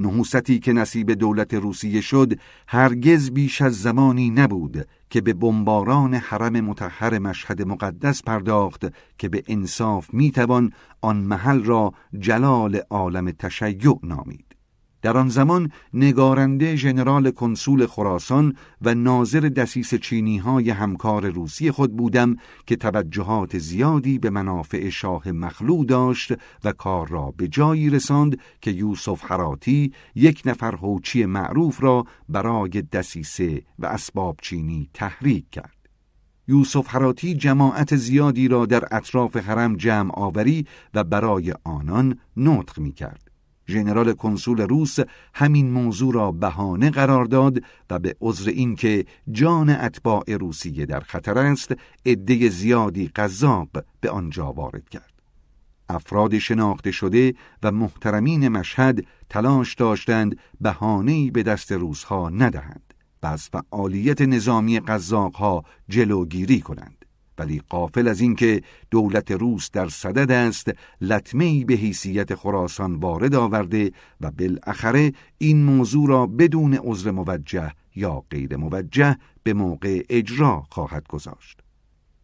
نحوستی 0.00 0.58
که 0.58 0.72
نصیب 0.72 1.12
دولت 1.12 1.54
روسیه 1.54 2.00
شد 2.00 2.32
هرگز 2.68 3.30
بیش 3.30 3.62
از 3.62 3.82
زمانی 3.82 4.30
نبود 4.30 4.88
که 5.10 5.20
به 5.20 5.32
بمباران 5.32 6.14
حرم 6.14 6.60
متحر 6.60 7.18
مشهد 7.18 7.62
مقدس 7.62 8.22
پرداخت 8.22 8.86
که 9.18 9.28
به 9.28 9.42
انصاف 9.46 10.14
می‌توان 10.14 10.72
آن 11.00 11.16
محل 11.16 11.64
را 11.64 11.92
جلال 12.18 12.80
عالم 12.90 13.30
تشیع 13.30 13.98
نامید. 14.02 14.45
در 15.02 15.16
آن 15.16 15.28
زمان 15.28 15.72
نگارنده 15.94 16.76
ژنرال 16.76 17.30
کنسول 17.30 17.86
خراسان 17.86 18.56
و 18.82 18.94
ناظر 18.94 19.40
دسیس 19.40 19.94
چینی 19.94 20.38
های 20.38 20.70
همکار 20.70 21.28
روسی 21.28 21.70
خود 21.70 21.96
بودم 21.96 22.36
که 22.66 22.76
توجهات 22.76 23.58
زیادی 23.58 24.18
به 24.18 24.30
منافع 24.30 24.88
شاه 24.88 25.32
مخلوع 25.32 25.84
داشت 25.84 26.32
و 26.64 26.72
کار 26.72 27.08
را 27.08 27.34
به 27.36 27.48
جایی 27.48 27.90
رساند 27.90 28.38
که 28.60 28.70
یوسف 28.70 29.24
حراتی 29.24 29.92
یک 30.14 30.42
نفر 30.44 30.74
هوچی 30.74 31.26
معروف 31.26 31.82
را 31.82 32.04
برای 32.28 32.82
دسیسه 32.82 33.62
و 33.78 33.86
اسباب 33.86 34.36
چینی 34.42 34.90
تحریک 34.94 35.50
کرد. 35.50 35.76
یوسف 36.48 36.88
حراتی 36.88 37.34
جماعت 37.34 37.96
زیادی 37.96 38.48
را 38.48 38.66
در 38.66 38.84
اطراف 38.90 39.36
حرم 39.36 39.76
جمع 39.76 40.10
آوری 40.14 40.66
و 40.94 41.04
برای 41.04 41.54
آنان 41.64 42.18
نطق 42.36 42.78
می 42.78 42.92
کرد. 42.92 43.25
ژنرال 43.68 44.12
کنسول 44.12 44.60
روس 44.60 44.98
همین 45.34 45.70
موضوع 45.70 46.14
را 46.14 46.32
بهانه 46.32 46.90
قرار 46.90 47.24
داد 47.24 47.58
و 47.90 47.98
به 47.98 48.16
عذر 48.20 48.50
اینکه 48.50 49.04
جان 49.32 49.70
اتباع 49.70 50.36
روسیه 50.36 50.86
در 50.86 51.00
خطر 51.00 51.38
است 51.38 51.72
عده 52.06 52.48
زیادی 52.48 53.08
قذاب 53.08 53.68
به 54.00 54.10
آنجا 54.10 54.52
وارد 54.52 54.88
کرد. 54.88 55.12
افراد 55.88 56.38
شناخته 56.38 56.90
شده 56.90 57.34
و 57.62 57.72
محترمین 57.72 58.48
مشهد 58.48 59.04
تلاش 59.30 59.74
داشتند 59.74 60.38
بهانه‌ای 60.60 61.30
به 61.30 61.42
دست 61.42 61.72
روسها 61.72 62.28
ندهند 62.28 62.94
و 63.22 63.26
از 63.26 63.48
فعالیت 63.48 64.22
نظامی 64.22 64.80
قزاقها 64.80 65.64
جلوگیری 65.88 66.60
کنند. 66.60 66.95
ولی 67.38 67.62
قافل 67.68 68.08
از 68.08 68.20
اینکه 68.20 68.62
دولت 68.90 69.30
روس 69.30 69.70
در 69.70 69.88
صدد 69.88 70.30
است 70.30 70.70
لطمه 71.00 71.64
به 71.64 71.74
حیثیت 71.74 72.34
خراسان 72.34 72.94
وارد 72.94 73.34
آورده 73.34 73.92
و 74.20 74.30
بالاخره 74.30 75.12
این 75.38 75.64
موضوع 75.64 76.08
را 76.08 76.26
بدون 76.26 76.74
عذر 76.74 77.10
موجه 77.10 77.72
یا 77.96 78.24
غیر 78.30 78.56
موجه 78.56 79.16
به 79.42 79.54
موقع 79.54 80.02
اجرا 80.08 80.66
خواهد 80.70 81.08
گذاشت. 81.08 81.65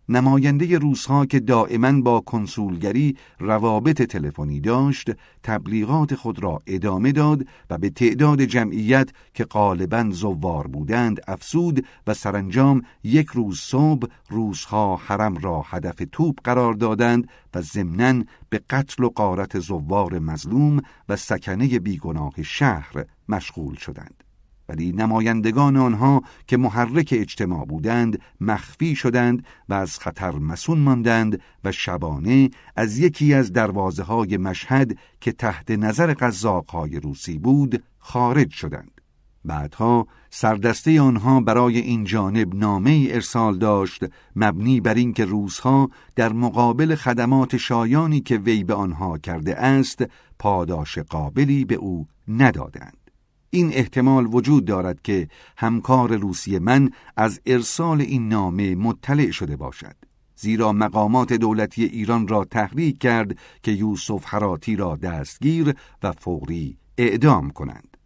نماینده 0.08 0.78
روسها 0.78 1.26
که 1.26 1.40
دائما 1.40 2.00
با 2.00 2.20
کنسولگری 2.20 3.16
روابط 3.38 4.02
تلفنی 4.02 4.60
داشت 4.60 5.10
تبلیغات 5.42 6.14
خود 6.14 6.42
را 6.42 6.62
ادامه 6.66 7.12
داد 7.12 7.46
و 7.70 7.78
به 7.78 7.90
تعداد 7.90 8.42
جمعیت 8.42 9.10
که 9.34 9.44
غالبا 9.44 10.08
زوار 10.10 10.66
بودند 10.66 11.20
افسود 11.28 11.86
و 12.06 12.14
سرانجام 12.14 12.82
یک 13.04 13.26
روز 13.26 13.60
صبح 13.60 14.08
روسها 14.28 14.96
حرم 14.96 15.36
را 15.36 15.64
هدف 15.66 16.02
توپ 16.12 16.38
قرار 16.44 16.74
دادند 16.74 17.28
و 17.54 17.62
ضمناً 17.62 18.24
به 18.48 18.60
قتل 18.70 19.04
و 19.04 19.08
قارت 19.08 19.58
زوار 19.58 20.18
مظلوم 20.18 20.80
و 21.08 21.16
سکنه 21.16 21.78
بیگناه 21.78 22.42
شهر 22.42 23.04
مشغول 23.28 23.74
شدند. 23.74 24.24
ولی 24.68 24.92
نمایندگان 24.92 25.76
آنها 25.76 26.22
که 26.46 26.56
محرک 26.56 27.14
اجتماع 27.18 27.64
بودند 27.64 28.18
مخفی 28.40 28.94
شدند 28.94 29.44
و 29.68 29.74
از 29.74 29.98
خطر 29.98 30.30
مسون 30.30 30.78
ماندند 30.78 31.40
و 31.64 31.72
شبانه 31.72 32.50
از 32.76 32.98
یکی 32.98 33.34
از 33.34 33.52
دروازه 33.52 34.02
های 34.02 34.36
مشهد 34.36 34.96
که 35.20 35.32
تحت 35.32 35.70
نظر 35.70 36.14
های 36.68 37.00
روسی 37.00 37.38
بود 37.38 37.82
خارج 37.98 38.50
شدند. 38.50 39.00
بعدها 39.44 40.06
سردسته 40.30 41.00
آنها 41.00 41.40
برای 41.40 41.78
این 41.78 42.04
جانب 42.04 42.54
نامه 42.54 43.08
ارسال 43.10 43.58
داشت 43.58 44.04
مبنی 44.36 44.80
بر 44.80 44.94
اینکه 44.94 45.24
روزها 45.24 45.90
در 46.16 46.32
مقابل 46.32 46.94
خدمات 46.94 47.56
شایانی 47.56 48.20
که 48.20 48.36
وی 48.36 48.64
به 48.64 48.74
آنها 48.74 49.18
کرده 49.18 49.56
است 49.56 50.04
پاداش 50.38 50.98
قابلی 50.98 51.64
به 51.64 51.74
او 51.74 52.06
ندادند. 52.28 53.01
این 53.54 53.70
احتمال 53.72 54.26
وجود 54.34 54.64
دارد 54.64 55.02
که 55.02 55.28
همکار 55.56 56.16
روسی 56.16 56.58
من 56.58 56.90
از 57.16 57.40
ارسال 57.46 58.00
این 58.00 58.28
نامه 58.28 58.74
مطلع 58.74 59.30
شده 59.30 59.56
باشد 59.56 59.96
زیرا 60.36 60.72
مقامات 60.72 61.32
دولتی 61.32 61.84
ایران 61.84 62.28
را 62.28 62.44
تحریک 62.44 62.98
کرد 62.98 63.38
که 63.62 63.72
یوسف 63.72 64.24
حراتی 64.24 64.76
را 64.76 64.96
دستگیر 64.96 65.74
و 66.02 66.12
فوری 66.12 66.76
اعدام 66.98 67.50
کنند. 67.50 67.96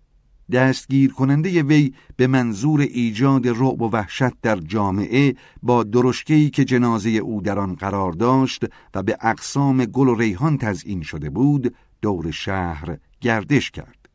دستگیر 0.53 1.13
کننده 1.13 1.63
وی 1.63 1.95
به 2.17 2.27
منظور 2.27 2.81
ایجاد 2.81 3.49
رعب 3.49 3.83
و 3.83 3.91
وحشت 3.91 4.41
در 4.43 4.57
جامعه 4.57 5.35
با 5.63 5.83
درشکهی 5.83 6.51
که 6.51 6.65
جنازه 6.65 7.11
او 7.11 7.41
در 7.41 7.59
آن 7.59 7.75
قرار 7.75 8.13
داشت 8.13 8.65
و 8.95 9.03
به 9.03 9.19
اقسام 9.21 9.85
گل 9.85 10.09
و 10.09 10.15
ریحان 10.15 10.59
تزئین 10.59 11.03
شده 11.03 11.31
بود 11.31 11.75
دور 12.03 12.31
شهر 12.31 12.99
گردش 13.21 13.71
کرد. 13.71 14.06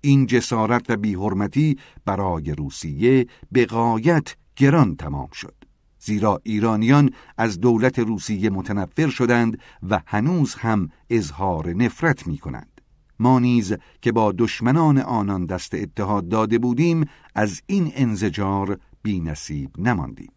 این 0.00 0.26
جسارت 0.26 0.90
و 0.90 0.96
بیحرمتی 0.96 1.78
برای 2.04 2.52
روسیه 2.52 3.26
به 3.52 3.66
غایت 3.66 4.36
گران 4.56 4.96
تمام 4.96 5.28
شد 5.32 5.54
زیرا 6.00 6.40
ایرانیان 6.42 7.10
از 7.38 7.60
دولت 7.60 7.98
روسیه 7.98 8.50
متنفر 8.50 9.08
شدند 9.08 9.58
و 9.90 10.00
هنوز 10.06 10.54
هم 10.54 10.88
اظهار 11.10 11.68
نفرت 11.68 12.26
می 12.26 12.38
کنند. 12.38 12.80
ما 13.18 13.38
نیز 13.38 13.74
که 14.02 14.12
با 14.12 14.32
دشمنان 14.38 14.98
آنان 14.98 15.46
دست 15.46 15.74
اتحاد 15.74 16.28
داده 16.28 16.58
بودیم 16.58 17.04
از 17.34 17.62
این 17.66 17.92
انزجار 17.94 18.78
بی 19.02 19.20
نصیب 19.20 19.70
نماندیم. 19.78 20.32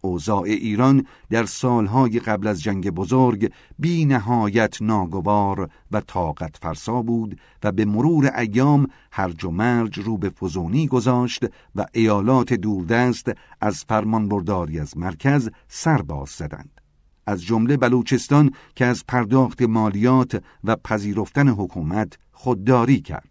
اوضاع 0.00 0.42
ایران 0.42 1.06
در 1.30 1.44
سالهای 1.44 2.18
قبل 2.18 2.46
از 2.46 2.62
جنگ 2.62 2.90
بزرگ 2.90 3.52
بی 3.78 4.04
نهایت 4.04 4.82
ناگوار 4.82 5.70
و 5.90 6.00
طاقت 6.00 6.56
فرسا 6.56 7.02
بود 7.02 7.40
و 7.62 7.72
به 7.72 7.84
مرور 7.84 8.32
ایام 8.38 8.86
هرج 9.12 9.44
و 9.44 9.50
مرج 9.50 9.98
رو 9.98 10.18
به 10.18 10.30
فزونی 10.30 10.86
گذاشت 10.86 11.44
و 11.74 11.86
ایالات 11.92 12.52
دوردست 12.52 13.32
از 13.60 13.84
فرمانبرداری 13.84 14.78
از 14.78 14.98
مرکز 14.98 15.50
سر 15.68 16.02
باز 16.02 16.28
زدند. 16.28 16.80
از 17.26 17.42
جمله 17.42 17.76
بلوچستان 17.76 18.50
که 18.74 18.84
از 18.84 19.04
پرداخت 19.08 19.62
مالیات 19.62 20.42
و 20.64 20.76
پذیرفتن 20.76 21.48
حکومت 21.48 22.18
خودداری 22.32 23.00
کرد. 23.00 23.29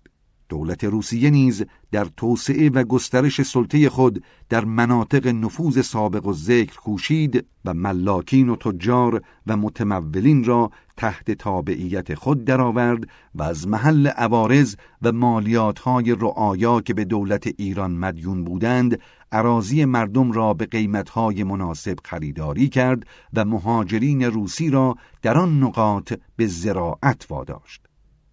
دولت 0.50 0.84
روسیه 0.84 1.30
نیز 1.30 1.66
در 1.92 2.08
توسعه 2.18 2.70
و 2.70 2.84
گسترش 2.84 3.42
سلطه 3.42 3.90
خود 3.90 4.24
در 4.50 4.66
مناطق 4.66 5.28
نفوذ 5.28 5.82
سابق 5.82 6.26
و 6.26 6.34
ذکر 6.34 6.76
کوشید 6.76 7.46
و 7.66 7.74
ملاکین 7.74 8.50
و 8.50 8.56
تجار 8.56 9.22
و 9.48 9.58
متمولین 9.58 10.44
را 10.44 10.72
تحت 10.98 11.32
تابعیت 11.32 12.16
خود 12.16 12.46
درآورد 12.46 13.04
و 13.36 13.44
از 13.44 13.68
محل 13.68 14.08
عوارض 14.08 14.76
و 15.02 15.12
مالیاتهای 15.12 16.12
رعایا 16.12 16.82
که 16.82 16.94
به 16.94 17.06
دولت 17.06 17.48
ایران 17.58 17.92
مدیون 17.92 18.44
بودند 18.44 19.00
عراضی 19.32 19.86
مردم 19.86 20.32
را 20.32 20.54
به 20.54 20.66
قیمتهای 20.66 21.44
مناسب 21.44 21.98
خریداری 22.04 22.70
کرد 22.70 23.04
و 23.34 23.46
مهاجرین 23.46 24.24
روسی 24.24 24.70
را 24.70 24.96
در 25.22 25.38
آن 25.38 25.64
نقاط 25.64 26.14
به 26.36 26.48
زراعت 26.48 27.26
واداشت. 27.30 27.89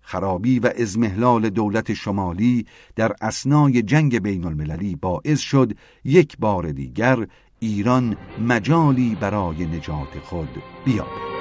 خرابی 0.06 0.58
و 0.58 0.72
ازمهلال 0.78 1.50
دولت 1.50 1.94
شمالی 1.94 2.66
در 2.96 3.12
اسنای 3.20 3.82
جنگ 3.82 4.18
بین 4.18 4.44
المللی 4.44 4.96
باعث 4.96 5.40
شد 5.40 5.72
یک 6.04 6.36
بار 6.38 6.72
دیگر 6.72 7.26
ایران 7.58 8.16
مجالی 8.48 9.16
برای 9.20 9.66
نجات 9.66 10.18
خود 10.24 10.62
بیابد. 10.84 11.35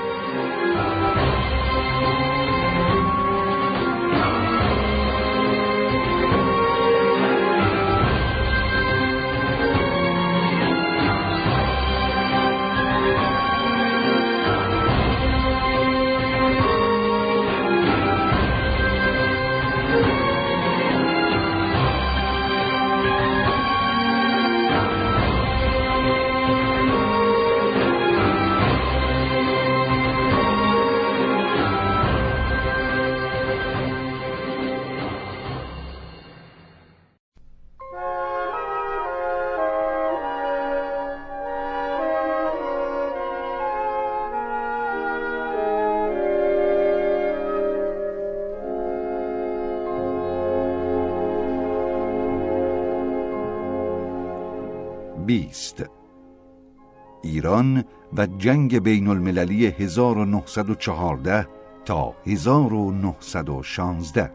بیست 55.35 55.83
ایران 57.23 57.83
و 58.17 58.25
جنگ 58.25 58.79
بین 58.79 59.07
المللی 59.07 59.65
1914 59.65 61.47
تا 61.85 62.15
1916 62.25 64.31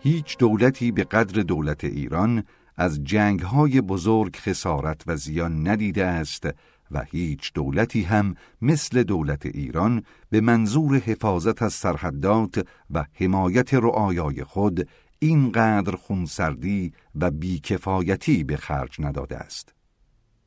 هیچ 0.00 0.38
دولتی 0.38 0.92
به 0.92 1.04
قدر 1.04 1.42
دولت 1.42 1.84
ایران 1.84 2.44
از 2.76 3.04
جنگ 3.04 3.40
های 3.40 3.80
بزرگ 3.80 4.36
خسارت 4.36 5.02
و 5.06 5.16
زیان 5.16 5.68
ندیده 5.68 6.04
است 6.04 6.48
و 6.90 7.02
هیچ 7.10 7.52
دولتی 7.52 8.02
هم 8.02 8.34
مثل 8.62 9.02
دولت 9.02 9.46
ایران 9.46 10.02
به 10.30 10.40
منظور 10.40 10.96
حفاظت 10.96 11.62
از 11.62 11.72
سرحدات 11.72 12.66
و 12.90 13.04
حمایت 13.14 13.74
رعایای 13.74 14.44
خود 14.44 14.88
اینقدر 15.18 15.96
خونسردی 15.96 16.92
و 17.20 17.30
بیکفایتی 17.30 18.44
به 18.44 18.56
خرج 18.56 18.96
نداده 18.98 19.36
است. 19.36 19.74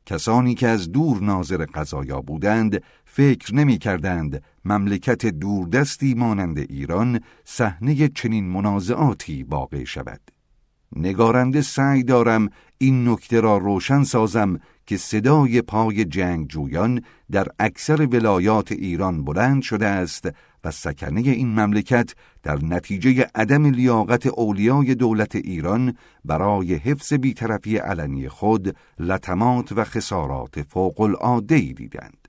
کسانی 0.06 0.56
که 0.56 0.68
از 0.68 0.92
دور 0.92 1.24
ناظر 1.24 1.66
قضایا 1.66 2.22
بودند 2.22 2.84
فکر 3.06 3.56
نمی 3.56 3.78
کردند 3.78 4.44
مملکت 4.66 5.26
دوردستی 5.26 6.14
مانند 6.14 6.58
ایران 6.58 7.20
صحنه 7.44 8.08
چنین 8.08 8.50
منازعاتی 8.50 9.44
واقع 9.44 9.84
شود. 9.84 10.22
نگارنده 10.96 11.62
سعی 11.62 12.04
دارم 12.04 12.50
این 12.78 13.10
نکته 13.10 13.40
را 13.40 13.58
روشن 13.58 14.04
سازم 14.04 14.60
که 14.86 14.98
صدای 14.98 15.62
پای 15.62 16.06
جنگ 16.06 16.48
جویان 16.48 17.02
در 17.32 17.48
اکثر 17.60 18.06
ولایات 18.06 18.72
ایران 18.72 19.24
بلند 19.24 19.62
شده 19.62 19.86
است 19.86 20.30
و 20.64 20.72
سکنه 20.72 21.22
این 21.22 21.60
مملکت 21.60 22.14
در 22.44 22.58
نتیجه 22.64 23.28
عدم 23.36 23.66
لیاقت 23.66 24.28
اولیای 24.28 24.96
دولت 24.96 25.36
ایران 25.36 25.96
برای 26.26 26.74
حفظ 26.74 27.14
بیطرفی 27.14 27.78
علنی 27.78 28.30
خود 28.30 28.76
لطمات 29.00 29.72
و 29.72 29.84
خسارات 29.84 30.62
فوق 30.62 31.02
العاده 31.02 31.60
دیدند. 31.60 32.28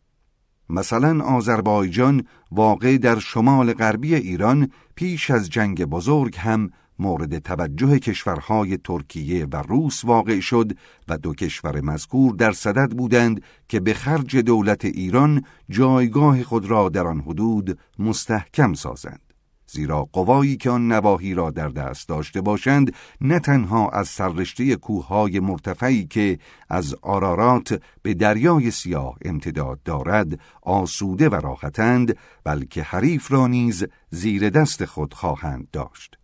مثلا 0.71 1.25
آذربایجان 1.25 2.27
واقع 2.51 2.99
در 2.99 3.19
شمال 3.19 3.73
غربی 3.73 4.15
ایران 4.15 4.71
پیش 4.95 5.31
از 5.31 5.51
جنگ 5.51 5.85
بزرگ 5.85 6.37
هم 6.37 6.71
مورد 6.99 7.39
توجه 7.39 7.99
کشورهای 7.99 8.77
ترکیه 8.77 9.47
و 9.47 9.57
روس 9.57 10.05
واقع 10.05 10.41
شد 10.41 10.73
و 11.09 11.19
دو 11.19 11.35
کشور 11.35 11.81
مذکور 11.81 12.35
در 12.35 12.53
صدد 12.53 12.91
بودند 12.91 13.43
که 13.69 13.81
به 13.81 13.95
خرج 13.95 14.37
دولت 14.37 14.85
ایران 14.85 15.45
جایگاه 15.71 16.43
خود 16.43 16.67
را 16.67 16.89
در 16.89 17.07
آن 17.07 17.21
حدود 17.21 17.79
مستحکم 17.99 18.75
سازند. 18.75 19.29
زیرا 19.71 20.09
قوایی 20.13 20.57
که 20.57 20.71
آن 20.71 20.93
نواحی 20.93 21.35
را 21.35 21.51
در 21.51 21.69
دست 21.69 22.09
داشته 22.09 22.41
باشند 22.41 22.95
نه 23.21 23.39
تنها 23.39 23.89
از 23.89 24.09
سررشته 24.09 24.77
کوههای 24.77 25.41
مرتفعی 25.41 26.07
که 26.07 26.39
از 26.69 26.95
آرارات 27.03 27.83
به 28.03 28.15
دریای 28.15 28.71
سیاه 28.71 29.17
امتداد 29.25 29.83
دارد 29.83 30.41
آسوده 30.63 31.29
و 31.29 31.35
راحتند 31.35 32.17
بلکه 32.45 32.83
حریف 32.83 33.33
را 33.33 33.47
نیز 33.47 33.87
زیر 34.11 34.51
دست 34.51 34.85
خود 34.85 35.15
خواهند 35.15 35.69
داشت 35.73 36.18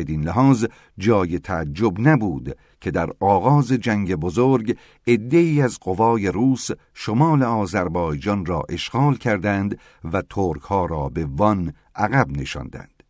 بدین 0.00 0.24
لحاظ 0.24 0.64
جای 0.98 1.38
تعجب 1.38 2.00
نبود 2.00 2.56
که 2.80 2.90
در 2.90 3.10
آغاز 3.20 3.72
جنگ 3.72 4.14
بزرگ 4.14 4.76
عدهای 5.06 5.62
از 5.62 5.78
قوای 5.80 6.28
روس 6.28 6.68
شمال 6.94 7.42
آذربایجان 7.42 8.46
را 8.46 8.62
اشغال 8.68 9.16
کردند 9.16 9.78
و 10.12 10.22
ترک 10.22 10.62
ها 10.62 10.86
را 10.86 11.08
به 11.08 11.26
وان 11.30 11.72
عقب 11.96 12.30
نشاندند. 12.30 13.02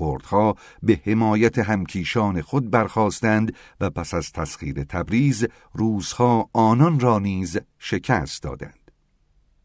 کردها 0.00 0.54
به 0.82 1.00
حمایت 1.04 1.58
همکیشان 1.58 2.42
خود 2.42 2.70
برخواستند 2.70 3.54
و 3.80 3.90
پس 3.90 4.14
از 4.14 4.32
تسخیر 4.32 4.84
تبریز 4.84 5.46
روزها 5.72 6.50
آنان 6.52 7.00
را 7.00 7.18
نیز 7.18 7.58
شکست 7.78 8.42
دادند. 8.42 8.86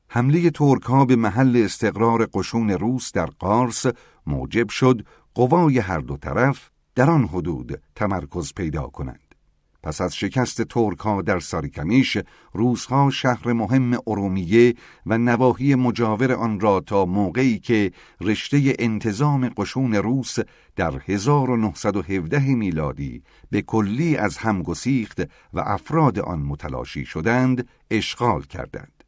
حمله 0.08 0.50
ترک 0.50 0.84
ها 0.84 1.06
به 1.06 1.16
محل 1.16 1.62
استقرار 1.66 2.30
قشون 2.34 2.70
روس 2.70 3.12
در 3.12 3.26
قارس 3.26 3.86
موجب 4.28 4.70
شد 4.70 5.06
قوای 5.34 5.80
هر 5.80 6.00
دو 6.00 6.18
طرف 6.18 6.70
در 6.96 7.10
آن 7.10 7.26
حدود 7.26 7.82
تمرکز 7.96 8.54
پیدا 8.54 8.88
کنند. 8.88 9.36
پس 9.84 10.02
از 10.02 10.16
شکست 10.16 10.62
ترک 10.62 11.00
ها 11.00 11.22
در 11.22 11.40
ساریکمیش 11.40 12.18
روزها 12.54 13.10
شهر 13.10 13.54
مهم 13.54 13.98
ارومیه 14.08 14.74
و 15.06 15.18
نواحی 15.18 15.76
مجاور 15.76 16.34
آن 16.34 16.60
را 16.60 16.80
تا 16.80 17.06
موقعی 17.06 17.60
که 17.60 17.92
رشته 18.22 18.76
انتظام 18.80 19.50
قشون 19.50 19.94
روس 19.94 20.38
در 20.76 21.02
1917 21.06 22.56
میلادی 22.56 23.24
به 23.50 23.62
کلی 23.62 24.18
از 24.18 24.38
هم 24.38 24.64
گسیخت 24.64 25.22
و 25.54 25.60
افراد 25.60 26.20
آن 26.20 26.40
متلاشی 26.40 27.06
شدند 27.06 27.68
اشغال 27.92 28.42
کردند 28.42 29.01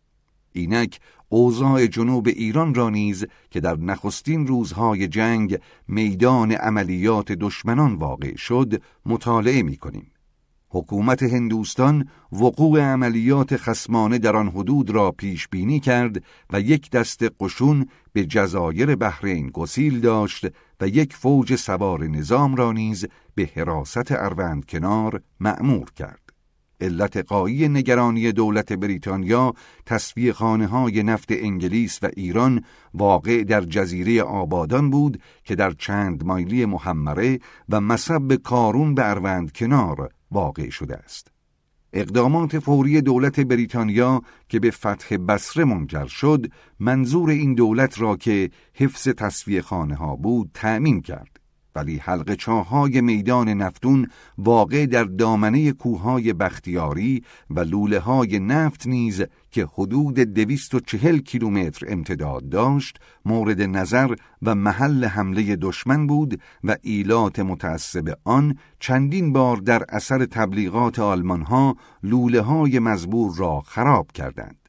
اینک 0.54 1.00
اوضاع 1.30 1.88
جنوب 1.88 2.28
ایران 2.28 2.74
را 2.74 2.90
نیز 2.90 3.26
که 3.50 3.60
در 3.60 3.78
نخستین 3.78 4.48
روزهای 4.48 5.08
جنگ 5.08 5.60
میدان 5.88 6.52
عملیات 6.52 7.32
دشمنان 7.32 7.96
واقع 7.96 8.36
شد 8.36 8.82
مطالعه 9.06 9.64
می 9.64 9.78
کنیم. 9.78 10.14
حکومت 10.74 11.24
هندوستان 11.24 12.08
وقوع 12.32 12.82
عملیات 12.82 13.58
خسمانه 13.58 14.18
در 14.18 14.36
آن 14.36 14.48
حدود 14.48 14.90
را 14.90 15.12
پیش 15.12 15.48
بینی 15.48 15.80
کرد 15.80 16.24
و 16.54 16.62
یک 16.62 16.92
دست 16.92 17.24
قشون 17.40 17.88
به 18.14 18.26
جزایر 18.26 18.96
بحرین 18.96 19.50
گسیل 19.50 20.00
داشت 20.00 20.48
و 20.82 20.88
یک 20.88 21.14
فوج 21.14 21.56
سوار 21.56 22.08
نظام 22.08 22.56
را 22.56 22.72
نیز 22.72 23.06
به 23.36 23.50
حراست 23.56 24.12
اروند 24.12 24.66
کنار 24.66 25.22
معمور 25.40 25.92
کرد. 25.92 26.23
علت 26.84 27.18
قایی 27.18 27.70
نگرانی 27.70 28.32
دولت 28.32 28.74
بریتانیا 28.74 29.54
تصفیه 29.86 30.34
خانه 30.34 30.68
های 30.68 31.04
نفت 31.04 31.28
انگلیس 31.32 32.00
و 32.04 32.10
ایران 32.16 32.64
واقع 32.94 33.44
در 33.44 33.62
جزیره 33.62 34.22
آبادان 34.22 34.90
بود 34.90 35.22
که 35.44 35.56
در 35.56 35.72
چند 35.72 36.26
مایلی 36.26 36.66
محمره 36.66 37.40
و 37.70 37.82
مصب 37.82 38.36
کارون 38.36 38.96
به 38.96 39.10
اروند 39.10 39.52
کنار 39.52 40.10
واقع 40.32 40.70
شده 40.70 40.96
است. 40.96 41.28
اقدامات 41.94 42.60
فوری 42.60 43.02
دولت 43.02 43.40
بریتانیا 43.40 44.22
که 44.50 44.60
به 44.60 44.72
فتح 44.72 45.18
بسره 45.18 45.64
منجر 45.64 46.06
شد 46.06 46.52
منظور 46.80 47.30
این 47.30 47.54
دولت 47.54 48.02
را 48.02 48.16
که 48.16 48.50
حفظ 48.74 49.08
تصفیه 49.08 49.62
خانه 49.62 49.96
ها 49.96 50.16
بود 50.16 50.50
تأمین 50.54 51.02
کرد. 51.02 51.33
ولی 51.76 51.98
حلقه 51.98 52.36
چاهای 52.36 53.02
میدان 53.02 53.50
نفتون 53.50 54.08
واقع 54.38 54.86
در 54.86 55.04
دامنه 55.04 55.72
کوههای 55.72 56.34
بختیاری 56.34 57.24
و 57.50 57.60
لوله 57.60 58.00
های 58.00 58.40
نفت 58.40 58.88
نیز 58.88 59.24
که 59.52 59.68
حدود 59.74 60.20
دویست 60.20 60.76
و 60.76 60.80
چهل 60.80 61.18
کیلومتر 61.18 61.86
امتداد 61.90 62.50
داشت 62.50 63.00
مورد 63.26 63.62
نظر 63.62 64.16
و 64.42 64.56
محل 64.56 65.06
حمله 65.06 65.56
دشمن 65.56 66.08
بود 66.08 66.42
و 66.64 66.78
ایلات 66.82 67.40
متعصب 67.40 68.18
آن 68.24 68.58
چندین 68.80 69.34
بار 69.34 69.58
در 69.58 69.86
اثر 69.90 70.26
تبلیغات 70.26 71.00
آلمان 71.00 71.42
ها 71.42 71.76
لوله 72.04 72.42
های 72.42 72.80
مزبور 72.80 73.36
را 73.38 73.62
خراب 73.62 74.12
کردند. 74.12 74.63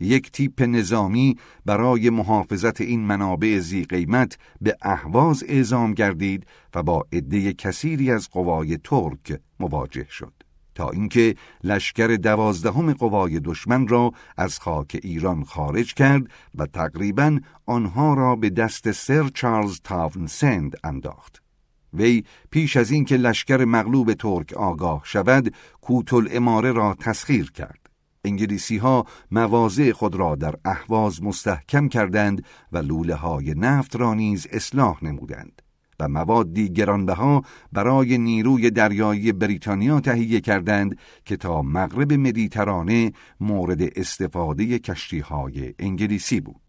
یک 0.00 0.32
تیپ 0.32 0.62
نظامی 0.62 1.36
برای 1.64 2.10
محافظت 2.10 2.80
این 2.80 3.00
منابع 3.00 3.58
زی 3.58 3.84
قیمت 3.84 4.38
به 4.60 4.76
اهواز 4.82 5.44
اعزام 5.48 5.94
گردید 5.94 6.46
و 6.74 6.82
با 6.82 7.06
عده 7.12 7.52
کثیری 7.52 8.10
از 8.10 8.28
قوای 8.30 8.78
ترک 8.84 9.40
مواجه 9.60 10.06
شد. 10.10 10.32
تا 10.74 10.90
اینکه 10.90 11.34
لشکر 11.64 12.06
دوازدهم 12.06 12.92
قوای 12.92 13.40
دشمن 13.40 13.88
را 13.88 14.12
از 14.36 14.58
خاک 14.58 15.00
ایران 15.02 15.44
خارج 15.44 15.94
کرد 15.94 16.30
و 16.54 16.66
تقریبا 16.66 17.40
آنها 17.66 18.14
را 18.14 18.36
به 18.36 18.50
دست 18.50 18.92
سر 18.92 19.28
چارلز 19.28 19.80
تاونسند 19.84 20.76
انداخت. 20.84 21.42
وی 21.92 22.24
پیش 22.50 22.76
از 22.76 22.90
اینکه 22.90 23.16
لشکر 23.16 23.64
مغلوب 23.64 24.12
ترک 24.14 24.52
آگاه 24.52 25.00
شود 25.04 25.54
کوتل 25.80 26.28
اماره 26.30 26.72
را 26.72 26.96
تسخیر 27.00 27.50
کرد. 27.50 27.85
انگلیسی 28.26 28.76
ها 28.76 29.06
مواضع 29.30 29.92
خود 29.92 30.14
را 30.14 30.34
در 30.34 30.54
اهواز 30.64 31.22
مستحکم 31.22 31.88
کردند 31.88 32.44
و 32.72 32.78
لوله 32.78 33.14
های 33.14 33.54
نفت 33.54 33.96
را 33.96 34.14
نیز 34.14 34.46
اصلاح 34.52 35.04
نمودند 35.04 35.62
و 36.00 36.08
موادی 36.08 36.68
گرانبها 36.68 37.42
برای 37.72 38.18
نیروی 38.18 38.70
دریایی 38.70 39.32
بریتانیا 39.32 40.00
تهیه 40.00 40.40
کردند 40.40 40.98
که 41.24 41.36
تا 41.36 41.62
مغرب 41.62 42.12
مدیترانه 42.12 43.12
مورد 43.40 43.98
استفاده 43.98 44.78
کشتی 44.78 45.18
های 45.18 45.74
انگلیسی 45.78 46.40
بود. 46.40 46.65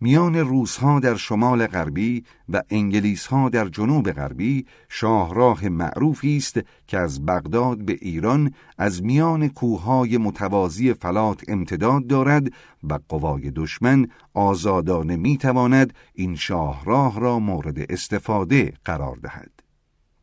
میان 0.00 0.36
روسها 0.36 1.00
در 1.00 1.14
شمال 1.14 1.66
غربی 1.66 2.24
و 2.48 2.62
انگلیسها 2.70 3.48
در 3.48 3.68
جنوب 3.68 4.12
غربی 4.12 4.66
شاهراه 4.88 5.68
معروفی 5.68 6.36
است 6.36 6.60
که 6.86 6.98
از 6.98 7.26
بغداد 7.26 7.78
به 7.78 7.98
ایران 8.00 8.54
از 8.78 9.02
میان 9.02 9.48
کوههای 9.48 10.18
متوازی 10.18 10.94
فلات 10.94 11.42
امتداد 11.48 12.06
دارد 12.06 12.48
و 12.82 12.98
قوای 13.08 13.50
دشمن 13.50 14.06
آزادانه 14.34 15.16
می‌تواند 15.16 15.94
این 16.14 16.36
شاهراه 16.36 17.20
را 17.20 17.38
مورد 17.38 17.92
استفاده 17.92 18.72
قرار 18.84 19.16
دهد. 19.16 19.65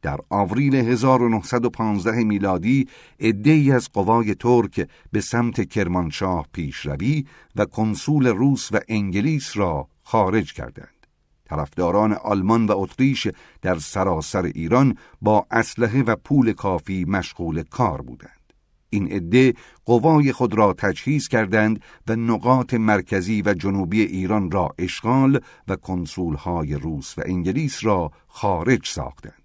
در 0.03 0.19
آوریل 0.29 0.75
1915 0.75 2.23
میلادی 2.23 2.87
عدهای 3.19 3.71
از 3.71 3.89
قوای 3.93 4.35
ترک 4.35 4.89
به 5.11 5.21
سمت 5.21 5.69
کرمانشاه 5.69 6.47
پیشروی 6.53 7.25
و 7.55 7.65
کنسول 7.65 8.27
روس 8.27 8.69
و 8.71 8.79
انگلیس 8.87 9.57
را 9.57 9.87
خارج 10.03 10.53
کردند. 10.53 11.07
طرفداران 11.45 12.13
آلمان 12.13 12.65
و 12.65 12.73
اتریش 12.77 13.27
در 13.61 13.79
سراسر 13.79 14.43
ایران 14.43 14.97
با 15.21 15.45
اسلحه 15.51 16.03
و 16.03 16.15
پول 16.15 16.53
کافی 16.53 17.05
مشغول 17.05 17.63
کار 17.63 18.01
بودند. 18.01 18.53
این 18.89 19.11
عده 19.11 19.53
قوای 19.85 20.31
خود 20.31 20.53
را 20.53 20.73
تجهیز 20.73 21.27
کردند 21.27 21.81
و 22.07 22.15
نقاط 22.15 22.73
مرکزی 22.73 23.41
و 23.45 23.53
جنوبی 23.53 24.01
ایران 24.01 24.51
را 24.51 24.69
اشغال 24.77 25.39
و 25.67 25.75
کنسولهای 25.75 26.73
روس 26.73 27.17
و 27.17 27.21
انگلیس 27.25 27.85
را 27.85 28.11
خارج 28.27 28.87
ساختند. 28.87 29.42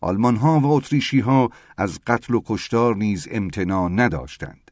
آلمان 0.00 0.36
ها 0.36 0.60
و 0.60 0.66
اتریشی 0.66 1.20
ها 1.20 1.50
از 1.76 1.98
قتل 2.06 2.34
و 2.34 2.40
کشتار 2.46 2.96
نیز 2.96 3.28
امتناع 3.30 3.88
نداشتند. 3.88 4.70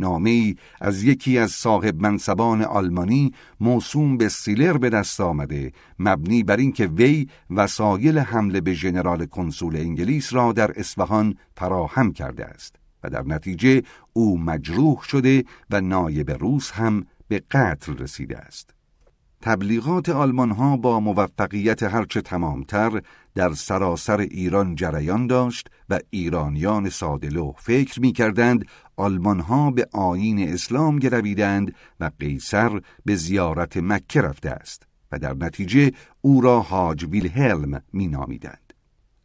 نامه 0.00 0.54
از 0.80 1.02
یکی 1.02 1.38
از 1.38 1.50
صاحب 1.50 2.02
منصبان 2.02 2.62
آلمانی 2.62 3.32
موسوم 3.60 4.16
به 4.16 4.28
سیلر 4.28 4.78
به 4.78 4.90
دست 4.90 5.20
آمده 5.20 5.72
مبنی 5.98 6.42
بر 6.42 6.56
اینکه 6.56 6.86
وی 6.86 7.28
وسایل 7.50 8.18
حمله 8.18 8.60
به 8.60 8.72
ژنرال 8.72 9.26
کنسول 9.26 9.76
انگلیس 9.76 10.32
را 10.32 10.52
در 10.52 10.72
اصفهان 10.76 11.34
فراهم 11.56 12.12
کرده 12.12 12.44
است 12.44 12.76
و 13.04 13.10
در 13.10 13.22
نتیجه 13.22 13.82
او 14.12 14.38
مجروح 14.38 15.02
شده 15.02 15.44
و 15.70 15.80
نایب 15.80 16.30
روس 16.30 16.70
هم 16.70 17.06
به 17.28 17.42
قتل 17.50 17.96
رسیده 17.98 18.38
است. 18.38 18.74
تبلیغات 19.42 20.08
آلمان 20.08 20.50
ها 20.50 20.76
با 20.76 21.00
موفقیت 21.00 21.82
هرچه 21.82 22.20
تمامتر 22.20 23.02
در 23.34 23.52
سراسر 23.52 24.20
ایران 24.20 24.74
جریان 24.74 25.26
داشت 25.26 25.70
و 25.88 25.98
ایرانیان 26.10 26.88
سادلو 26.88 27.52
فکر 27.58 28.00
می 28.00 28.12
کردند 28.12 28.64
آلمان 28.96 29.40
ها 29.40 29.70
به 29.70 29.88
آین 29.92 30.48
اسلام 30.48 30.98
گرویدند 30.98 31.74
و 32.00 32.10
قیصر 32.18 32.80
به 33.04 33.14
زیارت 33.14 33.76
مکه 33.76 34.20
رفته 34.20 34.50
است 34.50 34.86
و 35.12 35.18
در 35.18 35.34
نتیجه 35.34 35.92
او 36.20 36.40
را 36.40 36.60
حاج 36.60 37.04
ویلهلم 37.04 37.82
می 37.92 38.08
نامیدند. 38.08 38.69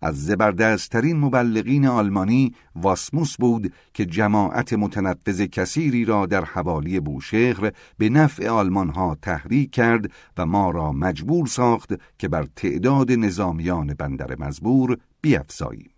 از 0.02 0.26
زبردستترین 0.26 1.18
مبلغین 1.18 1.88
آلمانی 1.88 2.56
واسموس 2.76 3.38
بود 3.38 3.74
که 3.94 4.06
جماعت 4.06 4.74
متنفذ 4.74 5.42
کثیری 5.42 6.06
را 6.06 6.26
در 6.26 6.46
حوالی 6.46 7.00
بوشهر 7.00 7.72
به 7.98 8.10
نفع 8.10 8.50
آلمان 8.50 8.90
ها 8.90 9.18
تحریک 9.22 9.72
کرد 9.72 10.12
و 10.38 10.46
ما 10.46 10.72
را 10.72 10.92
مجبور 10.92 11.48
ساخت 11.48 11.94
که 12.18 12.28
بر 12.28 12.48
تعداد 12.56 13.12
نظامیان 13.12 13.94
بندر 13.94 14.36
مزبور 14.40 14.98
بیافزاییم. 15.22 15.90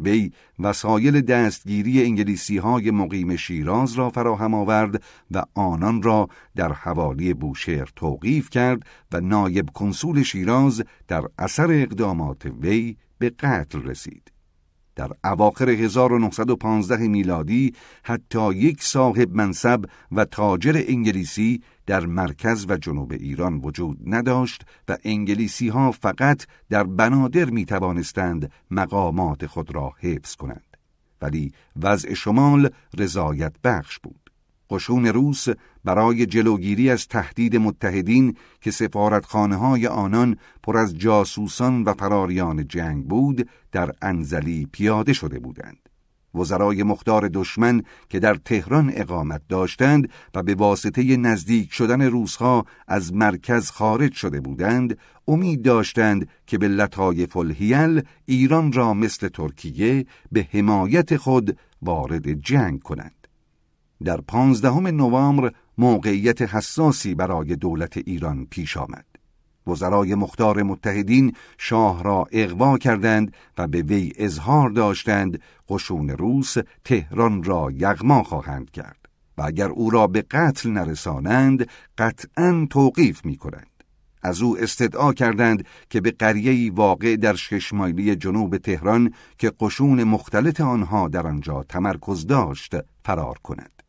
وی 0.00 0.32
وسایل 0.58 1.20
دستگیری 1.20 2.02
انگلیسی 2.04 2.58
های 2.58 2.90
مقیم 2.90 3.36
شیراز 3.36 3.92
را 3.92 4.10
فراهم 4.10 4.54
آورد 4.54 5.02
و 5.30 5.42
آنان 5.54 6.02
را 6.02 6.28
در 6.56 6.72
حوالی 6.72 7.34
بوشهر 7.34 7.88
توقیف 7.96 8.50
کرد 8.50 8.82
و 9.12 9.20
نایب 9.20 9.70
کنسول 9.74 10.22
شیراز 10.22 10.82
در 11.08 11.22
اثر 11.38 11.70
اقدامات 11.70 12.46
وی 12.60 12.96
به 13.20 13.30
قتل 13.30 13.82
رسید. 13.82 14.32
در 14.96 15.10
اواخر 15.24 15.70
1915 15.70 17.08
میلادی 17.08 17.74
حتی 18.02 18.54
یک 18.54 18.82
صاحب 18.82 19.34
منصب 19.34 19.84
و 20.12 20.24
تاجر 20.24 20.84
انگلیسی 20.88 21.62
در 21.86 22.06
مرکز 22.06 22.66
و 22.68 22.76
جنوب 22.76 23.12
ایران 23.12 23.56
وجود 23.56 23.98
نداشت 24.06 24.62
و 24.88 24.96
انگلیسی 25.04 25.68
ها 25.68 25.92
فقط 25.92 26.46
در 26.68 26.84
بنادر 26.84 27.44
می 27.44 27.64
توانستند 27.64 28.52
مقامات 28.70 29.46
خود 29.46 29.74
را 29.74 29.92
حفظ 29.98 30.34
کنند. 30.34 30.76
ولی 31.22 31.52
وضع 31.82 32.14
شمال 32.14 32.70
رضایت 32.98 33.52
بخش 33.64 33.98
بود. 33.98 34.19
قشون 34.70 35.06
روس 35.06 35.46
برای 35.84 36.26
جلوگیری 36.26 36.90
از 36.90 37.08
تهدید 37.08 37.56
متحدین 37.56 38.36
که 38.60 38.70
سفارتخانه 38.70 39.56
های 39.56 39.86
آنان 39.86 40.36
پر 40.62 40.78
از 40.78 40.98
جاسوسان 40.98 41.84
و 41.84 41.94
فراریان 41.94 42.68
جنگ 42.68 43.04
بود 43.04 43.48
در 43.72 43.92
انزلی 44.02 44.68
پیاده 44.72 45.12
شده 45.12 45.38
بودند. 45.38 45.90
وزرای 46.34 46.82
مختار 46.82 47.28
دشمن 47.28 47.82
که 48.08 48.18
در 48.18 48.34
تهران 48.34 48.92
اقامت 48.94 49.42
داشتند 49.48 50.08
و 50.34 50.42
به 50.42 50.54
واسطه 50.54 51.16
نزدیک 51.16 51.72
شدن 51.72 52.02
روسها 52.02 52.64
از 52.88 53.14
مرکز 53.14 53.70
خارج 53.70 54.12
شده 54.12 54.40
بودند 54.40 54.98
امید 55.28 55.62
داشتند 55.62 56.28
که 56.46 56.58
به 56.58 56.68
لطایف 56.68 57.36
الهیل 57.36 58.02
ایران 58.26 58.72
را 58.72 58.94
مثل 58.94 59.28
ترکیه 59.28 60.06
به 60.32 60.48
حمایت 60.52 61.16
خود 61.16 61.58
وارد 61.82 62.32
جنگ 62.32 62.82
کنند 62.82 63.19
در 64.04 64.20
پانزدهم 64.20 64.86
نوامبر 64.86 65.52
موقعیت 65.78 66.42
حساسی 66.42 67.14
برای 67.14 67.56
دولت 67.56 67.96
ایران 67.96 68.46
پیش 68.50 68.76
آمد. 68.76 69.04
وزرای 69.66 70.14
مختار 70.14 70.62
متحدین 70.62 71.32
شاه 71.58 72.02
را 72.02 72.26
اغوا 72.32 72.78
کردند 72.78 73.32
و 73.58 73.66
به 73.66 73.82
وی 73.82 74.12
اظهار 74.16 74.70
داشتند 74.70 75.40
قشون 75.68 76.10
روس 76.10 76.54
تهران 76.84 77.42
را 77.42 77.70
یغما 77.70 78.22
خواهند 78.22 78.70
کرد 78.70 79.08
و 79.38 79.42
اگر 79.42 79.68
او 79.68 79.90
را 79.90 80.06
به 80.06 80.22
قتل 80.22 80.70
نرسانند 80.70 81.66
قطعا 81.98 82.66
توقیف 82.70 83.24
می 83.24 83.36
کنند. 83.36 83.66
از 84.22 84.42
او 84.42 84.58
استدعا 84.58 85.12
کردند 85.12 85.64
که 85.90 86.00
به 86.00 86.10
قریه‌ای 86.10 86.70
واقع 86.70 87.16
در 87.16 87.34
ششمایلی 87.34 88.16
جنوب 88.16 88.56
تهران 88.56 89.14
که 89.38 89.52
قشون 89.60 90.04
مختلط 90.04 90.60
آنها 90.60 91.08
در 91.08 91.26
آنجا 91.26 91.62
تمرکز 91.62 92.26
داشت 92.26 92.74
فرار 93.04 93.38
کند. 93.42 93.82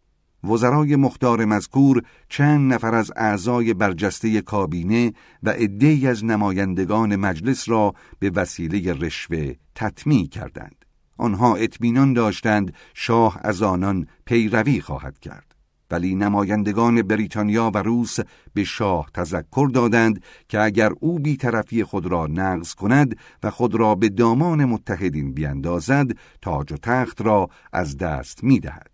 وزرای 0.44 0.96
مختار 0.96 1.46
مذکور 1.46 2.04
چند 2.30 2.74
نفر 2.74 2.96
از 2.96 3.12
اعضای 3.16 3.74
برجسته 3.74 4.42
کابینه 4.42 5.14
و 5.44 5.50
عدهای 5.50 6.08
از 6.08 6.26
نمایندگان 6.26 7.16
مجلس 7.16 7.70
را 7.70 7.94
به 8.20 8.30
وسیله 8.30 8.94
رشوه 8.94 9.54
تطمیع 9.76 10.28
کردند. 10.28 10.86
آنها 11.18 11.56
اطمینان 11.56 12.14
داشتند 12.14 12.74
شاه 12.94 13.40
از 13.44 13.62
آنان 13.62 14.08
پیروی 14.26 14.82
خواهد 14.82 15.20
کرد. 15.20 15.56
ولی 15.92 16.16
نمایندگان 16.16 17.02
بریتانیا 17.02 17.72
و 17.74 17.78
روس 17.78 18.18
به 18.54 18.64
شاه 18.64 19.10
تذکر 19.14 19.70
دادند 19.74 20.24
که 20.50 20.62
اگر 20.62 20.92
او 21.00 21.20
بیطرفی 21.20 21.84
خود 21.84 22.06
را 22.06 22.28
نقض 22.28 22.74
کند 22.74 23.16
و 23.44 23.50
خود 23.50 23.76
را 23.76 23.96
به 23.96 24.10
دامان 24.10 24.66
متحدین 24.66 25.34
بیندازد 25.34 26.12
تاج 26.42 26.74
و 26.74 26.78
تخت 26.78 27.22
را 27.22 27.50
از 27.74 27.98
دست 27.98 28.44
می‌دهد. 28.44 28.91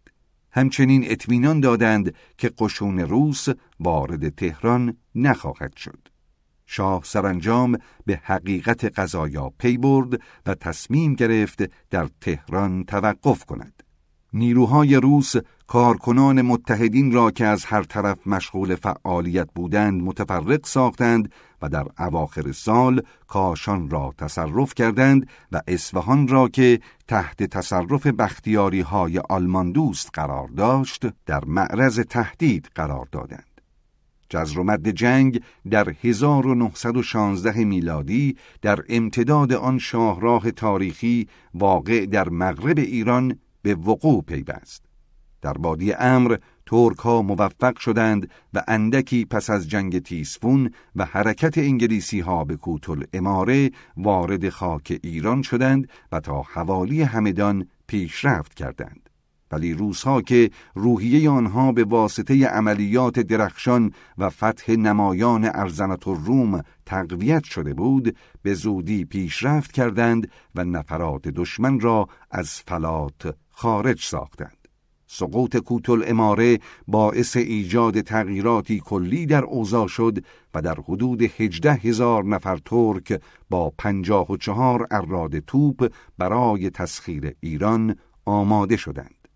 همچنین 0.51 1.11
اطمینان 1.11 1.59
دادند 1.59 2.15
که 2.37 2.51
قشون 2.57 2.99
روس 2.99 3.47
وارد 3.79 4.29
تهران 4.29 4.97
نخواهد 5.15 5.75
شد. 5.75 6.07
شاه 6.65 7.01
سرانجام 7.03 7.77
به 8.05 8.21
حقیقت 8.23 8.99
قضایا 8.99 9.49
پی 9.57 9.77
برد 9.77 10.21
و 10.45 10.55
تصمیم 10.55 11.13
گرفت 11.13 11.63
در 11.89 12.09
تهران 12.21 12.83
توقف 12.83 13.45
کند. 13.45 13.83
نیروهای 14.33 14.95
روس 14.95 15.33
کارکنان 15.67 16.41
متحدین 16.41 17.11
را 17.11 17.31
که 17.31 17.45
از 17.45 17.65
هر 17.65 17.83
طرف 17.83 18.27
مشغول 18.27 18.75
فعالیت 18.75 19.47
بودند 19.55 20.01
متفرق 20.01 20.65
ساختند 20.65 21.31
و 21.61 21.69
در 21.69 21.85
اواخر 21.99 22.51
سال 22.51 23.01
کاشان 23.27 23.89
را 23.89 24.13
تصرف 24.17 24.73
کردند 24.73 25.27
و 25.51 25.61
اصفهان 25.67 26.27
را 26.27 26.47
که 26.47 26.79
تحت 27.07 27.43
تصرف 27.43 28.07
بختیاری 28.07 28.81
های 28.81 29.19
آلمان 29.19 29.71
دوست 29.71 30.09
قرار 30.13 30.47
داشت 30.47 31.05
در 31.25 31.45
معرض 31.45 31.99
تهدید 31.99 32.69
قرار 32.75 33.07
دادند. 33.11 33.61
جزر 34.29 34.59
و 34.59 34.63
مد 34.63 34.89
جنگ 34.89 35.41
در 35.69 35.93
1916 36.03 37.63
میلادی 37.65 38.37
در 38.61 38.79
امتداد 38.89 39.53
آن 39.53 39.79
شاهراه 39.79 40.51
تاریخی 40.51 41.27
واقع 41.53 42.05
در 42.05 42.29
مغرب 42.29 42.77
ایران 42.77 43.39
به 43.61 43.75
وقوع 43.75 44.23
پیوست. 44.23 44.86
در 45.41 45.53
بادی 45.53 45.93
امر 45.93 46.37
ترک 46.65 46.97
ها 46.97 47.21
موفق 47.21 47.77
شدند 47.79 48.29
و 48.53 48.63
اندکی 48.67 49.25
پس 49.25 49.49
از 49.49 49.69
جنگ 49.69 49.99
تیسفون 49.99 50.71
و 50.95 51.05
حرکت 51.05 51.57
انگلیسی 51.57 52.19
ها 52.19 52.43
به 52.43 52.55
کوتل 52.55 53.03
اماره 53.13 53.71
وارد 53.97 54.49
خاک 54.49 54.99
ایران 55.03 55.41
شدند 55.41 55.89
و 56.11 56.19
تا 56.19 56.41
حوالی 56.41 57.01
همدان 57.01 57.67
پیشرفت 57.87 58.53
کردند. 58.53 59.09
ولی 59.51 59.73
روسها 59.73 60.21
که 60.21 60.51
روحیه 60.75 61.29
آنها 61.29 61.71
به 61.71 61.83
واسطه 61.83 62.47
عملیات 62.47 63.19
درخشان 63.19 63.93
و 64.17 64.29
فتح 64.29 64.71
نمایان 64.71 65.45
ارزنت 65.45 66.07
و 66.07 66.13
روم 66.13 66.61
تقویت 66.85 67.43
شده 67.43 67.73
بود 67.73 68.15
به 68.41 68.53
زودی 68.53 69.05
پیشرفت 69.05 69.71
کردند 69.71 70.31
و 70.55 70.63
نفرات 70.63 71.27
دشمن 71.27 71.79
را 71.79 72.07
از 72.31 72.49
فلات 72.49 73.35
خارج 73.51 74.03
ساختند. 74.03 74.56
سقوط 75.07 75.57
کوتل 75.57 76.03
اماره 76.07 76.59
باعث 76.87 77.37
ایجاد 77.37 78.01
تغییراتی 78.01 78.79
کلی 78.85 79.25
در 79.25 79.43
اوضاع 79.43 79.87
شد 79.87 80.17
و 80.53 80.61
در 80.61 80.75
حدود 80.87 81.21
هجده 81.21 81.73
هزار 81.73 82.23
نفر 82.23 82.57
ترک 82.57 83.21
با 83.49 83.73
پنجاه 83.77 84.31
و 84.31 84.37
چهار 84.37 84.87
اراد 84.91 85.39
توپ 85.39 85.93
برای 86.17 86.69
تسخیر 86.69 87.35
ایران 87.39 87.95
آماده 88.25 88.77
شدند. 88.77 89.27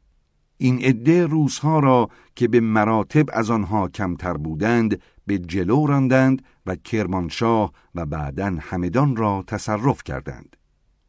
این 0.58 0.80
عده 0.82 1.26
روزها 1.26 1.80
را 1.80 2.10
که 2.36 2.48
به 2.48 2.60
مراتب 2.60 3.26
از 3.34 3.50
آنها 3.50 3.88
کمتر 3.88 4.34
بودند 4.34 5.02
به 5.28 5.40
جلو 5.40 5.86
راندند 5.86 6.42
و 6.66 6.76
کرمانشاه 6.76 7.72
و 7.96 8.06
بعدا 8.06 8.58
همدان 8.60 9.16
را 9.16 9.44
تصرف 9.48 10.04
کردند. 10.04 10.56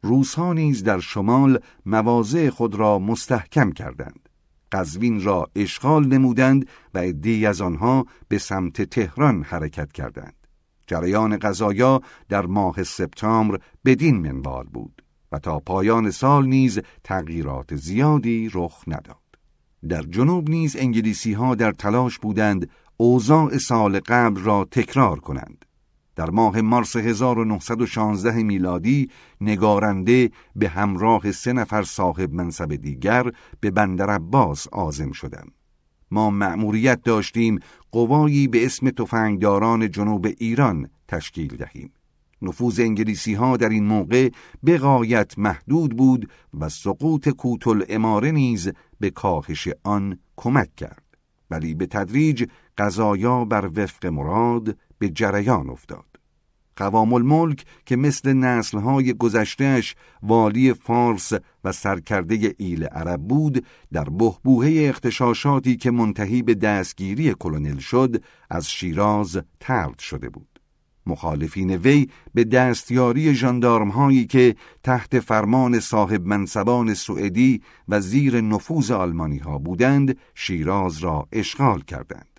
روزها 0.01 0.53
نیز 0.53 0.83
در 0.83 0.99
شمال 0.99 1.59
مواضع 1.85 2.49
خود 2.49 2.75
را 2.75 2.99
مستحکم 2.99 3.71
کردند. 3.71 4.29
قزوین 4.73 5.23
را 5.23 5.47
اشغال 5.55 6.07
نمودند 6.07 6.69
و 6.93 6.99
عدهای 6.99 7.45
از 7.45 7.61
آنها 7.61 8.05
به 8.27 8.37
سمت 8.37 8.81
تهران 8.81 9.43
حرکت 9.43 9.91
کردند. 9.91 10.47
جریان 10.87 11.37
قضایا 11.37 12.01
در 12.29 12.45
ماه 12.45 12.83
سپتامبر 12.83 13.59
بدین 13.85 14.15
منوال 14.15 14.63
بود 14.63 15.03
و 15.31 15.39
تا 15.39 15.59
پایان 15.59 16.11
سال 16.11 16.45
نیز 16.45 16.79
تغییرات 17.03 17.75
زیادی 17.75 18.49
رخ 18.53 18.83
نداد. 18.87 19.17
در 19.89 20.01
جنوب 20.01 20.49
نیز 20.49 20.75
انگلیسی 20.75 21.33
ها 21.33 21.55
در 21.55 21.71
تلاش 21.71 22.19
بودند 22.19 22.69
اوضاع 22.97 23.57
سال 23.57 23.99
قبل 23.99 24.41
را 24.41 24.67
تکرار 24.71 25.19
کنند. 25.19 25.65
در 26.15 26.29
ماه 26.29 26.61
مارس 26.61 26.95
1916 26.95 28.43
میلادی 28.43 29.09
نگارنده 29.41 30.31
به 30.55 30.69
همراه 30.69 31.31
سه 31.31 31.53
نفر 31.53 31.83
صاحب 31.83 32.33
منصب 32.33 32.75
دیگر 32.75 33.31
به 33.59 33.71
بندر 33.71 34.09
عباس 34.09 34.67
آزم 34.67 35.11
شدم. 35.11 35.47
ما 36.11 36.29
مأموریت 36.29 37.03
داشتیم 37.03 37.59
قوایی 37.91 38.47
به 38.47 38.65
اسم 38.65 38.89
تفنگداران 38.89 39.91
جنوب 39.91 40.27
ایران 40.37 40.89
تشکیل 41.07 41.55
دهیم. 41.55 41.93
نفوذ 42.41 42.79
انگلیسی 42.79 43.33
ها 43.33 43.57
در 43.57 43.69
این 43.69 43.85
موقع 43.85 44.29
به 44.63 44.77
غایت 44.77 45.39
محدود 45.39 45.97
بود 45.97 46.29
و 46.59 46.69
سقوط 46.69 47.29
کوتل 47.29 47.83
اماره 47.89 48.31
نیز 48.31 48.71
به 48.99 49.09
کاهش 49.09 49.67
آن 49.83 50.19
کمک 50.35 50.75
کرد. 50.75 51.03
ولی 51.51 51.73
به 51.73 51.85
تدریج 51.85 52.45
قضایا 52.77 53.45
بر 53.45 53.69
وفق 53.75 54.05
مراد 54.05 54.77
به 55.03 55.09
جریان 55.09 55.69
افتاد. 55.69 56.05
قوام 56.75 57.13
الملک 57.13 57.65
که 57.85 57.95
مثل 57.95 58.33
نسلهای 58.33 59.13
گذشتهش 59.13 59.95
والی 60.21 60.73
فارس 60.73 61.33
و 61.63 61.71
سرکرده 61.71 62.55
ایل 62.57 62.83
عرب 62.83 63.21
بود 63.21 63.65
در 63.91 64.03
بهبوهه 64.03 64.89
اختشاشاتی 64.89 65.77
که 65.77 65.91
منتهی 65.91 66.41
به 66.41 66.53
دستگیری 66.55 67.33
کلونل 67.39 67.77
شد 67.77 68.23
از 68.49 68.69
شیراز 68.69 69.41
ترد 69.59 69.99
شده 69.99 70.29
بود. 70.29 70.59
مخالفین 71.05 71.75
وی 71.75 72.09
به 72.33 72.43
دستیاری 72.43 73.35
جاندارم 73.35 73.89
هایی 73.89 74.25
که 74.25 74.55
تحت 74.83 75.19
فرمان 75.19 75.79
صاحب 75.79 76.25
منصبان 76.25 76.93
سوئدی 76.93 77.61
و 77.87 77.99
زیر 77.99 78.41
نفوذ 78.41 78.91
آلمانی 78.91 79.37
ها 79.37 79.57
بودند 79.57 80.17
شیراز 80.35 80.97
را 80.97 81.27
اشغال 81.31 81.81
کردند. 81.81 82.33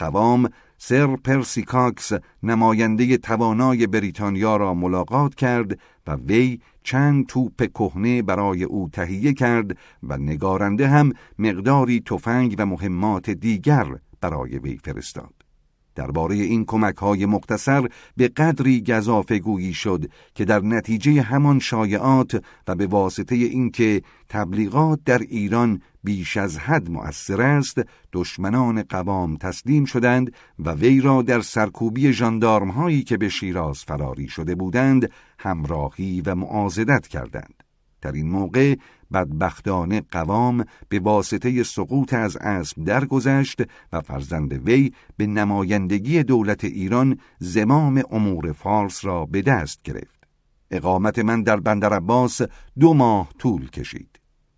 قوام 0.00 0.50
سر 0.82 1.16
پرسی 1.16 1.62
کاکس 1.62 2.12
نماینده 2.42 3.16
توانای 3.16 3.86
بریتانیا 3.86 4.56
را 4.56 4.74
ملاقات 4.74 5.34
کرد 5.34 5.78
و 6.06 6.14
وی 6.14 6.60
چند 6.82 7.26
توپ 7.26 7.62
کهنه 7.74 8.22
برای 8.22 8.64
او 8.64 8.88
تهیه 8.88 9.32
کرد 9.32 9.76
و 10.02 10.16
نگارنده 10.16 10.88
هم 10.88 11.12
مقداری 11.38 12.00
تفنگ 12.00 12.54
و 12.58 12.66
مهمات 12.66 13.30
دیگر 13.30 13.86
برای 14.20 14.58
وی 14.58 14.78
فرستاد. 14.84 15.39
درباره 16.00 16.34
این 16.34 16.64
کمک 16.64 16.96
های 16.96 17.26
مختصر 17.26 17.88
به 18.16 18.28
قدری 18.28 18.80
گذافه 18.80 19.38
گویی 19.38 19.74
شد 19.74 20.04
که 20.34 20.44
در 20.44 20.60
نتیجه 20.60 21.22
همان 21.22 21.58
شایعات 21.58 22.42
و 22.68 22.74
به 22.74 22.86
واسطه 22.86 23.34
اینکه 23.34 24.02
تبلیغات 24.28 25.00
در 25.04 25.18
ایران 25.18 25.82
بیش 26.04 26.36
از 26.36 26.58
حد 26.58 26.90
مؤثر 26.90 27.42
است 27.42 27.80
دشمنان 28.12 28.82
قوام 28.82 29.36
تسلیم 29.36 29.84
شدند 29.84 30.32
و 30.58 30.72
وی 30.72 31.00
را 31.00 31.22
در 31.22 31.40
سرکوبی 31.40 32.12
جاندارم 32.12 32.70
هایی 32.70 33.02
که 33.02 33.16
به 33.16 33.28
شیراز 33.28 33.84
فراری 33.84 34.28
شده 34.28 34.54
بودند 34.54 35.10
همراهی 35.38 36.20
و 36.26 36.34
معازدت 36.34 37.06
کردند. 37.06 37.62
در 38.00 38.12
این 38.12 38.30
موقع 38.30 38.74
بدبختانه 39.12 40.02
قوام 40.10 40.64
به 40.88 40.98
واسطه 40.98 41.62
سقوط 41.62 42.14
از 42.14 42.36
اسب 42.36 42.84
درگذشت 42.84 43.62
و 43.92 44.00
فرزند 44.00 44.52
وی 44.68 44.92
به 45.16 45.26
نمایندگی 45.26 46.22
دولت 46.22 46.64
ایران 46.64 47.18
زمام 47.38 48.02
امور 48.10 48.52
فارس 48.52 49.04
را 49.04 49.26
به 49.26 49.42
دست 49.42 49.82
گرفت. 49.82 50.24
اقامت 50.70 51.18
من 51.18 51.42
در 51.42 51.56
بندر 51.56 51.92
عباس 51.94 52.40
دو 52.78 52.94
ماه 52.94 53.28
طول 53.38 53.70
کشید. 53.70 54.09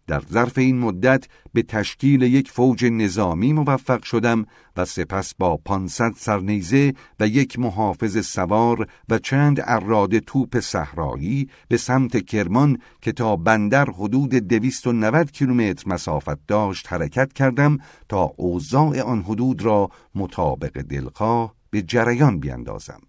در 0.07 0.23
ظرف 0.33 0.59
این 0.59 0.79
مدت 0.79 1.27
به 1.53 1.63
تشکیل 1.63 2.23
یک 2.23 2.51
فوج 2.51 2.85
نظامی 2.85 3.53
موفق 3.53 4.03
شدم 4.03 4.47
و 4.77 4.85
سپس 4.85 5.35
با 5.35 5.57
500 5.57 6.13
سرنیزه 6.17 6.95
و 7.21 7.27
یک 7.27 7.59
محافظ 7.59 8.27
سوار 8.27 8.89
و 9.09 9.19
چند 9.19 9.61
اراده 9.65 10.21
توپ 10.21 10.61
صحرایی 10.61 11.49
به 11.69 11.77
سمت 11.77 12.27
کرمان 12.27 12.79
که 13.01 13.13
تا 13.13 13.37
بندر 13.37 13.85
حدود 13.91 14.35
290 14.35 15.31
کیلومتر 15.31 15.85
مسافت 15.87 16.47
داشت 16.47 16.93
حرکت 16.93 17.33
کردم 17.33 17.79
تا 18.09 18.23
اوضاع 18.37 19.01
آن 19.01 19.23
حدود 19.23 19.63
را 19.63 19.91
مطابق 20.15 20.83
دلخواه 20.83 21.55
به 21.71 21.83
جریان 21.83 22.41
بیندازم. 22.41 23.01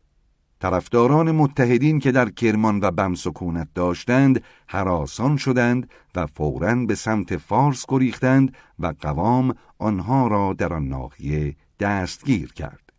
طرفداران 0.64 1.31
متحدین 1.31 1.99
که 1.99 2.11
در 2.11 2.30
کرمان 2.30 2.80
و 2.81 2.91
بم 2.91 3.15
سکونت 3.15 3.68
داشتند 3.76 4.44
حراسان 4.68 5.38
شدند 5.38 5.90
و 6.15 6.26
فوراً 6.26 6.76
به 6.76 6.95
سمت 6.95 7.38
فارس 7.38 7.85
گریختند 7.88 8.53
و 8.80 8.94
قوام 8.99 9.56
آنها 9.80 10.27
را 10.27 10.53
در 10.53 10.73
آن 10.73 10.88
ناحیه 10.88 11.56
دستگیر 11.80 12.53
کرد. 12.53 12.94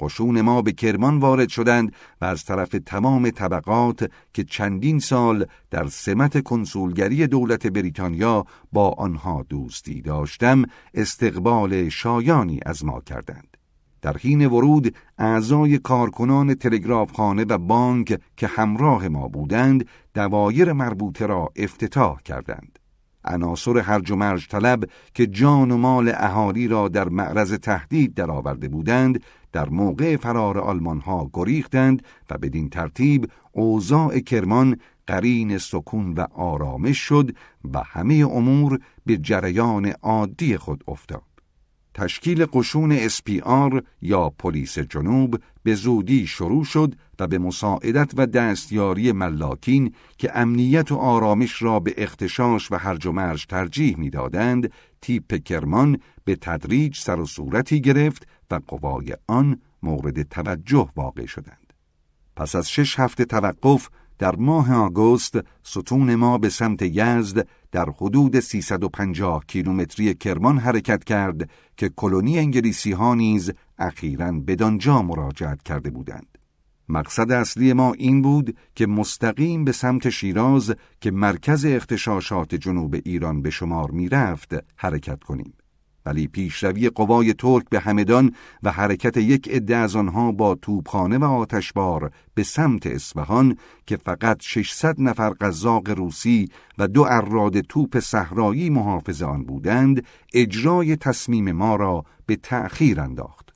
قشون 0.00 0.40
ما 0.40 0.62
به 0.62 0.72
کرمان 0.72 1.18
وارد 1.18 1.48
شدند 1.48 1.92
و 2.20 2.24
از 2.24 2.44
طرف 2.44 2.76
تمام 2.86 3.30
طبقات 3.30 4.10
که 4.32 4.44
چندین 4.44 4.98
سال 4.98 5.46
در 5.70 5.86
سمت 5.86 6.42
کنسولگری 6.42 7.26
دولت 7.26 7.66
بریتانیا 7.66 8.44
با 8.72 8.88
آنها 8.90 9.46
دوستی 9.48 10.02
داشتم 10.02 10.62
استقبال 10.94 11.88
شایانی 11.88 12.60
از 12.66 12.84
ما 12.84 13.00
کردند. 13.00 13.57
در 14.02 14.16
حین 14.16 14.46
ورود 14.46 14.96
اعضای 15.18 15.78
کارکنان 15.78 16.54
تلگرافخانه 16.54 17.44
و 17.44 17.58
بانک 17.58 18.20
که 18.36 18.46
همراه 18.46 19.08
ما 19.08 19.28
بودند 19.28 19.88
دوایر 20.14 20.72
مربوطه 20.72 21.26
را 21.26 21.48
افتتاح 21.56 22.20
کردند. 22.22 22.78
عناصر 23.24 23.78
هرج 23.78 24.10
و 24.10 24.16
مرج 24.16 24.48
طلب 24.48 24.84
که 25.14 25.26
جان 25.26 25.70
و 25.70 25.76
مال 25.76 26.12
اهالی 26.14 26.68
را 26.68 26.88
در 26.88 27.08
معرض 27.08 27.52
تهدید 27.52 28.14
درآورده 28.14 28.68
بودند 28.68 29.22
در 29.52 29.68
موقع 29.68 30.16
فرار 30.16 30.58
آلمان 30.58 31.00
ها 31.00 31.30
گریختند 31.32 32.02
و 32.30 32.38
بدین 32.38 32.68
ترتیب 32.68 33.30
اوضاع 33.52 34.18
کرمان 34.18 34.76
قرین 35.06 35.58
سکون 35.58 36.14
و 36.14 36.26
آرامش 36.34 36.98
شد 36.98 37.30
و 37.74 37.82
همه 37.86 38.14
امور 38.14 38.78
به 39.06 39.16
جریان 39.16 39.92
عادی 40.02 40.56
خود 40.56 40.84
افتاد. 40.88 41.27
تشکیل 41.98 42.46
قشون 42.46 43.08
SPR 43.08 43.82
یا 44.02 44.30
پلیس 44.30 44.78
جنوب 44.78 45.40
به 45.62 45.74
زودی 45.74 46.26
شروع 46.26 46.64
شد 46.64 46.94
و 47.18 47.26
به 47.26 47.38
مساعدت 47.38 48.12
و 48.16 48.26
دستیاری 48.26 49.12
ملاکین 49.12 49.94
که 50.18 50.38
امنیت 50.38 50.92
و 50.92 50.96
آرامش 50.96 51.62
را 51.62 51.80
به 51.80 51.94
اختشاش 51.96 52.72
و 52.72 52.76
هرج 52.76 53.06
و 53.06 53.12
مرج 53.12 53.46
ترجیح 53.46 53.98
می‌دادند 53.98 54.72
تیپ 55.00 55.34
کرمان 55.34 55.98
به 56.24 56.36
تدریج 56.36 56.96
سر 56.96 57.20
و 57.20 57.26
صورتی 57.26 57.80
گرفت 57.80 58.28
و 58.50 58.60
قوای 58.66 59.16
آن 59.26 59.60
مورد 59.82 60.22
توجه 60.22 60.88
واقع 60.96 61.26
شدند. 61.26 61.72
پس 62.36 62.54
از 62.54 62.70
شش 62.70 62.98
هفته 62.98 63.24
توقف 63.24 63.88
در 64.18 64.36
ماه 64.36 64.74
آگوست 64.74 65.38
ستون 65.62 66.14
ما 66.14 66.38
به 66.38 66.48
سمت 66.48 66.82
یزد 66.82 67.48
در 67.72 67.90
حدود 67.90 68.40
350 68.40 69.44
کیلومتری 69.46 70.14
کرمان 70.14 70.58
حرکت 70.58 71.04
کرد 71.04 71.50
که 71.76 71.88
کلونی 71.88 72.38
انگلیسی 72.38 72.92
ها 72.92 73.14
نیز 73.14 73.52
اخیرا 73.78 74.32
بدانجا 74.32 75.02
مراجعت 75.02 75.62
کرده 75.62 75.90
بودند. 75.90 76.38
مقصد 76.88 77.32
اصلی 77.32 77.72
ما 77.72 77.92
این 77.92 78.22
بود 78.22 78.56
که 78.74 78.86
مستقیم 78.86 79.64
به 79.64 79.72
سمت 79.72 80.10
شیراز 80.10 80.74
که 81.00 81.10
مرکز 81.10 81.64
اختشاشات 81.64 82.54
جنوب 82.54 82.94
ایران 83.04 83.42
به 83.42 83.50
شمار 83.50 83.90
می 83.90 84.08
رفت 84.08 84.54
حرکت 84.76 85.24
کنیم. 85.24 85.52
ولی 86.06 86.28
پیشروی 86.28 86.90
قوای 86.90 87.32
ترک 87.32 87.64
به 87.70 87.80
همدان 87.80 88.32
و 88.62 88.72
حرکت 88.72 89.16
یک 89.16 89.48
عده 89.48 89.76
از 89.76 89.96
آنها 89.96 90.32
با 90.32 90.54
توپخانه 90.54 91.18
و 91.18 91.24
آتشبار 91.24 92.10
به 92.34 92.42
سمت 92.42 92.86
اصفهان 92.86 93.56
که 93.86 93.96
فقط 93.96 94.38
600 94.40 95.00
نفر 95.00 95.30
قزاق 95.30 95.90
روسی 95.90 96.48
و 96.78 96.88
دو 96.88 97.02
اراد 97.02 97.60
توپ 97.60 97.98
صحرایی 97.98 98.70
محافظ 98.70 99.22
آن 99.22 99.44
بودند 99.44 100.04
اجرای 100.34 100.96
تصمیم 100.96 101.52
ما 101.52 101.76
را 101.76 102.04
به 102.26 102.36
تأخیر 102.36 103.00
انداخت. 103.00 103.48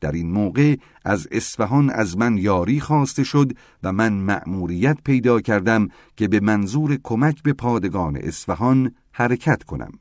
در 0.00 0.12
این 0.12 0.30
موقع 0.30 0.76
از 1.04 1.28
اصفهان 1.30 1.90
از 1.90 2.18
من 2.18 2.38
یاری 2.38 2.80
خواسته 2.80 3.24
شد 3.24 3.52
و 3.82 3.92
من 3.92 4.12
مأموریت 4.12 4.98
پیدا 5.04 5.40
کردم 5.40 5.88
که 6.16 6.28
به 6.28 6.40
منظور 6.40 6.98
کمک 7.02 7.42
به 7.42 7.52
پادگان 7.52 8.16
اصفهان 8.16 8.94
حرکت 9.12 9.62
کنم. 9.62 9.92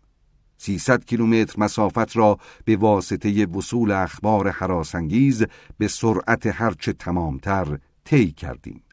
300 0.61 1.05
کیلومتر 1.05 1.55
مسافت 1.57 2.17
را 2.17 2.37
به 2.65 2.77
واسطه 2.77 3.45
وصول 3.45 3.91
اخبار 3.91 4.49
حراسانگیز 4.49 5.45
به 5.77 5.87
سرعت 5.87 6.47
هرچه 6.47 6.93
تمامتر 6.93 7.77
طی 8.05 8.31
کردیم. 8.31 8.83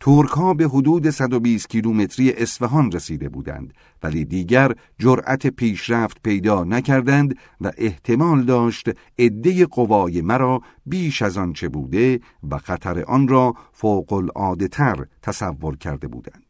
ترک 0.00 0.28
ها 0.28 0.54
به 0.54 0.64
حدود 0.68 1.10
120 1.10 1.68
کیلومتری 1.68 2.32
اصفهان 2.32 2.92
رسیده 2.92 3.28
بودند 3.28 3.74
ولی 4.02 4.24
دیگر 4.24 4.72
جرأت 4.98 5.46
پیشرفت 5.46 6.22
پیدا 6.22 6.64
نکردند 6.64 7.38
و 7.60 7.72
احتمال 7.78 8.42
داشت 8.42 8.88
عده 9.18 9.66
قوای 9.66 10.20
مرا 10.20 10.60
بیش 10.86 11.22
از 11.22 11.38
آنچه 11.38 11.68
بوده 11.68 12.20
و 12.50 12.58
خطر 12.58 13.02
آن 13.02 13.28
را 13.28 13.54
فوق 13.72 14.12
العاده 14.12 14.68
تر 14.68 15.06
تصور 15.22 15.76
کرده 15.76 16.08
بودند. 16.08 16.43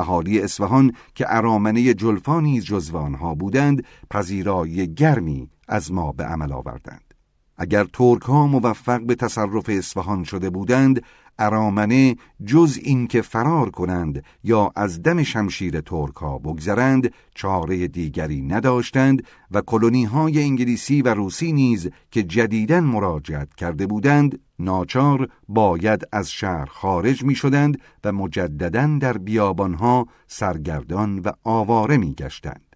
اهالی 0.00 0.40
اصفهان 0.40 0.92
که 1.14 1.24
ارامنه 1.28 1.94
جلفا 1.94 2.40
نیز 2.40 2.64
جزو 2.64 3.34
بودند 3.34 3.84
پذیرایی 4.10 4.94
گرمی 4.94 5.50
از 5.68 5.92
ما 5.92 6.12
به 6.12 6.24
عمل 6.24 6.52
آوردند. 6.52 7.14
اگر 7.56 7.84
ترک 7.84 8.22
ها 8.22 8.46
موفق 8.46 9.00
به 9.00 9.14
تصرف 9.14 9.68
اصفهان 9.68 10.24
شده 10.24 10.50
بودند 10.50 11.02
ارامنه 11.38 12.16
جز 12.46 12.78
اینکه 12.82 13.22
فرار 13.22 13.70
کنند 13.70 14.24
یا 14.44 14.72
از 14.76 15.02
دم 15.02 15.22
شمشیر 15.22 15.80
ترک 15.80 16.14
ها 16.14 16.38
بگذرند 16.38 17.12
چاره 17.34 17.88
دیگری 17.88 18.42
نداشتند 18.42 19.22
و 19.50 19.60
کلونی 19.60 20.04
های 20.04 20.42
انگلیسی 20.42 21.02
و 21.02 21.14
روسی 21.14 21.52
نیز 21.52 21.90
که 22.10 22.22
جدیدن 22.22 22.84
مراجعت 22.84 23.54
کرده 23.54 23.86
بودند 23.86 24.38
ناچار 24.60 25.28
باید 25.48 26.02
از 26.12 26.30
شهر 26.30 26.64
خارج 26.66 27.24
می 27.24 27.34
شدند 27.34 27.80
و 28.04 28.12
مجددا 28.12 28.98
در 29.00 29.18
بیابانها 29.18 30.06
سرگردان 30.26 31.18
و 31.18 31.32
آواره 31.44 31.96
می 31.96 32.14
گشتند. 32.14 32.70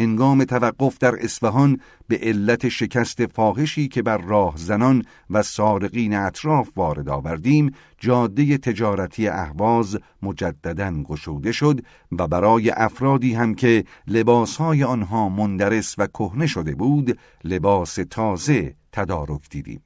هنگام 0.00 0.44
توقف 0.44 0.98
در 0.98 1.14
اصفهان 1.24 1.80
به 2.08 2.18
علت 2.22 2.68
شکست 2.68 3.26
فاحشی 3.26 3.88
که 3.88 4.02
بر 4.02 4.18
راه 4.18 4.54
زنان 4.56 5.04
و 5.30 5.42
سارقین 5.42 6.14
اطراف 6.14 6.68
وارد 6.76 7.08
آوردیم 7.08 7.74
جاده 7.98 8.58
تجارتی 8.58 9.28
اهواز 9.28 9.98
مجددا 10.22 11.02
گشوده 11.02 11.52
شد 11.52 11.80
و 12.18 12.28
برای 12.28 12.70
افرادی 12.70 13.34
هم 13.34 13.54
که 13.54 13.84
لباسهای 14.06 14.84
آنها 14.84 15.28
مندرس 15.28 15.94
و 15.98 16.06
کهنه 16.06 16.46
شده 16.46 16.74
بود 16.74 17.18
لباس 17.44 17.98
تازه 18.10 18.74
تدارک 18.92 19.48
دیدیم 19.50 19.82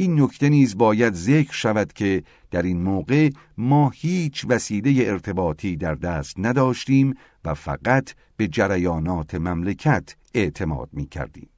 این 0.00 0.20
نکته 0.20 0.48
نیز 0.48 0.78
باید 0.78 1.14
ذکر 1.14 1.52
شود 1.52 1.92
که 1.92 2.22
در 2.50 2.62
این 2.62 2.82
موقع 2.82 3.30
ما 3.56 3.90
هیچ 3.90 4.46
وسیله 4.48 5.10
ارتباطی 5.10 5.76
در 5.76 5.94
دست 5.94 6.34
نداشتیم 6.38 7.14
و 7.44 7.54
فقط 7.54 8.14
به 8.36 8.48
جریانات 8.48 9.34
مملکت 9.34 10.16
اعتماد 10.34 10.88
می 10.92 11.06
کردیم. 11.06 11.48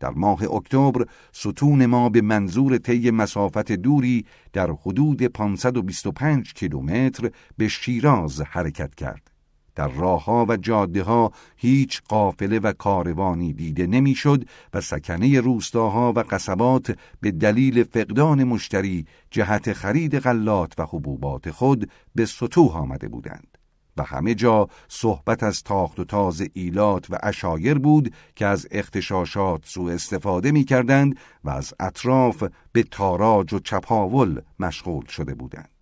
در 0.00 0.10
ماه 0.10 0.42
اکتبر 0.54 1.04
ستون 1.32 1.86
ما 1.86 2.08
به 2.08 2.20
منظور 2.20 2.78
طی 2.78 3.10
مسافت 3.10 3.72
دوری 3.72 4.24
در 4.52 4.70
حدود 4.70 5.22
525 5.22 6.54
کیلومتر 6.54 7.30
به 7.56 7.68
شیراز 7.68 8.40
حرکت 8.40 8.94
کرد. 8.94 9.33
در 9.74 9.88
راهها 9.88 10.46
و 10.48 10.56
جاده 10.56 11.02
ها 11.02 11.32
هیچ 11.56 12.02
قافله 12.08 12.58
و 12.58 12.72
کاروانی 12.72 13.52
دیده 13.52 13.86
نمی‌شد 13.86 14.44
و 14.74 14.80
سکنه 14.80 15.40
روستاها 15.40 16.12
و 16.16 16.18
قصبات 16.18 16.98
به 17.20 17.30
دلیل 17.30 17.84
فقدان 17.84 18.44
مشتری 18.44 19.06
جهت 19.30 19.72
خرید 19.72 20.18
غلات 20.18 20.72
و 20.78 20.86
حبوبات 20.90 21.50
خود 21.50 21.90
به 22.14 22.26
سطوح 22.26 22.76
آمده 22.76 23.08
بودند 23.08 23.58
و 23.96 24.02
همه 24.02 24.34
جا 24.34 24.68
صحبت 24.88 25.42
از 25.42 25.62
تاخت 25.62 26.00
و 26.00 26.04
تاز 26.04 26.42
ایلات 26.52 27.10
و 27.10 27.18
اشایر 27.22 27.78
بود 27.78 28.14
که 28.36 28.46
از 28.46 28.66
اختشاشات 28.70 29.64
سوء 29.64 29.92
استفاده 29.92 30.52
می 30.52 30.64
کردند 30.64 31.18
و 31.44 31.50
از 31.50 31.74
اطراف 31.80 32.44
به 32.72 32.82
تاراج 32.82 33.54
و 33.54 33.58
چپاول 33.58 34.40
مشغول 34.58 35.06
شده 35.06 35.34
بودند. 35.34 35.73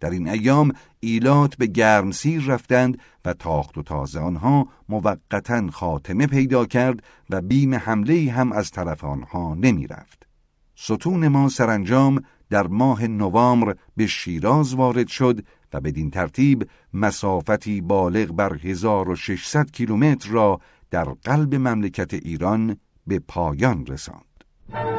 در 0.00 0.10
این 0.10 0.28
ایام 0.28 0.72
ایلات 1.00 1.56
به 1.56 1.66
گرمسیر 1.66 2.42
رفتند 2.42 2.98
و 3.24 3.32
تاخت 3.32 3.78
و 3.78 3.82
تازه 3.82 4.20
آنها 4.20 4.68
موقتا 4.88 5.70
خاتمه 5.70 6.26
پیدا 6.26 6.66
کرد 6.66 7.02
و 7.30 7.40
بیم 7.40 7.74
حمله 7.74 8.32
هم 8.32 8.52
از 8.52 8.70
طرف 8.70 9.04
آنها 9.04 9.54
نمی 9.54 9.86
رفت. 9.86 10.26
ستون 10.74 11.28
ما 11.28 11.48
سرانجام 11.48 12.22
در 12.50 12.66
ماه 12.66 13.06
نوامبر 13.06 13.76
به 13.96 14.06
شیراز 14.06 14.74
وارد 14.74 15.08
شد 15.08 15.44
و 15.72 15.80
بدین 15.80 16.10
ترتیب 16.10 16.68
مسافتی 16.94 17.80
بالغ 17.80 18.32
بر 18.32 18.54
1600 18.54 19.70
کیلومتر 19.70 20.30
را 20.30 20.60
در 20.90 21.04
قلب 21.04 21.54
مملکت 21.54 22.14
ایران 22.14 22.76
به 23.06 23.18
پایان 23.28 23.86
رساند. 23.86 24.95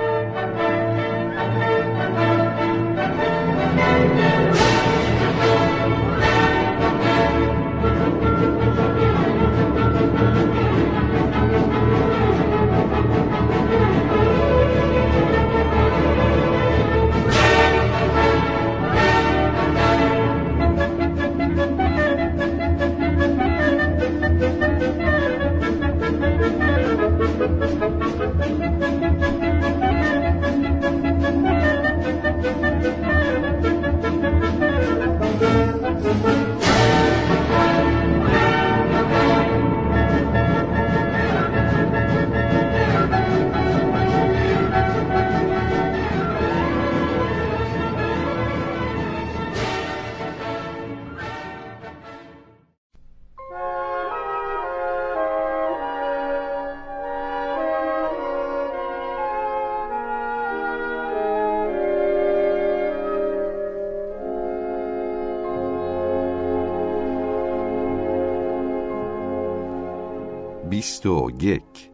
بیست 70.88 71.05
و 71.05 71.31
یک. 71.41 71.91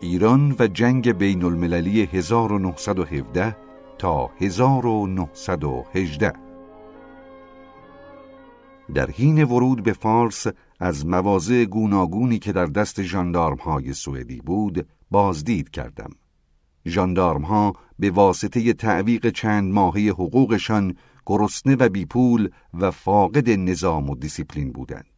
ایران 0.00 0.56
و 0.58 0.66
جنگ 0.66 1.12
بین 1.12 1.44
المللی 1.44 2.02
1917 2.02 3.56
تا 3.98 4.30
1918 4.40 6.32
در 8.94 9.10
حین 9.10 9.44
ورود 9.44 9.82
به 9.82 9.92
فارس 9.92 10.46
از 10.80 11.06
مواضع 11.06 11.64
گوناگونی 11.64 12.38
که 12.38 12.52
در 12.52 12.66
دست 12.66 13.00
جاندارم 13.00 13.56
های 13.56 13.92
سوئدی 13.92 14.40
بود 14.40 14.86
بازدید 15.10 15.70
کردم. 15.70 16.10
جاندارم 16.86 17.42
ها 17.42 17.72
به 17.98 18.10
واسطه 18.10 18.72
تعویق 18.72 19.30
چند 19.30 19.72
ماهی 19.72 20.08
حقوقشان 20.08 20.96
گرسنه 21.26 21.76
و 21.76 21.88
بیپول 21.88 22.48
و 22.74 22.90
فاقد 22.90 23.50
نظام 23.50 24.10
و 24.10 24.16
دیسیپلین 24.16 24.72
بودند. 24.72 25.15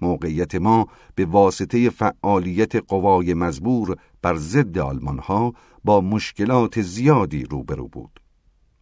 موقعیت 0.00 0.54
ما 0.54 0.86
به 1.14 1.26
واسطه 1.26 1.90
فعالیت 1.90 2.76
قوای 2.76 3.34
مزبور 3.34 3.96
بر 4.22 4.36
ضد 4.36 4.78
آلمان 4.78 5.18
ها 5.18 5.54
با 5.84 6.00
مشکلات 6.00 6.80
زیادی 6.82 7.44
روبرو 7.44 7.88
بود. 7.88 8.20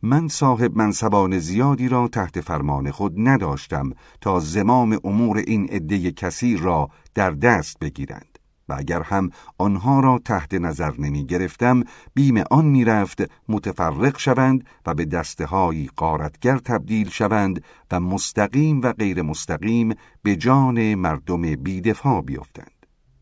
من 0.02 0.28
صاحب 0.28 0.76
منصبان 0.76 1.38
زیادی 1.38 1.88
را 1.88 2.08
تحت 2.08 2.40
فرمان 2.40 2.90
خود 2.90 3.14
نداشتم 3.16 3.90
تا 4.20 4.40
زمام 4.40 4.98
امور 5.04 5.36
این 5.36 5.68
عده 5.68 6.10
کثیر 6.10 6.60
را 6.60 6.88
در 7.14 7.30
دست 7.30 7.78
بگیرند. 7.78 8.35
و 8.68 8.74
اگر 8.78 9.02
هم 9.02 9.30
آنها 9.58 10.00
را 10.00 10.18
تحت 10.18 10.54
نظر 10.54 10.92
نمی 10.98 11.26
گرفتم 11.26 11.82
بیم 12.14 12.44
آن 12.50 12.64
می 12.64 12.84
رفت 12.84 13.22
متفرق 13.48 14.18
شوند 14.18 14.64
و 14.86 14.94
به 14.94 15.04
دسته 15.04 15.46
های 15.46 15.88
قارتگر 15.96 16.58
تبدیل 16.58 17.08
شوند 17.08 17.64
و 17.90 18.00
مستقیم 18.00 18.80
و 18.80 18.92
غیر 18.92 19.22
مستقیم 19.22 19.94
به 20.22 20.36
جان 20.36 20.94
مردم 20.94 21.56
بیدفاع 21.56 22.22
بیفتند. 22.22 22.70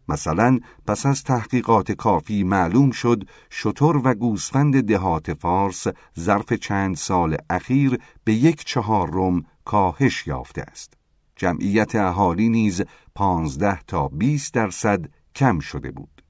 مثلا 0.08 0.58
پس 0.86 1.06
از 1.06 1.22
تحقیقات 1.22 1.92
کافی 1.92 2.44
معلوم 2.44 2.90
شد 2.90 3.24
شطور 3.50 4.00
و 4.04 4.14
گوسفند 4.14 4.80
دهات 4.86 5.34
فارس 5.34 5.86
ظرف 6.18 6.52
چند 6.52 6.96
سال 6.96 7.36
اخیر 7.50 7.98
به 8.24 8.34
یک 8.34 8.64
چهار 8.64 9.10
روم 9.10 9.42
کاهش 9.64 10.26
یافته 10.26 10.62
است. 10.62 10.94
جمعیت 11.36 11.94
اهالی 11.94 12.48
نیز 12.48 12.82
پانزده 13.14 13.80
تا 13.86 14.08
20 14.08 14.54
درصد 14.54 15.04
کم 15.34 15.58
شده 15.58 15.90
بود. 15.90 16.24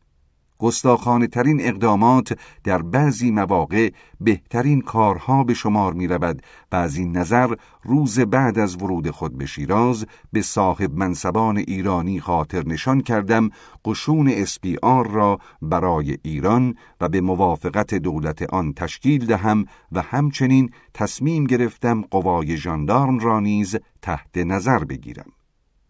گستاخانه 0.58 1.26
ترین 1.26 1.60
اقدامات 1.60 2.38
در 2.64 2.82
بعضی 2.82 3.30
مواقع 3.30 3.90
بهترین 4.20 4.80
کارها 4.80 5.44
به 5.44 5.54
شمار 5.54 5.92
می 5.92 6.06
رود 6.06 6.42
و 6.72 6.76
از 6.76 6.96
این 6.96 7.16
نظر 7.16 7.54
روز 7.82 8.20
بعد 8.20 8.58
از 8.58 8.82
ورود 8.82 9.10
خود 9.10 9.38
به 9.38 9.46
شیراز 9.46 10.06
به 10.32 10.42
صاحب 10.42 10.94
منصبان 10.94 11.56
ایرانی 11.56 12.20
خاطر 12.20 12.66
نشان 12.66 13.00
کردم 13.00 13.50
قشون 13.84 14.28
اسپیار 14.28 15.10
را 15.10 15.38
برای 15.62 16.18
ایران 16.22 16.74
و 17.00 17.08
به 17.08 17.20
موافقت 17.20 17.94
دولت 17.94 18.42
آن 18.42 18.72
تشکیل 18.72 19.26
دهم 19.26 19.64
و 19.92 20.02
همچنین 20.02 20.70
تصمیم 20.94 21.44
گرفتم 21.44 22.02
قوای 22.02 22.56
ژاندارم 22.56 23.18
را 23.18 23.40
نیز 23.40 23.76
تحت 24.02 24.36
نظر 24.36 24.84
بگیرم. 24.84 25.32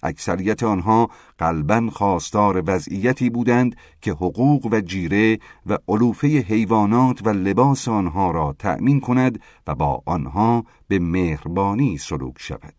اکثریت 0.05 0.63
آنها 0.63 1.11
قلبا 1.39 1.89
خواستار 1.93 2.63
وضعیتی 2.67 3.31
بودند 3.31 3.77
که 4.01 4.13
حقوق 4.13 4.69
و 4.73 4.81
جیره 4.81 5.39
و 5.67 5.79
علوفه 5.89 6.29
حیوانات 6.29 7.27
و 7.27 7.29
لباس 7.29 7.89
آنها 7.89 8.31
را 8.31 8.57
تأمین 8.59 9.01
کند 9.01 9.41
و 9.67 9.75
با 9.75 10.03
آنها 10.07 10.65
به 10.89 10.99
مهربانی 10.99 11.99
سلوک 11.99 12.35
شود. 12.39 12.75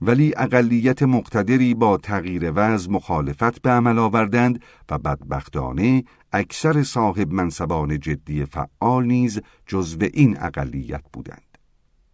ولی 0.00 0.34
اقلیت 0.36 1.02
مقتدری 1.02 1.74
با 1.74 1.96
تغییر 1.96 2.52
وضع 2.54 2.90
مخالفت 2.90 3.62
به 3.62 3.70
عمل 3.70 3.98
آوردند 3.98 4.62
و 4.90 4.98
بدبختانه 4.98 6.04
اکثر 6.32 6.82
صاحب 6.82 7.32
منصبان 7.32 8.00
جدی 8.00 8.44
فعال 8.44 9.06
نیز 9.06 9.40
جزو 9.66 9.98
این 10.12 10.36
اقلیت 10.40 11.02
بودند. 11.12 11.51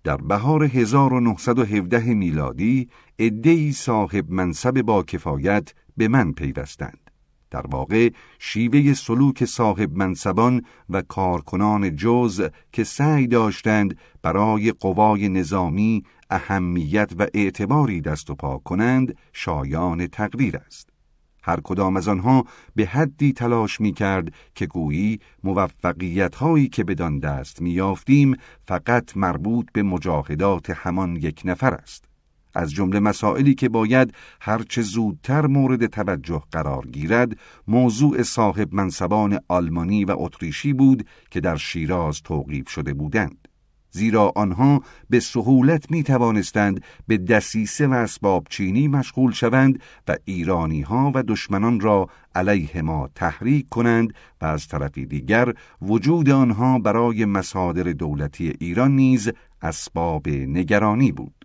در 0.08 0.16
بهار 0.16 0.64
1917 0.64 2.14
میلادی 2.14 2.88
ادهی 3.18 3.72
صاحب 3.72 4.30
منصب 4.30 4.82
با 4.82 5.02
کفایت 5.02 5.74
به 5.96 6.08
من 6.08 6.32
پیوستند. 6.32 7.10
در 7.50 7.66
واقع 7.66 8.10
شیوه 8.38 8.94
سلوک 8.94 9.44
صاحب 9.44 9.96
منصبان 9.96 10.62
و 10.90 11.02
کارکنان 11.02 11.96
جز 11.96 12.48
که 12.72 12.84
سعی 12.84 13.26
داشتند 13.26 13.98
برای 14.22 14.72
قوای 14.72 15.28
نظامی 15.28 16.02
اهمیت 16.30 17.10
و 17.18 17.26
اعتباری 17.34 18.00
دست 18.00 18.30
و 18.30 18.34
پا 18.34 18.58
کنند 18.58 19.16
شایان 19.32 20.06
تقدیر 20.06 20.56
است. 20.56 20.87
هر 21.48 21.60
کدام 21.60 21.96
از 21.96 22.08
آنها 22.08 22.44
به 22.74 22.86
حدی 22.86 23.32
تلاش 23.32 23.80
می 23.80 23.92
کرد 23.92 24.32
که 24.54 24.66
گویی 24.66 25.20
موفقیت 25.44 26.34
هایی 26.34 26.68
که 26.68 26.84
بدان 26.84 27.18
دست 27.18 27.62
می 27.62 27.70
یافتیم 27.70 28.36
فقط 28.66 29.16
مربوط 29.16 29.66
به 29.72 29.82
مجاهدات 29.82 30.70
همان 30.70 31.16
یک 31.16 31.42
نفر 31.44 31.74
است. 31.74 32.04
از 32.54 32.72
جمله 32.72 33.00
مسائلی 33.00 33.54
که 33.54 33.68
باید 33.68 34.14
هرچه 34.40 34.82
زودتر 34.82 35.46
مورد 35.46 35.86
توجه 35.86 36.42
قرار 36.52 36.86
گیرد 36.86 37.38
موضوع 37.68 38.22
صاحب 38.22 38.74
منصبان 38.74 39.38
آلمانی 39.48 40.04
و 40.04 40.14
اتریشی 40.18 40.72
بود 40.72 41.06
که 41.30 41.40
در 41.40 41.56
شیراز 41.56 42.22
توقیف 42.22 42.68
شده 42.68 42.94
بودند 42.94 43.47
زیرا 43.90 44.32
آنها 44.36 44.82
به 45.10 45.20
سهولت 45.20 45.90
می 45.90 46.02
توانستند 46.02 46.84
به 47.06 47.18
دسیسه 47.18 47.86
و 47.86 47.92
اسباب 47.92 48.46
چینی 48.50 48.88
مشغول 48.88 49.32
شوند 49.32 49.82
و 50.08 50.16
ایرانی 50.24 50.82
ها 50.82 51.12
و 51.14 51.22
دشمنان 51.22 51.80
را 51.80 52.08
علیه 52.34 52.82
ما 52.82 53.08
تحریک 53.14 53.68
کنند 53.68 54.14
و 54.40 54.46
از 54.46 54.68
طرفی 54.68 55.06
دیگر 55.06 55.54
وجود 55.82 56.30
آنها 56.30 56.78
برای 56.78 57.24
مصادر 57.24 57.82
دولتی 57.82 58.54
ایران 58.60 58.96
نیز 58.96 59.30
اسباب 59.62 60.28
نگرانی 60.28 61.12
بود. 61.12 61.37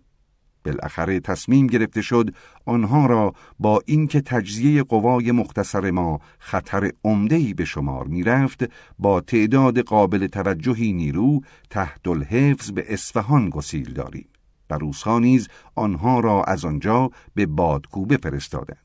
بالاخره 0.64 1.20
تصمیم 1.20 1.66
گرفته 1.66 2.02
شد 2.02 2.34
آنها 2.64 3.06
را 3.06 3.32
با 3.58 3.80
اینکه 3.86 4.20
تجزیه 4.20 4.82
قوای 4.82 5.32
مختصر 5.32 5.90
ما 5.90 6.20
خطر 6.38 6.90
عمده‌ای 7.04 7.54
به 7.54 7.64
شمار 7.64 8.06
می‌رفت 8.06 8.64
با 8.98 9.20
تعداد 9.20 9.78
قابل 9.78 10.26
توجهی 10.26 10.92
نیرو 10.92 11.40
تحت 11.70 12.08
الحفظ 12.08 12.70
به 12.70 12.92
اصفهان 12.92 13.48
گسیل 13.48 13.92
داریم 13.92 14.28
و 14.70 14.78
روسها 14.78 15.18
نیز 15.18 15.48
آنها 15.74 16.20
را 16.20 16.44
از 16.44 16.64
آنجا 16.64 17.10
به 17.34 17.46
بادکوبه 17.46 18.16
فرستادند 18.16 18.83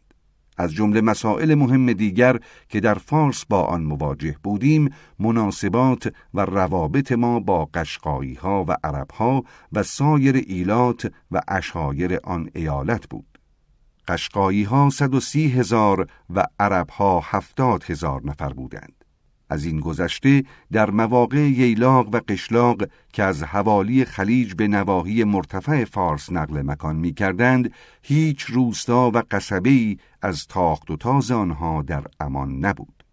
از 0.60 0.74
جمله 0.74 1.02
مسائل 1.02 1.56
مهم 1.56 1.94
دیگر 1.94 2.38
که 2.70 2.80
در 2.80 2.94
فارس 2.94 3.46
با 3.46 3.64
آن 3.64 3.84
مواجه 3.84 4.36
بودیم 4.44 4.90
مناسبات 5.20 6.14
و 6.34 6.46
روابط 6.46 7.12
ما 7.12 7.40
با 7.40 7.66
قشقایی 7.66 8.34
ها 8.34 8.66
و 8.68 8.78
عرب 8.84 9.12
ها 9.12 9.44
و 9.74 9.84
سایر 9.84 10.36
ایلات 10.36 11.12
و 11.32 11.42
اشایر 11.48 12.20
آن 12.24 12.50
ایالت 12.56 13.10
بود. 13.10 13.40
قشقایی 14.08 14.64
ها 14.64 14.90
سی 15.22 15.48
هزار 15.48 16.08
و 16.30 16.44
عرب 16.60 16.90
ها 16.90 17.22
هفتاد 17.24 17.84
هزار 17.84 18.22
نفر 18.26 18.54
بودند. 18.54 18.99
از 19.50 19.66
این 19.66 19.80
گذشته 19.80 20.44
در 20.72 20.92
مواقع 20.92 21.50
ییلاق 21.50 22.10
و 22.16 22.20
قشلاق 22.28 22.84
که 23.14 23.24
از 23.24 23.44
حوالی 23.44 24.06
خلیج 24.06 24.54
به 24.54 24.68
نواحی 24.68 25.24
مرتفع 25.24 25.86
فارس 25.86 26.32
نقل 26.32 26.62
مکان 26.62 26.96
می 26.96 27.14
کردند، 27.14 27.74
هیچ 28.02 28.44
روستا 28.44 29.12
و 29.14 29.24
قصبه 29.32 29.98
از 30.22 30.48
تاخت 30.48 30.92
و 30.92 30.98
تاز 30.98 31.32
آنها 31.32 31.82
در 31.82 32.04
امان 32.20 32.66
نبود. 32.66 33.04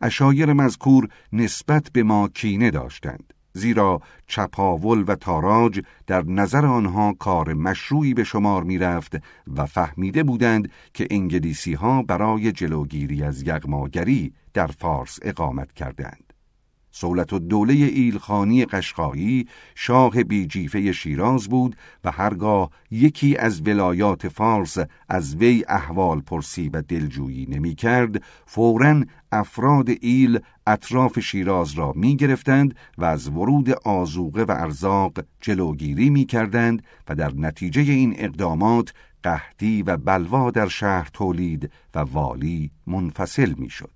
اشایر 0.00 0.52
مذکور 0.52 1.08
نسبت 1.32 1.90
به 1.92 2.02
ما 2.02 2.28
کینه 2.28 2.70
داشتند. 2.70 3.32
زیرا 3.56 4.00
چپاول 4.26 5.04
و 5.06 5.14
تاراج 5.14 5.80
در 6.06 6.22
نظر 6.22 6.66
آنها 6.66 7.12
کار 7.12 7.54
مشروعی 7.54 8.14
به 8.14 8.24
شمار 8.24 8.64
می 8.64 8.78
رفت 8.78 9.16
و 9.56 9.66
فهمیده 9.66 10.22
بودند 10.22 10.70
که 10.94 11.06
انگلیسی 11.10 11.74
ها 11.74 12.02
برای 12.02 12.52
جلوگیری 12.52 13.22
از 13.22 13.42
یغماگری 13.42 14.32
در 14.56 14.66
فارس 14.66 15.18
اقامت 15.22 15.72
کردند. 15.72 16.32
سولت 16.90 17.32
و 17.32 17.38
دوله 17.38 17.74
ایلخانی 17.74 18.64
قشقایی 18.64 19.48
شاه 19.74 20.24
بیجیفه 20.24 20.92
شیراز 20.92 21.48
بود 21.48 21.76
و 22.04 22.10
هرگاه 22.10 22.70
یکی 22.90 23.36
از 23.36 23.62
ولایات 23.66 24.28
فارس 24.28 24.78
از 25.08 25.36
وی 25.36 25.64
احوال 25.68 26.20
پرسی 26.20 26.68
و 26.68 26.82
دلجویی 26.82 27.46
نمی 27.46 27.74
کرد 27.74 28.22
فوراً 28.46 29.02
افراد 29.32 29.88
ایل 30.00 30.40
اطراف 30.66 31.20
شیراز 31.20 31.72
را 31.72 31.92
می 31.96 32.16
گرفتند 32.16 32.74
و 32.98 33.04
از 33.04 33.28
ورود 33.28 33.70
آزوقه 33.70 34.42
و 34.42 34.50
ارزاق 34.50 35.12
جلوگیری 35.40 36.10
می 36.10 36.24
کردند 36.24 36.82
و 37.08 37.14
در 37.14 37.32
نتیجه 37.34 37.82
این 37.82 38.14
اقدامات 38.18 38.92
قحطی 39.22 39.82
و 39.82 39.96
بلوا 39.96 40.50
در 40.50 40.68
شهر 40.68 41.08
تولید 41.12 41.70
و 41.94 41.98
والی 41.98 42.70
منفصل 42.86 43.54
می 43.58 43.70
شد. 43.70 43.95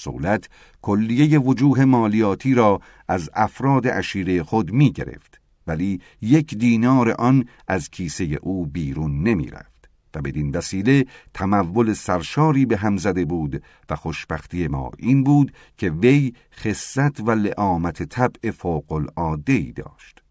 سولت 0.00 0.48
کلیه 0.82 1.38
وجوه 1.38 1.84
مالیاتی 1.84 2.54
را 2.54 2.80
از 3.08 3.30
افراد 3.34 3.86
اشیره 3.86 4.42
خود 4.42 4.72
می 4.72 4.92
گرفت 4.92 5.40
ولی 5.66 6.00
یک 6.20 6.54
دینار 6.54 7.10
آن 7.10 7.44
از 7.68 7.90
کیسه 7.90 8.38
او 8.42 8.66
بیرون 8.66 9.22
نمی 9.22 9.46
رفت 9.46 9.90
و 10.14 10.22
بدین 10.22 10.50
وسیله 10.50 11.06
تمول 11.34 11.92
سرشاری 11.92 12.66
به 12.66 12.76
هم 12.76 12.96
زده 12.96 13.24
بود 13.24 13.62
و 13.90 13.96
خوشبختی 13.96 14.68
ما 14.68 14.90
این 14.98 15.24
بود 15.24 15.52
که 15.76 15.90
وی 15.90 16.32
خصت 16.54 17.20
و 17.20 17.30
لعامت 17.30 18.02
طبع 18.02 18.50
فوق 18.50 18.92
العاده 18.92 19.72
داشت. 19.76 20.22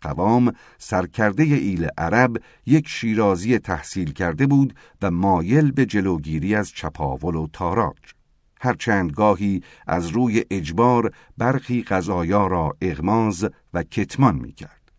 قوام 0.00 0.52
سرکرده 0.78 1.42
ایل 1.42 1.88
عرب 1.98 2.36
یک 2.66 2.88
شیرازی 2.88 3.58
تحصیل 3.58 4.12
کرده 4.12 4.46
بود 4.46 4.74
و 5.02 5.10
مایل 5.10 5.70
به 5.70 5.86
جلوگیری 5.86 6.54
از 6.54 6.70
چپاول 6.70 7.34
و 7.34 7.46
تاراج. 7.52 8.19
هرچند 8.60 9.12
گاهی 9.12 9.62
از 9.86 10.08
روی 10.08 10.44
اجبار 10.50 11.12
برخی 11.38 11.82
قضایا 11.82 12.46
را 12.46 12.76
اغماز 12.80 13.48
و 13.74 13.82
کتمان 13.82 14.34
می 14.34 14.52
کرد. 14.52 14.92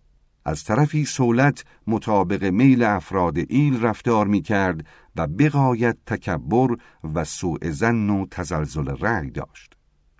از 0.45 0.63
طرفی 0.63 1.05
سولت 1.05 1.63
مطابق 1.88 2.43
میل 2.43 2.83
افراد 2.83 3.38
ایل 3.49 3.81
رفتار 3.81 4.27
می 4.27 4.41
کرد 4.41 4.85
و 5.15 5.27
بقایت 5.27 5.97
تکبر 6.05 6.75
و 7.13 7.23
سوء 7.23 7.59
زن 7.63 8.09
و 8.09 8.25
تزلزل 8.31 8.95
رأی 8.99 9.29
داشت. 9.29 9.73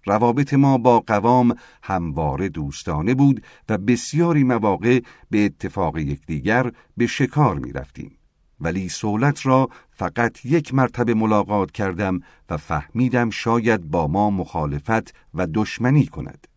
روابط 0.06 0.54
ما 0.54 0.78
با 0.78 1.00
قوام 1.00 1.56
همواره 1.84 2.50
دوستانه 2.50 3.14
بود 3.14 3.44
و 3.70 3.78
بسیاری 3.78 4.44
مواقع 4.44 5.00
به 5.30 5.46
اتفاق 5.46 5.98
یکدیگر 5.98 6.72
به 6.98 7.08
شکار 7.08 7.60
می 7.60 7.72
رفتیم. 7.72 8.18
ولی 8.62 8.90
سولت 8.90 9.46
را 9.46 9.70
فقط 9.92 10.46
یک 10.46 10.74
مرتبه 10.74 11.14
ملاقات 11.14 11.72
کردم 11.72 12.20
و 12.50 12.58
فهمیدم 12.58 13.30
شاید 13.30 13.82
با 13.82 14.08
ما 14.08 14.30
مخالفت 14.30 15.16
و 15.34 15.48
دشمنی 15.54 16.06
کند. 16.06 16.48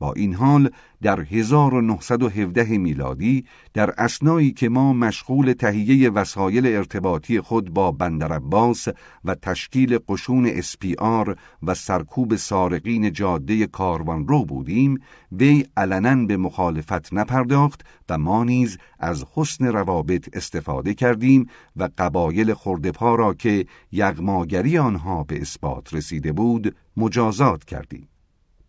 با 0.00 0.12
این 0.12 0.34
حال 0.34 0.70
در 1.02 1.20
1917 1.20 2.78
میلادی 2.78 3.44
در 3.74 3.94
اسنایی 3.98 4.52
که 4.52 4.68
ما 4.68 4.92
مشغول 4.92 5.52
تهیه 5.52 6.10
وسایل 6.10 6.66
ارتباطی 6.66 7.40
خود 7.40 7.70
با 7.70 7.92
بندر 7.92 8.32
عباس 8.32 8.88
و 9.24 9.34
تشکیل 9.34 9.98
قشون 10.08 10.46
اسپیار 10.46 11.36
و 11.62 11.74
سرکوب 11.74 12.36
سارقین 12.36 13.12
جاده 13.12 13.66
کاروان 13.66 14.28
رو 14.28 14.44
بودیم 14.44 14.98
وی 15.32 15.64
علنا 15.76 16.26
به 16.26 16.36
مخالفت 16.36 17.12
نپرداخت 17.14 17.84
و 18.08 18.18
ما 18.18 18.44
نیز 18.44 18.78
از 18.98 19.24
حسن 19.34 19.64
روابط 19.64 20.28
استفاده 20.32 20.94
کردیم 20.94 21.46
و 21.76 21.88
قبایل 21.98 22.54
خردپا 22.54 23.14
را 23.14 23.34
که 23.34 23.66
یغماگری 23.92 24.78
آنها 24.78 25.24
به 25.24 25.40
اثبات 25.40 25.94
رسیده 25.94 26.32
بود 26.32 26.76
مجازات 26.96 27.64
کردیم. 27.64 28.08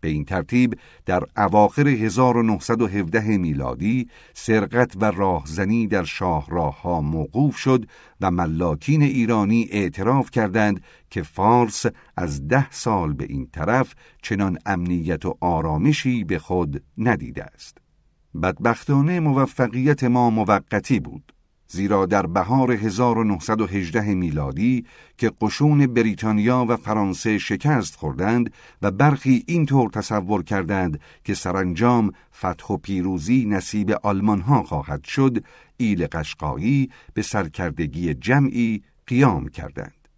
به 0.02 0.08
این 0.08 0.24
ترتیب 0.24 0.78
در 1.06 1.22
اواخر 1.36 1.88
1917 1.88 3.38
میلادی 3.38 4.08
سرقت 4.34 4.92
و 5.00 5.04
راهزنی 5.04 5.86
در 5.86 6.04
شاهراه 6.04 6.82
ها 6.82 7.00
موقوف 7.00 7.56
شد 7.56 7.86
و 8.20 8.30
ملاکین 8.30 9.02
ایرانی 9.02 9.68
اعتراف 9.70 10.30
کردند 10.30 10.82
که 11.10 11.22
فارس 11.22 11.86
از 12.16 12.48
ده 12.48 12.70
سال 12.70 13.12
به 13.12 13.24
این 13.24 13.48
طرف 13.52 13.94
چنان 14.22 14.58
امنیت 14.66 15.26
و 15.26 15.38
آرامشی 15.40 16.24
به 16.24 16.38
خود 16.38 16.82
ندیده 16.98 17.44
است. 17.44 17.78
بدبختانه 18.42 19.20
موفقیت 19.20 20.04
ما 20.04 20.30
موقتی 20.30 21.00
بود. 21.00 21.31
زیرا 21.72 22.06
در 22.06 22.26
بهار 22.26 22.72
1918 22.72 24.14
میلادی 24.14 24.84
که 25.18 25.32
قشون 25.40 25.86
بریتانیا 25.86 26.66
و 26.68 26.76
فرانسه 26.76 27.38
شکست 27.38 27.96
خوردند 27.96 28.52
و 28.82 28.90
برخی 28.90 29.44
اینطور 29.46 29.90
تصور 29.90 30.42
کردند 30.42 31.00
که 31.24 31.34
سرانجام 31.34 32.12
فتح 32.34 32.66
و 32.74 32.76
پیروزی 32.76 33.44
نصیب 33.44 33.90
آلمان 33.90 34.40
ها 34.40 34.62
خواهد 34.62 35.04
شد 35.04 35.44
ایل 35.76 36.06
قشقایی 36.06 36.90
به 37.14 37.22
سرکردگی 37.22 38.14
جمعی 38.14 38.82
قیام 39.06 39.48
کردند. 39.48 40.08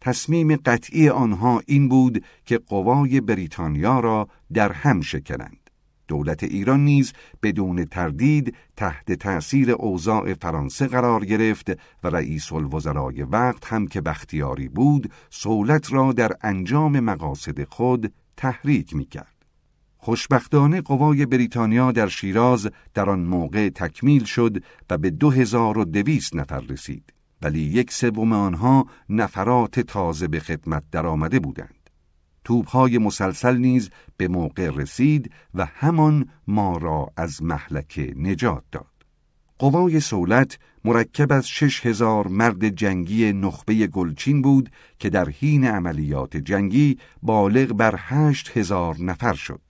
تصمیم 0.00 0.56
قطعی 0.56 1.08
آنها 1.08 1.62
این 1.66 1.88
بود 1.88 2.24
که 2.44 2.58
قوای 2.58 3.20
بریتانیا 3.20 4.00
را 4.00 4.28
در 4.52 4.72
هم 4.72 5.00
شکنند. 5.00 5.63
دولت 6.08 6.42
ایران 6.42 6.84
نیز 6.84 7.12
بدون 7.42 7.84
تردید 7.84 8.54
تحت 8.76 9.12
تأثیر 9.12 9.70
اوضاع 9.70 10.34
فرانسه 10.34 10.86
قرار 10.86 11.24
گرفت 11.24 11.70
و 12.04 12.08
رئیس 12.08 12.52
الوزرای 12.52 13.22
وقت 13.22 13.72
هم 13.72 13.86
که 13.86 14.00
بختیاری 14.00 14.68
بود 14.68 15.12
سولت 15.30 15.92
را 15.92 16.12
در 16.12 16.32
انجام 16.42 17.00
مقاصد 17.00 17.64
خود 17.64 18.12
تحریک 18.36 18.96
می 18.96 19.04
کرد. 19.04 19.34
خوشبختانه 19.98 20.80
قوای 20.80 21.26
بریتانیا 21.26 21.92
در 21.92 22.08
شیراز 22.08 22.70
در 22.94 23.10
آن 23.10 23.20
موقع 23.20 23.68
تکمیل 23.68 24.24
شد 24.24 24.64
و 24.90 24.98
به 24.98 25.10
دو 25.10 25.30
هزار 25.30 25.78
و 25.78 25.84
دویست 25.84 26.36
نفر 26.36 26.60
رسید 26.60 27.12
ولی 27.42 27.60
یک 27.60 27.92
سوم 27.92 28.32
آنها 28.32 28.86
نفرات 29.08 29.80
تازه 29.80 30.28
به 30.28 30.40
خدمت 30.40 30.82
درآمده 30.90 31.40
بودند. 31.40 31.83
توبهای 32.44 32.98
مسلسل 32.98 33.56
نیز 33.56 33.90
به 34.16 34.28
موقع 34.28 34.70
رسید 34.70 35.30
و 35.54 35.66
همان 35.74 36.28
ما 36.46 36.76
را 36.76 37.12
از 37.16 37.42
محلکه 37.42 38.14
نجات 38.16 38.62
داد. 38.72 38.86
قوای 39.58 40.00
سولت 40.00 40.58
مرکب 40.84 41.32
از 41.32 41.48
شش 41.48 41.86
هزار 41.86 42.28
مرد 42.28 42.68
جنگی 42.68 43.32
نخبه 43.32 43.86
گلچین 43.86 44.42
بود 44.42 44.70
که 44.98 45.10
در 45.10 45.28
حین 45.28 45.64
عملیات 45.64 46.36
جنگی 46.36 46.98
بالغ 47.22 47.72
بر 47.72 47.94
هشت 47.98 48.56
هزار 48.56 48.96
نفر 49.00 49.34
شد. 49.34 49.60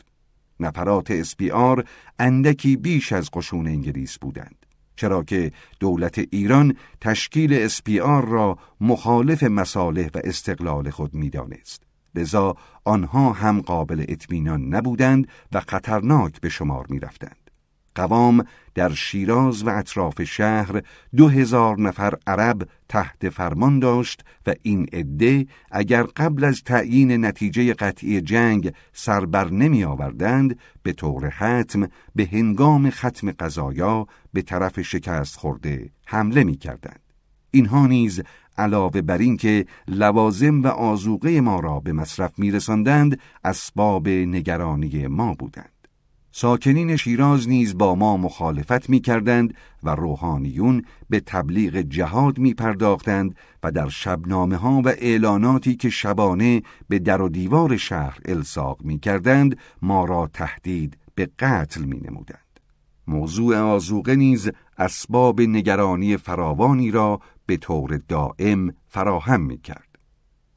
نفرات 0.60 1.10
اسپیار 1.10 1.84
اندکی 2.18 2.76
بیش 2.76 3.12
از 3.12 3.30
قشون 3.30 3.66
انگلیس 3.66 4.18
بودند. 4.18 4.66
چرا 4.96 5.22
که 5.22 5.52
دولت 5.80 6.18
ایران 6.18 6.76
تشکیل 7.00 7.54
اسپیار 7.54 8.28
را 8.28 8.58
مخالف 8.80 9.42
مصالح 9.42 10.06
و 10.14 10.20
استقلال 10.24 10.90
خود 10.90 11.14
می‌دانست. 11.14 11.83
لذا 12.14 12.56
آنها 12.84 13.32
هم 13.32 13.60
قابل 13.60 14.04
اطمینان 14.08 14.74
نبودند 14.74 15.28
و 15.52 15.60
خطرناک 15.60 16.40
به 16.40 16.48
شمار 16.48 16.86
می 16.88 17.00
رفتند. 17.00 17.44
قوام 17.94 18.44
در 18.74 18.92
شیراز 18.92 19.62
و 19.62 19.68
اطراف 19.68 20.22
شهر 20.22 20.82
دو 21.16 21.28
هزار 21.28 21.80
نفر 21.80 22.14
عرب 22.26 22.68
تحت 22.88 23.28
فرمان 23.28 23.78
داشت 23.78 24.24
و 24.46 24.54
این 24.62 24.86
عده 24.92 25.46
اگر 25.70 26.02
قبل 26.02 26.44
از 26.44 26.62
تعیین 26.62 27.24
نتیجه 27.24 27.74
قطعی 27.74 28.20
جنگ 28.20 28.72
سربر 28.92 29.50
نمی 29.50 29.84
آوردند 29.84 30.58
به 30.82 30.92
طور 30.92 31.28
حتم 31.28 31.88
به 32.14 32.28
هنگام 32.32 32.90
ختم 32.90 33.30
قضایا 33.30 34.06
به 34.32 34.42
طرف 34.42 34.80
شکست 34.80 35.36
خورده 35.36 35.90
حمله 36.06 36.44
می 36.44 36.56
کردند. 36.56 37.00
اینها 37.50 37.86
نیز 37.86 38.22
علاوه 38.58 39.02
بر 39.02 39.18
این 39.18 39.36
که 39.36 39.66
لوازم 39.88 40.62
و 40.62 40.66
آزوقه 40.66 41.40
ما 41.40 41.60
را 41.60 41.80
به 41.80 41.92
مصرف 41.92 42.38
میرساندند 42.38 43.20
اسباب 43.44 44.08
نگرانی 44.08 45.06
ما 45.06 45.34
بودند 45.34 45.74
ساکنین 46.36 46.96
شیراز 46.96 47.48
نیز 47.48 47.78
با 47.78 47.94
ما 47.94 48.16
مخالفت 48.16 48.90
می 48.90 49.00
کردند 49.00 49.54
و 49.82 49.90
روحانیون 49.90 50.84
به 51.10 51.20
تبلیغ 51.20 51.76
جهاد 51.76 52.38
می 52.38 52.54
پرداختند 52.54 53.36
و 53.62 53.70
در 53.70 53.88
شبنامه 53.88 54.56
ها 54.56 54.82
و 54.84 54.88
اعلاناتی 54.88 55.76
که 55.76 55.90
شبانه 55.90 56.62
به 56.88 56.98
در 56.98 57.22
و 57.22 57.28
دیوار 57.28 57.76
شهر 57.76 58.18
الساق 58.24 58.82
می 58.82 58.98
کردند 58.98 59.58
ما 59.82 60.04
را 60.04 60.30
تهدید 60.32 60.96
به 61.14 61.28
قتل 61.38 61.84
می 61.84 62.00
نمودند. 62.00 62.60
موضوع 63.06 63.56
آزوقه 63.56 64.16
نیز 64.16 64.50
اسباب 64.78 65.40
نگرانی 65.40 66.16
فراوانی 66.16 66.90
را 66.90 67.20
به 67.46 67.56
طور 67.56 68.00
دائم 68.08 68.74
فراهم 68.88 69.40
می 69.40 69.58
کرد. 69.58 69.98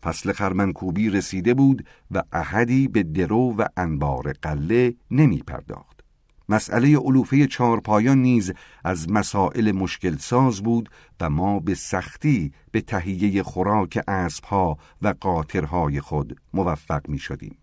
فصل 0.03 0.31
خرمنکوبی 0.31 1.09
رسیده 1.09 1.53
بود 1.53 1.88
و 2.11 2.23
احدی 2.31 2.88
به 2.88 3.03
درو 3.03 3.55
و 3.57 3.65
انبار 3.77 4.34
قله 4.41 4.95
نمی 5.11 5.38
پرداخت. 5.38 6.03
مسئله 6.49 6.97
علوفه 6.97 7.47
چارپایان 7.47 8.18
نیز 8.18 8.53
از 8.84 9.11
مسائل 9.11 9.72
مشکل 9.72 10.18
ساز 10.18 10.64
بود 10.64 10.89
و 11.22 11.30
ما 11.30 11.59
به 11.59 11.76
سختی 11.76 12.51
به 12.72 12.81
تهیه 12.81 13.43
خوراک 13.43 13.99
اسبها 14.07 14.77
و 15.01 15.14
قاطرهای 15.22 16.01
خود 16.01 16.41
موفق 16.53 17.09
می 17.09 17.19
شدیم. 17.19 17.57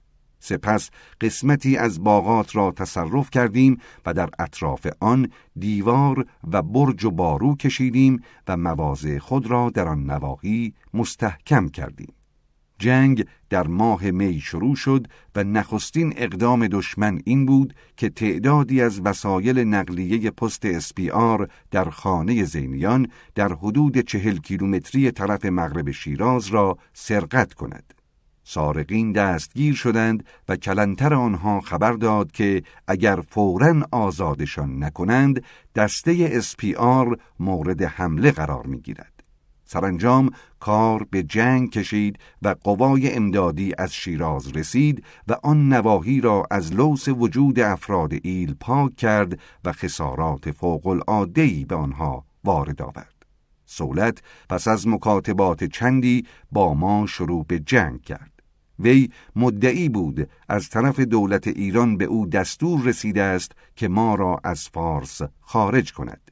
سپس 0.45 0.91
قسمتی 1.21 1.77
از 1.77 2.05
باغات 2.05 2.57
را 2.57 2.71
تصرف 2.71 3.31
کردیم 3.31 3.81
و 4.07 4.15
در 4.15 4.29
اطراف 4.39 4.87
آن 5.01 5.29
دیوار 5.59 6.27
و 6.53 6.63
برج 6.63 7.05
و 7.05 7.11
بارو 7.11 7.57
کشیدیم 7.57 8.23
و 8.49 8.57
مواضع 8.57 9.19
خود 9.19 9.47
را 9.47 9.71
در 9.71 9.89
آن 9.89 10.11
نواحی 10.11 10.75
مستحکم 10.95 11.69
کردیم. 11.69 12.15
جنگ 12.79 13.27
در 13.51 13.67
ماه 13.67 14.11
می 14.11 14.41
شروع 14.41 14.77
شد 14.77 15.07
و 15.35 15.45
نخستین 15.45 16.15
اقدام 16.17 16.67
دشمن 16.67 17.21
این 17.25 17.47
بود 17.47 17.75
که 17.97 18.09
تعدادی 18.09 18.81
از 18.81 19.01
وسایل 19.05 19.59
نقلیه 19.59 20.31
پست 20.31 20.65
اسپیار 20.65 21.49
در 21.71 21.91
خانه 21.91 22.45
زینیان 22.45 23.09
در 23.35 23.53
حدود 23.53 23.99
چهل 23.99 24.37
کیلومتری 24.37 25.11
طرف 25.11 25.45
مغرب 25.45 25.91
شیراز 25.91 26.47
را 26.47 26.79
سرقت 26.93 27.55
کند. 27.55 27.94
سارقین 28.45 29.13
دستگیر 29.13 29.75
شدند 29.75 30.25
و 30.49 30.57
کلانتر 30.57 31.15
آنها 31.15 31.61
خبر 31.61 31.93
داد 31.93 32.33
که 32.33 32.63
اگر 32.89 33.21
فورا 33.29 33.89
آزادشان 33.93 34.85
نکنند 34.85 35.45
دسته 35.75 36.31
اسپیار 36.33 37.19
مورد 37.41 37.83
حمله 37.83 38.31
قرار 38.31 38.67
می‌گیرد. 38.67 39.15
سرانجام 39.65 40.31
کار 40.61 41.07
به 41.11 41.23
جنگ 41.23 41.71
کشید 41.71 42.19
و 42.43 42.55
قوای 42.65 43.13
امدادی 43.15 43.73
از 43.79 43.95
شیراز 43.95 44.57
رسید 44.57 45.05
و 45.29 45.37
آن 45.43 45.69
نواحی 45.69 46.21
را 46.21 46.47
از 46.51 46.75
لوس 46.75 47.09
وجود 47.09 47.61
افراد 47.61 48.13
ایل 48.23 48.55
پاک 48.61 48.97
کرد 48.97 49.39
و 49.65 49.73
خسارات 49.73 50.51
فوق 50.51 50.87
العاده‌ای 50.87 51.65
به 51.65 51.75
آنها 51.75 52.25
وارد 52.45 52.83
آورد. 52.83 53.27
سولت 53.67 54.23
پس 54.49 54.69
از 54.69 54.89
مکاتبات 54.89 55.65
چندی 55.65 56.27
با 56.53 56.75
ما 56.75 57.07
شروع 57.07 57.45
به 57.49 57.59
جنگ 57.59 58.03
کرد. 58.03 58.34
وی 58.79 59.11
مدعی 59.37 59.89
بود 59.89 60.29
از 60.49 60.69
طرف 60.69 61.01
دولت 61.01 61.49
ایران 61.49 61.97
به 61.97 62.05
او 62.05 62.27
دستور 62.27 62.83
رسیده 62.83 63.23
است 63.23 63.53
که 63.77 63.89
ما 63.89 64.15
را 64.15 64.41
از 64.45 64.69
فارس 64.69 65.21
خارج 65.41 65.93
کند. 65.93 66.31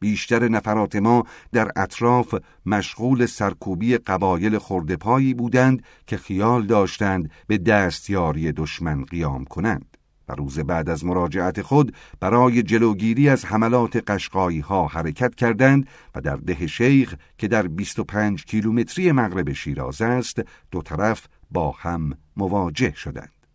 بیشتر 0.00 0.48
نفرات 0.48 0.96
ما 0.96 1.24
در 1.52 1.70
اطراف 1.76 2.34
مشغول 2.66 3.26
سرکوبی 3.26 3.98
قبایل 3.98 4.58
خردپایی 4.58 5.34
بودند 5.34 5.82
که 6.06 6.16
خیال 6.16 6.66
داشتند 6.66 7.30
به 7.46 7.58
دستیاری 7.58 8.52
دشمن 8.52 9.04
قیام 9.04 9.44
کنند. 9.44 9.96
و 10.28 10.32
روز 10.32 10.58
بعد 10.58 10.88
از 10.88 11.04
مراجعت 11.04 11.62
خود 11.62 11.96
برای 12.20 12.62
جلوگیری 12.62 13.28
از 13.28 13.44
حملات 13.44 14.10
قشقایی 14.10 14.60
ها 14.60 14.86
حرکت 14.86 15.34
کردند 15.34 15.88
و 16.14 16.20
در 16.20 16.36
ده 16.36 16.66
شیخ 16.66 17.14
که 17.38 17.48
در 17.48 17.66
25 17.66 18.44
کیلومتری 18.44 19.12
مغرب 19.12 19.52
شیراز 19.52 20.02
است 20.02 20.42
دو 20.70 20.82
طرف 20.82 21.26
با 21.56 21.70
هم 21.70 22.12
مواجه 22.36 22.94
شدند. 22.94 23.46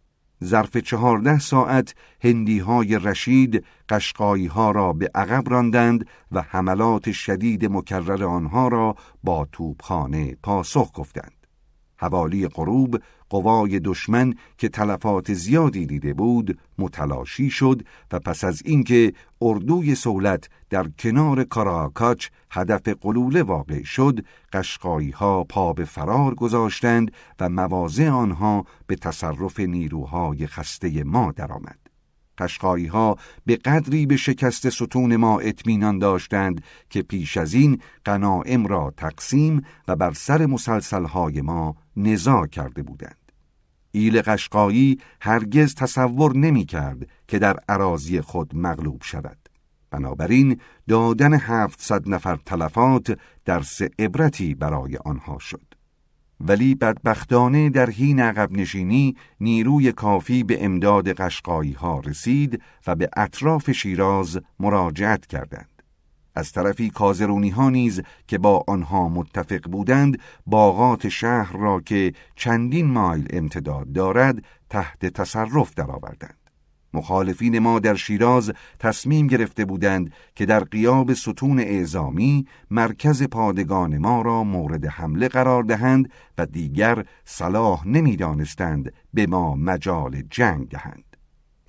ظرف 0.44 0.78
چهارده 0.78 1.40
ساعت 1.40 1.96
هندی 2.22 2.60
های 2.60 3.00
رشید 3.00 3.66
قشقایی 3.90 4.48
ها 4.48 4.72
را 4.72 4.94
به 4.94 5.12
عقب 5.16 5.50
راندند 5.50 6.08
و 6.32 6.42
حملات 6.42 7.12
شدید 7.12 7.66
مکرر 7.66 8.24
آنها 8.24 8.68
را 8.68 8.96
با 9.24 9.48
توپخانه 9.52 10.36
پاسخ 10.44 10.92
گفتند. 10.94 11.41
حوالی 12.02 12.48
غروب 12.48 13.02
قوای 13.30 13.80
دشمن 13.80 14.34
که 14.58 14.70
تلفات 14.70 15.34
زیادی 15.34 15.86
دیده 15.86 16.14
بود 16.14 16.60
متلاشی 16.78 17.50
شد 17.50 17.82
و 18.12 18.20
پس 18.20 18.44
از 18.44 18.62
اینکه 18.66 19.14
اردوی 19.42 19.96
سولت 19.96 20.50
در 20.70 20.88
کنار 21.00 21.44
کاراکاچ 21.44 22.28
هدف 22.52 22.88
قلوله 22.88 23.44
واقع 23.44 23.84
شد 23.84 24.26
قشقایی 24.54 25.12
ها 25.12 25.44
پا 25.44 25.74
به 25.74 25.86
فرار 25.86 26.36
گذاشتند 26.36 27.12
و 27.40 27.50
مواضع 27.50 28.10
آنها 28.10 28.66
به 28.88 28.96
تصرف 28.96 29.60
نیروهای 29.60 30.48
خسته 30.48 31.04
ما 31.04 31.32
درآمد. 31.32 31.91
قشقایی 32.38 32.88
ها 32.88 33.18
به 33.46 33.56
قدری 33.56 34.06
به 34.06 34.18
شکست 34.18 34.70
ستون 34.70 35.16
ما 35.16 35.40
اطمینان 35.40 36.00
داشتند 36.00 36.64
که 36.90 37.02
پیش 37.02 37.38
از 37.38 37.54
این 37.54 37.82
غنائم 38.06 38.68
را 38.68 38.94
تقسیم 38.98 39.62
و 39.88 39.96
بر 39.96 40.14
سر 40.14 40.46
مسلسلهای 40.46 41.42
ما 41.42 41.76
نزا 41.98 42.48
کرده 42.48 42.84
بودند 42.84 43.16
ایل 43.92 44.22
قشقایی 44.22 45.00
هرگز 45.22 45.76
تصور 45.76 46.38
نمی 46.38 46.66
کرد 46.66 47.08
که 47.28 47.40
در 47.40 47.60
عراضی 47.70 48.22
خود 48.22 48.56
مغلوب 48.56 49.04
شود. 49.04 49.38
بنابراین 49.92 50.60
دادن 50.88 51.34
هفتصد 51.34 52.10
نفر 52.10 52.40
تلفات 52.46 53.20
درس 53.46 53.82
عبرتی 54.00 54.56
برای 54.56 54.98
آنها 54.98 55.40
شد. 55.40 55.71
ولی 56.48 56.76
بدبختانه 56.76 57.70
در 57.70 57.90
حین 57.90 58.20
عقب 58.20 58.52
نشینی 58.52 59.16
نیروی 59.40 59.92
کافی 59.92 60.44
به 60.44 60.66
امداد 60.66 61.14
قشقایی 61.14 61.74
ها 61.74 62.00
رسید 62.00 62.62
و 62.88 62.96
به 62.96 63.10
اطراف 63.18 63.72
شیراز 63.72 64.40
مراجعت 64.60 65.26
کردند. 65.26 65.84
از 66.36 66.52
طرفی 66.52 66.90
کازرونی 66.90 67.50
ها 67.50 67.70
نیز 67.70 68.02
که 68.28 68.38
با 68.38 68.64
آنها 68.68 69.10
متفق 69.10 69.70
بودند 69.70 70.20
باغات 70.46 71.10
شهر 71.10 71.58
را 71.58 71.82
که 71.82 72.14
چندین 72.36 72.88
مایل 72.88 73.28
امتداد 73.30 73.92
دارد 73.92 74.44
تحت 74.70 75.06
تصرف 75.06 75.74
درآوردند. 75.74 76.41
مخالفین 76.94 77.60
ما 77.60 77.80
در 77.80 77.96
شیراز 77.96 78.52
تصمیم 78.80 79.28
گرفته 79.28 79.66
بودند 79.66 80.14
که 80.36 80.46
در 80.46 80.60
قیاب 80.60 81.14
ستون 81.14 81.60
اعزامی 81.60 82.46
مرکز 82.72 83.24
پادگان 83.24 83.98
ما 83.98 84.22
را 84.22 84.44
مورد 84.44 84.86
حمله 84.86 85.28
قرار 85.28 85.64
دهند 85.64 86.10
و 86.38 86.46
دیگر 86.46 87.06
صلاح 87.26 87.88
نمی‌دانستند 87.88 88.94
به 89.14 89.28
ما 89.28 89.56
مجال 89.56 90.24
جنگ 90.30 90.68
دهند. 90.68 91.18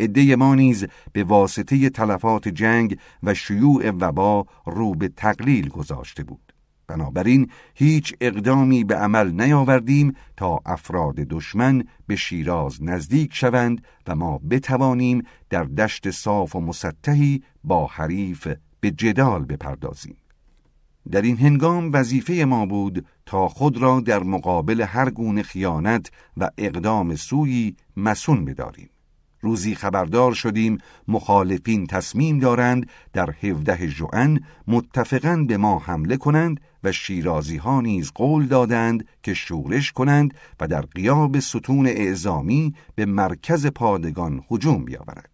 عده 0.01 0.37
ما 0.37 0.55
نیز 0.55 0.87
به 1.13 1.25
واسطه 1.25 1.91
تلفات 1.91 2.49
جنگ 2.49 2.99
و 3.23 3.35
شیوع 3.35 3.91
وبا 3.91 4.47
رو 4.67 4.95
به 4.95 5.09
تقلیل 5.09 5.69
گذاشته 5.69 6.25
بود. 6.25 6.52
بنابراین 6.93 7.51
هیچ 7.75 8.15
اقدامی 8.21 8.85
به 8.85 8.97
عمل 8.97 9.43
نیاوردیم 9.43 10.15
تا 10.37 10.61
افراد 10.67 11.15
دشمن 11.15 11.85
به 12.07 12.17
شیراز 12.17 12.83
نزدیک 12.83 13.35
شوند 13.35 13.85
و 14.07 14.15
ما 14.15 14.41
بتوانیم 14.51 15.23
در 15.51 15.65
دشت 15.65 16.11
صاف 16.11 16.57
و 16.57 16.61
مسطحی 16.61 17.43
با 17.65 17.87
حریف 17.87 18.49
به 18.81 18.91
جدال 18.91 19.45
بپردازیم. 19.45 20.17
در 21.11 21.23
این 21.23 21.37
هنگام 21.37 21.93
وظیفه 21.93 22.45
ما 22.45 22.67
بود 22.67 23.07
تا 23.27 23.49
خود 23.49 23.77
را 23.79 24.01
در 24.01 24.23
مقابل 24.23 24.81
هر 24.81 25.11
گونه 25.11 25.43
خیانت 25.43 26.11
و 26.37 26.51
اقدام 26.59 27.17
سوی 27.17 27.77
مسون 27.97 28.45
بداریم. 28.45 28.91
روزی 29.43 29.75
خبردار 29.75 30.33
شدیم 30.33 30.79
مخالفین 31.09 31.87
تصمیم 31.87 32.39
دارند 32.39 32.89
در 33.13 33.31
17 33.43 33.87
ژوئن 33.87 34.41
متفقا 34.67 35.45
به 35.49 35.57
ما 35.57 35.79
حمله 35.79 36.17
کنند 36.17 36.61
و 36.85 36.93
شیرازی 36.93 37.57
ها 37.57 37.81
نیز 37.81 38.13
قول 38.15 38.47
دادند 38.47 39.09
که 39.23 39.35
شورش 39.35 39.93
کنند 39.93 40.35
و 40.61 40.69
در 40.69 40.83
قیاب 40.83 41.39
ستون 41.39 41.87
اعزامی 41.87 42.75
به 42.95 43.07
مرکز 43.07 43.67
پادگان 43.67 44.45
هجوم 44.51 44.85
بیاورند. 44.85 45.32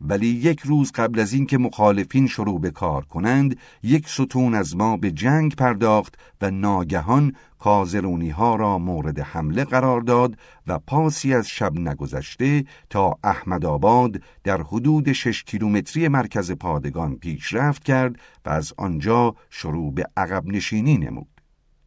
ولی 0.00 0.26
یک 0.26 0.60
روز 0.60 0.92
قبل 0.92 1.20
از 1.20 1.32
اینکه 1.32 1.58
مخالفین 1.58 2.26
شروع 2.26 2.60
به 2.60 2.70
کار 2.70 3.04
کنند 3.04 3.56
یک 3.82 4.08
ستون 4.08 4.54
از 4.54 4.76
ما 4.76 4.96
به 4.96 5.10
جنگ 5.10 5.54
پرداخت 5.54 6.18
و 6.40 6.50
ناگهان 6.50 7.32
کازرونی 7.58 8.30
ها 8.30 8.56
را 8.56 8.78
مورد 8.78 9.20
حمله 9.20 9.64
قرار 9.64 10.00
داد 10.00 10.36
و 10.66 10.78
پاسی 10.78 11.34
از 11.34 11.48
شب 11.48 11.78
نگذشته 11.78 12.64
تا 12.90 13.18
احمد 13.24 13.64
آباد 13.64 14.22
در 14.44 14.62
حدود 14.62 15.12
6 15.12 15.44
کیلومتری 15.44 16.08
مرکز 16.08 16.52
پادگان 16.52 17.16
پیشرفت 17.16 17.84
کرد 17.84 18.16
و 18.46 18.50
از 18.50 18.72
آنجا 18.76 19.34
شروع 19.50 19.94
به 19.94 20.06
عقب 20.16 20.46
نشینی 20.46 20.98
نمود. 20.98 21.29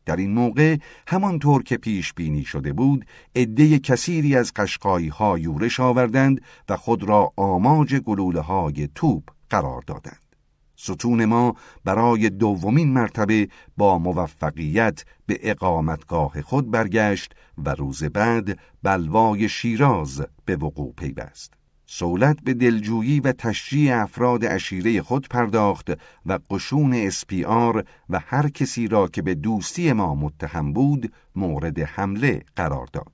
در 0.06 0.16
این 0.16 0.34
موقع 0.34 0.78
همانطور 1.08 1.64
که 1.64 1.78
پیش 1.78 2.14
بینی 2.14 2.44
شده 2.44 2.74
بود 2.74 3.06
عده 3.36 3.80
کثیری 3.80 4.36
از 4.36 4.54
قشقایی 4.54 5.08
ها 5.08 5.40
یورش 5.40 5.80
آوردند 5.80 6.42
و 6.70 6.78
خود 6.78 7.04
را 7.04 7.34
آماج 7.36 7.96
گلوله 7.96 8.42
های 8.42 8.90
توپ 8.96 9.24
قرار 9.50 9.82
دادند. 9.88 10.36
ستون 10.76 11.26
ما 11.26 11.56
برای 11.84 12.30
دومین 12.30 12.94
مرتبه 12.94 13.48
با 13.78 13.98
موفقیت 13.98 15.04
به 15.26 15.40
اقامتگاه 15.42 16.42
خود 16.42 16.72
برگشت 16.72 17.34
و 17.58 17.70
روز 17.70 18.04
بعد 18.04 18.60
بلوای 18.84 19.50
شیراز 19.50 20.22
به 20.46 20.56
وقوع 20.56 20.94
پیوست. 20.94 21.63
سولت 21.86 22.38
به 22.44 22.54
دلجویی 22.54 23.20
و 23.20 23.32
تشجیع 23.32 24.02
افراد 24.02 24.46
اشیره 24.46 25.02
خود 25.02 25.28
پرداخت 25.30 25.92
و 26.26 26.40
قشون 26.50 26.94
اسپیار 26.94 27.86
و 28.10 28.20
هر 28.20 28.50
کسی 28.50 28.88
را 28.88 29.08
که 29.08 29.22
به 29.22 29.36
دوستی 29.36 29.94
ما 29.94 30.16
متهم 30.16 30.74
بود 30.74 31.14
مورد 31.36 31.80
حمله 31.80 32.42
قرار 32.56 32.88
داد. 32.94 33.12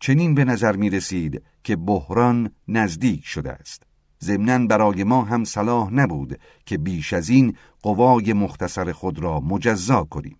چنین 0.00 0.34
به 0.34 0.44
نظر 0.44 0.76
می 0.76 0.90
رسید 0.90 1.42
که 1.64 1.76
بحران 1.76 2.50
نزدیک 2.68 3.26
شده 3.26 3.52
است. 3.52 3.82
ضمناً 4.22 4.66
برای 4.66 5.04
ما 5.04 5.22
هم 5.24 5.44
صلاح 5.44 5.90
نبود 5.92 6.38
که 6.66 6.78
بیش 6.78 7.12
از 7.12 7.28
این 7.28 7.56
قوای 7.82 8.32
مختصر 8.32 8.92
خود 8.92 9.18
را 9.18 9.40
مجزا 9.40 10.04
کنیم. 10.04 10.36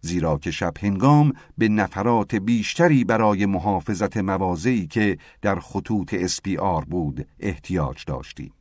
زیرا 0.00 0.38
که 0.38 0.50
شب 0.50 0.72
هنگام 0.80 1.32
به 1.58 1.68
نفرات 1.68 2.34
بیشتری 2.34 3.04
برای 3.04 3.46
محافظت 3.46 4.16
موازهی 4.16 4.86
که 4.86 5.18
در 5.42 5.60
خطوط 5.60 6.14
اسپیار 6.14 6.84
بود 6.84 7.26
احتیاج 7.40 8.04
داشتیم. 8.04 8.52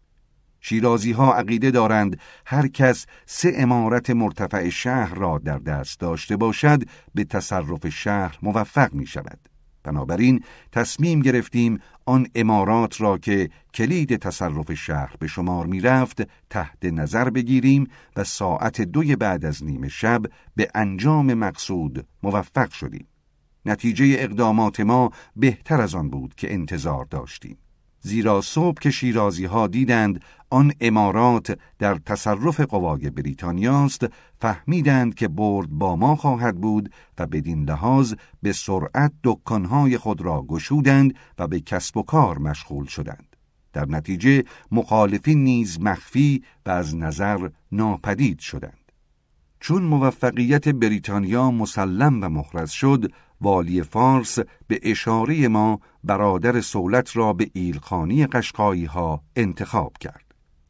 شیرازی 0.62 1.12
ها 1.12 1.34
عقیده 1.34 1.72
دارند 1.72 2.20
هر 2.46 2.68
کس 2.68 3.06
سه 3.26 3.54
امارت 3.56 4.10
مرتفع 4.10 4.70
شهر 4.70 5.16
را 5.16 5.38
در 5.38 5.58
دست 5.58 6.00
داشته 6.00 6.38
باشد 6.38 6.84
به 7.16 7.24
تصرف 7.24 7.90
شهر 7.90 8.38
موفق 8.42 8.94
می 8.94 9.08
شود. 9.08 9.49
بنابراین 9.84 10.44
تصمیم 10.72 11.20
گرفتیم 11.20 11.80
آن 12.06 12.28
امارات 12.36 13.02
را 13.02 13.18
که 13.18 13.50
کلید 13.74 14.16
تصرف 14.16 14.74
شهر 14.74 15.16
به 15.20 15.28
شمار 15.28 15.66
می 15.66 15.82
رفت 15.82 16.22
تحت 16.50 16.86
نظر 16.86 17.30
بگیریم 17.30 17.88
و 18.16 18.24
ساعت 18.24 18.82
دوی 18.82 19.16
بعد 19.16 19.46
از 19.46 19.64
نیمه 19.64 19.90
شب 19.90 20.22
به 20.56 20.70
انجام 20.76 21.34
مقصود 21.34 22.08
موفق 22.24 22.72
شدیم. 22.72 23.08
نتیجه 23.66 24.16
اقدامات 24.20 24.80
ما 24.80 25.12
بهتر 25.36 25.82
از 25.82 25.96
آن 25.96 26.10
بود 26.10 26.36
که 26.36 26.54
انتظار 26.54 27.06
داشتیم. 27.06 27.58
زیرا 28.02 28.42
صبح 28.42 28.80
که 28.82 28.92
شیرازی 28.92 29.46
ها 29.46 29.68
دیدند 29.68 30.22
آن 30.50 30.74
امارات 30.82 31.60
در 31.80 31.96
تصرف 31.96 32.60
قوای 32.60 33.10
بریتانیاست 33.10 34.06
فهمیدند 34.42 35.16
که 35.16 35.28
برد 35.28 35.70
با 35.70 35.96
ما 35.96 36.16
خواهد 36.16 36.58
بود 36.58 36.92
و 37.18 37.28
بدین 37.28 37.70
لحاظ 37.70 38.14
به 38.42 38.54
سرعت 38.54 39.12
دکانهای 39.24 39.98
خود 39.98 40.22
را 40.22 40.42
گشودند 40.42 41.14
و 41.40 41.48
به 41.48 41.60
کسب 41.60 41.98
و 41.98 42.04
کار 42.04 42.38
مشغول 42.38 42.86
شدند. 42.86 43.36
در 43.74 43.86
نتیجه 43.86 44.44
مخالفین 44.72 45.44
نیز 45.44 45.82
مخفی 45.82 46.44
و 46.66 46.70
از 46.70 46.96
نظر 46.96 47.50
ناپدید 47.72 48.40
شدند. 48.40 48.92
چون 49.60 49.84
موفقیت 49.84 50.70
بریتانیا 50.70 51.52
مسلم 51.52 52.24
و 52.24 52.30
مخرز 52.30 52.70
شد 52.70 53.12
والی 53.42 53.84
فارس 53.84 54.40
به 54.68 54.80
اشاره 54.84 55.48
ما 55.48 55.80
برادر 56.04 56.62
سولت 56.62 57.18
را 57.18 57.34
به 57.34 57.50
ایلخانی 57.54 58.26
قشقایی 58.26 58.86
ها 58.86 59.24
انتخاب 59.36 59.94
کرد. 60.00 60.26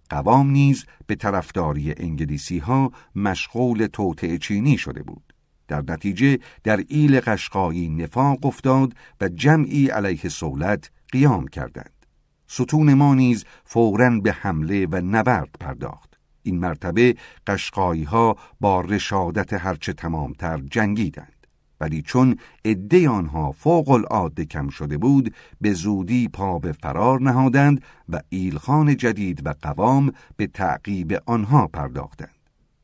قوام 0.09 0.49
نیز 0.49 0.85
به 1.07 1.15
طرفداری 1.15 1.93
انگلیسی 1.97 2.57
ها 2.57 2.91
مشغول 3.15 3.87
توطعه 3.87 4.37
چینی 4.37 4.77
شده 4.77 5.03
بود. 5.03 5.33
در 5.67 5.83
نتیجه 5.87 6.39
در 6.63 6.83
ایل 6.87 7.19
قشقایی 7.19 7.89
نفاق 7.89 8.45
افتاد 8.45 8.93
و 9.21 9.29
جمعی 9.29 9.87
علیه 9.87 10.29
سولت 10.29 10.91
قیام 11.11 11.47
کردند. 11.47 12.05
ستون 12.47 12.93
ما 12.93 13.15
نیز 13.15 13.45
فوراً 13.65 14.09
به 14.09 14.31
حمله 14.31 14.85
و 14.85 14.95
نبرد 14.95 15.55
پرداخت. 15.59 16.19
این 16.43 16.59
مرتبه 16.59 17.15
قشقایی 17.47 18.03
ها 18.03 18.37
با 18.59 18.81
رشادت 18.81 19.53
هرچه 19.53 19.93
تمامتر 19.93 20.57
جنگیدند. 20.57 21.38
ولی 21.81 22.01
چون 22.01 22.35
عده 22.65 23.09
آنها 23.09 23.51
فوق 23.51 23.89
العاده 23.89 24.45
کم 24.45 24.69
شده 24.69 24.97
بود 24.97 25.33
به 25.61 25.73
زودی 25.73 26.27
پا 26.27 26.59
به 26.59 26.71
فرار 26.71 27.21
نهادند 27.21 27.81
و 28.09 28.21
ایلخان 28.29 28.97
جدید 28.97 29.47
و 29.47 29.53
قوام 29.61 30.11
به 30.37 30.47
تعقیب 30.47 31.21
آنها 31.25 31.67
پرداختند. 31.67 32.39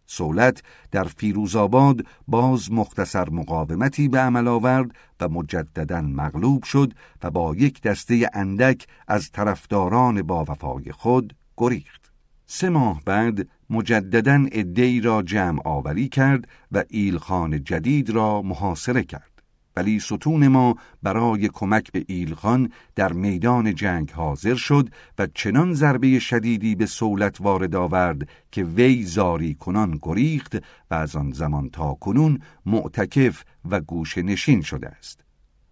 سولت 0.07 0.63
در 0.91 1.03
فیروزآباد 1.03 2.05
باز 2.27 2.71
مختصر 2.71 3.29
مقاومتی 3.29 4.07
به 4.07 4.19
عمل 4.19 4.47
آورد 4.47 4.91
و 5.19 5.29
مجددا 5.29 6.01
مغلوب 6.01 6.63
شد 6.63 6.93
و 7.23 7.31
با 7.31 7.55
یک 7.55 7.81
دسته 7.81 8.29
اندک 8.33 8.87
از 9.07 9.31
طرفداران 9.31 10.21
با 10.21 10.43
وفای 10.43 10.91
خود 10.91 11.35
گریخت. 11.57 12.11
سه 12.45 12.69
ماه 12.69 13.01
بعد 13.05 13.47
مجددا 13.69 14.45
ادهی 14.51 15.01
را 15.01 15.21
جمع 15.21 15.59
آوری 15.65 16.09
کرد 16.09 16.47
و 16.71 16.83
ایلخان 16.89 17.63
جدید 17.63 18.09
را 18.09 18.41
محاصره 18.41 19.03
کرد. 19.03 19.35
ولی 19.75 19.99
ستون 19.99 20.47
ما 20.47 20.75
برای 21.03 21.49
کمک 21.53 21.91
به 21.91 22.05
ایلخان 22.07 22.71
در 22.95 23.13
میدان 23.13 23.75
جنگ 23.75 24.11
حاضر 24.11 24.55
شد 24.55 24.89
و 25.19 25.27
چنان 25.33 25.73
ضربه 25.73 26.19
شدیدی 26.19 26.75
به 26.75 26.85
سولت 26.85 27.41
وارد 27.41 27.75
آورد 27.75 28.29
که 28.51 28.63
وی 28.63 29.03
زاری 29.03 29.53
کنان 29.53 29.99
گریخت 30.01 30.55
و 30.91 30.95
از 30.95 31.15
آن 31.15 31.31
زمان 31.31 31.69
تا 31.69 31.93
کنون 31.93 32.39
معتکف 32.65 33.43
و 33.69 33.81
گوش 33.81 34.17
نشین 34.17 34.61
شده 34.61 34.87
است. 34.87 35.24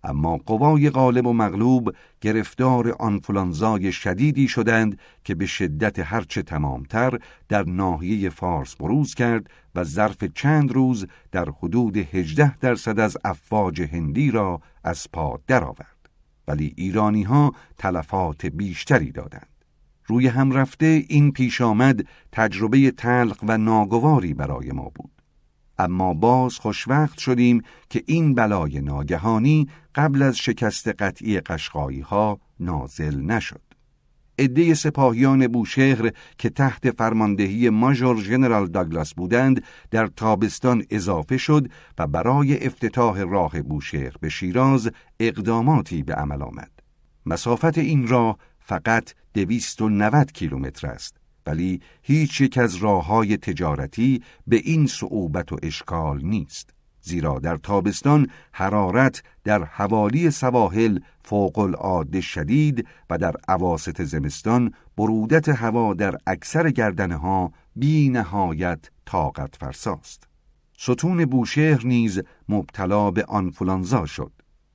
اما 0.04 0.38
قوای 0.38 0.90
غالب 0.90 1.28
و 1.28 1.34
مغلوب 1.34 1.96
گرفتار 2.22 2.96
آنفلانزای 3.00 3.92
شدیدی 3.92 4.48
شدند 4.48 5.00
که 5.24 5.36
به 5.36 5.46
شدت 5.46 6.00
هرچه 6.00 6.42
تمامتر 6.42 7.20
در 7.50 7.64
ناحیه 7.64 8.30
فارس 8.30 8.76
بروز 8.76 9.14
کرد 9.14 9.50
و 9.76 9.84
ظرف 9.84 10.24
چند 10.24 10.72
روز 10.72 11.08
در 11.32 11.50
حدود 11.50 11.98
هجده 11.98 12.58
درصد 12.58 13.00
از 13.00 13.18
افواج 13.24 13.82
هندی 13.82 14.32
را 14.32 14.62
از 14.84 15.08
پا 15.14 15.40
درآورد. 15.48 16.10
ولی 16.48 16.74
ایرانی 16.78 17.24
ها 17.24 17.54
تلفات 17.78 18.46
بیشتری 18.46 19.12
دادند. 19.12 19.48
روی 20.06 20.28
هم 20.28 20.52
رفته 20.52 21.06
این 21.08 21.32
پیش 21.32 21.62
آمد 21.62 22.08
تجربه 22.32 22.92
تلق 22.92 23.40
و 23.44 23.58
ناگواری 23.58 24.34
برای 24.34 24.72
ما 24.72 24.92
بود. 24.96 25.13
اما 25.78 26.14
باز 26.14 26.58
خوشوقت 26.58 27.18
شدیم 27.18 27.62
که 27.90 28.04
این 28.06 28.36
بلای 28.36 28.82
ناگهانی 28.82 29.68
قبل 29.96 30.22
از 30.22 30.38
شکست 30.38 30.88
قطعی 30.88 31.40
قشقایی 31.40 32.00
ها 32.00 32.40
نازل 32.60 33.22
نشد. 33.22 33.62
عده 34.40 34.74
سپاهیان 34.74 35.48
بوشهر 35.48 36.12
که 36.38 36.50
تحت 36.50 36.92
فرماندهی 36.92 37.70
ماژور 37.70 38.22
ژنرال 38.22 38.68
داگلاس 38.68 39.14
بودند 39.14 39.64
در 39.92 40.08
تابستان 40.08 40.84
اضافه 40.90 41.38
شد 41.38 41.68
و 41.98 42.08
برای 42.08 42.66
افتتاح 42.66 43.22
راه 43.22 43.62
بوشهر 43.62 44.14
به 44.22 44.30
شیراز 44.30 44.92
اقداماتی 45.20 46.04
به 46.04 46.14
عمل 46.14 46.42
آمد. 46.42 46.72
مسافت 47.26 47.78
این 47.78 48.08
راه 48.08 48.38
فقط 48.60 49.14
290 49.34 50.32
کیلومتر 50.32 50.88
است 50.88 51.23
ولی 51.46 51.82
هیچ 52.02 52.42
یک 52.42 52.58
از 52.58 52.76
راه 52.76 53.06
های 53.06 53.38
تجارتی 53.38 54.24
به 54.48 54.56
این 54.56 54.88
صعوبت 54.88 55.52
و 55.52 55.58
اشکال 55.64 56.26
نیست. 56.26 56.70
زیرا 57.02 57.40
در 57.40 57.58
تابستان 57.58 58.28
حرارت 58.52 59.24
در 59.44 59.64
حوالی 59.64 60.32
سواحل 60.32 61.00
فوق 61.24 61.60
العاده 61.60 62.22
شدید 62.22 62.88
و 63.10 63.18
در 63.18 63.34
عواست 63.48 64.04
زمستان 64.04 64.74
برودت 64.98 65.50
هوا 65.50 65.94
در 65.94 66.16
اکثر 66.28 66.70
گردنه 66.70 67.16
ها 67.16 67.52
بی 67.76 68.10
نهایت 68.10 68.90
طاقت 69.06 69.56
فرساست. 69.56 70.28
ستون 70.78 71.26
بوشهر 71.26 71.86
نیز 71.86 72.22
مبتلا 72.50 73.12
به 73.12 73.26
آنفولانزا 73.26 74.06
شد 74.06 74.32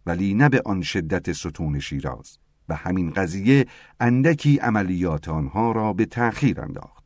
ولی 0.06 0.34
نه 0.34 0.48
به 0.48 0.62
آن 0.64 0.82
شدت 0.82 1.32
ستون 1.32 1.80
شیراز 1.80 2.38
و 2.68 2.74
همین 2.74 3.10
قضیه 3.10 3.66
اندکی 4.00 4.56
عملیات 4.56 5.28
آنها 5.28 5.72
را 5.72 5.92
به 5.92 6.06
تأخیر 6.06 6.60
انداخت. 6.60 6.98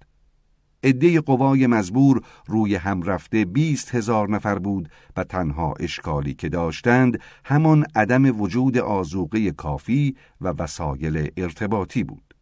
عده 0.84 1.20
قوای 1.20 1.66
مزبور 1.66 2.22
روی 2.46 2.74
هم 2.74 3.02
رفته 3.02 3.44
بیست 3.44 3.94
هزار 3.94 4.30
نفر 4.30 4.58
بود 4.58 4.88
و 5.16 5.24
تنها 5.24 5.74
اشکالی 5.80 6.34
که 6.34 6.48
داشتند 6.48 7.20
همان 7.44 7.86
عدم 7.94 8.40
وجود 8.40 8.78
آزوقه 8.78 9.50
کافی 9.50 10.16
و 10.40 10.48
وسایل 10.48 11.30
ارتباطی 11.36 12.04
بود. 12.04 12.34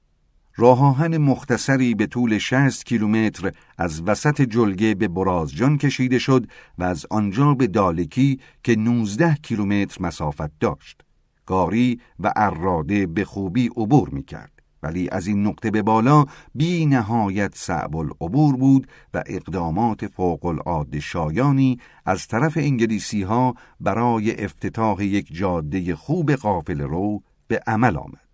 راهان 0.57 1.19
مختصری 1.19 1.95
به 1.95 2.07
طول 2.07 2.39
60 2.39 2.85
کیلومتر 2.85 3.53
از 3.79 4.03
وسط 4.03 4.43
جلگه 4.43 4.95
به 4.95 5.09
برازجان 5.09 5.79
کشیده 5.79 6.19
شد 6.19 6.47
و 6.79 6.85
از 6.85 7.07
آنجا 7.11 7.55
به 7.55 7.67
دالکی 7.67 8.41
که 8.65 8.77
19 8.77 9.35
کیلومتر 9.35 10.03
مسافت 10.03 10.59
داشت. 10.61 11.03
گاری 11.47 12.01
و 12.21 12.33
اراده 12.37 13.07
به 13.07 13.25
خوبی 13.25 13.67
عبور 13.67 14.09
می 14.09 14.23
کرد. 14.23 14.53
ولی 14.83 15.09
از 15.09 15.27
این 15.27 15.47
نقطه 15.47 15.71
به 15.71 15.83
بالا 15.83 16.25
بی 16.55 16.87
نهایت 16.87 17.53
صعب 17.55 17.97
العبور 17.97 18.57
بود 18.57 18.87
و 19.15 19.23
اقدامات 19.27 20.07
فوق 20.07 20.45
العاده 20.45 21.01
شایانی 21.01 21.79
از 22.07 22.27
طرف 22.27 22.57
انگلیسی 22.57 23.23
ها 23.23 23.55
برای 23.81 24.45
افتتاح 24.45 25.05
یک 25.05 25.35
جاده 25.35 25.95
خوب 25.95 26.33
قافل 26.33 26.81
رو 26.81 27.23
به 27.49 27.61
عمل 27.67 27.97
آمد. 27.97 28.30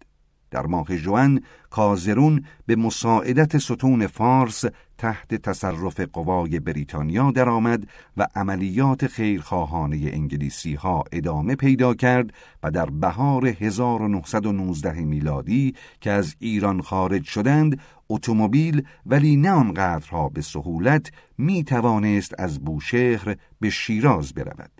در 0.57 0.67
ماه 0.67 0.97
جوان 0.97 1.41
کازرون 1.71 2.45
به 2.67 2.77
مساعدت 2.77 3.59
ستون 3.59 4.07
فارس 4.07 4.65
تحت 4.99 5.35
تصرف 5.35 6.01
قوای 6.01 6.61
بریتانیا 6.61 7.31
درآمد 7.31 7.89
و 8.17 8.27
عملیات 8.35 9.07
خیرخواهانه 9.07 9.97
انگلیسی 9.97 10.75
ها 10.75 11.05
ادامه 11.13 11.55
پیدا 11.55 11.95
کرد 11.95 12.33
و 12.63 12.71
در 12.71 12.87
بهار 12.87 13.47
1919 13.47 14.93
میلادی 14.93 15.75
که 16.01 16.11
از 16.11 16.37
ایران 16.39 16.81
خارج 16.81 17.25
شدند 17.25 17.81
اتومبیل 18.09 18.83
ولی 19.07 19.37
نه 19.37 19.51
آنقدرها 19.51 20.29
به 20.29 20.43
سهولت 20.43 21.11
می 21.39 21.65
توانست 21.65 22.35
از 22.39 22.65
بوشهر 22.65 23.37
به 23.61 23.71
شیراز 23.71 24.35
برود. 24.35 24.71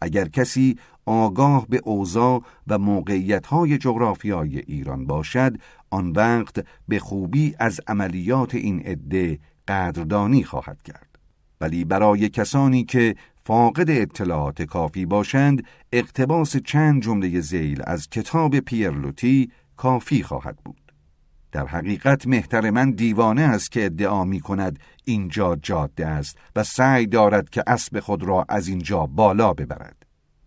اگر 0.00 0.28
کسی 0.28 0.78
آگاه 1.06 1.66
به 1.68 1.80
اوضاع 1.84 2.42
و 2.66 2.78
موقعیت‌های 2.78 3.78
جغرافیایی 3.78 4.58
ایران 4.58 5.06
باشد 5.06 5.56
آن 5.90 6.10
وقت 6.10 6.66
به 6.88 6.98
خوبی 6.98 7.54
از 7.58 7.80
عملیات 7.86 8.54
این 8.54 8.80
عده 8.80 9.38
قدردانی 9.68 10.44
خواهد 10.44 10.82
کرد. 10.82 11.18
ولی 11.60 11.84
برای 11.84 12.28
کسانی 12.28 12.84
که 12.84 13.14
فاقد 13.44 13.90
اطلاعات 13.90 14.62
کافی 14.62 15.06
باشند 15.06 15.64
اقتباس 15.92 16.56
چند 16.56 17.02
جمله 17.02 17.40
زیل 17.40 17.82
از 17.86 18.08
کتاب 18.08 18.60
پیرلوتی 18.60 19.50
کافی 19.76 20.22
خواهد 20.22 20.56
بود. 20.64 20.92
در 21.52 21.66
حقیقت 21.66 22.26
مهتر 22.26 22.70
من 22.70 22.90
دیوانه 22.90 23.42
است 23.42 23.72
که 23.72 23.84
ادعا 23.84 24.24
می 24.24 24.40
کند 24.40 24.78
اینجا 25.04 25.56
جاده 25.56 26.06
است 26.06 26.38
و 26.56 26.62
سعی 26.62 27.06
دارد 27.06 27.50
که 27.50 27.62
اسب 27.66 28.00
خود 28.00 28.22
را 28.22 28.46
از 28.48 28.68
اینجا 28.68 29.06
بالا 29.06 29.52
ببرد. 29.52 30.03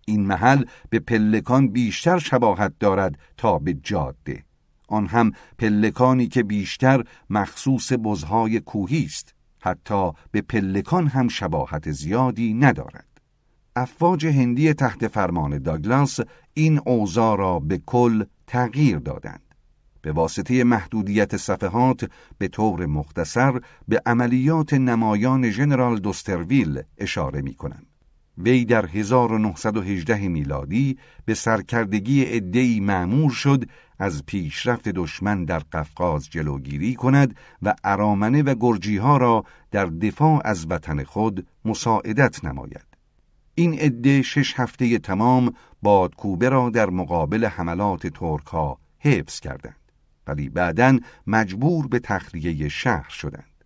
این 0.10 0.26
محل 0.26 0.64
به 0.90 1.00
پلکان 1.00 1.68
بیشتر 1.68 2.20
شباهت 2.20 2.74
دارد 2.80 3.20
تا 3.38 3.60
به 3.60 3.74
جاده. 3.74 4.44
آن 4.88 5.08
هم 5.08 5.32
پلکانی 5.58 6.28
که 6.28 6.44
بیشتر 6.44 7.04
مخصوص 7.30 7.92
بزهای 8.04 8.60
کوهی 8.60 9.06
است. 9.06 9.34
حتی 9.60 10.12
به 10.32 10.42
پلکان 10.42 11.08
هم 11.08 11.28
شباهت 11.28 11.92
زیادی 11.92 12.54
ندارد. 12.54 13.22
افواج 13.76 14.26
هندی 14.26 14.74
تحت 14.74 15.08
فرمان 15.08 15.58
داگلاس 15.58 16.20
این 16.54 16.80
اوضاع 16.86 17.38
را 17.38 17.60
به 17.60 17.78
کل 17.86 18.26
تغییر 18.48 18.98
دادند. 18.98 19.56
به 20.02 20.12
واسطه 20.12 20.64
محدودیت 20.64 21.38
صفحات 21.38 22.10
به 22.38 22.48
طور 22.48 22.86
مختصر 22.86 23.60
به 23.88 24.02
عملیات 24.06 24.74
نمایان 24.74 25.50
ژنرال 25.50 26.00
دوسترویل 26.00 26.82
اشاره 26.98 27.42
می 27.42 27.54
کنند. 27.54 27.97
وی 28.38 28.66
در 28.66 28.86
1918 28.86 30.28
میلادی 30.28 30.98
به 31.26 31.34
سرکردگی 31.34 32.24
عدهای 32.24 32.80
معمور 32.80 33.32
شد 33.32 33.66
از 34.00 34.26
پیشرفت 34.26 34.90
دشمن 34.90 35.46
در 35.46 35.60
قفقاز 35.60 36.30
جلوگیری 36.30 36.96
کند 36.96 37.36
و 37.62 37.76
ارامنه 37.84 38.44
و 38.44 38.56
گرجی 38.60 38.98
ها 38.98 39.18
را 39.18 39.46
در 39.72 39.86
دفاع 39.86 40.42
از 40.46 40.66
وطن 40.70 41.04
خود 41.04 41.48
مساعدت 41.66 42.46
نماید. 42.46 42.88
این 43.56 43.74
عده 43.74 44.22
شش 44.22 44.54
هفته 44.60 44.98
تمام 44.98 45.54
بادکوبه 45.82 46.50
را 46.50 46.70
در 46.70 46.90
مقابل 46.90 47.46
حملات 47.46 48.08
ترک 48.08 48.46
ها 48.48 48.80
حفظ 49.00 49.40
کردند 49.40 49.92
ولی 50.28 50.50
بعدا 50.50 51.00
مجبور 51.28 51.88
به 51.88 52.00
تخلیه 52.00 52.70
شهر 52.70 53.10
شدند. 53.10 53.64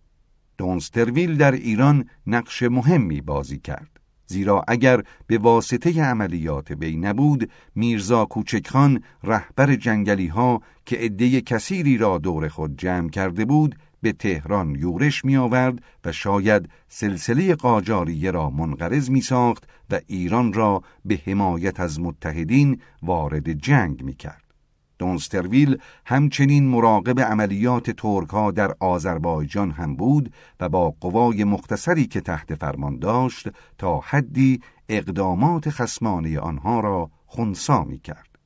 دونسترویل 0.58 1.36
در 1.36 1.52
ایران 1.52 2.08
نقش 2.26 2.62
مهمی 2.62 3.20
بازی 3.20 3.58
کرد. 3.58 3.91
زیرا 4.32 4.64
اگر 4.68 5.02
به 5.26 5.38
واسطه 5.38 6.02
عملیات 6.02 6.70
وی 6.70 6.96
نبود 6.96 7.50
میرزا 7.74 8.24
کوچکخان 8.24 9.02
رهبر 9.24 9.74
جنگلی 9.74 10.26
ها 10.26 10.62
که 10.86 10.96
عده 10.96 11.40
کثیری 11.40 11.98
را 11.98 12.18
دور 12.18 12.48
خود 12.48 12.78
جمع 12.78 13.08
کرده 13.08 13.44
بود 13.44 13.76
به 14.02 14.12
تهران 14.12 14.74
یورش 14.74 15.24
می 15.24 15.36
آورد 15.36 15.82
و 16.04 16.12
شاید 16.12 16.68
سلسله 16.88 17.54
قاجاریه 17.54 18.30
را 18.30 18.50
منقرض 18.50 19.10
می 19.10 19.20
ساخت 19.20 19.64
و 19.90 20.00
ایران 20.06 20.52
را 20.52 20.82
به 21.04 21.20
حمایت 21.26 21.80
از 21.80 22.00
متحدین 22.00 22.80
وارد 23.02 23.52
جنگ 23.52 24.02
می 24.02 24.14
کرد. 24.14 24.51
دونسترویل 25.02 25.78
همچنین 26.06 26.68
مراقب 26.68 27.20
عملیات 27.20 27.90
ترک 27.90 28.54
در 28.54 28.74
آذربایجان 28.80 29.70
هم 29.70 29.96
بود 29.96 30.32
و 30.60 30.68
با 30.68 30.94
قوای 31.00 31.44
مختصری 31.44 32.06
که 32.06 32.20
تحت 32.20 32.54
فرمان 32.54 32.98
داشت 32.98 33.48
تا 33.78 34.00
حدی 34.00 34.60
اقدامات 34.88 35.70
خسمانه 35.70 36.38
آنها 36.38 36.80
را 36.80 37.10
خونسا 37.26 37.84
می 37.84 37.98
کرد. 37.98 38.38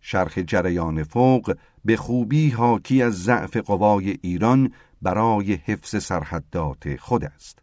شرح 0.00 0.42
جریان 0.42 1.02
فوق 1.02 1.56
به 1.84 1.96
خوبی 1.96 2.50
حاکی 2.50 3.02
از 3.02 3.22
ضعف 3.22 3.56
قوای 3.56 4.16
ایران 4.22 4.72
برای 5.02 5.54
حفظ 5.54 6.04
سرحدات 6.04 6.96
خود 6.96 7.24
است. 7.24 7.58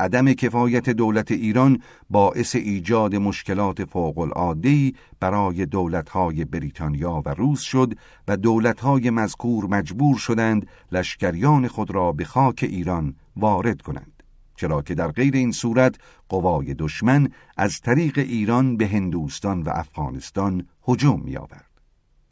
عدم 0.00 0.32
کفایت 0.32 0.90
دولت 0.90 1.30
ایران 1.30 1.82
باعث 2.10 2.56
ایجاد 2.56 3.16
مشکلات 3.16 3.84
فوق 3.84 4.18
العاده 4.18 4.92
برای 5.20 5.66
دولتهای 5.66 6.44
بریتانیا 6.44 7.22
و 7.26 7.28
روس 7.28 7.60
شد 7.60 7.94
و 8.28 8.36
دولتهای 8.36 9.10
مذکور 9.10 9.66
مجبور 9.66 10.18
شدند 10.18 10.66
لشکریان 10.92 11.68
خود 11.68 11.90
را 11.90 12.12
به 12.12 12.24
خاک 12.24 12.64
ایران 12.68 13.14
وارد 13.36 13.82
کنند 13.82 14.22
چرا 14.56 14.82
که 14.82 14.94
در 14.94 15.08
غیر 15.08 15.34
این 15.34 15.52
صورت 15.52 15.96
قوای 16.28 16.74
دشمن 16.74 17.28
از 17.56 17.80
طریق 17.80 18.18
ایران 18.18 18.76
به 18.76 18.86
هندوستان 18.86 19.62
و 19.62 19.70
افغانستان 19.72 20.66
هجوم 20.88 21.20
می 21.24 21.36
آورد. 21.36 21.69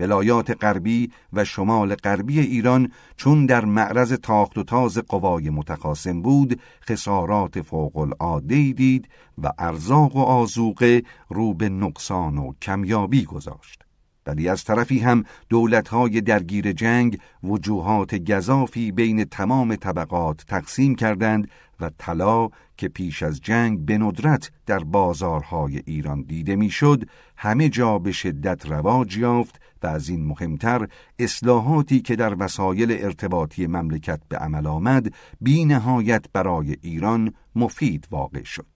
ولایات 0.01 0.65
غربی 0.65 1.11
و 1.33 1.45
شمال 1.45 1.95
غربی 1.95 2.41
ایران 2.41 2.93
چون 3.17 3.47
در 3.47 3.65
معرض 3.65 4.13
تاخت 4.13 4.59
و 4.59 4.63
تاز 4.63 4.99
قوای 4.99 5.51
متخاصم 5.51 6.23
بود 6.23 6.61
خسارات 6.89 7.63
فوق 7.63 7.97
العاده 7.97 8.73
دید 8.73 9.09
و 9.43 9.53
ارزاق 9.59 10.17
و 10.17 10.21
آزوقه 10.21 11.03
رو 11.29 11.55
به 11.55 11.69
نقصان 11.69 12.39
و 12.39 12.53
کمیابی 12.63 13.25
گذاشت. 13.25 13.85
ولی 14.29 14.49
از 14.49 14.65
طرفی 14.65 14.99
هم 14.99 15.25
دولتهای 15.49 16.21
درگیر 16.21 16.73
جنگ 16.73 17.19
وجوهات 17.43 18.15
گذافی 18.15 18.93
بین 18.93 19.25
تمام 19.25 19.77
طبقات 19.77 20.45
تقسیم 20.49 20.95
کردند 20.95 21.51
و 21.81 21.91
طلا 21.99 22.49
که 22.77 22.89
پیش 22.89 23.23
از 23.23 23.41
جنگ 23.41 23.85
به 23.85 23.99
ندرت 23.99 24.51
در 24.67 24.79
بازارهای 24.79 25.83
ایران 25.87 26.23
دیده 26.23 26.57
می‌شد 26.57 27.09
همه 27.37 27.69
جا 27.69 27.99
به 27.99 28.13
شدت 28.13 28.67
رواج 28.67 29.17
یافت 29.17 29.61
و 29.83 29.87
از 29.87 30.09
این 30.09 30.27
مهمتر 30.27 30.89
اصلاحاتی 31.19 32.01
که 32.01 32.17
در 32.17 32.37
وسایل 32.39 32.93
ارتباطی 32.93 33.67
مملکت 33.67 34.21
به 34.29 34.37
عمل 34.37 34.67
آمد 34.67 35.15
بی 35.41 35.65
نهایت 35.65 36.25
برای 36.33 36.77
ایران 36.83 37.33
مفید 37.55 38.09
واقع 38.11 38.43
شد 38.43 38.67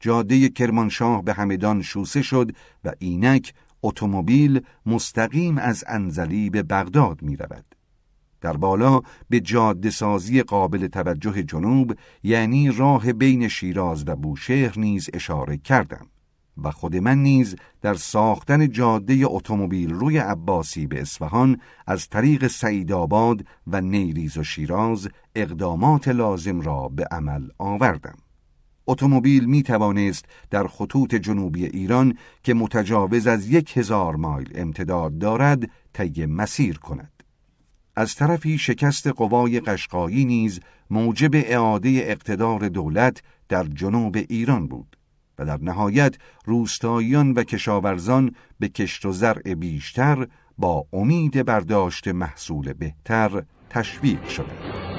جاده 0.00 0.48
کرمانشاه 0.48 1.24
به 1.24 1.32
همدان 1.32 1.82
شوسه 1.82 2.22
شد 2.22 2.50
و 2.84 2.92
اینک 2.98 3.54
اتومبیل 3.82 4.60
مستقیم 4.86 5.58
از 5.58 5.84
انزلی 5.88 6.50
به 6.50 6.62
بغداد 6.62 7.22
می 7.22 7.36
رود. 7.36 7.64
در 8.40 8.56
بالا 8.56 9.00
به 9.28 9.40
جاده 9.40 9.90
سازی 9.90 10.42
قابل 10.42 10.86
توجه 10.86 11.42
جنوب 11.42 11.94
یعنی 12.22 12.70
راه 12.70 13.12
بین 13.12 13.48
شیراز 13.48 14.04
و 14.08 14.16
بوشهر 14.16 14.78
نیز 14.78 15.10
اشاره 15.14 15.56
کردم 15.56 16.06
و 16.64 16.70
خود 16.70 16.96
من 16.96 17.18
نیز 17.18 17.56
در 17.82 17.94
ساختن 17.94 18.70
جاده 18.70 19.20
اتومبیل 19.24 19.90
روی 19.90 20.18
عباسی 20.18 20.86
به 20.86 21.00
اصفهان 21.00 21.60
از 21.86 22.08
طریق 22.08 22.46
سعیدآباد 22.46 23.44
و 23.66 23.80
نیریز 23.80 24.38
و 24.38 24.44
شیراز 24.44 25.08
اقدامات 25.34 26.08
لازم 26.08 26.60
را 26.60 26.88
به 26.88 27.04
عمل 27.10 27.48
آوردم. 27.58 28.16
اتومبیل 28.86 29.44
می 29.44 29.62
توانست 29.62 30.24
در 30.50 30.66
خطوط 30.66 31.14
جنوبی 31.14 31.64
ایران 31.64 32.18
که 32.42 32.54
متجاوز 32.54 33.26
از 33.26 33.48
یک 33.48 33.76
هزار 33.76 34.16
مایل 34.16 34.52
امتداد 34.54 35.18
دارد 35.18 35.70
طی 35.92 36.26
مسیر 36.26 36.78
کند. 36.78 37.12
از 37.96 38.14
طرفی 38.14 38.58
شکست 38.58 39.06
قوای 39.06 39.60
قشقایی 39.60 40.24
نیز 40.24 40.60
موجب 40.90 41.30
اعاده 41.34 41.88
اقتدار 41.88 42.68
دولت 42.68 43.22
در 43.48 43.64
جنوب 43.64 44.16
ایران 44.16 44.68
بود 44.68 44.96
در 45.44 45.58
نهایت 45.62 46.16
روستاییان 46.44 47.32
و 47.32 47.42
کشاورزان 47.44 48.34
به 48.60 48.68
کشت 48.68 49.06
و 49.06 49.12
زرع 49.12 49.54
بیشتر 49.54 50.26
با 50.58 50.86
امید 50.92 51.46
برداشت 51.46 52.08
محصول 52.08 52.72
بهتر 52.72 53.42
تشویق 53.70 54.28
شدند. 54.28 54.89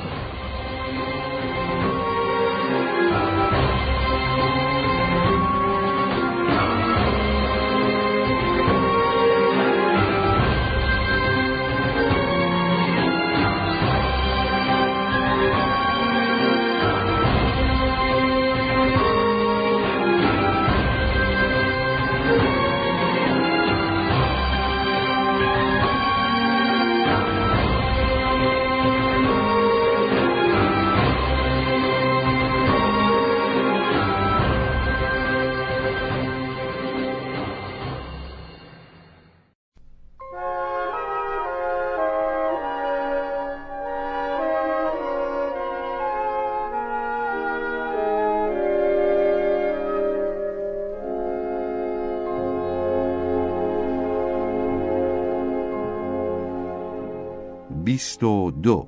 بیست 58.01 58.23
و 58.23 58.51
دو 58.51 58.87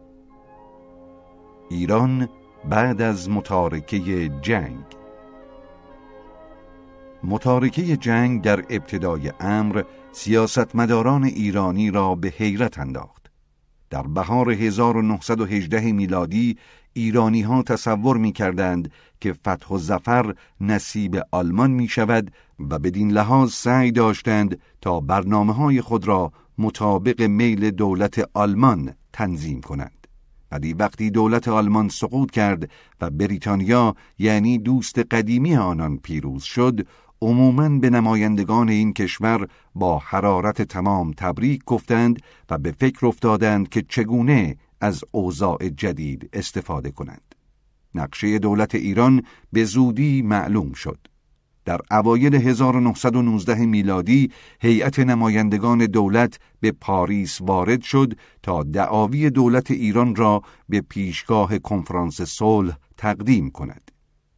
ایران 1.70 2.30
بعد 2.70 3.02
از 3.02 3.30
متارکه 3.30 4.30
جنگ 4.42 4.84
متارکه 7.24 7.98
جنگ 7.98 8.42
در 8.42 8.60
ابتدای 8.70 9.32
امر 9.40 9.84
سیاستمداران 10.12 11.24
ایرانی 11.24 11.92
را 11.92 12.16
به 12.16 12.34
حیرت 12.38 12.80
انداخت. 12.80 13.32
در 13.90 14.02
بهار 14.02 14.52
1918 14.52 15.92
میلادی 15.92 16.58
ایرانی 16.94 17.42
ها 17.42 17.64
تصور 17.64 18.18
می 18.18 18.32
کردند 18.32 18.92
که 19.22 19.34
فتح 19.34 19.68
و 19.68 19.78
زفر 19.78 20.36
نصیب 20.62 21.22
آلمان 21.32 21.72
می 21.72 21.88
شود 21.88 22.32
و 22.60 22.80
بدین 22.80 23.12
لحاظ 23.12 23.52
سعی 23.54 23.92
داشتند 23.92 24.60
تا 24.82 25.00
برنامه 25.00 25.54
های 25.54 25.82
خود 25.82 26.08
را 26.08 26.32
مطابق 26.58 27.22
میل 27.22 27.72
دولت 27.72 28.30
آلمان 28.34 28.94
تنظیم 29.14 29.62
کنند 29.62 30.08
ولی 30.52 30.74
وقتی 30.74 31.10
دولت 31.10 31.48
آلمان 31.48 31.90
سقوط 31.90 32.32
کرد 32.32 32.70
و 33.02 33.10
بریتانیا 33.10 33.96
یعنی 34.20 34.58
دوست 34.58 35.00
قدیمی 35.00 35.56
آنان 35.56 35.98
پیروز 35.98 36.44
شد 36.44 36.88
عموماً 37.22 37.70
به 37.70 37.90
نمایندگان 37.90 38.70
این 38.70 38.94
کشور 38.94 39.48
با 39.76 40.00
حرارت 40.00 40.62
تمام 40.62 41.12
تبریک 41.12 41.64
گفتند 41.66 42.20
و 42.50 42.58
به 42.58 42.72
فکر 42.72 43.06
افتادند 43.06 43.70
که 43.70 43.86
چگونه 43.90 44.58
از 44.82 45.04
اوضاع 45.12 45.70
جدید 45.70 46.30
استفاده 46.34 46.92
کنند. 46.92 47.36
نقشه 47.96 48.40
دولت 48.40 48.76
ایران 48.76 49.24
به 49.54 49.64
زودی 49.64 50.22
معلوم 50.22 50.74
شد. 50.74 51.13
در 51.66 51.80
اوایل 51.92 52.36
1919 52.36 53.66
میلادی 53.66 54.32
هیئت 54.62 55.00
نمایندگان 55.00 55.86
دولت 55.86 56.40
به 56.60 56.72
پاریس 56.72 57.42
وارد 57.42 57.82
شد 57.82 58.14
تا 58.44 58.64
دعاوی 58.64 59.30
دولت 59.30 59.72
ایران 59.72 60.16
را 60.16 60.42
به 60.70 60.82
پیشگاه 60.82 61.60
کنفرانس 61.60 62.22
صلح 62.22 62.78
تقدیم 62.98 63.50
کند. 63.50 63.92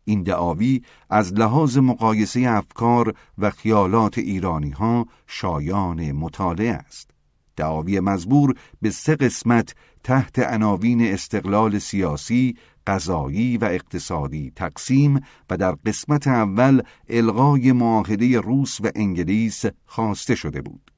این 0.05 0.23
دعاوی 0.23 0.81
از 1.09 1.33
لحاظ 1.33 1.77
مقایسه 1.77 2.39
افکار 2.49 3.13
و 3.37 3.49
خیالات 3.49 4.17
ایرانی 4.17 4.69
ها 4.69 5.05
شایان 5.27 6.11
مطالعه 6.11 6.73
است. 6.73 7.14
دعاوی 7.55 7.99
مزبور 7.99 8.55
به 8.81 8.89
سه 8.89 9.15
قسمت 9.15 9.75
تحت 10.03 10.39
عناوین 10.39 11.01
استقلال 11.01 11.79
سیاسی، 11.79 12.55
قضایی 12.87 13.57
و 13.57 13.65
اقتصادی 13.65 14.51
تقسیم 14.55 15.19
و 15.49 15.57
در 15.57 15.71
قسمت 15.71 16.27
اول 16.27 16.81
الغای 17.09 17.71
معاهده 17.71 18.39
روس 18.39 18.81
و 18.81 18.89
انگلیس 18.95 19.65
خواسته 19.85 20.35
شده 20.35 20.61
بود. 20.61 20.91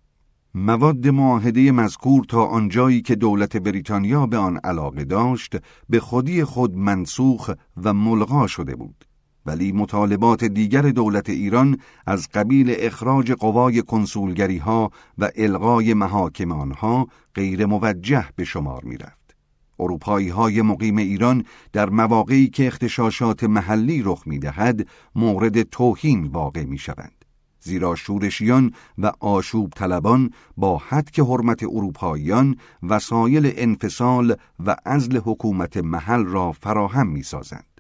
مواد 0.56 1.08
معاهده 1.08 1.72
مذکور 1.72 2.26
تا 2.26 2.46
آنجایی 2.46 3.02
که 3.02 3.16
دولت 3.16 3.58
بریتانیا 3.58 4.26
به 4.26 4.38
آن 4.38 4.58
علاقه 4.58 5.04
داشت 5.04 5.56
به 5.90 6.00
خودی 6.00 6.44
خود 6.44 6.76
منسوخ 6.76 7.52
و 7.78 7.94
ملغا 7.94 8.48
شده 8.48 8.76
بود. 8.76 9.06
ولی 9.48 9.72
مطالبات 9.72 10.44
دیگر 10.44 10.82
دولت 10.82 11.30
ایران 11.30 11.78
از 12.06 12.28
قبیل 12.34 12.76
اخراج 12.78 13.32
قوای 13.32 13.82
کنسولگری 13.82 14.58
ها 14.58 14.92
و 15.18 15.30
الغای 15.36 15.94
محاکم 15.94 16.52
آنها 16.52 17.08
غیر 17.36 17.66
موجه 17.66 18.26
به 18.36 18.44
شمار 18.44 18.84
می 18.84 18.98
رفت. 18.98 19.36
اروپایی 19.80 20.30
های 20.30 20.62
مقیم 20.62 20.98
ایران 20.98 21.44
در 21.74 21.90
مواقعی 21.90 22.48
که 22.48 22.68
اختشاشات 22.68 23.44
محلی 23.44 24.02
رخ 24.06 24.24
می 24.26 24.40
دهد 24.40 24.88
مورد 25.16 25.62
توهین 25.62 26.26
واقع 26.26 26.64
می 26.64 26.78
شوند. 26.78 27.26
زیرا 27.60 27.96
شورشیان 27.96 28.74
و 28.98 29.12
آشوب 29.20 29.70
طلبان 29.70 30.32
با 30.58 30.78
حد 30.78 31.20
حرمت 31.20 31.64
اروپاییان 31.64 32.58
وسایل 32.84 33.54
انفصال 33.56 34.36
و 34.66 34.76
ازل 34.86 35.18
حکومت 35.18 35.78
محل 35.78 36.26
را 36.26 36.52
فراهم 36.52 37.08
می 37.08 37.24
سازند. 37.24 37.77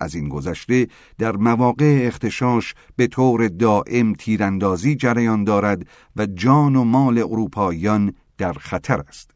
از 0.00 0.14
این 0.14 0.28
گذشته 0.28 0.88
در 1.18 1.36
مواقع 1.36 2.02
اختشاش 2.06 2.74
به 2.96 3.06
طور 3.06 3.48
دائم 3.48 4.12
تیراندازی 4.12 4.96
جریان 4.96 5.44
دارد 5.44 5.86
و 6.16 6.26
جان 6.26 6.76
و 6.76 6.84
مال 6.84 7.18
اروپاییان 7.18 8.14
در 8.38 8.52
خطر 8.52 9.00
است. 9.00 9.30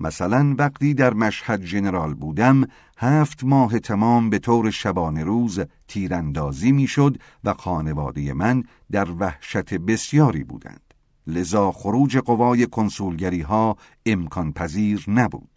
مثلا 0.00 0.54
وقتی 0.58 0.94
در 0.94 1.14
مشهد 1.14 1.64
جنرال 1.64 2.14
بودم 2.14 2.64
هفت 2.98 3.44
ماه 3.44 3.78
تمام 3.78 4.30
به 4.30 4.38
طور 4.38 4.70
شبانه 4.70 5.24
روز 5.24 5.60
تیراندازی 5.88 6.72
می‌شد 6.72 7.16
و 7.44 7.54
خانواده 7.54 8.32
من 8.32 8.64
در 8.90 9.10
وحشت 9.10 9.74
بسیاری 9.74 10.44
بودند. 10.44 10.94
لذا 11.26 11.72
خروج 11.72 12.18
قوای 12.18 12.66
کنسولگری 12.66 13.40
ها 13.40 13.76
امکان 14.06 14.52
پذیر 14.52 15.04
نبود. 15.08 15.55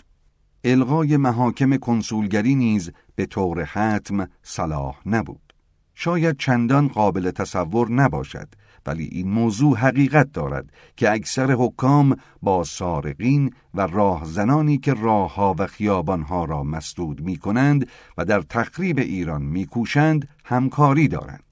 الغای 0.63 1.17
محاکم 1.17 1.77
کنسولگری 1.77 2.55
نیز 2.55 2.91
به 3.15 3.25
طور 3.25 3.63
حتم 3.63 4.27
صلاح 4.43 4.95
نبود. 5.05 5.53
شاید 5.95 6.37
چندان 6.37 6.87
قابل 6.87 7.31
تصور 7.31 7.91
نباشد 7.91 8.47
ولی 8.85 9.09
این 9.11 9.29
موضوع 9.29 9.77
حقیقت 9.77 10.31
دارد 10.31 10.71
که 10.95 11.11
اکثر 11.11 11.51
حکام 11.51 12.15
با 12.41 12.63
سارقین 12.63 13.53
و 13.73 13.81
راهزنانی 13.81 14.77
که 14.77 14.93
راهها 14.93 15.55
و 15.59 15.67
خیابانها 15.67 16.45
را 16.45 16.63
مسدود 16.63 17.21
می 17.21 17.37
کنند 17.37 17.87
و 18.17 18.25
در 18.25 18.41
تخریب 18.41 18.97
ایران 18.97 19.41
می 19.41 19.65
کوشند 19.65 20.27
همکاری 20.45 21.07
دارند. 21.07 21.48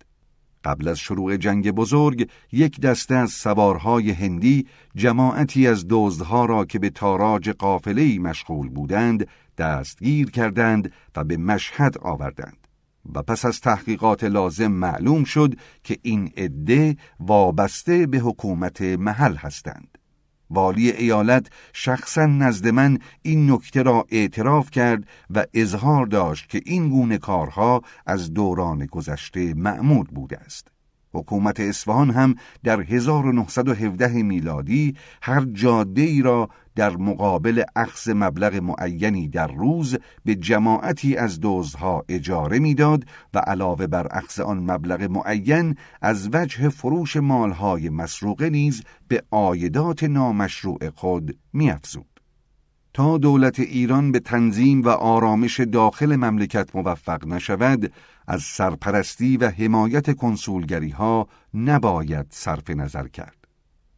قبل 0.67 0.87
از 0.87 0.99
شروع 0.99 1.37
جنگ 1.37 1.71
بزرگ 1.71 2.29
یک 2.51 2.81
دسته 2.81 3.15
از 3.15 3.31
سوارهای 3.31 4.11
هندی 4.11 4.67
جماعتی 4.95 5.67
از 5.67 5.85
دزدها 5.89 6.45
را 6.45 6.65
که 6.65 6.79
به 6.79 6.89
تاراج 6.89 7.49
قافله‌ای 7.49 8.19
مشغول 8.19 8.69
بودند 8.69 9.27
دستگیر 9.57 10.31
کردند 10.31 10.91
و 11.15 11.23
به 11.23 11.37
مشهد 11.37 11.97
آوردند. 11.97 12.67
و 13.15 13.21
پس 13.21 13.45
از 13.45 13.61
تحقیقات 13.61 14.23
لازم 14.23 14.71
معلوم 14.71 15.23
شد 15.23 15.55
که 15.83 15.97
این 16.01 16.31
عده 16.37 16.97
وابسته 17.19 18.07
به 18.07 18.17
حکومت 18.17 18.81
محل 18.81 19.35
هستند. 19.35 19.97
والی 20.49 20.91
ایالت 20.91 21.47
شخصا 21.73 22.25
نزد 22.25 22.67
من 22.67 22.99
این 23.21 23.51
نکته 23.51 23.83
را 23.83 24.05
اعتراف 24.09 24.71
کرد 24.71 25.07
و 25.29 25.45
اظهار 25.53 26.05
داشت 26.05 26.49
که 26.49 26.61
این 26.65 26.89
گونه 26.89 27.17
کارها 27.17 27.81
از 28.05 28.33
دوران 28.33 28.85
گذشته 28.85 29.53
معمول 29.53 30.05
بوده 30.05 30.37
است. 30.37 30.76
حکومت 31.17 31.59
اصفهان 31.59 32.09
هم 32.09 32.35
در 32.63 32.81
1917 32.81 34.23
میلادی 34.23 34.95
هر 35.21 35.45
جاده 35.45 36.01
ای 36.01 36.21
را 36.21 36.49
در 36.75 36.97
مقابل 36.97 37.63
اخذ 37.75 38.09
مبلغ 38.15 38.55
معینی 38.55 39.27
در 39.27 39.47
روز 39.47 39.97
به 40.25 40.35
جماعتی 40.35 41.15
از 41.15 41.39
دزدها 41.41 42.03
اجاره 42.09 42.59
می‌داد 42.59 43.05
و 43.33 43.39
علاوه 43.39 43.87
بر 43.87 44.07
اخذ 44.11 44.39
آن 44.39 44.71
مبلغ 44.71 45.03
معین 45.03 45.75
از 46.01 46.29
وجه 46.33 46.69
فروش 46.69 47.17
مالهای 47.17 47.89
مسروقه 47.89 48.49
نیز 48.49 48.83
به 49.07 49.23
عایدات 49.31 50.03
نامشروع 50.03 50.89
خود 50.89 51.37
میافزود. 51.53 52.17
تا 52.93 53.17
دولت 53.17 53.59
ایران 53.59 54.11
به 54.11 54.19
تنظیم 54.19 54.81
و 54.81 54.89
آرامش 54.89 55.59
داخل 55.59 56.15
مملکت 56.15 56.75
موفق 56.75 57.27
نشود 57.27 57.91
از 58.27 58.41
سرپرستی 58.41 59.37
و 59.37 59.49
حمایت 59.49 60.15
کنسولگری 60.15 60.89
ها 60.89 61.27
نباید 61.53 62.25
صرف 62.29 62.69
نظر 62.69 63.07
کرد. 63.07 63.37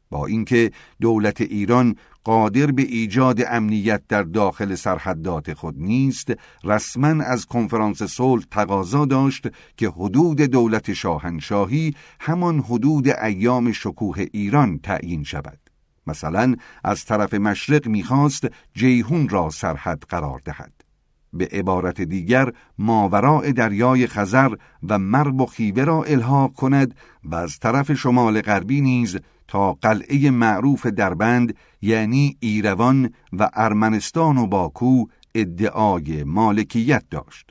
با 0.10 0.26
اینکه 0.26 0.72
دولت 1.02 1.42
ایران 1.42 1.96
قادر 2.24 2.72
به 2.72 2.82
ایجاد 2.82 3.42
امنیت 3.48 4.02
در 4.08 4.24
داخل 4.24 4.76
سرحدات 4.76 5.54
خود 5.54 5.76
نیست 5.78 6.34
رسما 6.64 7.24
از 7.24 7.46
کنفرانس 7.46 8.04
صلح 8.04 8.44
تقاضا 8.52 9.06
داشت 9.06 9.48
که 9.78 9.90
حدود 9.90 10.42
دولت 10.42 10.94
شاهنشاهی 10.94 11.96
همان 12.20 12.60
حدود 12.60 13.08
ایام 13.08 13.72
شکوه 13.72 14.26
ایران 14.32 14.80
تعیین 14.80 15.24
شود. 15.24 15.60
مثلا 16.08 16.56
از 16.84 17.06
طرف 17.06 17.34
مشرق 17.34 17.88
می‌خواست 17.88 18.48
جیهون 18.74 19.30
را 19.30 19.50
سرحد 19.50 20.04
قرار 20.10 20.42
دهد. 20.46 20.89
به 21.34 21.50
عبارت 21.52 22.02
دیگر 22.02 22.52
ماوراء 22.78 23.52
دریای 23.52 24.08
خزر 24.08 24.50
و 24.90 25.00
مرب 25.00 25.42
و 25.42 25.46
خیوه 25.46 25.84
را 25.84 26.04
الحاق 26.04 26.54
کند 26.54 26.96
و 27.24 27.36
از 27.36 27.60
طرف 27.60 27.94
شمال 27.94 28.42
غربی 28.42 28.82
نیز 28.82 29.18
تا 29.48 29.74
قلعه 29.74 30.32
معروف 30.32 30.86
دربند 30.86 31.56
یعنی 31.82 32.38
ایروان 32.40 33.14
و 33.34 33.50
ارمنستان 33.54 34.38
و 34.38 34.48
باکو 34.48 35.06
ادعای 35.36 36.24
مالکیت 36.24 37.04
داشت. 37.10 37.50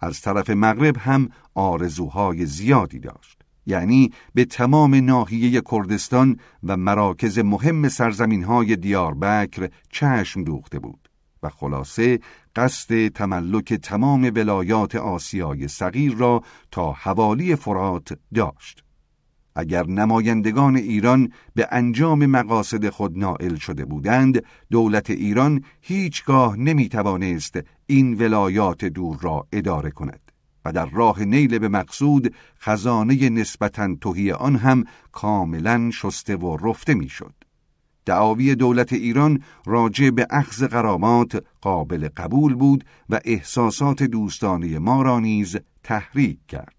از 0.00 0.20
طرف 0.20 0.50
مغرب 0.50 0.96
هم 0.98 1.28
آرزوهای 1.54 2.46
زیادی 2.46 2.98
داشت. 2.98 3.42
یعنی 3.66 4.10
به 4.34 4.44
تمام 4.44 4.94
ناحیه 4.94 5.62
کردستان 5.70 6.36
و 6.62 6.76
مراکز 6.76 7.38
مهم 7.38 7.88
سرزمین 7.88 8.44
های 8.44 8.76
دیاربکر 8.76 9.70
چشم 9.90 10.44
دوخته 10.44 10.78
بود 10.78 11.08
و 11.42 11.48
خلاصه 11.48 12.20
قصد 12.56 13.08
تملک 13.08 13.74
تمام 13.74 14.32
ولایات 14.34 14.94
آسیای 14.94 15.68
صغیر 15.68 16.14
را 16.14 16.42
تا 16.70 16.92
حوالی 16.92 17.56
فرات 17.56 18.18
داشت 18.34 18.82
اگر 19.54 19.86
نمایندگان 19.86 20.76
ایران 20.76 21.32
به 21.54 21.68
انجام 21.70 22.26
مقاصد 22.26 22.88
خود 22.88 23.18
نائل 23.18 23.54
شده 23.54 23.84
بودند 23.84 24.42
دولت 24.70 25.10
ایران 25.10 25.64
هیچگاه 25.80 26.56
نمی 26.56 26.88
توانست 26.88 27.58
این 27.86 28.14
ولایات 28.14 28.84
دور 28.84 29.18
را 29.20 29.46
اداره 29.52 29.90
کند 29.90 30.32
و 30.64 30.72
در 30.72 30.86
راه 30.86 31.24
نیل 31.24 31.58
به 31.58 31.68
مقصود 31.68 32.34
خزانه 32.60 33.28
نسبتا 33.28 33.96
توهی 34.00 34.32
آن 34.32 34.56
هم 34.56 34.84
کاملا 35.12 35.90
شسته 35.90 36.36
و 36.36 36.56
رفته 36.56 36.94
می‌شد. 36.94 37.34
دعاوی 38.06 38.54
دولت 38.54 38.92
ایران 38.92 39.42
راجع 39.66 40.10
به 40.10 40.26
اخذ 40.30 40.64
قرامات 40.64 41.44
قابل 41.60 42.08
قبول 42.16 42.54
بود 42.54 42.84
و 43.10 43.20
احساسات 43.24 44.02
دوستانه 44.02 44.78
ما 44.78 45.02
را 45.02 45.20
نیز 45.20 45.56
تحریک 45.82 46.38
کرد. 46.48 46.74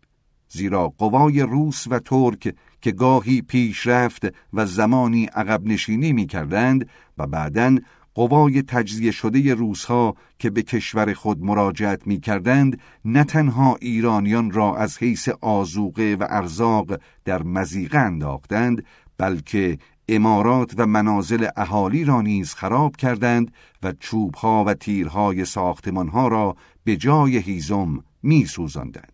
زیرا 0.49 0.87
قوای 0.87 1.41
روس 1.41 1.87
و 1.89 1.99
ترک 1.99 2.55
که 2.81 2.91
گاهی 2.91 3.41
پیشرفت 3.41 4.25
و 4.53 4.65
زمانی 4.65 5.25
عقب 5.25 5.65
نشینی 5.65 6.13
می 6.13 6.27
کردند 6.27 6.89
و 7.17 7.27
بعداً 7.27 7.77
قوای 8.17 8.61
تجزیه 8.61 9.11
شده 9.11 9.53
روسها 9.53 10.15
که 10.39 10.49
به 10.49 10.61
کشور 10.61 11.13
خود 11.13 11.43
مراجعت 11.43 12.07
می 12.07 12.19
کردند 12.19 12.79
نه 13.05 13.23
تنها 13.23 13.77
ایرانیان 13.81 14.51
را 14.51 14.77
از 14.77 14.97
حیث 14.97 15.29
آزوقه 15.41 16.17
و 16.19 16.27
ارزاق 16.29 16.99
در 17.25 17.43
مزیقه 17.43 17.97
انداختند 17.97 18.85
بلکه 19.17 19.77
امارات 20.09 20.73
و 20.77 20.85
منازل 20.85 21.47
اهالی 21.55 22.05
را 22.05 22.21
نیز 22.21 22.53
خراب 22.53 22.95
کردند 22.95 23.51
و 23.83 23.93
چوبها 23.99 24.63
و 24.63 24.73
تیرهای 24.73 25.45
ساختمانها 25.45 26.27
را 26.27 26.55
به 26.83 26.97
جای 26.97 27.37
هیزم 27.37 28.03
می 28.23 28.45
سوزندند. 28.45 29.11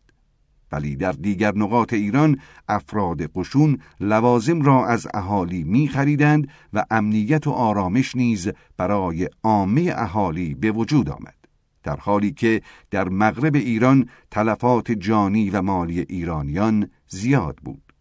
ولی 0.72 0.96
در 0.96 1.12
دیگر 1.12 1.56
نقاط 1.56 1.94
ایران 1.94 2.40
افراد 2.68 3.32
قشون 3.36 3.78
لوازم 4.00 4.62
را 4.62 4.88
از 4.88 5.08
اهالی 5.14 5.64
می 5.64 5.88
خریدند 5.88 6.48
و 6.74 6.86
امنیت 6.92 7.48
و 7.48 7.52
آرامش 7.52 8.16
نیز 8.16 8.52
برای 8.78 9.30
عامه 9.44 9.94
اهالی 9.96 10.54
به 10.54 10.72
وجود 10.72 11.10
آمد 11.10 11.36
در 11.84 11.96
حالی 11.96 12.32
که 12.32 12.62
در 12.92 13.10
مغرب 13.10 13.56
ایران 13.56 14.10
تلفات 14.32 14.92
جانی 14.92 15.50
و 15.50 15.62
مالی 15.62 16.00
ایرانیان 16.00 16.90
زیاد 17.08 17.58
بود 17.64 17.93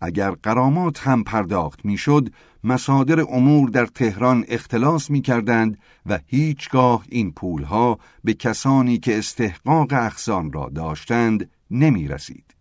اگر 0.00 0.30
قرامات 0.30 1.06
هم 1.06 1.24
پرداخت 1.24 1.84
می‌شد 1.84 2.28
مصادر 2.64 3.20
امور 3.20 3.68
در 3.68 3.86
تهران 3.86 4.44
اختلاس 4.48 5.10
می 5.10 5.22
کردند 5.22 5.78
و 6.06 6.18
هیچگاه 6.26 7.04
این 7.08 7.32
پولها 7.32 7.98
به 8.24 8.34
کسانی 8.34 8.98
که 8.98 9.18
استحقاق 9.18 9.92
اخسان 9.92 10.52
را 10.52 10.70
داشتند 10.74 11.50
نمی 11.70 12.08
رسید. 12.08 12.54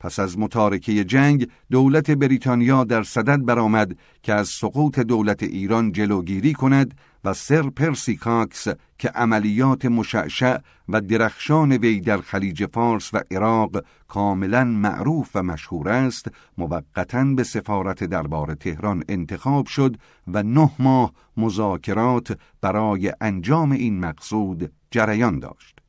پس 0.00 0.18
از 0.18 0.38
متارکه 0.38 1.04
جنگ 1.04 1.48
دولت 1.70 2.10
بریتانیا 2.10 2.84
در 2.84 3.02
صدد 3.02 3.44
برآمد 3.44 3.96
که 4.22 4.34
از 4.34 4.48
سقوط 4.48 4.98
دولت 4.98 5.42
ایران 5.42 5.92
جلوگیری 5.92 6.52
کند 6.52 6.94
و 7.24 7.34
سر 7.34 7.70
پرسی 7.70 8.16
کاکس 8.16 8.68
که 8.98 9.08
عملیات 9.08 9.84
مشعشع 9.84 10.58
و 10.88 11.00
درخشان 11.00 11.72
وی 11.72 12.00
در 12.00 12.20
خلیج 12.20 12.66
فارس 12.66 13.14
و 13.14 13.20
عراق 13.30 13.84
کاملا 14.08 14.64
معروف 14.64 15.30
و 15.34 15.42
مشهور 15.42 15.88
است 15.88 16.26
موقتا 16.58 17.24
به 17.24 17.42
سفارت 17.42 18.04
دربار 18.04 18.54
تهران 18.54 19.04
انتخاب 19.08 19.66
شد 19.66 19.96
و 20.26 20.42
نه 20.42 20.70
ماه 20.78 21.12
مذاکرات 21.36 22.38
برای 22.60 23.12
انجام 23.20 23.72
این 23.72 24.00
مقصود 24.00 24.72
جریان 24.90 25.38
داشت 25.38 25.80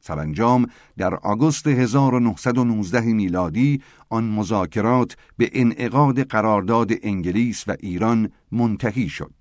سرانجام 0.00 0.66
در 0.96 1.14
آگوست 1.14 1.66
1919 1.66 3.00
میلادی 3.00 3.82
آن 4.08 4.24
مذاکرات 4.24 5.16
به 5.36 5.50
انعقاد 5.52 6.22
قرارداد 6.22 6.90
انگلیس 7.02 7.68
و 7.68 7.76
ایران 7.80 8.32
منتهی 8.52 9.08
شد. 9.08 9.39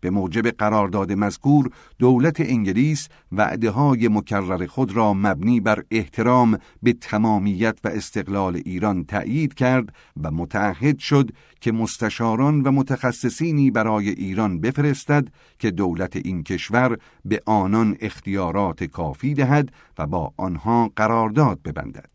به 0.00 0.10
موجب 0.10 0.48
قرارداد 0.48 1.12
مذکور 1.12 1.70
دولت 1.98 2.40
انگلیس 2.40 3.08
وعده 3.32 3.70
های 3.70 4.08
مکرر 4.08 4.66
خود 4.66 4.92
را 4.92 5.14
مبنی 5.14 5.60
بر 5.60 5.84
احترام 5.90 6.58
به 6.82 6.92
تمامیت 6.92 7.78
و 7.84 7.88
استقلال 7.88 8.56
ایران 8.64 9.04
تأیید 9.04 9.54
کرد 9.54 9.94
و 10.22 10.30
متعهد 10.30 10.98
شد 10.98 11.30
که 11.60 11.72
مستشاران 11.72 12.62
و 12.62 12.70
متخصصینی 12.70 13.70
برای 13.70 14.08
ایران 14.08 14.60
بفرستد 14.60 15.28
که 15.58 15.70
دولت 15.70 16.16
این 16.16 16.42
کشور 16.42 16.98
به 17.24 17.42
آنان 17.46 17.96
اختیارات 18.00 18.84
کافی 18.84 19.34
دهد 19.34 19.72
و 19.98 20.06
با 20.06 20.32
آنها 20.36 20.92
قرارداد 20.96 21.62
ببندد. 21.62 22.10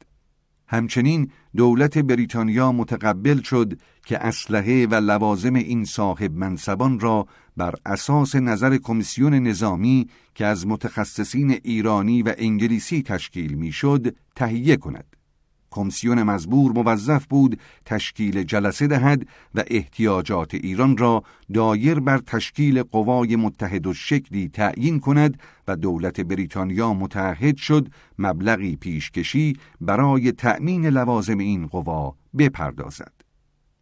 همچنین 0.71 1.31
دولت 1.55 1.97
بریتانیا 1.97 2.71
متقبل 2.71 3.41
شد 3.41 3.73
که 4.05 4.17
اسلحه 4.17 4.87
و 4.87 4.95
لوازم 4.95 5.53
این 5.53 5.85
صاحب 5.85 6.35
منصبان 6.35 6.99
را 6.99 7.27
بر 7.57 7.73
اساس 7.85 8.35
نظر 8.35 8.77
کمیسیون 8.77 9.33
نظامی 9.33 10.07
که 10.35 10.45
از 10.45 10.67
متخصصین 10.67 11.51
ایرانی 11.51 12.21
و 12.21 12.33
انگلیسی 12.37 13.03
تشکیل 13.03 13.53
می‌شد 13.53 14.15
تهیه 14.35 14.77
کند. 14.77 15.15
کمیسیون 15.71 16.23
مزبور 16.23 16.71
موظف 16.71 17.25
بود 17.25 17.59
تشکیل 17.85 18.43
جلسه 18.43 18.87
دهد 18.87 19.27
و 19.55 19.63
احتیاجات 19.67 20.53
ایران 20.53 20.97
را 20.97 21.23
دایر 21.53 21.99
بر 21.99 22.17
تشکیل 22.17 22.83
قوای 22.83 23.35
متحد 23.35 23.87
و 23.87 23.93
شکلی 23.93 24.49
تعیین 24.49 24.99
کند 24.99 25.39
و 25.67 25.75
دولت 25.75 26.21
بریتانیا 26.21 26.93
متحد 26.93 27.57
شد 27.57 27.87
مبلغی 28.19 28.75
پیشکشی 28.75 29.57
برای 29.81 30.31
تأمین 30.31 30.85
لوازم 30.85 31.37
این 31.37 31.67
قوا 31.67 32.15
بپردازد. 32.37 33.20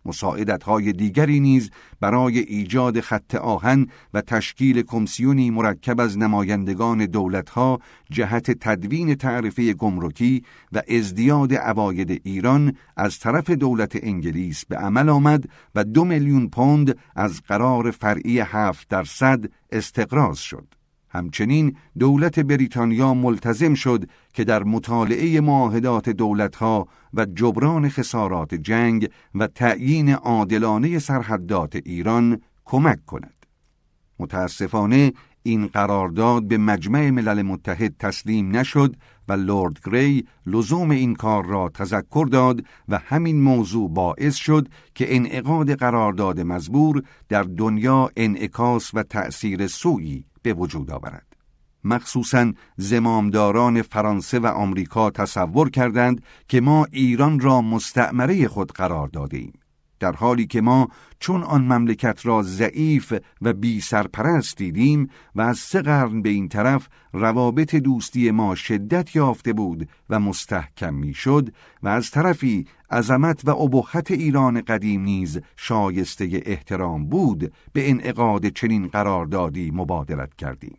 مساعدت 0.05 0.63
های 0.63 0.93
دیگری 0.93 1.39
نیز 1.39 1.71
برای 1.99 2.39
ایجاد 2.39 2.99
خط 2.99 3.35
آهن 3.35 3.87
و 4.13 4.21
تشکیل 4.21 4.81
کمیسیونی 4.81 5.49
مرکب 5.49 5.99
از 5.99 6.17
نمایندگان 6.17 7.05
دولتها 7.05 7.79
جهت 8.11 8.51
تدوین 8.51 9.15
تعرفه 9.15 9.73
گمرکی 9.73 10.43
و 10.71 10.81
ازدیاد 10.89 11.53
عواید 11.53 12.21
ایران 12.23 12.75
از 12.97 13.19
طرف 13.19 13.49
دولت 13.49 14.03
انگلیس 14.03 14.65
به 14.65 14.77
عمل 14.77 15.09
آمد 15.09 15.43
و 15.75 15.83
دو 15.83 16.05
میلیون 16.05 16.49
پوند 16.49 16.97
از 17.15 17.41
قرار 17.41 17.91
فرعی 17.91 18.39
هفت 18.39 18.87
درصد 18.87 19.45
استقراض 19.71 20.37
شد. 20.37 20.78
همچنین 21.09 21.75
دولت 21.99 22.39
بریتانیا 22.39 23.13
ملتزم 23.13 23.73
شد 23.73 24.09
که 24.33 24.43
در 24.43 24.63
مطالعه 24.63 25.41
معاهدات 25.41 26.09
دولتها 26.09 26.88
و 27.13 27.25
جبران 27.25 27.89
خسارات 27.89 28.55
جنگ 28.55 29.09
و 29.35 29.47
تعیین 29.47 30.13
عادلانه 30.13 30.99
سرحدات 30.99 31.75
ایران 31.75 32.41
کمک 32.65 33.05
کند. 33.05 33.45
متاسفانه 34.19 35.13
این 35.43 35.67
قرارداد 35.67 36.47
به 36.47 36.57
مجمع 36.57 37.09
ملل 37.09 37.41
متحد 37.41 37.95
تسلیم 37.99 38.55
نشد 38.55 38.95
و 39.27 39.33
لورد 39.33 39.79
گری 39.85 40.25
لزوم 40.45 40.91
این 40.91 41.15
کار 41.15 41.45
را 41.45 41.69
تذکر 41.69 42.27
داد 42.31 42.65
و 42.88 42.97
همین 42.97 43.41
موضوع 43.41 43.89
باعث 43.89 44.35
شد 44.35 44.67
که 44.95 45.15
انعقاد 45.15 45.75
قرارداد 45.75 46.39
مزبور 46.39 47.03
در 47.29 47.43
دنیا 47.43 48.09
انعکاس 48.15 48.93
و 48.93 49.03
تأثیر 49.03 49.67
سویی 49.67 50.25
به 50.41 50.53
وجود 50.53 50.91
آورد. 50.91 51.25
مخصوصا 51.83 52.53
زمامداران 52.77 53.81
فرانسه 53.81 54.39
و 54.39 54.45
آمریکا 54.45 55.09
تصور 55.09 55.69
کردند 55.69 56.23
که 56.47 56.61
ما 56.61 56.87
ایران 56.91 57.39
را 57.39 57.61
مستعمره 57.61 58.47
خود 58.47 58.71
قرار 58.71 59.07
داده 59.07 59.37
ایم. 59.37 59.53
در 59.99 60.11
حالی 60.11 60.47
که 60.47 60.61
ما 60.61 60.87
چون 61.19 61.43
آن 61.43 61.61
مملکت 61.61 62.25
را 62.25 62.43
ضعیف 62.43 63.13
و 63.41 63.53
بی 63.53 63.81
سرپرست 63.81 64.57
دیدیم 64.57 65.09
و 65.35 65.41
از 65.41 65.57
سه 65.57 65.81
قرن 65.81 66.21
به 66.21 66.29
این 66.29 66.47
طرف 66.47 66.87
روابط 67.13 67.75
دوستی 67.75 68.31
ما 68.31 68.55
شدت 68.55 69.15
یافته 69.15 69.53
بود 69.53 69.89
و 70.09 70.19
مستحکم 70.19 70.93
می‌شد 70.93 71.53
و 71.83 71.87
از 71.87 72.11
طرفی 72.11 72.67
عظمت 72.91 73.47
و 73.47 73.49
ابهت 73.49 74.11
ایران 74.11 74.61
قدیم 74.61 75.01
نیز 75.01 75.39
شایسته 75.55 76.43
احترام 76.45 77.07
بود 77.07 77.53
به 77.73 77.89
انعقاد 77.89 78.49
چنین 78.49 78.87
قراردادی 78.87 79.71
مبادرت 79.71 80.35
کردیم. 80.35 80.77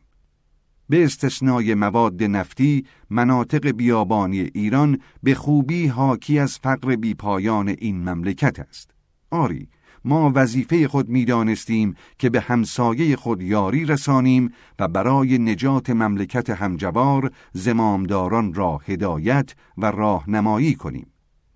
به 0.89 1.05
استثنای 1.05 1.75
مواد 1.75 2.23
نفتی 2.23 2.87
مناطق 3.11 3.69
بیابانی 3.71 4.41
ایران 4.41 4.99
به 5.23 5.35
خوبی 5.35 5.87
حاکی 5.87 6.39
از 6.39 6.59
فقر 6.59 6.97
بیپایان 6.97 7.69
این 7.69 8.09
مملکت 8.09 8.59
است. 8.59 8.91
آری 9.31 9.69
ما 10.05 10.33
وظیفه 10.35 10.89
خود 10.89 11.09
می‌دانستیم 11.09 11.95
که 12.19 12.31
به 12.31 12.41
همسایه 12.41 13.17
خود 13.17 13.43
یاری 13.43 13.85
رسانیم 13.85 14.53
و 14.79 14.89
برای 14.89 15.39
نجات 15.39 15.91
مملکت 15.91 16.51
همجوار 16.51 17.31
زمامداران 17.53 18.55
را 18.55 18.81
هدایت 18.87 19.55
و 19.79 19.87
راهنمایی 19.87 20.75
کنیم. 20.75 21.07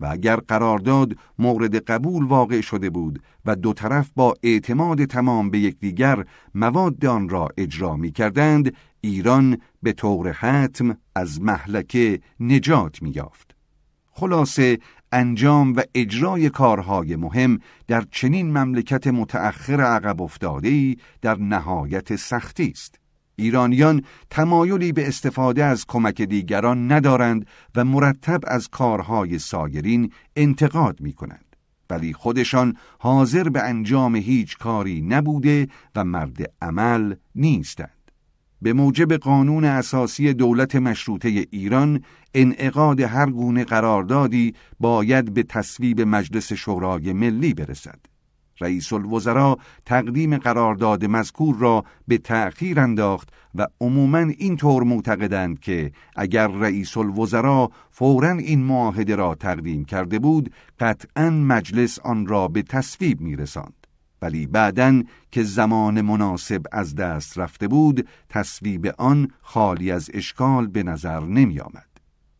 و 0.00 0.06
اگر 0.06 0.36
قرارداد 0.36 1.16
مورد 1.38 1.76
قبول 1.76 2.24
واقع 2.24 2.60
شده 2.60 2.90
بود 2.90 3.22
و 3.44 3.56
دو 3.56 3.72
طرف 3.72 4.10
با 4.16 4.34
اعتماد 4.42 5.04
تمام 5.04 5.50
به 5.50 5.58
یکدیگر 5.58 6.24
مواد 6.54 7.06
آن 7.06 7.28
را 7.28 7.48
اجرا 7.56 7.96
می 7.96 8.12
کردند 8.12 8.74
ایران 9.00 9.58
به 9.82 9.92
طور 9.92 10.32
حتم 10.32 10.96
از 11.14 11.42
محلکه 11.42 12.20
نجات 12.40 13.02
می 13.02 13.10
یافت. 13.10 13.54
خلاصه 14.10 14.78
انجام 15.12 15.76
و 15.76 15.80
اجرای 15.94 16.50
کارهای 16.50 17.16
مهم 17.16 17.58
در 17.86 18.04
چنین 18.10 18.58
مملکت 18.58 19.06
متأخر 19.06 19.80
عقب 19.80 20.22
افتاده 20.22 20.96
در 21.22 21.38
نهایت 21.38 22.16
سختی 22.16 22.68
است. 22.68 23.03
ایرانیان 23.36 24.02
تمایلی 24.30 24.92
به 24.92 25.08
استفاده 25.08 25.64
از 25.64 25.84
کمک 25.86 26.22
دیگران 26.22 26.92
ندارند 26.92 27.46
و 27.74 27.84
مرتب 27.84 28.40
از 28.46 28.68
کارهای 28.68 29.38
سایرین 29.38 30.12
انتقاد 30.36 31.00
می 31.00 31.12
کنند. 31.12 31.56
ولی 31.90 32.12
خودشان 32.12 32.76
حاضر 32.98 33.48
به 33.48 33.62
انجام 33.62 34.16
هیچ 34.16 34.58
کاری 34.58 35.00
نبوده 35.00 35.68
و 35.96 36.04
مرد 36.04 36.52
عمل 36.62 37.14
نیستند. 37.34 37.90
به 38.62 38.72
موجب 38.72 39.12
قانون 39.12 39.64
اساسی 39.64 40.34
دولت 40.34 40.76
مشروطه 40.76 41.46
ایران 41.50 42.02
انعقاد 42.34 43.00
هر 43.00 43.30
گونه 43.30 43.64
قراردادی 43.64 44.54
باید 44.80 45.34
به 45.34 45.42
تصویب 45.42 46.00
مجلس 46.00 46.52
شورای 46.52 47.12
ملی 47.12 47.54
برسد. 47.54 48.13
رئیس 48.60 48.92
الوزراء 48.92 49.56
تقدیم 49.86 50.38
قرارداد 50.38 51.04
مذکور 51.04 51.56
را 51.58 51.84
به 52.08 52.18
تأخیر 52.18 52.80
انداخت 52.80 53.28
و 53.54 53.66
عموما 53.80 54.18
اینطور 54.18 54.82
معتقدند 54.82 55.60
که 55.60 55.92
اگر 56.16 56.48
رئیس 56.48 56.96
الوزراء 56.96 57.68
فورا 57.90 58.30
این 58.30 58.62
معاهده 58.62 59.16
را 59.16 59.34
تقدیم 59.34 59.84
کرده 59.84 60.18
بود 60.18 60.52
قطعا 60.80 61.30
مجلس 61.30 61.98
آن 61.98 62.26
را 62.26 62.48
به 62.48 62.62
تصویب 62.62 63.20
میرساند. 63.20 63.86
ولی 64.22 64.46
بعدا 64.46 65.02
که 65.30 65.42
زمان 65.42 66.00
مناسب 66.00 66.62
از 66.72 66.94
دست 66.94 67.38
رفته 67.38 67.68
بود 67.68 68.08
تصویب 68.28 68.86
آن 68.98 69.28
خالی 69.40 69.90
از 69.90 70.10
اشکال 70.14 70.66
به 70.66 70.82
نظر 70.82 71.20
نمی 71.20 71.60
آمد. 71.60 71.93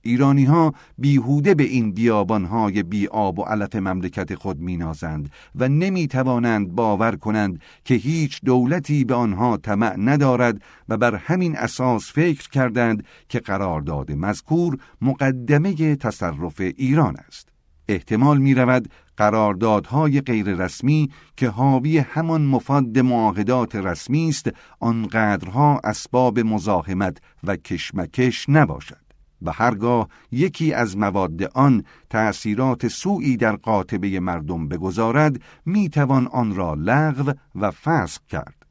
ایرانی 0.05 0.45
ها 0.45 0.75
بیهوده 0.99 1.55
به 1.55 1.63
این 1.63 1.93
بیابان 1.93 2.45
های 2.45 2.83
بی 2.83 3.07
آب 3.07 3.39
و 3.39 3.43
علف 3.43 3.75
مملکت 3.75 4.35
خود 4.35 4.61
مینازند 4.61 5.31
و 5.55 5.69
نمی 5.69 6.09
توانند 6.09 6.69
باور 6.69 7.17
کنند 7.17 7.61
که 7.85 7.95
هیچ 7.95 8.41
دولتی 8.45 9.05
به 9.05 9.15
آنها 9.15 9.57
طمع 9.57 9.97
ندارد 9.99 10.63
و 10.89 10.97
بر 10.97 11.15
همین 11.15 11.57
اساس 11.57 12.13
فکر 12.13 12.49
کردند 12.49 13.05
که 13.29 13.41
قرارداد 13.41 14.13
مذکور 14.13 14.79
مقدمه 15.03 15.97
تصرف 15.97 16.61
ایران 16.61 17.17
است. 17.29 17.49
احتمال 17.89 18.39
می 18.39 18.55
رود 18.55 18.89
قراردادهای 19.17 20.21
غیررسمی 20.21 21.11
که 21.37 21.49
حاوی 21.49 21.99
همان 21.99 22.43
مفاد 22.47 22.99
معاهدات 22.99 23.77
رسمی 23.77 24.29
است 24.29 24.51
آنقدرها 24.81 25.81
اسباب 25.85 26.41
مزاحمت 26.41 27.19
و 27.45 27.57
کشمکش 27.57 28.49
نباشد 28.49 29.04
و 29.45 29.53
هرگاه 29.53 30.09
یکی 30.33 30.73
از 30.73 30.97
مواد 30.97 31.43
آن 31.43 31.85
تأثیرات 32.11 32.89
سوئی 32.89 33.37
در 33.37 33.57
قاطبه 33.57 34.21
مردم 34.21 34.69
بگذارد 34.69 35.41
می‌توان 35.67 36.27
آن 36.27 36.55
را 36.55 36.75
لغو 36.75 37.33
و 37.55 37.71
فسق 37.71 38.21
کرد 38.29 38.65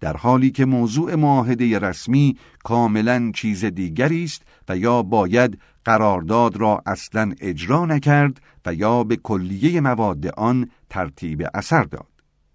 در 0.00 0.16
حالی 0.16 0.50
که 0.50 0.64
موضوع 0.64 1.14
معاهده 1.14 1.78
رسمی 1.78 2.36
کاملا 2.64 3.30
چیز 3.34 3.64
دیگری 3.64 4.24
است 4.24 4.42
و 4.68 4.76
یا 4.76 5.02
باید 5.02 5.58
قرارداد 5.84 6.56
را 6.56 6.82
اصلا 6.86 7.32
اجرا 7.40 7.86
نکرد 7.86 8.40
و 8.66 8.74
یا 8.74 9.04
به 9.04 9.16
کلیه 9.16 9.80
مواد 9.80 10.26
آن 10.26 10.70
ترتیب 10.90 11.46
اثر 11.54 11.82
داد. 11.82 12.13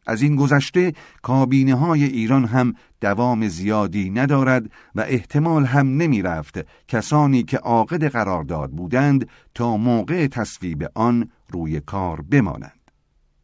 از 0.09 0.21
این 0.21 0.35
گذشته 0.35 0.93
کابینه 1.21 1.75
های 1.75 2.03
ایران 2.03 2.45
هم 2.45 2.73
دوام 3.01 3.47
زیادی 3.47 4.09
ندارد 4.09 4.71
و 4.95 5.01
احتمال 5.01 5.65
هم 5.65 5.97
نمی 5.97 6.21
رفت 6.21 6.59
کسانی 6.87 7.43
که 7.43 7.57
عاقد 7.57 8.03
قرارداد 8.03 8.69
بودند 8.69 9.29
تا 9.53 9.77
موقع 9.77 10.27
تصویب 10.27 10.91
آن 10.95 11.29
روی 11.49 11.79
کار 11.79 12.21
بمانند. 12.21 12.79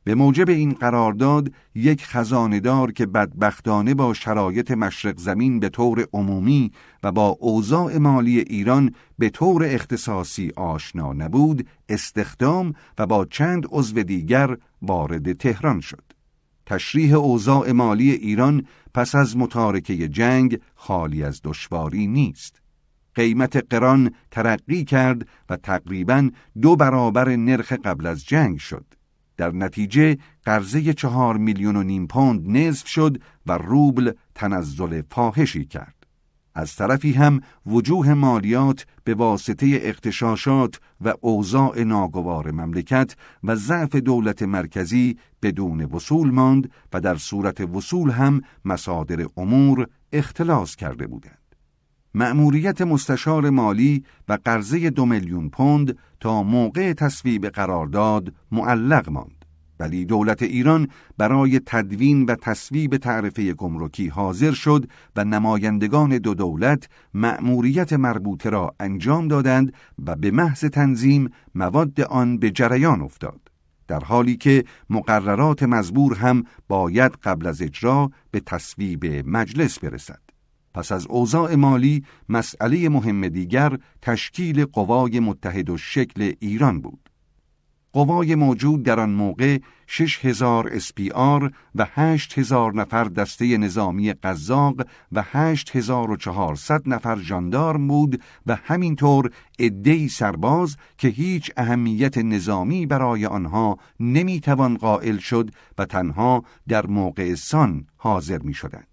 به 0.04 0.16
موجب 0.16 0.50
این 0.50 0.74
قرارداد 0.74 1.52
یک 1.76 2.06
خزاندار 2.06 2.92
که 2.92 3.06
بدبختانه 3.06 3.94
با 3.94 4.14
شرایط 4.14 4.72
مشرق 4.72 5.18
زمین 5.18 5.60
به 5.60 5.70
طور 5.70 6.08
عمومی 6.14 6.72
و 7.04 7.12
با 7.12 7.28
اوضاع 7.40 7.98
مالی 7.98 8.40
ایران 8.40 8.94
به 9.20 9.30
طور 9.30 9.66
اختصاصی 9.66 10.52
آشنا 10.56 11.14
نبود 11.14 11.68
استخدام 11.90 12.74
و 12.98 13.06
با 13.06 13.26
چند 13.26 13.66
عضو 13.70 14.04
دیگر 14.04 14.58
وارد 14.82 15.34
تهران 15.34 15.82
شد 15.82 16.05
تشریح 16.66 17.16
اوضاع 17.16 17.72
مالی 17.72 18.12
ایران 18.12 18.66
پس 18.94 19.16
از 19.16 19.38
متارکه 19.38 20.08
جنگ 20.08 20.60
خالی 20.76 21.24
از 21.24 21.42
دشواری 21.44 22.08
نیست 22.08 22.62
قیمت 23.16 23.74
قران 23.74 24.12
ترقی 24.32 24.84
کرد 24.84 25.28
و 25.50 25.58
تقریبا 25.58 26.30
دو 26.62 26.76
برابر 26.76 27.36
نرخ 27.36 27.72
قبل 27.72 28.06
از 28.06 28.26
جنگ 28.26 28.58
شد 28.58 28.86
در 29.38 29.52
نتیجه 29.52 30.18
قرضه 30.46 30.94
چهار 30.94 31.38
میلیون 31.38 31.76
و 31.76 31.84
نیم 31.84 32.08
پوند 32.08 32.58
نصف 32.58 32.88
شد 32.88 33.22
و 33.46 33.58
روبل 33.58 34.12
تنزل 34.36 35.02
فاحشی 35.10 35.66
کرد. 35.66 35.95
از 36.56 36.76
طرفی 36.76 37.12
هم 37.12 37.42
وجوه 37.66 38.14
مالیات 38.14 38.86
به 39.04 39.14
واسطه 39.14 39.80
اختشاشات 39.82 40.80
و 41.02 41.14
اوضاع 41.22 41.84
ناگوار 41.84 42.52
مملکت 42.52 43.16
و 43.44 43.56
ضعف 43.56 43.96
دولت 43.96 44.44
مرکزی 44.44 45.18
بدون 45.42 45.82
وصول 45.82 46.32
ماند 46.32 46.72
و 46.94 47.02
در 47.02 47.16
صورت 47.16 47.62
وصول 47.62 48.12
هم 48.12 48.42
مصادر 48.66 49.26
امور 49.38 49.88
اختلاس 50.14 50.76
کرده 50.76 51.08
بودند. 51.08 51.38
مأموریت 52.14 52.82
مستشار 52.82 53.50
مالی 53.50 54.04
و 54.28 54.38
قرضه 54.46 54.90
دو 54.90 55.06
میلیون 55.06 55.50
پوند 55.50 55.98
تا 56.20 56.44
موقع 56.44 56.94
تصویب 56.94 57.46
قرارداد 57.48 58.34
معلق 58.52 59.10
ماند. 59.10 59.35
ولی 59.80 60.06
دولت 60.06 60.44
ایران 60.44 60.88
برای 61.18 61.62
تدوین 61.66 62.26
و 62.26 62.36
تصویب 62.36 62.98
تعرفه 62.98 63.54
گمرکی 63.54 64.08
حاضر 64.08 64.52
شد 64.52 64.90
و 65.16 65.26
نمایندگان 65.26 66.18
دو 66.18 66.34
دولت 66.34 66.90
مأموریت 67.14 67.94
مربوطه 67.94 68.50
را 68.50 68.76
انجام 68.80 69.28
دادند 69.28 69.74
و 70.06 70.16
به 70.16 70.32
محض 70.32 70.66
تنظیم 70.66 71.30
مواد 71.56 72.02
آن 72.02 72.38
به 72.38 72.52
جریان 72.52 73.02
افتاد. 73.02 73.40
در 73.88 74.00
حالی 74.00 74.38
که 74.38 74.64
مقررات 74.90 75.64
مزبور 75.64 76.18
هم 76.18 76.44
باید 76.68 77.12
قبل 77.12 77.48
از 77.48 77.62
اجرا 77.62 78.12
به 78.32 78.40
تصویب 78.40 79.06
مجلس 79.06 79.80
برسد. 79.80 80.20
پس 80.74 80.92
از 80.92 81.08
اوضاع 81.08 81.56
مالی 81.56 82.04
مسئله 82.30 82.90
مهم 82.90 83.28
دیگر 83.28 83.78
تشکیل 84.02 84.66
قوای 84.66 85.20
متحد 85.20 85.70
و 85.70 85.78
شکل 85.78 86.34
ایران 86.40 86.82
بود. 86.82 87.05
قوای 87.96 88.36
موجود 88.36 88.84
در 88.84 89.00
آن 89.00 89.10
موقع 89.10 89.58
6000 89.88 90.68
اسپیار 90.68 91.52
و 91.76 91.88
8000 91.94 92.74
نفر 92.74 93.04
دسته 93.04 93.58
نظامی 93.58 94.14
قزاق 94.14 94.82
و 95.12 95.24
8400 95.32 96.82
نفر 96.86 97.20
ژاندارم 97.20 97.88
بود 97.88 98.22
و 98.46 98.58
همینطور 98.64 99.32
عده‌ای 99.60 100.08
سرباز 100.08 100.78
که 100.98 101.08
هیچ 101.08 101.52
اهمیت 101.58 102.18
نظامی 102.18 102.86
برای 102.86 103.26
آنها 103.26 103.78
نمی‌توان 104.00 104.78
قائل 104.78 105.18
شد 105.18 105.50
و 105.78 105.86
تنها 105.86 106.44
در 106.68 106.88
موقع 106.88 107.36
سان 107.36 107.86
حاضر 107.98 108.38
می 108.38 108.54
شدند. 108.54 108.88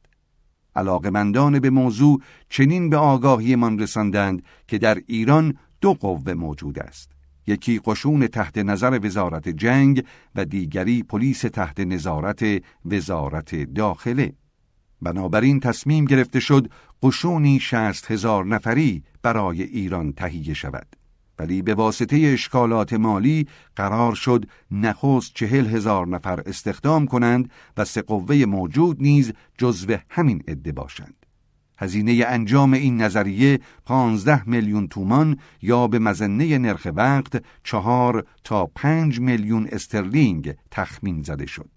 علاقمندان 0.77 1.61
به 1.61 1.71
موضوع 1.71 2.23
چنین 2.49 2.91
به 2.91 2.97
آگاهیمان 2.97 3.79
رساندند 3.79 4.43
که 4.69 4.79
در 4.79 4.99
ایران 5.07 5.55
دو 5.81 5.95
قوه 5.95 6.35
موجود 6.35 6.79
است 6.79 7.12
یکی 7.47 7.81
قشون 7.85 8.27
تحت 8.27 8.59
نظر 8.59 9.01
وزارت 9.03 9.49
جنگ 9.49 10.05
و 10.35 10.45
دیگری 10.45 11.03
پلیس 11.03 11.41
تحت 11.41 11.81
نظارت 11.81 12.63
وزارت 12.85 13.75
داخله. 13.75 14.33
بنابراین 15.03 15.61
تصمیم 15.61 16.05
گرفته 16.05 16.41
شد 16.41 16.69
قشونی 17.03 17.61
شست 17.61 18.11
هزار 18.11 18.47
نفری 18.47 19.03
برای 19.23 19.63
ایران 19.63 20.13
تهیه 20.13 20.55
شود. 20.55 20.87
ولی 21.39 21.63
به 21.63 21.75
واسطه 21.75 22.17
اشکالات 22.17 22.93
مالی 22.93 23.49
قرار 23.77 24.15
شد 24.15 24.45
نخست 24.71 25.35
چهل 25.35 25.67
هزار 25.67 26.09
نفر 26.09 26.43
استخدام 26.47 27.07
کنند 27.07 27.51
و 27.77 27.85
سه 27.85 28.03
قوه 28.03 28.45
موجود 28.45 29.03
نیز 29.03 29.33
جزو 29.59 29.97
همین 30.09 30.43
عده 30.49 30.73
باشند. 30.73 31.22
هزینه 31.79 32.25
انجام 32.29 32.73
این 32.73 33.03
نظریه 33.03 33.61
15 33.87 34.49
میلیون 34.49 34.89
تومان 34.89 35.39
یا 35.63 35.89
به 35.89 35.99
مزنه 35.99 36.59
نرخ 36.59 36.87
وقت 36.95 37.45
چهار 37.65 38.27
تا 38.45 38.67
پنج 38.67 39.21
میلیون 39.21 39.69
استرلینگ 39.73 40.55
تخمین 40.71 41.23
زده 41.23 41.47
شد. 41.47 41.71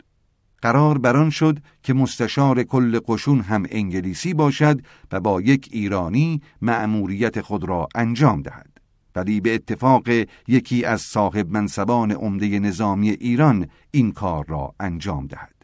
قرار 0.62 0.98
بران 0.98 1.30
شد 1.30 1.60
که 1.84 1.94
مستشار 1.94 2.64
کل 2.64 3.00
قشون 3.08 3.40
هم 3.40 3.66
انگلیسی 3.70 4.34
باشد 4.34 4.82
و 5.12 5.20
با 5.20 5.42
یک 5.42 5.70
ایرانی 5.72 6.42
مأموریت 6.62 7.42
خود 7.42 7.64
را 7.64 7.88
انجام 7.96 8.42
دهد. 8.42 8.70
ولی 9.16 9.42
به 9.42 9.56
اتفاق 9.56 10.04
یکی 10.48 10.86
از 10.86 11.02
صاحب 11.02 11.52
منصبان 11.52 12.12
عمده 12.12 12.60
نظامی 12.60 13.10
ایران 13.10 13.68
این 13.92 14.12
کار 14.12 14.46
را 14.48 14.74
انجام 14.80 15.28
دهد. 15.28 15.55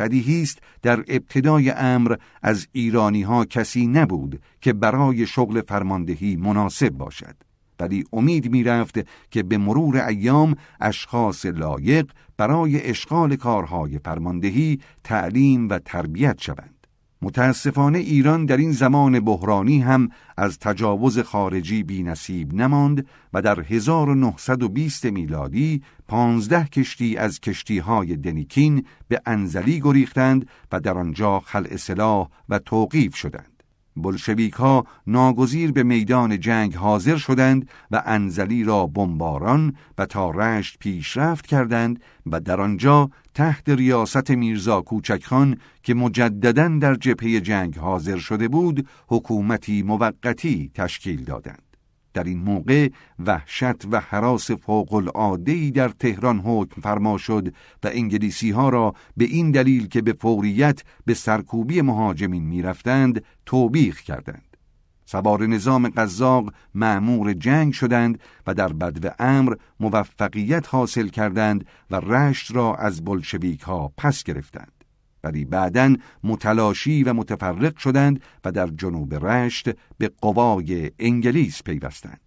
بدیهی 0.00 0.42
است 0.42 0.58
در 0.82 1.04
ابتدای 1.08 1.70
امر 1.70 2.16
از 2.42 2.68
ایرانی 2.72 3.22
ها 3.22 3.44
کسی 3.44 3.86
نبود 3.86 4.42
که 4.60 4.72
برای 4.72 5.26
شغل 5.26 5.60
فرماندهی 5.60 6.36
مناسب 6.36 6.88
باشد. 6.88 7.36
ولی 7.80 8.04
امید 8.12 8.50
می 8.50 8.64
رفت 8.64 8.98
که 9.30 9.42
به 9.42 9.58
مرور 9.58 9.96
ایام 9.96 10.56
اشخاص 10.80 11.46
لایق 11.46 12.10
برای 12.36 12.90
اشغال 12.90 13.36
کارهای 13.36 13.98
فرماندهی 13.98 14.80
تعلیم 15.04 15.68
و 15.68 15.78
تربیت 15.78 16.40
شوند. 16.40 16.79
متاسفانه 17.22 17.98
ایران 17.98 18.46
در 18.46 18.56
این 18.56 18.72
زمان 18.72 19.20
بحرانی 19.20 19.80
هم 19.80 20.08
از 20.36 20.58
تجاوز 20.58 21.18
خارجی 21.18 21.82
بی 21.82 22.02
نصیب 22.02 22.54
نماند 22.54 23.06
و 23.32 23.42
در 23.42 23.60
1920 23.60 25.04
میلادی 25.04 25.82
پانزده 26.08 26.64
کشتی 26.64 27.16
از 27.16 27.40
کشتی 27.40 27.78
های 27.78 28.16
دنیکین 28.16 28.86
به 29.08 29.20
انزلی 29.26 29.80
گریختند 29.80 30.48
و 30.72 30.80
در 30.80 30.98
آنجا 30.98 31.40
خلع 31.40 31.76
سلاح 31.76 32.28
و 32.48 32.58
توقیف 32.58 33.16
شدند. 33.16 33.59
بلشویک 33.96 34.52
ها 34.52 34.86
ناگزیر 35.06 35.72
به 35.72 35.82
میدان 35.82 36.40
جنگ 36.40 36.74
حاضر 36.74 37.16
شدند 37.16 37.68
و 37.90 38.02
انزلی 38.06 38.64
را 38.64 38.86
بمباران 38.86 39.76
و 39.98 40.06
تا 40.06 40.30
رشت 40.30 40.78
پیشرفت 40.78 41.46
کردند 41.46 42.00
و 42.26 42.40
در 42.40 42.60
آنجا 42.60 43.10
تحت 43.34 43.68
ریاست 43.68 44.30
میرزا 44.30 44.80
کوچکخان 44.80 45.56
که 45.82 45.94
مجددا 45.94 46.68
در 46.68 46.94
جبهه 46.94 47.40
جنگ 47.40 47.78
حاضر 47.78 48.18
شده 48.18 48.48
بود 48.48 48.88
حکومتی 49.08 49.82
موقتی 49.82 50.70
تشکیل 50.74 51.24
دادند. 51.24 51.69
در 52.14 52.24
این 52.24 52.38
موقع 52.38 52.88
وحشت 53.18 53.84
و 53.92 54.00
حراس 54.00 54.50
فوق 54.50 54.94
العاده 54.94 55.70
در 55.70 55.88
تهران 55.88 56.38
حکم 56.38 56.80
فرما 56.80 57.18
شد 57.18 57.54
و 57.82 57.90
انگلیسی 57.92 58.50
ها 58.50 58.68
را 58.68 58.94
به 59.16 59.24
این 59.24 59.50
دلیل 59.50 59.88
که 59.88 60.02
به 60.02 60.12
فوریت 60.12 60.82
به 61.04 61.14
سرکوبی 61.14 61.80
مهاجمین 61.80 62.42
می‌رفتند 62.42 63.24
توبیخ 63.46 64.00
کردند. 64.00 64.56
سوار 65.04 65.46
نظام 65.46 65.88
قزاق 65.88 66.52
معمور 66.74 67.32
جنگ 67.32 67.72
شدند 67.72 68.20
و 68.46 68.54
در 68.54 68.72
بدو 68.72 69.10
امر 69.18 69.54
موفقیت 69.80 70.74
حاصل 70.74 71.08
کردند 71.08 71.66
و 71.90 71.96
رشت 71.96 72.54
را 72.54 72.76
از 72.76 73.04
بلشویک 73.04 73.60
ها 73.60 73.92
پس 73.96 74.24
گرفتند. 74.24 74.79
ولی 75.24 75.44
بعدا 75.44 75.96
متلاشی 76.24 77.04
و 77.04 77.12
متفرق 77.12 77.76
شدند 77.76 78.20
و 78.44 78.52
در 78.52 78.66
جنوب 78.66 79.26
رشت 79.26 79.70
به 79.98 80.10
قوای 80.20 80.90
انگلیس 80.98 81.62
پیوستند. 81.62 82.20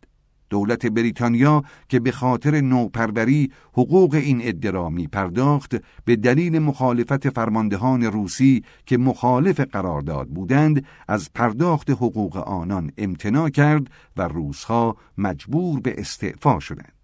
دولت 0.54 0.86
بریتانیا 0.86 1.64
که 1.90 2.00
به 2.00 2.12
خاطر 2.12 2.62
نوپروری 2.62 3.52
حقوق 3.74 4.14
این 4.14 4.40
ادرامی 4.44 5.08
پرداخت 5.08 5.76
به 6.06 6.16
دلیل 6.16 6.60
مخالفت 6.60 7.30
فرماندهان 7.30 8.04
روسی 8.04 8.64
که 8.86 8.98
مخالف 8.98 9.60
قرارداد 9.60 10.28
بودند 10.28 10.86
از 11.08 11.30
پرداخت 11.36 11.90
حقوق 11.90 12.38
آنان 12.38 12.92
امتناع 12.98 13.50
کرد 13.50 13.88
و 14.18 14.28
روسها 14.28 14.98
مجبور 15.18 15.80
به 15.80 15.96
استعفا 15.98 16.60
شدند. 16.60 17.03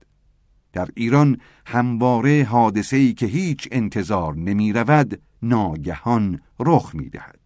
در 0.73 0.87
ایران 0.95 1.37
همواره 1.65 2.47
حادثه‌ای 2.49 3.13
که 3.13 3.25
هیچ 3.25 3.67
انتظار 3.71 4.35
نمی 4.35 4.73
رود 4.73 5.21
ناگهان 5.41 6.39
رخ 6.59 6.95
می 6.95 7.09
دهد. 7.09 7.39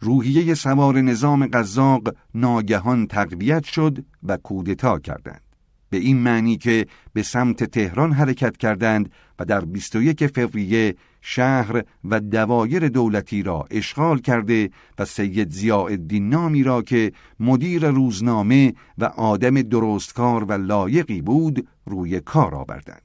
روحیه 0.00 0.54
سوار 0.54 1.00
نظام 1.00 1.46
قزاق 1.46 2.14
ناگهان 2.34 3.06
تقویت 3.06 3.64
شد 3.64 4.04
و 4.22 4.36
کودتا 4.36 4.98
کردند. 4.98 5.42
به 5.90 5.96
این 5.96 6.18
معنی 6.18 6.56
که 6.56 6.86
به 7.12 7.22
سمت 7.22 7.64
تهران 7.64 8.12
حرکت 8.12 8.56
کردند 8.56 9.12
و 9.38 9.44
در 9.44 9.64
21 9.64 10.26
فوریه 10.26 10.94
شهر 11.20 11.84
و 12.04 12.20
دوایر 12.20 12.88
دولتی 12.88 13.42
را 13.42 13.66
اشغال 13.70 14.18
کرده 14.18 14.70
و 14.98 15.04
سید 15.04 15.50
زیاءالدین 15.50 16.28
نامی 16.28 16.62
را 16.62 16.82
که 16.82 17.12
مدیر 17.40 17.90
روزنامه 17.90 18.74
و 18.98 19.04
آدم 19.04 19.62
درستکار 19.62 20.44
و 20.44 20.52
لایقی 20.52 21.22
بود 21.22 21.68
روی 21.86 22.20
کار 22.20 22.54
آوردند. 22.54 23.02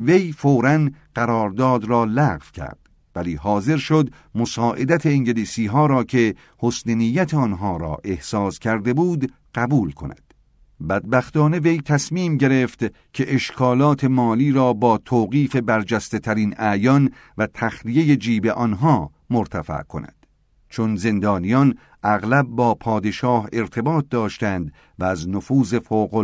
وی 0.00 0.32
فورا 0.32 0.88
قرارداد 1.14 1.84
را 1.84 2.04
لغو 2.04 2.44
کرد 2.52 2.78
ولی 3.16 3.34
حاضر 3.34 3.76
شد 3.76 4.10
مساعدت 4.34 5.06
انگلیسی 5.06 5.66
ها 5.66 5.86
را 5.86 6.04
که 6.04 6.34
حسن 6.58 6.90
نیت 6.90 7.34
آنها 7.34 7.76
را 7.76 7.98
احساس 8.04 8.58
کرده 8.58 8.94
بود 8.94 9.32
قبول 9.54 9.92
کند. 9.92 10.31
بدبختانه 10.88 11.58
وی 11.58 11.80
تصمیم 11.80 12.36
گرفت 12.36 12.78
که 13.12 13.34
اشکالات 13.34 14.04
مالی 14.04 14.52
را 14.52 14.72
با 14.72 14.98
توقیف 14.98 15.56
برجسته 15.56 16.18
ترین 16.18 16.54
اعیان 16.58 17.10
و 17.38 17.48
تخلیه 17.54 18.16
جیب 18.16 18.46
آنها 18.46 19.10
مرتفع 19.30 19.82
کند. 19.82 20.26
چون 20.68 20.96
زندانیان 20.96 21.74
اغلب 22.02 22.46
با 22.46 22.74
پادشاه 22.74 23.48
ارتباط 23.52 24.04
داشتند 24.10 24.72
و 24.98 25.04
از 25.04 25.28
نفوذ 25.28 25.74
فوق 25.74 26.14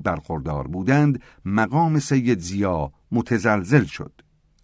برخوردار 0.00 0.66
بودند، 0.66 1.22
مقام 1.44 1.98
سید 1.98 2.38
زیا 2.38 2.92
متزلزل 3.12 3.84
شد. 3.84 4.12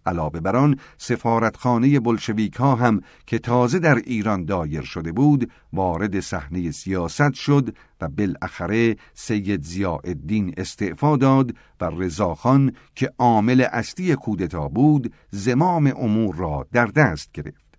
علاوه 0.05 0.39
بر 0.39 0.55
آن 0.55 0.79
سفارتخانه 0.97 1.99
بلشویک 1.99 2.55
ها 2.55 2.75
هم 2.75 3.01
که 3.27 3.39
تازه 3.39 3.79
در 3.79 3.95
ایران 3.95 4.45
دایر 4.45 4.81
شده 4.81 5.11
بود 5.11 5.51
وارد 5.73 6.19
صحنه 6.19 6.71
سیاست 6.71 7.33
شد 7.33 7.75
و 8.01 8.09
بالاخره 8.09 8.95
سید 9.13 9.63
ضیاءالدین 9.63 10.53
استعفا 10.57 11.17
داد 11.17 11.55
و 11.81 11.85
رضاخان 11.85 12.71
که 12.95 13.11
عامل 13.19 13.65
اصلی 13.71 14.15
کودتا 14.15 14.67
بود 14.67 15.13
زمام 15.31 15.93
امور 15.97 16.35
را 16.35 16.67
در 16.73 16.85
دست 16.85 17.31
گرفت 17.31 17.69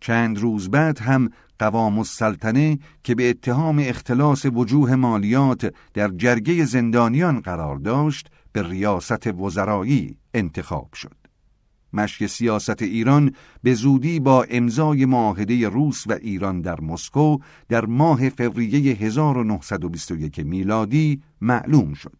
چند 0.00 0.38
روز 0.38 0.70
بعد 0.70 0.98
هم 0.98 1.30
قوام 1.58 1.98
السلطنه 1.98 2.78
که 3.04 3.14
به 3.14 3.30
اتهام 3.30 3.78
اختلاس 3.78 4.46
وجوه 4.46 4.94
مالیات 4.94 5.74
در 5.94 6.08
جرگه 6.08 6.64
زندانیان 6.64 7.40
قرار 7.40 7.76
داشت 7.76 8.28
به 8.52 8.68
ریاست 8.68 9.26
وزرایی 9.26 10.16
انتخاب 10.34 10.88
شد. 10.94 11.23
مشک 11.94 12.26
سیاست 12.26 12.82
ایران 12.82 13.32
به 13.62 13.74
زودی 13.74 14.20
با 14.20 14.46
امضای 14.50 15.04
معاهده 15.04 15.68
روس 15.68 16.04
و 16.06 16.12
ایران 16.12 16.60
در 16.60 16.80
مسکو 16.80 17.38
در 17.68 17.84
ماه 17.84 18.28
فوریه 18.28 18.96
1921 18.96 20.38
میلادی 20.38 21.22
معلوم 21.40 21.94
شد. 21.94 22.16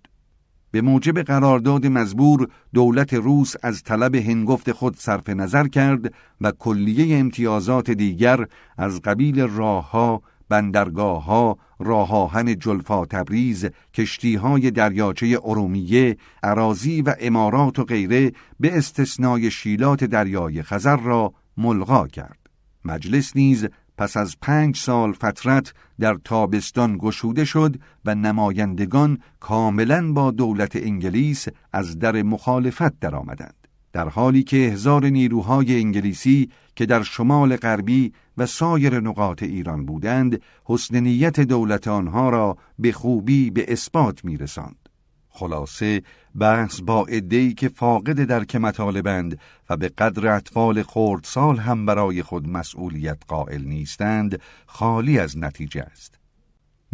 به 0.71 0.81
موجب 0.81 1.23
قرارداد 1.23 1.87
مزبور 1.87 2.49
دولت 2.75 3.15
روس 3.15 3.55
از 3.63 3.83
طلب 3.83 4.15
هنگفت 4.15 4.73
خود 4.73 4.97
صرف 4.97 5.29
نظر 5.29 5.69
کرد 5.69 6.15
و 6.41 6.53
کلیه 6.59 7.19
امتیازات 7.19 7.91
دیگر 7.91 8.47
از 8.79 9.01
قبیل 9.01 9.41
راهها، 9.41 10.23
بندرگاه 10.49 11.57
راهاهن 11.79 12.59
جلفا 12.59 13.07
تبریز، 13.07 13.67
کشتی 13.95 14.35
های 14.35 14.71
دریاچه 14.71 15.39
ارومیه، 15.45 16.17
عراضی 16.43 17.03
و 17.03 17.15
امارات 17.21 17.79
و 17.79 17.85
غیره 17.85 18.33
به 18.61 18.79
استثنای 18.79 19.51
شیلات 19.51 20.05
دریای 20.05 20.63
خزر 20.63 20.97
را 20.97 21.33
ملغا 21.57 22.09
کرد. 22.09 22.39
مجلس 22.85 23.37
نیز 23.37 23.67
پس 23.99 24.17
از 24.17 24.37
پنج 24.43 24.77
سال 24.77 25.13
فترت 25.13 25.75
در 26.01 26.19
تابستان 26.25 26.99
گشوده 26.99 27.45
شد 27.45 27.77
و 28.05 28.15
نمایندگان 28.15 29.19
کاملا 29.41 30.13
با 30.13 30.31
دولت 30.31 30.77
انگلیس 30.77 31.47
از 31.73 31.99
در 31.99 32.23
مخالفت 32.23 33.01
درآمدند. 33.01 33.64
در 33.95 34.09
حالی 34.09 34.43
که 34.43 34.57
هزار 34.57 35.07
نیروهای 35.07 35.79
انگلیسی 35.79 36.51
که 36.77 36.87
در 36.87 37.03
شمال 37.03 37.57
غربی 37.57 38.13
و 38.37 38.47
سایر 38.47 39.01
نقاط 39.01 39.43
ایران 39.43 39.87
بودند 39.87 40.43
حسن 40.65 41.01
نیت 41.01 41.41
دولت 41.41 41.89
آنها 41.89 42.29
را 42.29 42.57
به 42.79 42.93
خوبی 42.93 43.51
به 43.51 43.73
اثبات 43.73 44.25
میرساند. 44.25 44.89
خلاصه 45.29 46.03
بحث 46.39 46.81
با 46.81 47.07
ادهی 47.07 47.55
که 47.55 47.69
فاقد 47.69 48.25
درک 48.25 48.57
مطالبند 48.57 49.39
و 49.71 49.77
به 49.77 49.89
قدر 49.89 50.29
اطفال 50.29 50.83
خردسال 50.83 51.57
هم 51.57 51.87
برای 51.87 52.23
خود 52.23 52.49
مسئولیت 52.49 53.19
قائل 53.29 53.65
نیستند 53.65 54.41
خالی 54.67 55.19
از 55.19 55.39
نتیجه 55.39 55.81
است. 55.81 56.24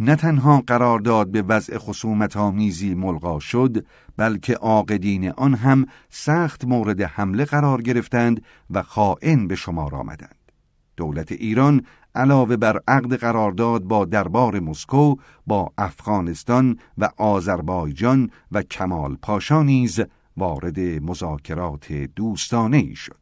نه 0.03 0.15
تنها 0.15 0.63
قرارداد 0.67 1.31
به 1.31 1.41
وضع 1.41 1.77
خصومت 1.77 2.37
آمیزی 2.37 2.95
ملغا 2.95 3.39
شد 3.39 3.85
بلکه 4.17 4.53
عاقدین 4.53 5.31
آن 5.31 5.53
هم 5.53 5.85
سخت 6.09 6.65
مورد 6.65 7.01
حمله 7.01 7.45
قرار 7.45 7.81
گرفتند 7.81 8.41
و 8.69 8.83
خائن 8.83 9.47
به 9.47 9.55
شمار 9.55 9.95
آمدند. 9.95 10.35
دولت 10.97 11.31
ایران 11.31 11.85
علاوه 12.15 12.57
بر 12.57 12.79
عقد 12.87 13.15
قرارداد 13.15 13.83
با 13.83 14.05
دربار 14.05 14.59
مسکو 14.59 15.15
با 15.47 15.71
افغانستان 15.77 16.77
و 16.97 17.09
آذربایجان 17.17 18.29
و 18.51 18.61
کمال 18.61 19.15
پاشا 19.15 19.63
نیز 19.63 19.99
وارد 20.37 20.79
مذاکرات 20.79 21.93
دوستانه 21.93 22.77
ای 22.77 22.95
شد. 22.95 23.21